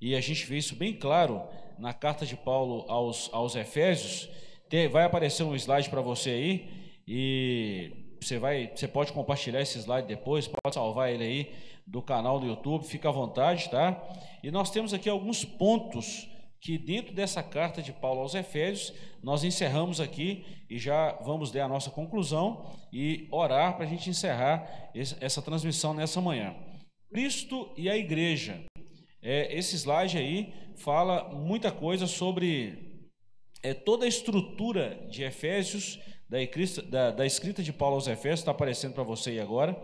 e 0.00 0.14
a 0.14 0.20
gente 0.20 0.46
vê 0.46 0.58
isso 0.58 0.76
bem 0.76 0.94
claro 0.94 1.42
na 1.78 1.92
carta 1.92 2.24
de 2.24 2.36
Paulo 2.36 2.84
aos, 2.88 3.28
aos 3.32 3.56
Efésios, 3.56 4.28
tem- 4.68 4.88
vai 4.88 5.04
aparecer 5.04 5.42
um 5.42 5.54
slide 5.56 5.90
para 5.90 6.00
você 6.00 6.30
aí, 6.30 6.68
e 7.06 8.16
você, 8.20 8.38
vai, 8.38 8.70
você 8.74 8.86
pode 8.86 9.12
compartilhar 9.12 9.60
esse 9.60 9.78
slide 9.78 10.06
depois, 10.06 10.46
pode 10.46 10.74
salvar 10.74 11.12
ele 11.12 11.24
aí 11.24 11.52
do 11.86 12.00
canal 12.02 12.38
do 12.40 12.46
YouTube, 12.46 12.84
fica 12.84 13.08
à 13.08 13.12
vontade, 13.12 13.68
tá? 13.70 14.00
E 14.42 14.50
nós 14.50 14.70
temos 14.70 14.92
aqui 14.94 15.08
alguns 15.08 15.44
pontos 15.44 16.28
que 16.60 16.78
dentro 16.78 17.12
dessa 17.12 17.42
carta 17.42 17.82
de 17.82 17.92
Paulo 17.92 18.20
aos 18.20 18.34
Efésios, 18.36 18.92
nós 19.20 19.42
encerramos 19.42 20.00
aqui 20.00 20.44
e 20.70 20.78
já 20.78 21.12
vamos 21.24 21.50
dar 21.50 21.64
a 21.64 21.68
nossa 21.68 21.90
conclusão 21.90 22.70
e 22.92 23.26
orar 23.32 23.74
para 23.74 23.84
a 23.84 23.88
gente 23.88 24.08
encerrar 24.08 24.90
essa 25.20 25.42
transmissão 25.42 25.92
nessa 25.92 26.20
manhã. 26.20 26.54
Cristo 27.12 27.68
e 27.76 27.90
a 27.90 27.96
igreja. 27.96 28.62
É, 29.20 29.56
esse 29.56 29.76
slide 29.76 30.16
aí 30.18 30.54
fala 30.76 31.30
muita 31.34 31.70
coisa 31.72 32.06
sobre 32.06 33.10
é, 33.62 33.74
toda 33.74 34.04
a 34.04 34.08
estrutura 34.08 35.06
de 35.10 35.22
Efésios, 35.24 35.98
da, 36.28 36.38
da- 36.88 37.10
da 37.10 37.26
escrita 37.26 37.62
de 37.62 37.72
Paulo 37.72 37.96
aos 37.96 38.06
Efésios, 38.06 38.40
está 38.40 38.52
aparecendo 38.52 38.94
para 38.94 39.02
você 39.04 39.30
aí 39.30 39.40
agora. 39.40 39.76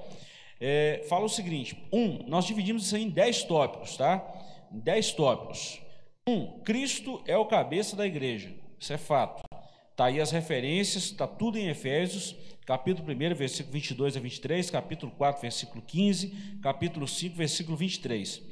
É, 0.61 1.05
fala 1.09 1.25
o 1.25 1.29
seguinte: 1.29 1.77
um, 1.93 2.25
nós 2.27 2.45
dividimos 2.45 2.87
isso 2.87 2.97
em 2.97 3.09
dez 3.09 3.45
tópicos, 3.45 3.97
tá? 3.97 4.27
Dez 4.71 5.13
tópicos. 5.13 5.81
Um, 6.29 6.61
Cristo 6.61 7.23
é 7.27 7.37
o 7.37 7.47
cabeça 7.47 7.97
da 7.97 8.07
igreja. 8.07 8.55
Isso 8.79 8.93
é 8.93 8.99
fato. 8.99 9.43
Está 9.91 10.07
aí 10.07 10.21
as 10.21 10.31
referências, 10.31 11.05
está 11.05 11.27
tudo 11.27 11.59
em 11.59 11.69
Efésios, 11.69 12.37
capítulo 12.65 13.09
1, 13.13 13.35
versículo 13.35 13.73
22 13.73 14.17
a 14.17 14.21
23, 14.21 14.71
capítulo 14.71 15.11
4, 15.11 15.43
versículo 15.43 15.83
15, 15.83 16.61
capítulo 16.63 17.09
5, 17.09 17.35
versículo 17.35 17.77
23. 17.77 18.43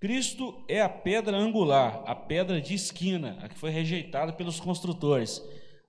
Cristo 0.00 0.64
é 0.68 0.82
a 0.82 0.88
pedra 0.88 1.36
angular, 1.36 2.02
a 2.06 2.14
pedra 2.14 2.60
de 2.60 2.74
esquina, 2.74 3.38
a 3.40 3.48
que 3.48 3.58
foi 3.58 3.70
rejeitada 3.70 4.32
pelos 4.32 4.58
construtores. 4.58 5.40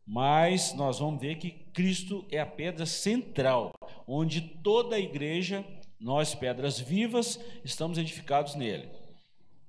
Mas 0.08 0.74
nós 0.74 1.00
vamos 1.00 1.20
ver 1.20 1.36
que 1.36 1.52
Cristo 1.52 2.26
é 2.32 2.40
a 2.40 2.46
pedra 2.46 2.86
central, 2.86 3.74
onde 4.08 4.40
toda 4.40 4.96
a 4.96 5.00
igreja, 5.00 5.66
nós 6.00 6.34
pedras 6.34 6.80
vivas, 6.80 7.38
estamos 7.66 7.98
edificados 7.98 8.56
nele. 8.56 8.88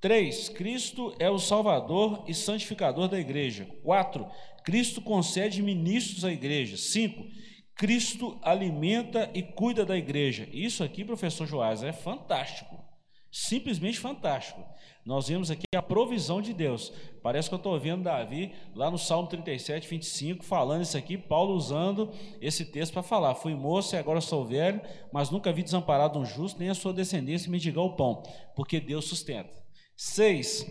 3. 0.00 0.50
Cristo 0.50 1.12
é 1.18 1.28
o 1.28 1.40
Salvador 1.40 2.22
e 2.28 2.32
santificador 2.32 3.08
da 3.08 3.18
igreja. 3.18 3.66
4. 3.82 4.24
Cristo 4.64 5.00
concede 5.00 5.60
ministros 5.60 6.24
à 6.24 6.30
igreja. 6.30 6.76
5. 6.76 7.26
Cristo 7.74 8.38
alimenta 8.40 9.28
e 9.34 9.42
cuida 9.42 9.84
da 9.84 9.96
igreja. 9.96 10.48
Isso 10.52 10.84
aqui, 10.84 11.04
professor 11.04 11.46
Joás, 11.46 11.82
é 11.82 11.92
fantástico. 11.92 12.87
Simplesmente 13.30 13.98
fantástico. 13.98 14.64
Nós 15.04 15.28
vemos 15.28 15.50
aqui 15.50 15.64
a 15.74 15.82
provisão 15.82 16.40
de 16.40 16.52
Deus. 16.52 16.92
Parece 17.22 17.48
que 17.48 17.54
eu 17.54 17.58
estou 17.58 17.78
vendo 17.78 18.02
Davi 18.02 18.52
lá 18.74 18.90
no 18.90 18.98
Salmo 18.98 19.28
37, 19.28 19.88
25, 19.88 20.44
falando 20.44 20.82
isso 20.82 20.96
aqui, 20.96 21.16
Paulo 21.16 21.54
usando 21.54 22.10
esse 22.40 22.64
texto 22.64 22.92
para 22.92 23.02
falar: 23.02 23.34
Fui 23.34 23.54
moço 23.54 23.94
e 23.94 23.98
agora 23.98 24.20
sou 24.20 24.44
velho, 24.44 24.80
mas 25.12 25.30
nunca 25.30 25.52
vi 25.52 25.62
desamparado 25.62 26.18
um 26.18 26.24
justo, 26.24 26.58
nem 26.58 26.68
a 26.70 26.74
sua 26.74 26.92
descendência 26.92 27.50
mendigar 27.50 27.84
o 27.84 27.96
pão, 27.96 28.22
porque 28.54 28.80
Deus 28.80 29.06
sustenta. 29.06 29.58
6. 29.96 30.66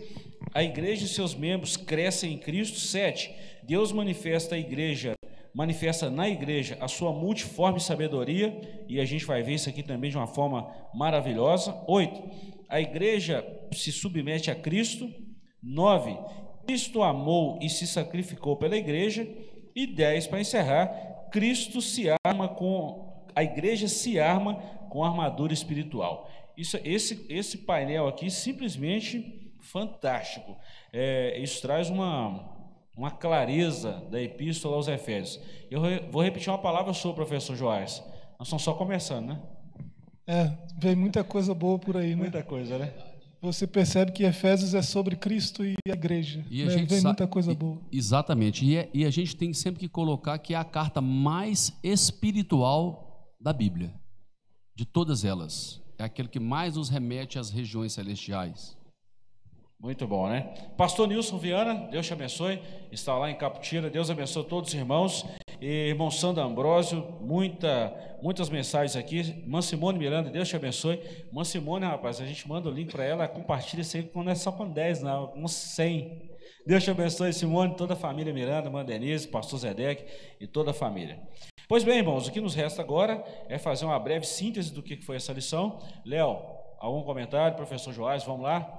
A 0.54 0.62
igreja 0.62 1.04
e 1.04 1.08
seus 1.08 1.34
membros 1.34 1.76
crescem 1.76 2.32
em 2.32 2.38
Cristo. 2.38 2.78
7. 2.78 3.34
Deus 3.62 3.92
manifesta 3.92 4.54
a 4.54 4.58
igreja, 4.58 5.14
manifesta 5.58 6.08
na 6.08 6.28
igreja 6.28 6.78
a 6.80 6.86
sua 6.86 7.12
multiforme 7.12 7.80
sabedoria, 7.80 8.84
e 8.88 9.00
a 9.00 9.04
gente 9.04 9.24
vai 9.24 9.42
ver 9.42 9.54
isso 9.54 9.68
aqui 9.68 9.82
também 9.82 10.08
de 10.08 10.16
uma 10.16 10.28
forma 10.28 10.72
maravilhosa. 10.94 11.74
8. 11.88 12.30
A 12.68 12.80
igreja 12.80 13.44
se 13.72 13.90
submete 13.90 14.52
a 14.52 14.54
Cristo. 14.54 15.12
9. 15.60 16.16
Cristo 16.64 17.02
amou 17.02 17.58
e 17.60 17.68
se 17.68 17.88
sacrificou 17.88 18.56
pela 18.56 18.76
igreja. 18.76 19.28
E 19.74 19.84
10, 19.84 20.28
para 20.28 20.40
encerrar, 20.40 20.86
Cristo 21.32 21.82
se 21.82 22.06
arma 22.24 22.48
com 22.48 23.26
a 23.34 23.42
igreja 23.42 23.88
se 23.88 24.20
arma 24.20 24.54
com 24.88 25.02
armadura 25.02 25.52
espiritual. 25.52 26.30
Isso, 26.56 26.78
esse, 26.84 27.26
esse 27.28 27.58
painel 27.58 28.06
aqui 28.06 28.30
simplesmente 28.30 29.52
fantástico. 29.60 30.56
É, 30.92 31.36
isso 31.40 31.60
traz 31.60 31.90
uma, 31.90 32.57
uma 32.98 33.12
clareza 33.12 34.02
da 34.10 34.20
epístola 34.20 34.74
aos 34.74 34.88
Efésios. 34.88 35.40
Eu 35.70 35.80
vou 36.10 36.20
repetir 36.20 36.50
uma 36.50 36.58
palavra 36.58 36.92
sua, 36.92 37.14
professor 37.14 37.54
Joás. 37.54 38.02
Nós 38.36 38.48
estamos 38.48 38.64
só 38.64 38.74
começando, 38.74 39.28
né? 39.28 39.42
É, 40.26 40.52
vem 40.76 40.96
muita 40.96 41.22
coisa 41.22 41.54
boa 41.54 41.78
por 41.78 41.96
aí, 41.96 42.10
né? 42.10 42.22
Muita 42.22 42.42
coisa, 42.42 42.76
né? 42.76 42.92
Você 43.40 43.68
percebe 43.68 44.10
que 44.10 44.24
Efésios 44.24 44.74
é 44.74 44.82
sobre 44.82 45.14
Cristo 45.14 45.64
e 45.64 45.76
a 45.88 45.92
igreja. 45.92 46.44
E 46.50 46.60
a 46.62 46.66
né? 46.66 46.72
gente 46.72 46.90
Vem 46.90 47.00
muita 47.00 47.24
coisa 47.26 47.54
boa. 47.54 47.80
Exatamente. 47.92 48.64
E, 48.66 48.76
é- 48.76 48.90
e 48.92 49.04
a 49.04 49.10
gente 49.10 49.36
tem 49.36 49.52
sempre 49.54 49.78
que 49.78 49.88
colocar 49.88 50.36
que 50.38 50.52
é 50.54 50.56
a 50.56 50.64
carta 50.64 51.00
mais 51.00 51.72
espiritual 51.84 53.32
da 53.40 53.52
Bíblia. 53.52 53.94
De 54.74 54.84
todas 54.84 55.24
elas. 55.24 55.80
É 55.96 56.04
aquele 56.04 56.28
que 56.28 56.40
mais 56.40 56.74
nos 56.74 56.88
remete 56.88 57.38
às 57.38 57.48
regiões 57.50 57.92
celestiais. 57.92 58.76
Muito 59.80 60.08
bom, 60.08 60.28
né? 60.28 60.52
Pastor 60.76 61.06
Nilson 61.06 61.38
Viana, 61.38 61.86
Deus 61.88 62.04
te 62.04 62.12
abençoe. 62.12 62.60
Está 62.90 63.16
lá 63.16 63.30
em 63.30 63.36
Caputira. 63.36 63.88
Deus 63.88 64.10
abençoe 64.10 64.42
todos 64.42 64.70
os 64.70 64.74
irmãos. 64.74 65.24
E 65.60 65.66
irmão 65.66 66.10
Sandro 66.10 66.42
Ambrósio, 66.42 67.16
muita, 67.20 68.18
muitas 68.20 68.50
mensagens 68.50 68.96
aqui. 68.96 69.40
Mansimone 69.46 69.96
Miranda, 69.96 70.30
Deus 70.30 70.48
te 70.48 70.56
abençoe. 70.56 71.00
Mansimone, 71.30 71.84
rapaz, 71.84 72.20
a 72.20 72.26
gente 72.26 72.48
manda 72.48 72.68
o 72.68 72.72
link 72.72 72.90
para 72.90 73.04
ela, 73.04 73.28
compartilha 73.28 73.84
aí, 73.94 74.02
quando 74.02 74.30
é 74.30 74.34
só 74.34 74.50
com 74.50 74.68
10, 74.68 75.02
não, 75.02 75.28
com 75.28 75.46
100. 75.46 76.28
Deus 76.66 76.82
te 76.82 76.90
abençoe, 76.90 77.32
Simone, 77.32 77.76
toda 77.76 77.94
a 77.94 77.96
família 77.96 78.32
Miranda, 78.32 78.68
Mandenise, 78.68 79.28
pastor 79.28 79.60
Zedek 79.60 80.04
e 80.40 80.46
toda 80.46 80.72
a 80.72 80.74
família. 80.74 81.20
Pois 81.68 81.84
bem, 81.84 81.98
irmãos, 81.98 82.26
o 82.26 82.32
que 82.32 82.40
nos 82.40 82.54
resta 82.54 82.82
agora 82.82 83.22
é 83.48 83.58
fazer 83.58 83.84
uma 83.84 83.98
breve 83.98 84.26
síntese 84.26 84.72
do 84.72 84.82
que 84.82 85.00
foi 85.02 85.16
essa 85.16 85.32
lição. 85.32 85.80
Léo, 86.04 86.36
algum 86.78 87.02
comentário? 87.02 87.56
Professor 87.56 87.92
Joás, 87.92 88.24
vamos 88.24 88.42
lá? 88.42 88.77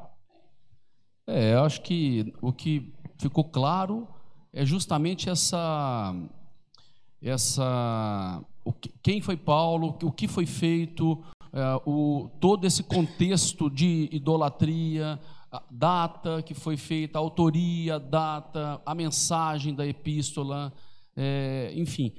É, 1.32 1.54
eu 1.54 1.64
acho 1.64 1.82
que 1.84 2.34
o 2.42 2.52
que 2.52 2.92
ficou 3.20 3.44
claro 3.44 4.08
é 4.52 4.66
justamente 4.66 5.30
essa 5.30 6.16
essa 7.22 8.44
que, 8.82 8.92
quem 9.04 9.22
foi 9.22 9.38
Paulo, 9.38 9.96
o 10.02 10.12
que 10.12 10.28
foi 10.28 10.48
feito, 10.48 11.24
é, 11.54 11.82
o, 11.86 12.32
todo 12.40 12.66
esse 12.66 12.82
contexto 12.82 13.70
de 13.70 14.10
idolatria, 14.12 15.20
a 15.52 15.62
data 15.70 16.42
que 16.42 16.56
foi 16.56 16.78
feita, 16.78 17.20
a 17.20 17.22
autoria, 17.22 18.00
data, 18.00 18.82
a 18.84 18.96
mensagem 18.96 19.76
da 19.76 19.86
epístola, 19.86 20.74
é, 21.16 21.72
enfim, 21.76 22.12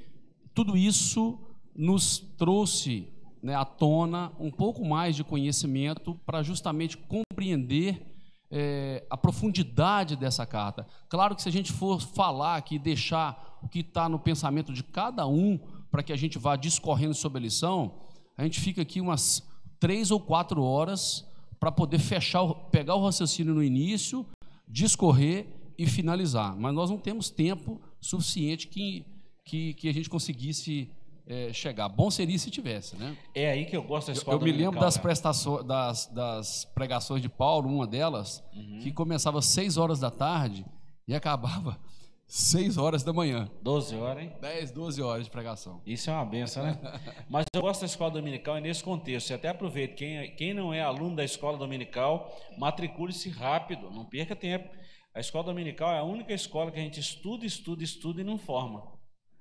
tudo 0.54 0.76
isso 0.76 1.36
nos 1.74 2.20
trouxe 2.38 3.08
né, 3.42 3.56
à 3.56 3.64
tona 3.64 4.30
um 4.38 4.52
pouco 4.52 4.84
mais 4.84 5.16
de 5.16 5.24
conhecimento 5.24 6.14
para 6.24 6.44
justamente 6.44 6.96
compreender 6.96 8.09
é, 8.51 9.05
a 9.09 9.16
profundidade 9.16 10.16
dessa 10.16 10.44
carta. 10.44 10.86
Claro 11.09 11.36
que 11.36 11.43
se 11.43 11.48
a 11.48 11.52
gente 11.52 11.72
for 11.72 12.01
falar 12.01 12.56
aqui, 12.56 12.78
deixar 12.78 13.59
o 13.62 13.68
que 13.68 13.81
está 13.81 14.09
no 14.09 14.18
pensamento 14.18 14.72
de 14.72 14.82
cada 14.82 15.27
um, 15.27 15.59
para 15.90 16.02
que 16.02 16.12
a 16.12 16.16
gente 16.16 16.39
vá 16.39 16.56
discorrendo 16.56 17.14
sobre 17.14 17.39
a 17.39 17.43
lição, 17.43 17.94
a 18.36 18.43
gente 18.43 18.60
fica 18.60 18.82
aqui 18.82 19.01
umas 19.01 19.47
três 19.78 20.10
ou 20.10 20.20
quatro 20.20 20.62
horas 20.62 21.27
para 21.59 21.70
poder 21.70 21.98
fechar, 21.98 22.47
pegar 22.70 22.94
o 22.94 23.05
raciocínio 23.05 23.55
no 23.55 23.62
início, 23.62 24.27
discorrer 24.66 25.47
e 25.77 25.86
finalizar. 25.86 26.56
Mas 26.56 26.74
nós 26.74 26.90
não 26.90 26.98
temos 26.98 27.31
tempo 27.31 27.81
suficiente 28.01 28.66
que, 28.66 29.05
que, 29.44 29.74
que 29.74 29.89
a 29.89 29.93
gente 29.93 30.09
conseguisse 30.09 30.90
é, 31.31 31.52
chegar. 31.52 31.89
Bom 31.89 32.11
seria 32.11 32.36
se 32.39 32.51
tivesse, 32.51 32.97
né? 32.97 33.16
É 33.35 33.52
aí 33.52 33.65
que 33.65 33.77
eu 33.77 33.82
gosto 33.85 34.09
da 34.09 34.15
escola 34.15 34.36
Eu, 34.36 34.40
eu 34.40 34.44
me 34.44 34.52
lembro 34.52 34.81
das, 34.81 34.98
prestações, 34.98 35.65
das, 35.65 36.07
das 36.07 36.65
pregações 36.74 37.23
de 37.23 37.28
Paulo, 37.28 37.70
uma 37.70 37.86
delas, 37.86 38.43
uhum. 38.52 38.81
que 38.82 38.90
começava 38.90 39.39
às 39.39 39.47
6 39.47 39.77
horas 39.77 40.01
da 40.01 40.11
tarde 40.11 40.66
e 41.07 41.15
acabava 41.15 41.78
6 42.27 42.77
horas 42.77 43.05
da 43.05 43.12
manhã. 43.12 43.48
12 43.62 43.94
horas, 43.97 44.24
hein? 44.24 44.32
10, 44.40 44.73
12 44.73 45.02
horas 45.02 45.24
de 45.24 45.31
pregação. 45.31 45.81
Isso 45.86 46.11
é 46.11 46.12
uma 46.12 46.24
benção, 46.24 46.65
né? 46.65 46.77
Mas 47.31 47.47
eu 47.55 47.61
gosto 47.61 47.82
da 47.82 47.86
escola 47.86 48.11
dominical 48.11 48.59
e 48.59 48.61
nesse 48.61 48.82
contexto. 48.82 49.31
E 49.31 49.35
até 49.35 49.48
aproveito, 49.48 49.94
quem, 49.94 50.35
quem 50.35 50.52
não 50.52 50.74
é 50.74 50.81
aluno 50.81 51.15
da 51.15 51.24
escola 51.24 51.57
dominical, 51.57 52.36
matricule-se 52.59 53.31
rápido, 53.31 53.89
não 53.90 54.05
perca 54.05 54.35
tempo. 54.35 54.69
A 55.15 55.20
escola 55.20 55.44
dominical 55.44 55.93
é 55.93 55.98
a 55.98 56.05
única 56.05 56.32
escola 56.32 56.73
que 56.73 56.78
a 56.78 56.82
gente 56.82 56.98
estuda, 56.98 57.47
estuda, 57.47 57.85
estuda 57.85 58.20
e 58.20 58.24
não 58.24 58.36
forma. 58.36 58.99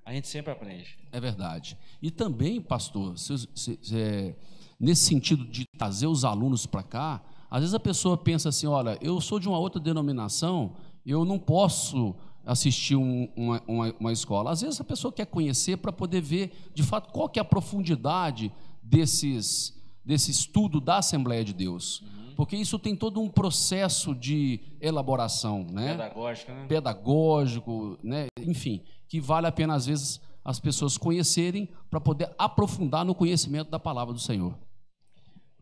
A 0.10 0.14
gente 0.14 0.28
sempre 0.28 0.52
aprende. 0.52 0.98
É 1.12 1.20
verdade. 1.20 1.78
E 2.02 2.10
também, 2.10 2.60
pastor, 2.60 3.16
se, 3.16 3.38
se, 3.54 3.80
se, 3.80 3.96
é, 3.96 4.36
nesse 4.80 5.06
sentido 5.06 5.46
de 5.46 5.66
trazer 5.78 6.08
os 6.08 6.26
alunos 6.26 6.66
para 6.66 6.82
cá, 6.82 7.22
às 7.48 7.60
vezes 7.60 7.76
a 7.76 7.80
pessoa 7.80 8.18
pensa 8.18 8.50
assim: 8.50 8.66
olha, 8.66 8.98
eu 9.04 9.22
sou 9.22 9.40
de 9.40 9.48
uma 9.48 9.60
outra 9.60 9.80
denominação, 9.80 10.74
eu 11.06 11.24
não 11.24 11.38
posso 11.38 12.16
assistir 12.44 12.96
um, 12.96 13.30
uma, 13.36 13.62
uma, 13.68 13.96
uma, 14.00 14.12
escola. 14.12 14.50
Às 14.50 14.62
vezes 14.62 14.82
a 14.82 14.84
pessoa 14.84 15.14
quer 15.14 15.28
conhecer 15.28 15.78
para 15.78 15.92
poder 15.92 16.22
ver, 16.22 16.54
de 16.74 16.82
fato, 16.82 17.14
qual 17.14 17.30
que 17.30 17.38
é 17.38 17.44
a 17.44 17.46
profundidade 17.46 18.52
desses, 18.82 19.80
desse 20.04 20.32
estudo 20.32 20.82
da 20.82 20.98
Assembleia 20.98 21.46
de 21.46 21.54
Deus. 21.54 22.02
Uhum 22.02 22.20
porque 22.40 22.56
isso 22.56 22.80
tem 22.80 22.96
todo 22.96 23.20
um 23.20 23.28
processo 23.28 24.16
de 24.16 24.62
elaboração, 24.80 25.68
né? 25.70 25.92
Pedagógico, 25.92 26.52
né? 26.54 26.66
Pedagógico, 26.70 28.00
né? 28.02 28.28
Enfim, 28.40 28.82
que 29.10 29.20
vale 29.20 29.48
a 29.48 29.52
pena 29.52 29.74
às 29.74 29.88
vezes 29.88 30.22
as 30.46 30.60
pessoas 30.60 30.98
conhecerem 30.98 31.68
para 31.90 32.00
poder 32.00 32.34
aprofundar 32.38 33.04
no 33.04 33.16
conhecimento 33.16 33.70
da 33.70 33.80
palavra 33.80 34.14
do 34.14 34.20
Senhor. 34.20 34.58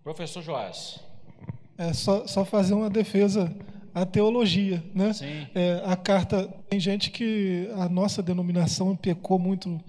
Professor 0.04 0.44
Joás. 0.44 1.00
É 1.78 1.94
só, 1.94 2.28
só 2.28 2.46
fazer 2.46 2.74
uma 2.74 2.90
defesa 2.90 3.56
à 3.94 4.06
teologia, 4.06 4.84
né? 4.94 5.14
Sim. 5.14 5.48
É, 5.56 5.82
a 5.86 5.96
carta 5.96 6.48
tem 6.70 6.80
gente 6.80 7.10
que 7.10 7.70
a 7.76 7.90
nossa 7.90 8.22
denominação 8.22 8.96
pecou 8.96 9.40
muito 9.40 9.80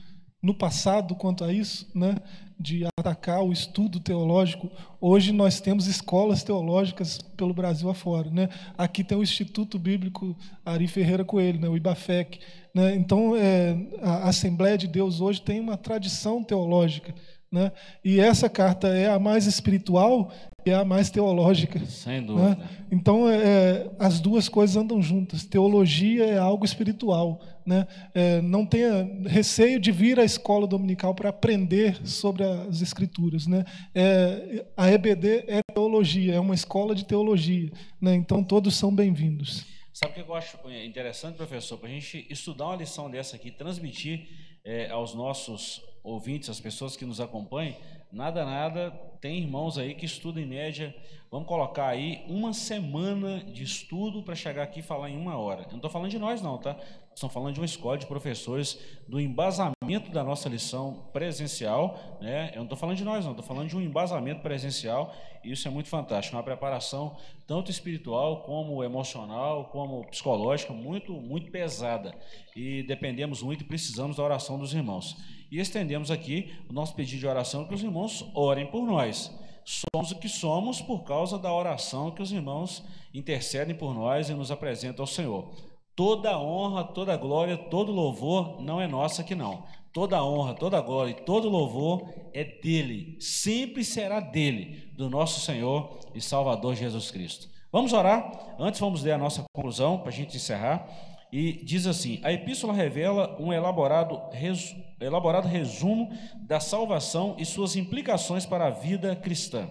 no 0.43 0.55
passado 0.55 1.15
quanto 1.15 1.45
a 1.45 1.53
isso, 1.53 1.91
né? 1.95 2.17
de 2.61 2.85
atacar 2.99 3.43
o 3.43 3.53
estudo 3.53 4.01
teológico. 4.01 4.69
Hoje 5.01 5.33
nós 5.33 5.61
temos 5.61 5.87
escolas 5.87 6.43
teológicas 6.43 7.19
pelo 7.37 7.55
Brasil 7.55 7.89
afora. 7.89 8.31
Né? 8.31 8.49
Aqui 8.77 9.05
tem 9.05 9.17
o 9.17 9.23
Instituto 9.23 9.79
Bíblico 9.79 10.37
Ari 10.65 10.89
Ferreira 10.89 11.25
Coelho, 11.25 11.61
né? 11.61 11.69
o 11.69 11.77
IBAFEC. 11.77 12.41
Né? 12.79 12.95
Então, 12.95 13.35
é, 13.35 13.77
a 14.01 14.29
Assembleia 14.29 14.79
de 14.79 14.87
Deus 14.87 15.21
hoje 15.21 15.43
tem 15.43 15.59
uma 15.59 15.77
tradição 15.77 16.45
teológica. 16.45 17.13
Né? 17.51 17.73
E 18.05 18.21
essa 18.21 18.49
carta 18.49 18.87
é 18.87 19.09
a 19.09 19.19
mais 19.19 19.47
espiritual 19.47 20.31
e 20.65 20.71
é 20.71 20.75
a 20.75 20.85
mais 20.85 21.11
teológica. 21.11 21.85
Sem 21.87 22.21
né? 22.21 22.27
dúvida. 22.29 22.49
Né? 22.51 22.69
Então, 22.93 23.29
é, 23.29 23.91
as 23.99 24.21
duas 24.21 24.49
coisas 24.49 24.77
andam 24.77 25.03
juntas. 25.03 25.45
Teologia 25.45 26.25
é 26.25 26.39
algo 26.39 26.65
espiritual. 26.65 27.41
Né? 27.67 27.85
É, 28.15 28.41
não 28.43 28.65
tenha 28.65 29.11
receio 29.27 29.81
de 29.81 29.91
vir 29.91 30.21
à 30.21 30.25
escola 30.25 30.65
dominical 30.65 31.17
para 31.17 31.31
aprender 31.31 31.99
sobre 32.07 32.45
as 32.45 32.81
Escrituras. 32.81 33.49
Né? 33.49 33.65
É, 33.93 34.65
a 34.77 34.89
EBD 34.89 35.47
é 35.49 35.63
teologia, 35.75 36.35
é 36.35 36.41
uma 36.41 36.55
escola 36.55 36.95
de 36.95 37.05
teologia. 37.05 37.73
Né? 38.01 38.15
Então, 38.15 38.45
todos 38.45 38.77
são 38.77 38.95
bem-vindos. 38.95 39.78
Sabe 39.99 40.13
o 40.13 40.15
que 40.15 40.31
eu 40.31 40.35
acho 40.37 40.57
interessante, 40.85 41.35
professor? 41.35 41.77
Para 41.77 41.89
a 41.89 41.91
gente 41.91 42.25
estudar 42.31 42.67
uma 42.67 42.77
lição 42.77 43.11
dessa 43.11 43.35
aqui, 43.35 43.51
transmitir 43.51 44.29
é, 44.65 44.89
aos 44.91 45.13
nossos 45.13 45.83
ouvintes, 46.05 46.49
às 46.49 46.61
pessoas 46.61 46.97
que 46.97 47.05
nos 47.05 47.21
acompanham, 47.21 47.75
nada, 48.13 48.45
nada, 48.45 48.93
tem 49.21 49.39
irmãos 49.39 49.77
aí 49.77 49.97
que 49.97 50.07
estudam 50.07 50.41
em 50.41 50.47
média, 50.47 50.95
vamos 51.33 51.49
colocar 51.49 51.89
aí 51.89 52.25
uma 52.29 52.53
semana 52.53 53.43
de 53.43 53.65
estudo 53.65 54.23
para 54.23 54.37
chegar 54.37 54.63
aqui 54.63 54.79
e 54.79 54.85
falar 54.85 55.11
em 55.11 55.17
uma 55.17 55.37
hora. 55.37 55.63
Eu 55.63 55.71
não 55.71 55.79
estou 55.79 55.91
falando 55.91 56.13
de 56.13 56.19
nós, 56.21 56.41
não, 56.41 56.59
tá? 56.59 56.77
Estão 57.19 57.29
falando 57.29 57.55
de 57.55 57.59
uma 57.59 57.67
escola 57.67 57.99
de 57.99 58.07
professores, 58.07 58.79
do 59.09 59.21
embasamento 59.21 60.09
da 60.13 60.23
nossa 60.23 60.49
lição 60.49 61.09
presencial. 61.13 62.17
Né? 62.21 62.51
Eu 62.53 62.59
não 62.59 62.63
estou 62.63 62.79
falando 62.79 62.97
de 62.97 63.03
nós, 63.03 63.25
não, 63.25 63.33
estou 63.33 63.45
falando 63.45 63.69
de 63.69 63.77
um 63.77 63.81
embasamento 63.81 64.41
presencial, 64.41 65.13
e 65.43 65.51
isso 65.51 65.67
é 65.67 65.71
muito 65.71 65.89
fantástico. 65.89 66.37
Uma 66.37 66.45
preparação 66.45 67.17
tanto 67.45 67.73
espiritual, 67.73 68.45
como 68.45 68.85
emocional, 68.85 69.65
como 69.65 70.07
psicológica, 70.07 70.73
muito, 70.73 71.13
muito 71.13 71.51
pesada. 71.51 72.15
E 72.55 72.85
dependemos 72.85 73.43
muito 73.43 73.63
e 73.63 73.67
precisamos 73.67 74.19
da 74.19 74.23
oração 74.23 74.57
dos 74.57 74.73
irmãos. 74.73 75.17
E 75.51 75.59
estendemos 75.59 76.13
aqui 76.13 76.55
o 76.71 76.73
nosso 76.73 76.95
pedido 76.95 77.19
de 77.19 77.27
oração 77.27 77.65
que 77.65 77.75
os 77.75 77.83
irmãos 77.83 78.25
orem 78.33 78.69
por 78.69 78.87
nós. 78.87 79.37
Somos 79.65 80.13
o 80.13 80.21
que 80.21 80.29
somos 80.29 80.81
por 80.81 81.03
causa 81.03 81.37
da 81.37 81.53
oração 81.53 82.13
que 82.13 82.23
os 82.23 82.31
irmãos 82.31 82.85
intercedem 83.13 83.75
por 83.75 83.93
nós 83.93 84.31
e 84.31 84.35
nos 84.35 84.53
apresentam 84.53 85.03
ao 85.03 85.07
Senhor. 85.09 85.51
Toda 85.99 86.39
honra, 86.39 86.85
toda 86.85 87.17
glória, 87.17 87.57
todo 87.57 87.91
louvor 87.91 88.63
não 88.63 88.81
é 88.81 88.87
nossa 88.87 89.23
aqui 89.23 89.35
não. 89.35 89.65
Toda 89.93 90.23
honra, 90.23 90.55
toda 90.55 90.81
glória 90.81 91.11
e 91.11 91.25
todo 91.25 91.49
louvor 91.49 92.09
é 92.33 92.45
dele, 92.45 93.17
sempre 93.19 93.83
será 93.83 94.21
dele, 94.21 94.93
do 94.97 95.11
nosso 95.11 95.41
Senhor 95.41 95.99
e 96.15 96.21
Salvador 96.21 96.77
Jesus 96.77 97.11
Cristo. 97.11 97.49
Vamos 97.73 97.93
orar? 97.93 98.31
Antes 98.61 98.79
vamos 98.79 99.03
ler 99.03 99.11
a 99.11 99.19
nossa 99.19 99.43
conclusão 99.53 99.99
para 99.99 100.11
a 100.11 100.13
gente 100.13 100.37
encerrar. 100.37 100.89
E 101.33 101.65
diz 101.65 101.85
assim: 101.85 102.21
a 102.23 102.33
epístola 102.33 102.73
revela 102.73 103.37
um 103.41 103.53
elaborado, 103.53 104.23
resu, 104.31 104.77
elaborado 105.01 105.49
resumo 105.49 106.11
da 106.37 106.61
salvação 106.61 107.35
e 107.41 107.45
suas 107.45 107.75
implicações 107.75 108.47
para 108.47 108.69
a 108.69 108.71
vida 108.71 109.17
cristã. 109.17 109.69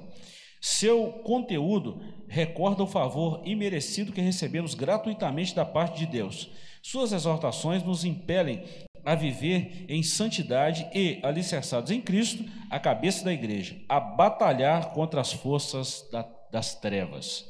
Seu 0.60 1.22
conteúdo 1.24 2.02
recorda 2.28 2.84
o 2.84 2.88
favor 2.88 3.42
imerecido 3.46 4.12
que 4.12 4.22
recebemos 4.22 4.74
gratuitamente 4.74 5.56
da 5.56 5.66
parte 5.66 6.00
de 6.00 6.06
Deus. 6.08 6.50
Suas 6.82 7.12
exortações 7.12 7.84
nos 7.84 8.04
impelem 8.04 8.64
a 9.06 9.16
viver 9.16 9.86
em 9.88 10.04
santidade 10.04 10.86
e, 10.94 11.20
alicerçados 11.24 11.92
em 11.92 12.02
Cristo, 12.02 12.44
a 12.70 12.80
cabeça 12.80 13.24
da 13.24 13.32
igreja, 13.32 13.78
a 13.88 14.00
batalhar 14.00 14.92
contra 14.92 15.22
as 15.22 15.32
forças 15.32 16.08
da, 16.12 16.28
das 16.52 16.76
trevas. 16.76 17.46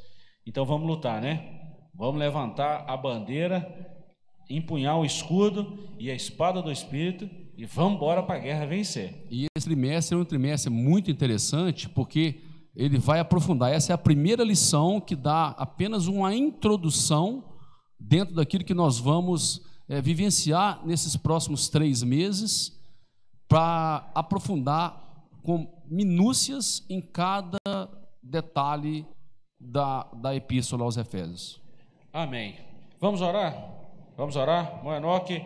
Então 0.45 0.65
vamos 0.65 0.88
lutar, 0.88 1.21
né? 1.21 1.57
Vamos 1.95 2.19
levantar 2.19 2.85
a 2.88 2.95
bandeira, 2.95 3.67
empunhar 4.49 4.99
o 4.99 5.05
escudo 5.05 5.89
e 5.97 6.11
a 6.11 6.15
espada 6.15 6.61
do 6.61 6.71
Espírito 6.71 7.27
e 7.57 7.65
vamos 7.65 7.95
embora 7.95 8.21
para 8.21 8.35
a 8.35 8.39
guerra 8.39 8.65
vencer. 8.67 9.25
E 9.31 9.47
esse 9.57 9.67
trimestre 9.67 10.15
é 10.15 10.19
um 10.19 10.23
trimestre 10.23 10.71
muito 10.71 11.09
interessante 11.09 11.89
porque 11.89 12.35
ele 12.77 12.99
vai 12.99 13.19
aprofundar. 13.19 13.73
Essa 13.73 13.91
é 13.91 13.95
a 13.95 13.97
primeira 13.97 14.43
lição 14.43 15.01
que 15.01 15.15
dá 15.15 15.47
apenas 15.57 16.05
uma 16.05 16.35
introdução 16.35 17.43
dentro 17.99 18.35
daquilo 18.35 18.63
que 18.63 18.75
nós 18.75 18.99
vamos 18.99 19.65
é, 19.89 19.99
vivenciar 19.99 20.85
nesses 20.85 21.17
próximos 21.17 21.69
três 21.69 22.03
meses, 22.03 22.77
para 23.47 24.11
aprofundar 24.13 25.25
com 25.41 25.67
minúcias 25.87 26.85
em 26.89 27.01
cada 27.01 27.57
detalhe 28.21 29.07
da, 29.59 30.03
da 30.13 30.35
epístola 30.35 30.83
aos 30.83 30.97
Efésios. 30.97 31.59
Amém. 32.13 32.57
Vamos 32.99 33.21
orar? 33.21 33.55
Vamos 34.15 34.35
orar? 34.35 34.83
Moenoque 34.83 35.43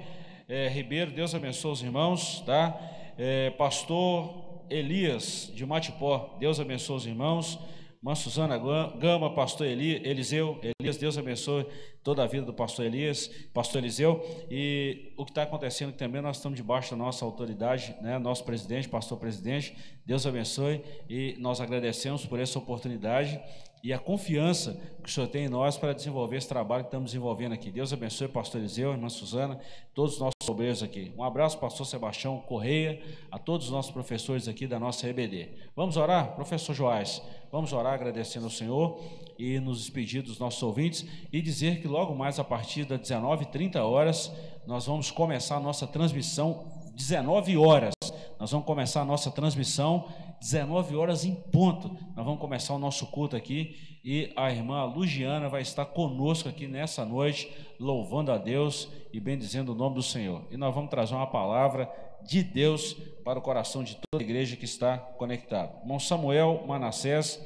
é, 0.49 0.67
Ribeiro, 0.67 1.11
Deus 1.11 1.33
abençoe 1.33 1.71
os 1.71 1.81
irmãos, 1.81 2.41
tá? 2.45 2.77
É, 3.17 3.51
pastor 3.51 4.50
Elias 4.71 5.51
de 5.53 5.65
Matipó, 5.65 6.35
Deus 6.39 6.59
abençoe 6.59 6.97
os 6.97 7.05
irmãos. 7.05 7.59
Mãe 8.01 8.15
Suzana 8.15 8.57
Gama, 8.57 9.35
pastor 9.35 9.67
Eli, 9.67 10.01
Eliseu, 10.03 10.59
Elias, 10.63 10.97
Deus 10.97 11.19
abençoe 11.19 11.67
toda 12.03 12.23
a 12.23 12.25
vida 12.25 12.43
do 12.43 12.51
pastor 12.51 12.83
Elias, 12.83 13.27
pastor 13.53 13.79
Eliseu. 13.79 14.25
E 14.49 15.13
o 15.15 15.23
que 15.23 15.29
está 15.29 15.43
acontecendo 15.43 15.93
também, 15.93 16.19
nós 16.19 16.37
estamos 16.37 16.57
debaixo 16.57 16.91
da 16.91 16.97
nossa 16.97 17.23
autoridade, 17.23 17.95
né? 18.01 18.17
nosso 18.17 18.43
presidente, 18.43 18.89
pastor 18.89 19.19
presidente, 19.19 19.77
Deus 20.03 20.25
abençoe 20.25 20.81
e 21.07 21.35
nós 21.37 21.61
agradecemos 21.61 22.25
por 22.25 22.39
essa 22.39 22.57
oportunidade 22.57 23.39
e 23.83 23.91
a 23.91 23.99
confiança 23.99 24.79
que 25.01 25.09
o 25.09 25.11
Senhor 25.11 25.27
tem 25.27 25.45
em 25.45 25.49
nós 25.49 25.77
para 25.77 25.93
desenvolver 25.93 26.37
esse 26.37 26.47
trabalho 26.47 26.83
que 26.83 26.89
estamos 26.89 27.11
desenvolvendo 27.11 27.53
aqui. 27.53 27.71
Deus 27.71 27.91
abençoe 27.91 28.27
pastor 28.27 28.61
Eliseu, 28.61 28.91
irmã 28.91 29.09
Suzana, 29.09 29.59
todos 29.93 30.13
os 30.13 30.19
nossos 30.19 30.47
obreiros 30.47 30.83
aqui. 30.83 31.11
Um 31.17 31.23
abraço, 31.23 31.57
pastor 31.57 31.85
Sebastião 31.85 32.37
Correia, 32.39 33.01
a 33.31 33.39
todos 33.39 33.67
os 33.67 33.71
nossos 33.71 33.91
professores 33.91 34.47
aqui 34.47 34.67
da 34.67 34.79
nossa 34.79 35.07
EBD. 35.07 35.49
Vamos 35.75 35.97
orar? 35.97 36.35
Professor 36.35 36.73
Joás, 36.73 37.21
vamos 37.51 37.73
orar 37.73 37.93
agradecendo 37.93 38.45
ao 38.45 38.51
Senhor 38.51 38.99
e 39.37 39.59
nos 39.59 39.79
despedir 39.79 40.21
dos 40.21 40.37
nossos 40.37 40.61
ouvintes 40.61 41.05
e 41.33 41.41
dizer 41.41 41.81
que 41.81 41.87
logo 41.87 42.13
mais 42.13 42.37
a 42.37 42.43
partir 42.43 42.85
das 42.85 42.99
19h30 42.99 43.77
horas 43.77 44.31
nós 44.67 44.85
vamos 44.85 45.09
começar 45.09 45.55
a 45.55 45.59
nossa 45.59 45.87
transmissão 45.87 46.65
19 46.95 47.57
horas. 47.57 47.93
Nós 48.39 48.51
vamos 48.51 48.65
começar 48.65 49.01
a 49.01 49.05
nossa 49.05 49.31
transmissão 49.31 50.07
19 50.41 50.95
horas 50.95 51.23
em 51.23 51.35
ponto. 51.35 51.89
Nós 52.15 52.25
vamos 52.25 52.39
começar 52.41 52.73
o 52.73 52.79
nosso 52.79 53.05
culto 53.07 53.35
aqui 53.35 53.99
e 54.03 54.33
a 54.35 54.51
irmã 54.51 54.83
Lugiana 54.85 55.47
vai 55.47 55.61
estar 55.61 55.85
conosco 55.85 56.49
aqui 56.49 56.67
nessa 56.67 57.05
noite, 57.05 57.49
louvando 57.79 58.31
a 58.31 58.39
Deus 58.39 58.89
e 59.13 59.19
bendizendo 59.19 59.71
o 59.71 59.75
nome 59.75 59.95
do 59.95 60.03
Senhor. 60.03 60.47
E 60.49 60.57
nós 60.57 60.73
vamos 60.73 60.89
trazer 60.89 61.13
uma 61.13 61.27
palavra 61.27 61.87
de 62.23 62.41
Deus 62.41 62.93
para 63.23 63.37
o 63.37 63.41
coração 63.41 63.83
de 63.83 63.95
toda 63.95 64.21
a 64.21 64.25
igreja 64.25 64.55
que 64.55 64.65
está 64.65 64.97
conectada. 64.97 65.77
Irmão 65.83 65.99
Samuel 65.99 66.63
Manassés, 66.67 67.39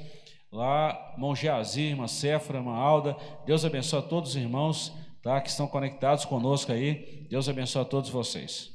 lá, 0.50 1.12
irmão 1.14 1.36
Geazir, 1.36 1.90
irmã 1.90 2.08
Cefra, 2.08 2.60
irmã 2.60 2.76
Alda, 2.76 3.18
Deus 3.46 3.66
abençoe 3.66 4.00
a 4.00 4.04
todos 4.04 4.32
os 4.32 4.36
irmãos 4.38 4.94
tá, 5.22 5.42
que 5.42 5.50
estão 5.50 5.68
conectados 5.68 6.24
conosco 6.24 6.72
aí. 6.72 7.28
Deus 7.30 7.50
abençoe 7.50 7.82
a 7.82 7.86
todos 7.86 8.10
vocês. 8.10 8.74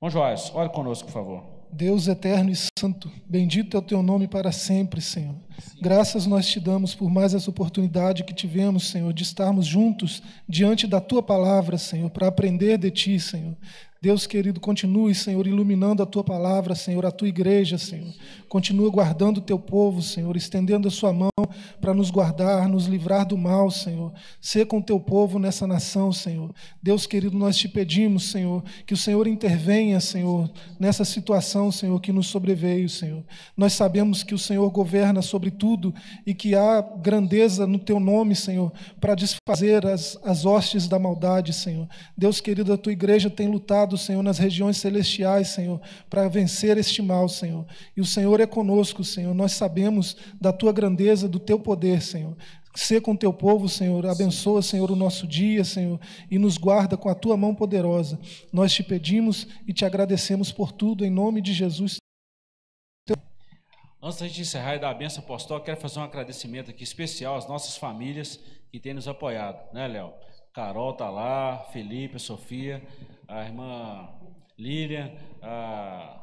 Irmão 0.00 0.10
Joás, 0.10 0.52
olhe 0.54 0.70
conosco, 0.70 1.06
por 1.06 1.12
favor. 1.12 1.53
Deus 1.74 2.06
eterno 2.06 2.52
e 2.52 2.56
santo, 2.78 3.10
bendito 3.28 3.76
é 3.76 3.80
o 3.80 3.82
teu 3.82 4.00
nome 4.00 4.28
para 4.28 4.52
sempre, 4.52 5.00
Senhor. 5.00 5.34
Graças 5.82 6.24
nós 6.24 6.46
te 6.46 6.60
damos 6.60 6.94
por 6.94 7.10
mais 7.10 7.34
essa 7.34 7.50
oportunidade 7.50 8.22
que 8.22 8.32
tivemos, 8.32 8.88
Senhor, 8.88 9.12
de 9.12 9.24
estarmos 9.24 9.66
juntos 9.66 10.22
diante 10.48 10.86
da 10.86 11.00
tua 11.00 11.20
palavra, 11.20 11.76
Senhor, 11.76 12.08
para 12.10 12.28
aprender 12.28 12.78
de 12.78 12.92
ti, 12.92 13.18
Senhor. 13.18 13.56
Deus 14.04 14.26
querido, 14.26 14.60
continue, 14.60 15.14
Senhor, 15.14 15.46
iluminando 15.46 16.02
a 16.02 16.06
tua 16.06 16.22
palavra, 16.22 16.74
Senhor, 16.74 17.06
a 17.06 17.10
tua 17.10 17.26
igreja, 17.26 17.78
Senhor. 17.78 18.12
Continua 18.50 18.90
guardando 18.90 19.38
o 19.38 19.40
teu 19.40 19.58
povo, 19.58 20.02
Senhor, 20.02 20.36
estendendo 20.36 20.86
a 20.86 20.90
sua 20.90 21.10
mão 21.10 21.30
para 21.80 21.94
nos 21.94 22.10
guardar, 22.10 22.68
nos 22.68 22.84
livrar 22.84 23.26
do 23.26 23.38
mal, 23.38 23.70
Senhor. 23.70 24.12
Ser 24.42 24.66
com 24.66 24.76
o 24.76 24.82
teu 24.82 25.00
povo 25.00 25.38
nessa 25.38 25.66
nação, 25.66 26.12
Senhor. 26.12 26.54
Deus 26.82 27.06
querido, 27.06 27.38
nós 27.38 27.56
te 27.56 27.66
pedimos, 27.66 28.30
Senhor, 28.30 28.62
que 28.84 28.92
o 28.92 28.96
Senhor 28.96 29.26
intervenha, 29.26 29.98
Senhor, 30.00 30.50
nessa 30.78 31.06
situação, 31.06 31.72
Senhor, 31.72 31.98
que 31.98 32.12
nos 32.12 32.26
sobreveio, 32.26 32.90
Senhor. 32.90 33.24
Nós 33.56 33.72
sabemos 33.72 34.22
que 34.22 34.34
o 34.34 34.38
Senhor 34.38 34.70
governa 34.70 35.22
sobre 35.22 35.50
tudo 35.50 35.94
e 36.26 36.34
que 36.34 36.54
há 36.54 36.82
grandeza 36.82 37.66
no 37.66 37.78
teu 37.78 37.98
nome, 37.98 38.36
Senhor, 38.36 38.70
para 39.00 39.14
desfazer 39.14 39.86
as, 39.86 40.18
as 40.22 40.44
hostes 40.44 40.86
da 40.86 40.98
maldade, 40.98 41.54
Senhor. 41.54 41.88
Deus 42.14 42.38
querido, 42.38 42.70
a 42.70 42.76
tua 42.76 42.92
igreja 42.92 43.30
tem 43.30 43.48
lutado 43.48 43.93
Senhor, 43.96 44.22
nas 44.22 44.38
regiões 44.38 44.76
celestiais, 44.76 45.48
Senhor, 45.48 45.80
para 46.08 46.28
vencer 46.28 46.76
este 46.78 47.00
mal, 47.02 47.28
Senhor. 47.28 47.66
E 47.96 48.00
o 48.00 48.04
Senhor 48.04 48.40
é 48.40 48.46
conosco, 48.46 49.04
Senhor. 49.04 49.34
Nós 49.34 49.52
sabemos 49.52 50.16
da 50.40 50.52
tua 50.52 50.72
grandeza, 50.72 51.28
do 51.28 51.38
teu 51.38 51.58
poder, 51.58 52.02
Senhor. 52.02 52.36
Ser 52.74 53.00
com 53.00 53.14
teu 53.14 53.32
povo, 53.32 53.68
Senhor. 53.68 54.04
Abençoa, 54.06 54.60
Senhor, 54.60 54.90
o 54.90 54.96
nosso 54.96 55.26
dia, 55.26 55.64
Senhor, 55.64 56.00
e 56.30 56.38
nos 56.38 56.58
guarda 56.58 56.96
com 56.96 57.08
a 57.08 57.14
tua 57.14 57.36
mão 57.36 57.54
poderosa. 57.54 58.18
Nós 58.52 58.72
te 58.72 58.82
pedimos 58.82 59.46
e 59.66 59.72
te 59.72 59.84
agradecemos 59.84 60.50
por 60.50 60.72
tudo, 60.72 61.04
em 61.04 61.10
nome 61.10 61.40
de 61.40 61.52
Jesus. 61.52 61.98
Antes 64.02 64.18
da 64.18 64.28
gente 64.28 64.42
encerrar 64.42 64.74
e 64.74 64.78
dar 64.80 64.90
a 64.90 64.94
benção 64.94 65.24
apostólica, 65.24 65.66
quero 65.66 65.80
fazer 65.80 65.98
um 65.98 66.02
agradecimento 66.02 66.70
aqui 66.70 66.84
especial 66.84 67.36
às 67.36 67.48
nossas 67.48 67.76
famílias 67.76 68.38
que 68.70 68.78
têm 68.78 68.92
nos 68.92 69.08
apoiado, 69.08 69.72
né, 69.72 69.88
Léo? 69.88 70.12
Carol 70.52 70.92
tá 70.92 71.08
lá, 71.08 71.58
Felipe, 71.72 72.18
Sofia, 72.18 72.82
a 73.28 73.44
irmã 73.44 74.08
Lília, 74.58 75.16
a 75.42 76.20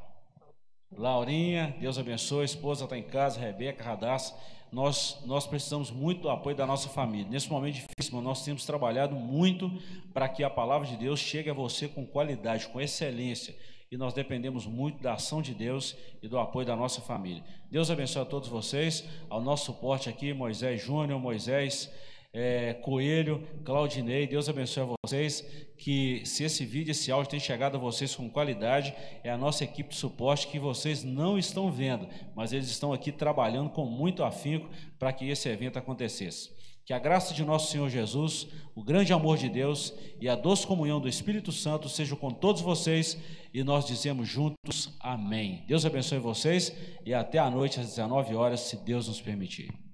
Laurinha, 0.92 1.76
Deus 1.80 1.98
abençoe, 1.98 2.42
a 2.42 2.46
esposa 2.46 2.84
está 2.84 2.98
em 2.98 3.04
casa, 3.04 3.40
Rebeca, 3.40 3.84
Radassa. 3.84 4.38
Nós, 4.72 5.22
nós 5.26 5.46
precisamos 5.46 5.92
muito 5.92 6.22
do 6.22 6.30
apoio 6.30 6.56
da 6.56 6.66
nossa 6.66 6.88
família. 6.88 7.30
Nesse 7.30 7.50
momento 7.50 7.76
difícil, 7.76 8.22
nós 8.22 8.44
temos 8.46 8.66
trabalhado 8.66 9.16
muito 9.16 9.70
para 10.14 10.30
que 10.30 10.44
a 10.44 10.50
palavra 10.50 10.88
de 10.88 10.96
Deus 10.96 11.20
chegue 11.20 11.50
a 11.50 11.54
você 11.54 11.88
com 11.90 12.06
qualidade, 12.06 12.68
com 12.68 12.80
excelência. 12.80 13.56
E 13.92 13.98
nós 13.98 14.14
dependemos 14.14 14.66
muito 14.66 15.04
da 15.04 15.14
ação 15.14 15.42
de 15.42 15.54
Deus 15.54 15.98
e 16.24 16.28
do 16.30 16.40
apoio 16.40 16.66
da 16.66 16.76
nossa 16.76 17.02
família. 17.02 17.44
Deus 17.70 17.92
abençoe 17.92 18.22
a 18.22 18.26
todos 18.26 18.48
vocês, 18.48 19.04
ao 19.30 19.42
nosso 19.42 19.66
suporte 19.66 20.08
aqui, 20.08 20.34
Moisés 20.34 20.82
Júnior, 20.82 21.20
Moisés 21.20 21.92
é, 22.34 22.74
Coelho, 22.76 23.46
Claudinei, 23.66 24.26
Deus 24.26 24.48
abençoe 24.48 24.84
a 24.84 24.96
vocês. 25.06 25.46
Que 25.78 26.22
se 26.26 26.44
esse 26.44 26.64
vídeo, 26.64 26.92
esse 26.92 27.12
áudio 27.12 27.32
tem 27.32 27.40
chegado 27.40 27.76
a 27.76 27.80
vocês 27.80 28.16
com 28.16 28.30
qualidade, 28.30 28.94
é 29.24 29.32
a 29.32 29.38
nossa 29.38 29.64
equipe 29.64 29.90
de 29.90 29.96
suporte 29.96 30.48
que 30.48 30.60
vocês 30.60 31.04
não 31.04 31.38
estão 31.38 31.72
vendo, 31.72 32.08
mas 32.36 32.54
eles 32.54 32.70
estão 32.70 32.94
aqui 32.94 33.12
trabalhando 33.12 33.72
com 33.72 33.86
muito 33.86 34.24
afinco 34.24 34.70
para 35.00 35.12
que 35.12 35.28
esse 35.28 35.50
evento 35.50 35.80
acontecesse. 35.80 36.52
Que 36.86 36.94
a 36.94 37.00
graça 37.00 37.34
de 37.34 37.44
nosso 37.44 37.72
Senhor 37.72 37.90
Jesus, 37.90 38.48
o 38.76 38.84
grande 38.84 39.14
amor 39.14 39.38
de 39.38 39.50
Deus 39.50 39.94
e 40.20 40.28
a 40.28 40.36
doce 40.36 40.66
comunhão 40.66 41.00
do 41.00 41.08
Espírito 41.08 41.52
Santo 41.52 41.88
sejam 41.90 42.18
com 42.18 42.32
todos 42.32 42.62
vocês 42.62 43.18
e 43.54 43.64
nós 43.64 43.86
dizemos 43.86 44.28
juntos 44.28 44.96
amém. 45.00 45.64
Deus 45.68 45.86
abençoe 45.86 46.20
vocês 46.20 46.76
e 47.06 47.14
até 47.14 47.38
a 47.38 47.50
noite 47.50 47.80
às 47.80 47.88
19 47.88 48.36
horas, 48.36 48.62
se 48.62 48.78
Deus 48.78 49.08
nos 49.08 49.22
permitir. 49.22 49.91